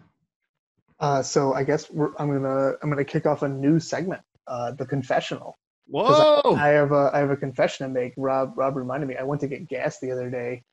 Uh, 0.98 1.22
so 1.22 1.52
I 1.52 1.62
guess 1.62 1.90
we're, 1.90 2.12
I'm 2.18 2.32
gonna 2.32 2.72
I'm 2.82 2.90
gonna 2.90 3.04
kick 3.04 3.26
off 3.26 3.42
a 3.42 3.48
new 3.48 3.78
segment, 3.78 4.22
uh, 4.46 4.72
the 4.72 4.86
confessional 4.86 5.56
Whoa! 5.88 6.56
I 6.56 6.68
have 6.68 6.92
a 6.92 7.10
I 7.12 7.18
have 7.18 7.30
a 7.30 7.36
confession 7.36 7.86
to 7.86 7.92
make. 7.92 8.12
Rob 8.16 8.54
Rob 8.56 8.76
reminded 8.76 9.08
me. 9.08 9.16
I 9.16 9.22
went 9.22 9.40
to 9.42 9.48
get 9.48 9.68
gas 9.68 9.98
the 10.00 10.10
other 10.10 10.30
day, 10.30 10.64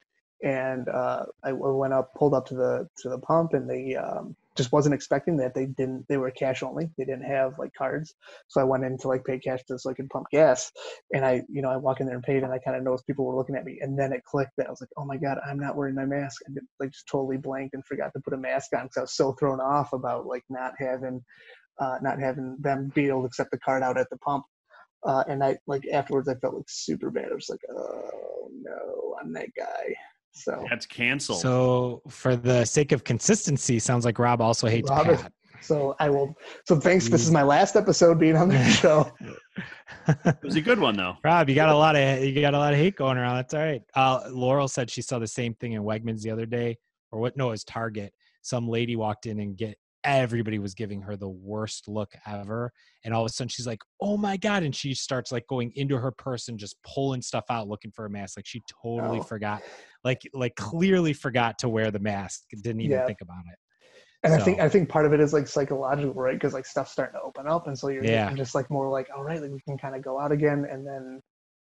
and 0.44 0.90
uh, 0.90 1.26
I 1.44 1.50
w- 1.50 1.76
went 1.76 1.94
up, 1.94 2.14
pulled 2.16 2.34
up 2.34 2.48
to 2.48 2.56
the 2.56 2.90
to 2.98 3.10
the 3.10 3.20
pump, 3.20 3.54
and 3.54 3.70
they 3.70 3.96
um, 3.96 4.36
just 4.56 4.72
wasn't 4.72 4.96
expecting 4.96 5.38
that. 5.38 5.56
They 5.56 5.66
didn't. 5.66 6.06
They 6.08 6.18
were 6.18 6.32
cash 6.32 6.64
only. 6.64 6.90
They 6.98 7.06
didn't 7.06 7.26
have 7.26 7.58
like 7.58 7.74
cards. 7.74 8.14
So 8.48 8.62
I 8.62 8.64
went 8.64 8.84
in 8.84 8.98
to 9.00 9.08
like 9.08 9.26
pay 9.26 9.40
cash 9.40 9.62
just 9.68 9.84
so 9.84 9.90
I 9.90 9.94
could 9.94 10.10
pump 10.10 10.28
gas. 10.32 10.72
And 11.14 11.26
I 11.26 11.44
you 11.50 11.62
know 11.62 11.70
I 11.70 11.78
walk 11.78 12.00
in 12.00 12.06
there 12.06 12.16
and 12.16 12.24
paid, 12.24 12.44
and 12.44 12.52
I 12.54 12.60
kind 12.60 12.78
of 12.78 12.84
noticed 12.84 13.08
people 13.08 13.26
were 13.26 13.36
looking 13.36 13.56
at 13.56 13.66
me. 13.66 13.80
And 13.82 13.98
then 13.98 14.14
it 14.14 14.24
clicked 14.24 14.54
that 14.58 14.68
I 14.68 14.70
was 14.70 14.82
like, 14.82 14.92
oh 14.98 15.06
my 15.06 15.18
god, 15.18 15.40
I'm 15.46 15.60
not 15.60 15.76
wearing 15.76 15.96
my 15.96 16.06
mask. 16.06 16.42
I 16.48 16.54
did, 16.54 16.64
like 16.80 16.92
just 16.92 17.08
totally 17.08 17.38
blanked 17.38 17.74
and 17.74 17.86
forgot 17.86 18.12
to 18.14 18.22
put 18.22 18.34
a 18.34 18.38
mask 18.38 18.72
on 18.76 18.84
because 18.84 18.98
I 18.98 19.02
was 19.02 19.16
so 19.16 19.34
thrown 19.34 19.60
off 19.60 19.94
about 19.94 20.26
like 20.26 20.44
not 20.50 20.74
having 20.78 21.24
uh, 21.80 21.98
not 22.02 22.20
having 22.20 22.58
them 22.60 22.92
be 22.94 23.08
able 23.08 23.22
to 23.22 23.28
accept 23.28 23.52
the 23.52 23.60
card 23.60 23.84
out 23.84 23.98
at 23.98 24.10
the 24.10 24.18
pump. 24.18 24.46
Uh, 25.06 25.24
and 25.28 25.44
I 25.44 25.58
like 25.68 25.84
afterwards, 25.92 26.30
I 26.30 26.36
felt 26.36 26.56
like 26.56 26.70
super 26.70 27.10
bad. 27.10 27.32
I 27.32 27.36
was 27.36 27.50
like, 27.50 27.60
oh 27.70 28.50
no, 28.62 29.16
I'm 29.22 29.34
that 29.34 29.50
guy. 29.58 29.96
So 30.34 30.66
That's 30.70 30.86
canceled. 30.86 31.40
So, 31.40 32.02
for 32.10 32.36
the 32.36 32.66
sake 32.66 32.92
of 32.92 33.04
consistency, 33.04 33.78
sounds 33.80 34.04
like 34.04 34.18
Rob 34.20 34.42
also 34.42 34.68
hates 34.68 34.90
Rob 34.90 35.10
is- 35.10 35.24
so 35.62 35.96
I 36.00 36.10
will. 36.10 36.36
So 36.66 36.80
thanks. 36.80 37.08
This 37.08 37.24
is 37.26 37.32
my 37.32 37.44
last 37.44 37.76
episode 37.76 38.20
being 38.20 38.36
on 38.36 38.50
the 38.50 38.64
show. 38.70 39.10
it 40.08 40.38
was 40.44 40.56
a 40.56 40.62
good 40.62 40.80
one 40.80 40.98
though. 40.98 41.16
Rob, 41.24 41.48
you 41.50 41.56
got 41.56 41.70
a 41.70 41.76
lot 41.76 41.96
of 41.96 42.24
you 42.24 42.40
got 42.42 42.54
a 42.54 42.58
lot 42.58 42.74
of 42.74 42.80
hate 42.80 42.96
going 42.96 43.18
around. 43.18 43.36
That's 43.38 43.54
all 43.54 43.62
right. 43.62 43.82
Uh, 43.96 44.22
Laurel 44.30 44.68
said 44.68 44.90
she 44.90 45.02
saw 45.02 45.20
the 45.20 45.28
same 45.28 45.54
thing 45.56 45.74
in 45.74 45.84
Wegmans 45.84 46.22
the 46.22 46.32
other 46.32 46.46
day, 46.46 46.78
or 47.12 47.20
what? 47.20 47.38
No, 47.38 47.48
it 47.48 47.52
was 47.52 47.64
Target. 47.64 48.14
Some 48.42 48.68
lady 48.68 48.96
walked 48.98 49.26
in 49.26 49.40
and 49.40 49.56
get 49.56 49.78
everybody 50.04 50.60
was 50.60 50.74
giving 50.74 51.02
her 51.02 51.16
the 51.16 51.30
worst 51.30 51.88
look 51.88 52.12
ever, 52.28 52.72
and 53.04 53.14
all 53.14 53.22
of 53.22 53.26
a 53.30 53.34
sudden 53.34 53.50
she's 53.50 53.68
like, 53.68 53.80
"Oh 54.02 54.18
my 54.18 54.38
god!" 54.38 54.64
and 54.64 54.76
she 54.76 54.94
starts 54.94 55.32
like 55.32 55.48
going 55.48 55.72
into 55.76 55.98
her 55.98 56.12
purse 56.12 56.48
and 56.48 56.58
just 56.60 56.76
pulling 56.84 57.22
stuff 57.22 57.46
out, 57.50 57.68
looking 57.68 57.92
for 57.92 58.06
a 58.06 58.10
mask. 58.10 58.38
Like 58.38 58.48
she 58.48 58.62
totally 58.84 59.20
Oh. 59.20 59.24
forgot, 59.24 59.62
like 60.04 60.22
like 60.34 60.56
clearly 60.56 61.14
forgot 61.14 61.58
to 61.60 61.70
wear 61.70 61.92
the 61.92 62.00
mask. 62.00 62.44
Didn't 62.52 62.82
even 62.82 62.98
Yeah. 62.98 63.06
think 63.06 63.22
about 63.22 63.44
it. 63.52 63.58
And 64.26 64.34
I 64.34 64.38
think 64.38 64.60
I 64.60 64.70
think 64.70 64.88
part 64.88 65.06
of 65.06 65.12
it 65.12 65.20
is 65.20 65.34
like 65.34 65.48
psychological, 65.48 66.14
right? 66.14 66.34
Because 66.34 66.54
like 66.54 66.66
stuff's 66.66 66.92
starting 66.94 67.20
to 67.20 67.22
open 67.26 67.46
up, 67.46 67.68
and 67.68 67.78
so 67.78 67.90
you're 67.90 68.04
Yeah. 68.06 68.34
just 68.36 68.56
like 68.56 68.70
more 68.70 68.90
like, 68.90 69.10
all 69.16 69.24
right, 69.24 69.42
like 69.42 69.52
we 69.52 69.60
can 69.68 69.78
kind 69.78 69.96
of 69.96 70.02
go 70.02 70.18
out 70.18 70.32
again, 70.32 70.66
and 70.70 70.88
then, 70.88 71.20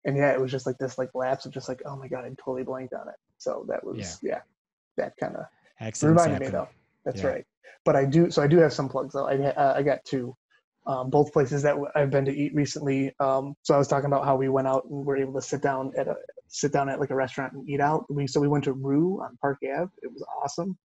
and 0.03 0.17
yeah, 0.17 0.31
it 0.33 0.41
was 0.41 0.51
just 0.51 0.65
like 0.65 0.77
this 0.77 0.97
like 0.97 1.09
lapse 1.13 1.45
of 1.45 1.53
just 1.53 1.69
like, 1.69 1.81
oh 1.85 1.95
my 1.95 2.09
god, 2.09 2.25
I 2.25 2.29
totally 2.43 2.63
blanked 2.63 2.93
on 2.93 3.07
it. 3.07 3.15
So 3.37 3.65
that 3.69 3.85
was 3.85 4.19
yeah, 4.21 4.41
that 4.97 5.13
kind 5.17 5.37
of 5.37 5.45
reminded 6.03 6.39
me 6.41 6.47
though. 6.49 6.67
That's 7.05 7.21
Yeah. 7.21 7.29
right. 7.29 7.45
But 7.85 7.95
I 7.95 8.05
do 8.05 8.29
so 8.29 8.41
I 8.43 8.47
do 8.47 8.57
have 8.57 8.73
some 8.73 8.89
plugs 8.89 9.13
though. 9.13 9.27
I 9.27 9.35
uh, 9.37 9.73
I 9.77 9.81
got 9.83 10.03
two, 10.05 10.35
um, 10.85 11.09
both 11.09 11.33
places 11.33 11.63
that 11.63 11.75
I've 11.95 12.11
been 12.11 12.25
to 12.25 12.35
eat 12.35 12.53
recently. 12.53 13.13
Um, 13.19 13.55
so 13.63 13.73
I 13.73 13.77
was 13.77 13.87
talking 13.87 14.05
about 14.05 14.25
how 14.25 14.35
we 14.35 14.49
went 14.49 14.67
out 14.67 14.85
and 14.85 15.05
were 15.05 15.17
able 15.17 15.33
to 15.33 15.41
sit 15.41 15.61
down 15.61 15.91
at 15.97 16.07
a 16.07 16.15
sit 16.47 16.71
down 16.73 16.89
at 16.89 16.99
like 16.99 17.09
a 17.09 17.15
restaurant 17.15 17.53
and 17.53 17.67
eat 17.67 17.81
out. 17.81 18.05
We 18.13 18.27
so 18.27 18.39
we 18.39 18.47
went 18.47 18.65
to 18.65 18.73
Roux 18.73 19.19
on 19.23 19.37
Park 19.41 19.59
Ave. 19.63 19.89
It 20.03 20.11
was 20.11 20.23
awesome. 20.43 20.77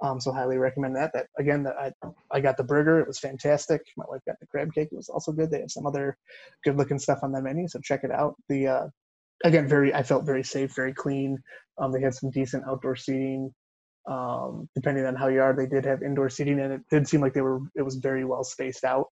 Um, 0.00 0.20
so 0.20 0.32
highly 0.32 0.58
recommend 0.58 0.96
that. 0.96 1.12
That 1.12 1.26
again, 1.38 1.64
that 1.64 1.76
I 1.76 1.92
I 2.30 2.40
got 2.40 2.56
the 2.56 2.64
burger. 2.64 3.00
It 3.00 3.08
was 3.08 3.18
fantastic. 3.18 3.82
My 3.96 4.04
wife 4.08 4.22
got 4.26 4.38
the 4.40 4.46
crab 4.46 4.72
cake. 4.72 4.88
It 4.92 4.96
was 4.96 5.08
also 5.08 5.32
good. 5.32 5.50
They 5.50 5.60
have 5.60 5.70
some 5.70 5.86
other 5.86 6.16
good 6.64 6.76
looking 6.76 6.98
stuff 6.98 7.18
on 7.22 7.32
the 7.32 7.42
menu. 7.42 7.68
So 7.68 7.80
check 7.82 8.04
it 8.04 8.12
out. 8.12 8.36
The 8.48 8.66
uh, 8.68 8.86
again, 9.44 9.68
very 9.68 9.92
I 9.92 10.02
felt 10.02 10.24
very 10.24 10.44
safe, 10.44 10.74
very 10.74 10.94
clean. 10.94 11.36
Um, 11.78 11.92
they 11.92 12.00
had 12.00 12.14
some 12.14 12.30
decent 12.30 12.64
outdoor 12.66 12.96
seating. 12.96 13.52
Um, 14.08 14.68
depending 14.74 15.04
on 15.04 15.14
how 15.14 15.28
you 15.28 15.42
are, 15.42 15.54
they 15.54 15.66
did 15.66 15.84
have 15.84 16.02
indoor 16.02 16.30
seating, 16.30 16.60
and 16.60 16.72
it 16.72 16.80
did 16.90 17.06
seem 17.06 17.20
like 17.20 17.34
they 17.34 17.42
were 17.42 17.60
it 17.76 17.82
was 17.82 17.96
very 17.96 18.24
well 18.24 18.44
spaced 18.44 18.84
out. 18.84 19.06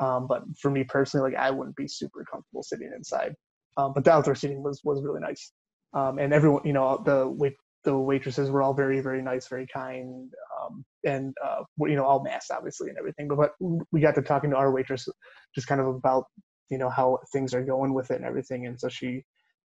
Um, 0.00 0.26
but 0.26 0.42
for 0.60 0.70
me 0.70 0.82
personally, 0.82 1.30
like 1.30 1.40
I 1.40 1.50
wouldn't 1.50 1.76
be 1.76 1.86
super 1.86 2.24
comfortable 2.30 2.62
sitting 2.62 2.90
inside. 2.94 3.34
Um, 3.76 3.92
but 3.94 4.04
the 4.04 4.12
outdoor 4.12 4.34
seating 4.34 4.62
was 4.62 4.80
was 4.82 5.02
really 5.02 5.20
nice. 5.20 5.52
Um, 5.92 6.18
and 6.18 6.32
everyone, 6.32 6.62
you 6.64 6.72
know, 6.72 7.00
the 7.04 7.28
wait 7.28 7.54
the 7.84 7.96
waitresses 7.96 8.50
were 8.50 8.62
all 8.62 8.74
very 8.74 9.00
very 9.00 9.22
nice, 9.22 9.48
very 9.48 9.66
kind, 9.66 10.30
um, 10.60 10.84
and 11.04 11.34
uh, 11.44 11.62
you 11.80 11.96
know 11.96 12.04
all 12.04 12.22
masked 12.22 12.50
obviously 12.50 12.88
and 12.88 12.98
everything. 12.98 13.28
But, 13.28 13.36
but 13.38 13.52
we 13.92 14.00
got 14.00 14.14
to 14.16 14.22
talking 14.22 14.50
to 14.50 14.56
our 14.56 14.72
waitress 14.72 15.08
just 15.54 15.66
kind 15.66 15.80
of 15.80 15.86
about 15.86 16.24
you 16.70 16.78
know 16.78 16.88
how 16.88 17.18
things 17.32 17.54
are 17.54 17.64
going 17.64 17.94
with 17.94 18.10
it 18.10 18.16
and 18.16 18.24
everything. 18.24 18.66
And 18.66 18.80
so 18.80 18.88
she, 18.88 19.22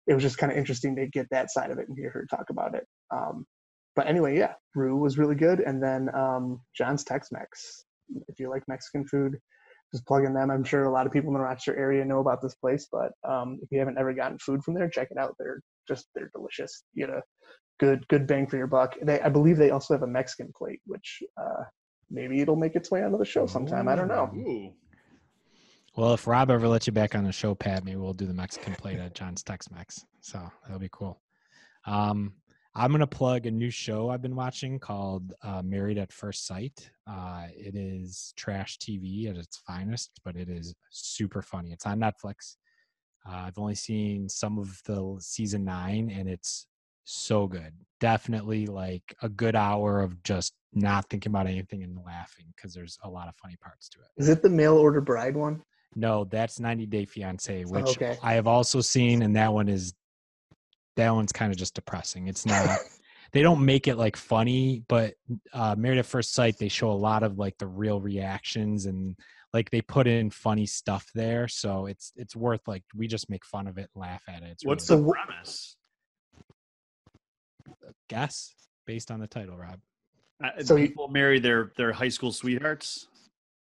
it 0.07 0.13
was 0.13 0.23
just 0.23 0.37
kind 0.37 0.51
of 0.51 0.57
interesting 0.57 0.95
to 0.95 1.07
get 1.07 1.27
that 1.31 1.51
side 1.51 1.69
of 1.71 1.77
it 1.77 1.87
and 1.87 1.97
hear 1.97 2.09
her 2.11 2.25
talk 2.29 2.49
about 2.49 2.75
it. 2.75 2.85
Um, 3.11 3.45
but 3.95 4.07
anyway, 4.07 4.37
yeah, 4.37 4.53
Roux 4.75 4.97
was 4.97 5.17
really 5.17 5.35
good, 5.35 5.59
and 5.59 5.81
then 5.81 6.09
um, 6.15 6.61
John's 6.75 7.03
Tex-Mex. 7.03 7.85
If 8.27 8.39
you 8.39 8.49
like 8.49 8.63
Mexican 8.67 9.05
food, 9.07 9.37
just 9.93 10.05
plug 10.05 10.25
in 10.25 10.33
them. 10.33 10.49
I'm 10.49 10.63
sure 10.63 10.85
a 10.85 10.91
lot 10.91 11.05
of 11.05 11.13
people 11.13 11.29
in 11.29 11.35
the 11.35 11.39
Rochester 11.39 11.77
area 11.77 12.03
know 12.03 12.19
about 12.19 12.41
this 12.41 12.55
place, 12.55 12.87
but 12.91 13.11
um, 13.27 13.59
if 13.61 13.69
you 13.71 13.79
haven't 13.79 13.97
ever 13.97 14.13
gotten 14.13 14.39
food 14.39 14.63
from 14.63 14.73
there, 14.73 14.89
check 14.89 15.09
it 15.11 15.17
out. 15.17 15.35
They're 15.37 15.61
just 15.87 16.07
they're 16.15 16.31
delicious. 16.35 16.83
You 16.93 17.05
get 17.05 17.15
a 17.15 17.21
good 17.79 18.07
good 18.07 18.27
bang 18.27 18.47
for 18.47 18.57
your 18.57 18.67
buck. 18.67 18.95
They, 19.01 19.21
I 19.21 19.29
believe 19.29 19.57
they 19.57 19.69
also 19.69 19.93
have 19.93 20.03
a 20.03 20.07
Mexican 20.07 20.51
plate, 20.57 20.81
which 20.85 21.21
uh, 21.39 21.63
maybe 22.09 22.41
it'll 22.41 22.55
make 22.55 22.75
its 22.75 22.89
way 22.91 23.03
onto 23.03 23.17
the 23.17 23.25
show 23.25 23.45
sometime. 23.45 23.87
I 23.87 23.95
don't 23.95 24.07
know. 24.07 24.31
Ooh. 24.35 24.73
Well, 25.95 26.15
if 26.15 26.25
Rob 26.25 26.49
ever 26.49 26.67
lets 26.67 26.87
you 26.87 26.93
back 26.93 27.13
on 27.13 27.23
the 27.23 27.31
show, 27.31 27.53
Pat, 27.53 27.85
maybe 27.85 27.97
we'll 27.97 28.13
do 28.13 28.25
the 28.25 28.33
Mexican 28.33 28.73
plate 28.73 28.97
at 28.97 29.13
John's 29.13 29.43
Tex 29.43 29.69
Mex. 29.69 30.03
So 30.21 30.39
that'll 30.63 30.79
be 30.79 30.89
cool. 30.91 31.21
Um, 31.85 32.33
I'm 32.75 32.91
gonna 32.91 33.05
plug 33.05 33.45
a 33.45 33.51
new 33.51 33.69
show 33.69 34.09
I've 34.09 34.23
been 34.23 34.35
watching 34.35 34.79
called 34.79 35.33
uh, 35.43 35.61
Married 35.61 35.99
at 35.99 36.11
First 36.11 36.47
Sight. 36.47 36.89
Uh, 37.07 37.45
it 37.55 37.75
is 37.75 38.33
trash 38.35 38.79
TV 38.79 39.29
at 39.29 39.37
its 39.37 39.57
finest, 39.57 40.19
but 40.25 40.35
it 40.35 40.49
is 40.49 40.73
super 40.89 41.43
funny. 41.43 41.71
It's 41.71 41.85
on 41.85 41.99
Netflix. 41.99 42.55
Uh, 43.27 43.43
I've 43.45 43.59
only 43.59 43.75
seen 43.75 44.27
some 44.27 44.57
of 44.57 44.81
the 44.85 45.17
season 45.19 45.63
nine, 45.63 46.09
and 46.09 46.27
it's 46.27 46.65
so 47.03 47.47
good. 47.47 47.73
Definitely 47.99 48.65
like 48.65 49.15
a 49.21 49.29
good 49.29 49.55
hour 49.55 50.01
of 50.01 50.21
just 50.23 50.53
not 50.73 51.07
thinking 51.09 51.31
about 51.31 51.45
anything 51.45 51.83
and 51.83 51.99
laughing 52.03 52.45
because 52.55 52.73
there's 52.73 52.97
a 53.03 53.09
lot 53.09 53.27
of 53.27 53.35
funny 53.35 53.55
parts 53.61 53.87
to 53.89 53.99
it. 53.99 54.07
Is 54.17 54.29
it 54.29 54.41
the 54.41 54.49
mail 54.49 54.77
order 54.77 54.99
bride 54.99 55.37
one? 55.37 55.61
No, 55.95 56.23
that's 56.23 56.59
90 56.59 56.87
Day 56.87 57.05
Fiance, 57.05 57.65
which 57.65 57.97
okay. 57.97 58.17
I 58.23 58.33
have 58.33 58.47
also 58.47 58.81
seen, 58.81 59.21
and 59.21 59.35
that 59.35 59.53
one 59.53 59.69
is 59.69 59.93
that 60.95 61.09
one's 61.13 61.31
kind 61.31 61.51
of 61.51 61.57
just 61.57 61.75
depressing. 61.75 62.27
It's 62.27 62.45
not. 62.45 62.77
they 63.31 63.41
don't 63.41 63.65
make 63.65 63.87
it 63.87 63.95
like 63.97 64.15
funny, 64.15 64.83
but 64.87 65.15
uh, 65.53 65.75
Married 65.77 65.99
at 65.99 66.05
First 66.05 66.33
Sight, 66.33 66.57
they 66.59 66.67
show 66.67 66.91
a 66.91 66.93
lot 66.93 67.23
of 67.23 67.37
like 67.37 67.57
the 67.57 67.67
real 67.67 67.99
reactions 67.99 68.85
and 68.85 69.15
like 69.53 69.69
they 69.71 69.81
put 69.81 70.07
in 70.07 70.29
funny 70.29 70.65
stuff 70.65 71.09
there. 71.15 71.47
So 71.47 71.85
it's 71.87 72.11
it's 72.15 72.35
worth 72.35 72.61
like 72.67 72.83
we 72.95 73.07
just 73.07 73.29
make 73.29 73.45
fun 73.45 73.67
of 73.67 73.77
it, 73.77 73.89
and 73.93 74.01
laugh 74.01 74.23
at 74.27 74.43
it. 74.43 74.49
It's 74.51 74.65
What's 74.65 74.89
really 74.89 75.01
the 75.03 75.07
So- 75.07 75.13
premise? 75.13 75.75
guess 78.09 78.53
based 78.85 79.11
on 79.11 79.19
the 79.19 79.27
title, 79.27 79.57
Rob. 79.57 79.79
Uh, 80.43 80.63
So 80.63 80.75
you- 80.75 80.87
people 80.87 81.07
marry 81.07 81.39
their 81.39 81.71
their 81.77 81.93
high 81.93 82.09
school 82.09 82.31
sweethearts. 82.31 83.07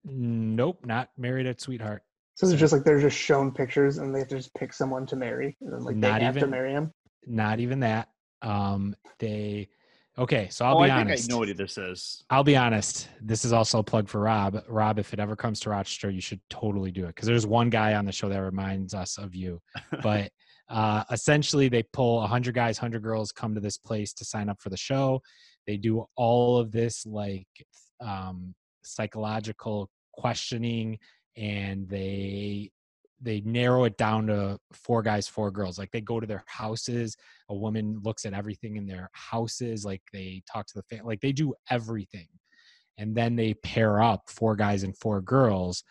Nope, 0.05 0.85
not 0.85 1.09
Married 1.17 1.47
at 1.47 1.59
Sweetheart. 1.59 2.03
So 2.35 2.47
it's 2.47 2.59
just 2.59 2.71
like 2.71 2.83
they're 2.83 3.01
just 3.01 3.17
shown 3.17 3.51
pictures 3.51 3.97
and 3.97 4.13
they 4.13 4.19
have 4.19 4.27
to 4.29 4.37
just 4.37 4.53
pick 4.53 4.71
someone 4.71 5.05
to 5.07 5.15
marry, 5.15 5.57
and 5.61 5.73
then 5.73 5.83
like 5.83 5.95
Not 5.95 6.19
they 6.19 6.25
have 6.25 6.37
to 6.37 6.47
marry 6.47 6.71
him. 6.71 6.93
Not 7.27 7.59
even 7.59 7.81
that. 7.81 8.09
Um, 8.41 8.95
they 9.19 9.67
okay. 10.17 10.47
So 10.49 10.65
I'll 10.65 10.77
oh, 10.77 10.83
be 10.83 10.89
I 10.89 11.01
honest. 11.01 11.23
think 11.23 11.31
I 11.31 11.33
know 11.33 11.39
what 11.39 11.57
this 11.57 11.77
is. 11.77 12.23
I'll 12.29 12.43
be 12.43 12.55
honest. 12.55 13.09
This 13.21 13.45
is 13.45 13.53
also 13.53 13.79
a 13.79 13.83
plug 13.83 14.07
for 14.07 14.21
Rob. 14.21 14.63
Rob, 14.67 14.99
if 14.99 15.13
it 15.13 15.19
ever 15.19 15.35
comes 15.35 15.59
to 15.61 15.69
Rochester, 15.69 16.09
you 16.09 16.21
should 16.21 16.41
totally 16.49 16.91
do 16.91 17.03
it 17.05 17.15
because 17.15 17.27
there's 17.27 17.47
one 17.47 17.69
guy 17.69 17.95
on 17.95 18.05
the 18.05 18.11
show 18.11 18.29
that 18.29 18.41
reminds 18.41 18.93
us 18.93 19.17
of 19.17 19.35
you. 19.35 19.59
But 20.01 20.31
uh, 20.69 21.03
essentially, 21.11 21.69
they 21.69 21.83
pull 21.93 22.17
100 22.17 22.53
guys, 22.53 22.77
100 22.79 23.01
girls 23.01 23.31
come 23.31 23.55
to 23.55 23.61
this 23.61 23.77
place 23.77 24.13
to 24.13 24.25
sign 24.25 24.49
up 24.49 24.61
for 24.61 24.69
the 24.69 24.77
show. 24.77 25.21
They 25.65 25.77
do 25.77 26.05
all 26.15 26.57
of 26.57 26.71
this 26.71 27.05
like 27.05 27.47
um, 27.99 28.53
psychological 28.83 29.89
questioning, 30.13 30.97
and 31.35 31.87
they 31.87 32.71
they 33.21 33.41
narrow 33.41 33.85
it 33.85 33.97
down 33.97 34.27
to 34.27 34.59
four 34.71 35.01
guys, 35.01 35.27
four 35.27 35.51
girls. 35.51 35.79
Like 35.79 35.91
they 35.91 36.01
go 36.01 36.19
to 36.19 36.27
their 36.27 36.43
houses. 36.45 37.15
A 37.49 37.55
woman 37.55 37.99
looks 38.03 38.25
at 38.25 38.33
everything 38.33 38.75
in 38.75 38.85
their 38.85 39.09
houses. 39.13 39.85
Like 39.85 40.01
they 40.13 40.43
talk 40.51 40.67
to 40.67 40.73
the 40.75 40.83
family. 40.83 41.13
Like 41.13 41.21
they 41.21 41.31
do 41.31 41.53
everything, 41.69 42.27
and 42.97 43.15
then 43.15 43.35
they 43.35 43.53
pair 43.55 44.01
up 44.01 44.29
four 44.29 44.55
guys 44.55 44.83
and 44.83 44.97
four 44.97 45.21
girls 45.21 45.83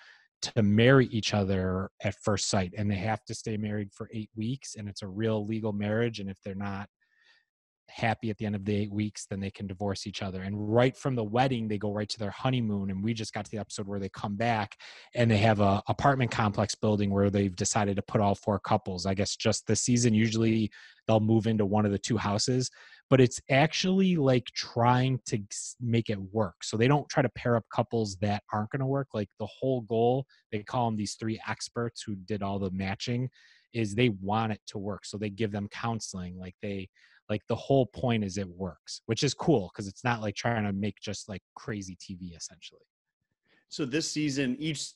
to 0.42 0.62
marry 0.62 1.06
each 1.06 1.34
other 1.34 1.90
at 2.02 2.14
first 2.22 2.48
sight, 2.48 2.74
and 2.76 2.90
they 2.90 2.96
have 2.96 3.24
to 3.24 3.34
stay 3.34 3.56
married 3.56 3.90
for 3.92 4.08
eight 4.12 4.30
weeks, 4.36 4.76
and 4.76 4.88
it's 4.88 5.02
a 5.02 5.08
real 5.08 5.46
legal 5.46 5.72
marriage. 5.72 6.20
And 6.20 6.30
if 6.30 6.36
they're 6.44 6.54
not 6.54 6.88
happy 7.88 8.30
at 8.30 8.38
the 8.38 8.46
end 8.46 8.54
of 8.54 8.64
the 8.64 8.74
eight 8.74 8.92
weeks, 8.92 9.26
then 9.26 9.40
they 9.40 9.50
can 9.50 9.66
divorce 9.66 10.06
each 10.06 10.22
other. 10.22 10.42
And 10.42 10.74
right 10.74 10.96
from 10.96 11.14
the 11.14 11.24
wedding, 11.24 11.68
they 11.68 11.78
go 11.78 11.92
right 11.92 12.08
to 12.08 12.18
their 12.18 12.30
honeymoon. 12.30 12.90
And 12.90 13.02
we 13.02 13.14
just 13.14 13.32
got 13.32 13.44
to 13.44 13.50
the 13.50 13.58
episode 13.58 13.86
where 13.86 14.00
they 14.00 14.08
come 14.08 14.36
back 14.36 14.76
and 15.14 15.30
they 15.30 15.38
have 15.38 15.60
a 15.60 15.82
apartment 15.88 16.30
complex 16.30 16.74
building 16.74 17.10
where 17.10 17.30
they've 17.30 17.54
decided 17.54 17.96
to 17.96 18.02
put 18.02 18.20
all 18.20 18.34
four 18.34 18.58
couples. 18.58 19.06
I 19.06 19.14
guess 19.14 19.36
just 19.36 19.66
this 19.66 19.82
season, 19.82 20.14
usually 20.14 20.70
they'll 21.06 21.20
move 21.20 21.46
into 21.46 21.64
one 21.64 21.86
of 21.86 21.92
the 21.92 21.98
two 21.98 22.16
houses, 22.16 22.70
but 23.08 23.20
it's 23.20 23.40
actually 23.50 24.16
like 24.16 24.46
trying 24.46 25.20
to 25.26 25.38
make 25.80 26.10
it 26.10 26.18
work. 26.32 26.56
So 26.62 26.76
they 26.76 26.88
don't 26.88 27.08
try 27.08 27.22
to 27.22 27.28
pair 27.30 27.56
up 27.56 27.64
couples 27.72 28.16
that 28.20 28.42
aren't 28.52 28.70
going 28.70 28.80
to 28.80 28.86
work. 28.86 29.08
Like 29.14 29.28
the 29.38 29.46
whole 29.46 29.82
goal, 29.82 30.26
they 30.50 30.62
call 30.62 30.86
them 30.86 30.96
these 30.96 31.14
three 31.14 31.40
experts 31.48 32.02
who 32.02 32.16
did 32.16 32.42
all 32.42 32.58
the 32.58 32.70
matching, 32.72 33.28
is 33.72 33.94
they 33.94 34.08
want 34.20 34.52
it 34.52 34.60
to 34.68 34.78
work. 34.78 35.04
So 35.04 35.18
they 35.18 35.30
give 35.30 35.52
them 35.52 35.68
counseling. 35.68 36.38
Like 36.38 36.54
they, 36.62 36.88
like 37.28 37.42
the 37.48 37.56
whole 37.56 37.86
point 37.86 38.24
is 38.24 38.38
it 38.38 38.48
works, 38.48 39.00
which 39.06 39.22
is 39.22 39.34
cool 39.34 39.70
because 39.72 39.88
it's 39.88 40.04
not 40.04 40.20
like 40.20 40.34
trying 40.34 40.64
to 40.64 40.72
make 40.72 40.96
just 41.00 41.28
like 41.28 41.42
crazy 41.54 41.96
TV 41.96 42.36
essentially. 42.36 42.82
So 43.68 43.84
this 43.84 44.10
season, 44.10 44.56
each 44.58 44.92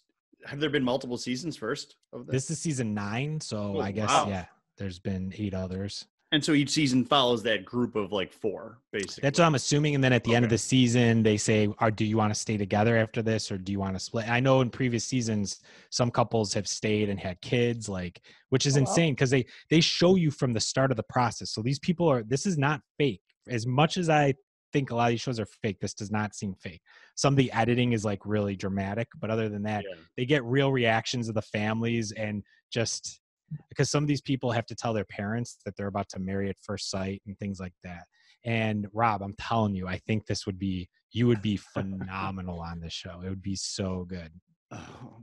have 0.47 0.61
there 0.61 0.70
been 0.70 0.85
multiple 0.85 1.18
seasons 1.18 1.57
first 1.57 1.97
of 2.12 2.26
this? 2.26 2.49
This 2.49 2.51
is 2.51 2.59
season 2.61 2.95
nine, 2.95 3.41
so 3.41 3.74
Oh, 3.76 3.81
I 3.81 3.91
guess 3.91 4.09
wow. 4.11 4.28
yeah, 4.28 4.47
there's 4.78 4.99
been 4.99 5.35
eight 5.37 5.55
others. 5.55 6.07
And 6.33 6.45
so 6.45 6.53
each 6.53 6.70
season 6.70 7.05
follows 7.05 7.43
that 7.43 7.64
group 7.64 7.97
of 7.97 8.12
like 8.12 8.33
four, 8.33 8.78
basically. 8.93 9.22
That's 9.22 9.41
what 9.41 9.47
I'm 9.47 9.57
assuming. 9.57 9.97
And 9.97 10.05
then 10.05 10.12
at 10.12 10.22
the 10.22 10.35
end 10.37 10.45
of 10.45 10.51
the 10.51 10.59
season, 10.59 11.24
they 11.24 11.37
say, 11.37 11.68
"Are 11.78 11.91
do 11.91 12.05
you 12.05 12.16
want 12.16 12.33
to 12.33 12.39
stay 12.39 12.57
together 12.57 12.97
after 12.97 13.20
this, 13.20 13.51
or 13.51 13.59
do 13.59 13.72
you 13.72 13.81
want 13.81 13.97
to 13.97 14.01
split?" 14.01 14.28
I 14.28 14.39
know 14.39 14.61
in 14.61 14.70
previous 14.70 15.05
seasons, 15.05 15.61
some 15.91 16.09
couples 16.11 16.55
have 16.55 16.68
stayed 16.68 17.09
and 17.09 17.18
had 17.18 17.41
kids, 17.41 17.89
like 17.89 18.20
which 18.51 18.64
is 18.66 18.76
Oh, 18.76 18.81
insane 18.81 19.14
because 19.14 19.31
they 19.31 19.45
they 19.70 19.81
show 19.81 20.14
you 20.14 20.31
from 20.31 20.53
the 20.53 20.61
start 20.61 20.93
of 20.93 20.97
the 20.97 21.03
process. 21.05 21.51
So 21.51 21.62
these 21.62 21.81
people 21.81 22.09
are. 22.09 22.22
This 22.22 22.47
is 22.47 22.57
not 22.57 22.81
fake. 22.97 23.22
As 23.49 23.66
much 23.66 23.97
as 23.97 24.09
I 24.09 24.35
think 24.72 24.93
a 24.93 24.95
lot 24.95 25.07
of 25.07 25.11
these 25.11 25.20
shows 25.20 25.41
are 25.41 25.47
fake, 25.47 25.81
this 25.81 25.95
does 25.95 26.12
not 26.12 26.37
seem 26.37 26.55
fake. 26.55 26.81
Some 27.16 27.33
of 27.35 27.39
the 27.39 27.51
editing 27.51 27.93
is 27.93 28.05
like 28.05 28.24
really 28.24 28.55
dramatic, 28.55 29.09
but 29.18 29.28
other 29.28 29.49
than 29.49 29.64
that, 29.64 29.83
Yeah. 29.83 29.97
they 30.16 30.26
get 30.26 30.45
real 30.45 30.70
reactions 30.70 31.28
of 31.28 31.35
the 31.35 31.43
families 31.43 32.12
and 32.12 32.45
just 32.70 33.20
because 33.69 33.91
some 33.91 34.05
of 34.05 34.09
these 34.09 34.21
people 34.21 34.51
have 34.51 34.67
to 34.67 34.75
tell 34.75 34.93
their 34.93 35.05
parents 35.05 35.59
that 35.65 35.77
they're 35.77 35.87
about 35.87 36.09
to 36.11 36.19
marry 36.19 36.49
at 36.49 36.57
first 36.61 36.91
sight 36.91 37.23
and 37.27 37.39
things 37.39 37.61
like 37.61 37.75
that. 37.83 38.05
And 38.45 38.87
Rob, 38.93 39.23
I'm 39.23 39.35
telling 39.39 39.75
you, 39.75 39.87
I 39.87 39.99
think 39.99 40.27
this 40.27 40.47
would 40.47 40.59
be 40.59 40.89
you 41.13 41.27
would 41.27 41.43
be 41.43 41.57
phenomenal 41.75 42.61
on 42.61 42.81
this 42.81 42.93
show. 42.93 43.21
It 43.25 43.29
would 43.29 43.43
be 43.43 43.57
so 43.57 44.07
good. 44.09 44.31
Oh, 44.73 45.23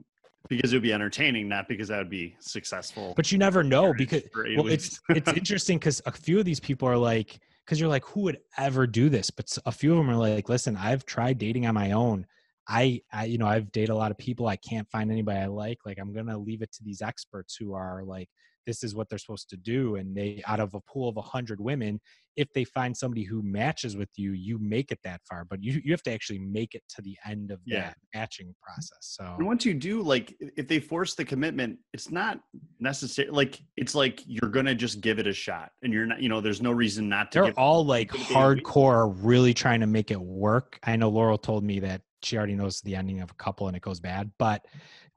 because 0.50 0.72
it 0.72 0.76
would 0.76 0.84
be 0.84 0.94
entertaining, 0.94 1.48
not 1.48 1.68
because 1.68 1.90
that 1.90 1.98
would 1.98 2.10
be 2.10 2.36
successful. 2.40 3.14
But 3.16 3.32
you 3.32 3.38
never 3.38 3.64
know 3.64 3.94
because 3.94 4.24
well, 4.36 4.68
it's 4.68 5.00
it's 5.10 5.32
interesting 5.36 5.78
because 5.78 6.02
a 6.06 6.12
few 6.12 6.40
of 6.40 6.46
these 6.46 6.60
people 6.60 6.88
are 6.88 6.98
like, 6.98 7.40
because 7.66 7.80
you're 7.80 7.90
like, 7.90 8.06
who 8.06 8.22
would 8.22 8.40
ever 8.58 8.88
do 8.88 9.10
this? 9.10 9.30
But 9.30 9.58
a 9.66 9.72
few 9.72 9.92
of 9.92 9.98
them 9.98 10.10
are 10.10 10.16
like, 10.16 10.48
listen, 10.50 10.78
I've 10.78 11.06
tried 11.06 11.38
dating 11.38 11.66
on 11.66 11.76
my 11.76 11.92
own. 11.92 12.26
I, 12.68 13.02
I, 13.14 13.26
you 13.26 13.38
know, 13.38 13.48
I've 13.48 13.72
dated 13.72 13.90
a 13.90 13.96
lot 13.96 14.12
of 14.12 14.18
people. 14.18 14.48
I 14.48 14.58
can't 14.58 14.90
find 14.90 15.12
anybody 15.12 15.40
I 15.40 15.46
like. 15.48 15.80
Like, 15.86 16.00
I'm 16.00 16.14
gonna 16.14 16.38
leave 16.38 16.62
it 16.62 16.72
to 16.74 16.84
these 16.84 17.02
experts 17.02 17.56
who 17.56 17.74
are 17.74 18.04
like, 18.04 18.28
this 18.66 18.84
is 18.84 18.94
what 18.94 19.08
they're 19.08 19.18
supposed 19.18 19.50
to 19.50 19.56
do. 19.56 19.96
And 19.96 20.14
they, 20.14 20.44
out 20.46 20.60
of 20.60 20.74
a 20.74 20.82
pool 20.82 21.08
of 21.08 21.16
a 21.16 21.22
hundred 21.22 21.62
women, 21.62 22.02
if 22.36 22.52
they 22.54 22.66
find 22.66 22.96
somebody 22.96 23.24
who 23.24 23.42
matches 23.42 23.96
with 23.96 24.10
you, 24.18 24.34
you 24.34 24.60
make 24.60 24.92
it 24.92 25.00
that 25.06 25.22
far. 25.28 25.46
But 25.46 25.64
you, 25.64 25.82
you 25.86 25.92
have 25.94 26.04
to 26.04 26.12
actually 26.12 26.40
make 26.40 26.76
it 26.76 26.84
to 26.96 27.02
the 27.02 27.16
end 27.26 27.50
of 27.52 27.62
Yeah. 27.66 27.84
that 27.84 27.98
matching 28.14 28.54
process. 28.62 28.98
So 29.00 29.24
And 29.38 29.48
once 29.48 29.66
you 29.66 29.74
do, 29.74 30.02
like, 30.02 30.36
if 30.58 30.68
they 30.68 30.82
force 30.82 31.16
the 31.16 31.24
commitment, 31.24 31.80
it's 31.94 32.12
not 32.12 32.42
necessary. 32.82 33.30
Like, 33.30 33.62
it's 33.78 33.96
like 33.96 34.22
you're 34.26 34.52
gonna 34.52 34.76
just 34.76 35.00
give 35.00 35.18
it 35.18 35.28
a 35.28 35.34
shot, 35.34 35.72
and 35.82 35.94
you're 35.94 36.06
not. 36.06 36.22
You 36.22 36.28
know, 36.28 36.42
there's 36.42 36.62
no 36.62 36.72
reason 36.74 37.08
not 37.08 37.32
to. 37.32 37.44
they're 37.44 37.54
all 37.60 37.86
like 37.86 38.12
hardcore 38.12 39.16
really 39.22 39.54
trying 39.54 39.80
to 39.80 39.88
make 39.88 40.12
it 40.12 40.20
work 40.20 40.78
i 40.84 40.96
know 40.96 41.10
laurel 41.10 41.38
told 41.38 41.64
me 41.64 41.80
that 41.80 42.02
she 42.24 42.38
already 42.38 42.56
knows 42.56 42.82
the 42.82 42.96
ending 42.96 43.22
of 43.22 43.30
a 43.32 43.34
couple 43.36 43.68
and 43.68 43.76
it 43.78 43.82
goes 43.82 44.00
bad 44.00 44.32
but 44.40 44.66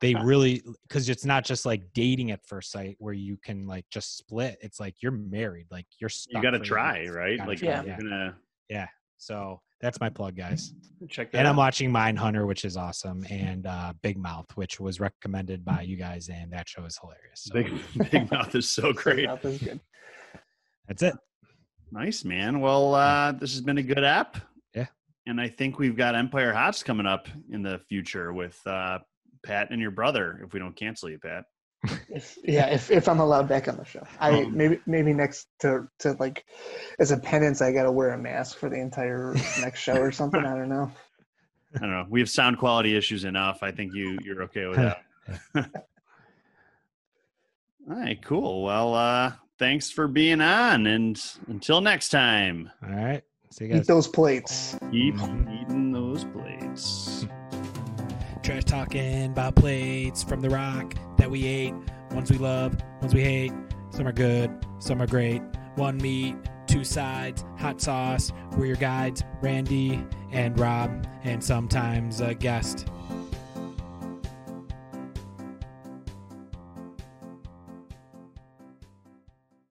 they 0.00 0.12
Huh. 0.12 0.22
really 0.24 0.62
because 0.88 1.08
it's 1.08 1.24
not 1.24 1.44
just 1.44 1.64
like 1.66 1.82
dating 1.94 2.30
at 2.30 2.44
first 2.46 2.70
sight 2.70 2.96
where 2.98 3.14
you 3.14 3.36
can 3.36 3.66
like 3.66 3.84
just 3.90 4.16
split 4.18 4.58
it's 4.60 4.78
like 4.80 4.96
you're 5.02 5.12
married 5.12 5.66
like 5.70 5.86
you're 5.98 6.10
You 6.28 6.42
got 6.42 6.50
to 6.52 6.58
try, 6.58 7.00
years. 7.00 7.14
right? 7.14 7.38
Gotta 7.38 7.50
Like, 7.50 7.58
try, 7.58 7.68
Yeah. 7.68 7.82
you're 7.84 7.96
gonna 7.96 8.36
yeah 8.68 8.86
so 9.18 9.60
that's 9.80 9.98
my 10.00 10.08
plug 10.10 10.36
guys 10.36 10.72
check 11.08 11.30
that. 11.32 11.38
and 11.38 11.48
i'm 11.48 11.56
watching 11.56 11.90
Mindhunter 11.90 12.46
which 12.46 12.64
is 12.64 12.76
awesome 12.76 13.24
and 13.30 13.66
uh 13.66 13.92
big 14.02 14.16
mouth 14.18 14.46
which 14.56 14.78
was 14.80 15.00
recommended 15.00 15.64
by 15.64 15.82
you 15.82 15.96
guys 15.96 16.28
and 16.28 16.52
that 16.52 16.68
show 16.68 16.84
is 16.84 16.98
hilarious 17.00 17.42
so 17.44 17.54
Big 17.54 17.70
Big 18.10 18.30
Mouth 18.30 18.54
is 18.54 18.68
so 18.68 18.92
great. 18.92 19.26
That 19.26 19.42
was 19.42 19.58
good. 19.58 19.80
that's 20.86 21.02
it 21.02 21.14
Nice 21.92 22.24
man. 22.24 22.60
Well, 22.60 22.94
uh, 22.94 23.32
this 23.32 23.50
has 23.50 23.62
been 23.62 23.78
a 23.78 23.82
good 23.82 24.04
app. 24.04 24.36
Yeah. 25.30 25.32
And 25.32 25.40
I 25.40 25.48
think 25.48 25.78
we've 25.78 25.96
got 25.96 26.14
Empire 26.14 26.52
Hots 26.52 26.82
coming 26.82 27.06
up 27.06 27.28
in 27.52 27.62
the 27.62 27.78
future 27.88 28.32
with 28.32 28.58
uh, 28.66 28.98
Pat 29.44 29.70
and 29.70 29.80
your 29.80 29.92
brother. 29.92 30.40
If 30.44 30.52
we 30.52 30.58
don't 30.58 30.74
cancel 30.74 31.08
you, 31.08 31.18
Pat. 31.18 31.44
If, 32.10 32.36
yeah, 32.44 32.66
if, 32.66 32.90
if 32.90 33.08
I'm 33.08 33.20
allowed 33.20 33.48
back 33.48 33.68
on 33.68 33.76
the 33.76 33.84
show, 33.84 34.02
I 34.18 34.42
Um, 34.42 34.54
maybe 34.54 34.80
maybe 34.86 35.14
next 35.14 35.46
to 35.60 35.88
to 36.00 36.14
like 36.20 36.44
as 36.98 37.10
a 37.10 37.16
penance, 37.16 37.62
I 37.62 37.72
got 37.72 37.84
to 37.84 37.92
wear 37.92 38.10
a 38.10 38.18
mask 38.18 38.58
for 38.58 38.68
the 38.68 38.78
entire 38.78 39.34
next 39.60 39.80
show 39.80 39.96
or 39.96 40.12
something. 40.12 40.44
I 40.44 40.56
don't 40.56 40.68
know. 40.68 40.90
I 41.76 41.78
don't 41.78 41.90
know. 41.90 42.06
We 42.10 42.20
have 42.20 42.28
sound 42.28 42.58
quality 42.58 42.96
issues 42.96 43.24
enough. 43.24 43.62
I 43.62 43.70
think 43.70 43.94
you 43.94 44.18
you're 44.22 44.42
okay 44.42 44.66
with 44.66 44.76
that. 44.76 45.02
All 47.88 47.96
right, 47.96 48.20
cool. 48.22 48.62
Well, 48.62 48.94
uh, 48.94 49.32
thanks 49.58 49.90
for 49.90 50.06
being 50.06 50.42
on, 50.42 50.86
and 50.86 51.22
until 51.48 51.80
next 51.80 52.10
time, 52.10 52.70
all 52.82 52.90
right 52.90 53.22
see 53.50 53.66
you 53.66 53.76
Eat 53.76 53.86
those 53.86 54.06
plates. 54.08 54.78
keep 54.90 55.16
Mhm. 55.16 55.62
eating 55.62 55.92
those 55.92 56.24
plates. 56.24 57.26
Trash 58.42 58.64
talking 58.64 59.26
about 59.26 59.54
plates 59.56 60.22
from 60.22 60.40
the 60.40 60.50
rock 60.50 60.94
that 61.18 61.30
we 61.30 61.46
ate. 61.46 61.74
Ones 62.12 62.30
we 62.30 62.38
love, 62.38 62.76
ones 63.00 63.14
we 63.14 63.22
hate. 63.22 63.52
Some 63.90 64.06
are 64.06 64.12
good, 64.12 64.50
some 64.78 65.00
are 65.02 65.06
great. 65.06 65.42
One 65.76 65.96
meat, 65.98 66.36
two 66.66 66.84
sides, 66.84 67.44
hot 67.58 67.80
sauce. 67.80 68.32
We're 68.56 68.66
your 68.66 68.76
guides, 68.76 69.22
Randy 69.42 70.04
and 70.32 70.58
Rob, 70.58 71.06
and 71.24 71.42
sometimes 71.42 72.20
a 72.20 72.34
guest. 72.34 72.86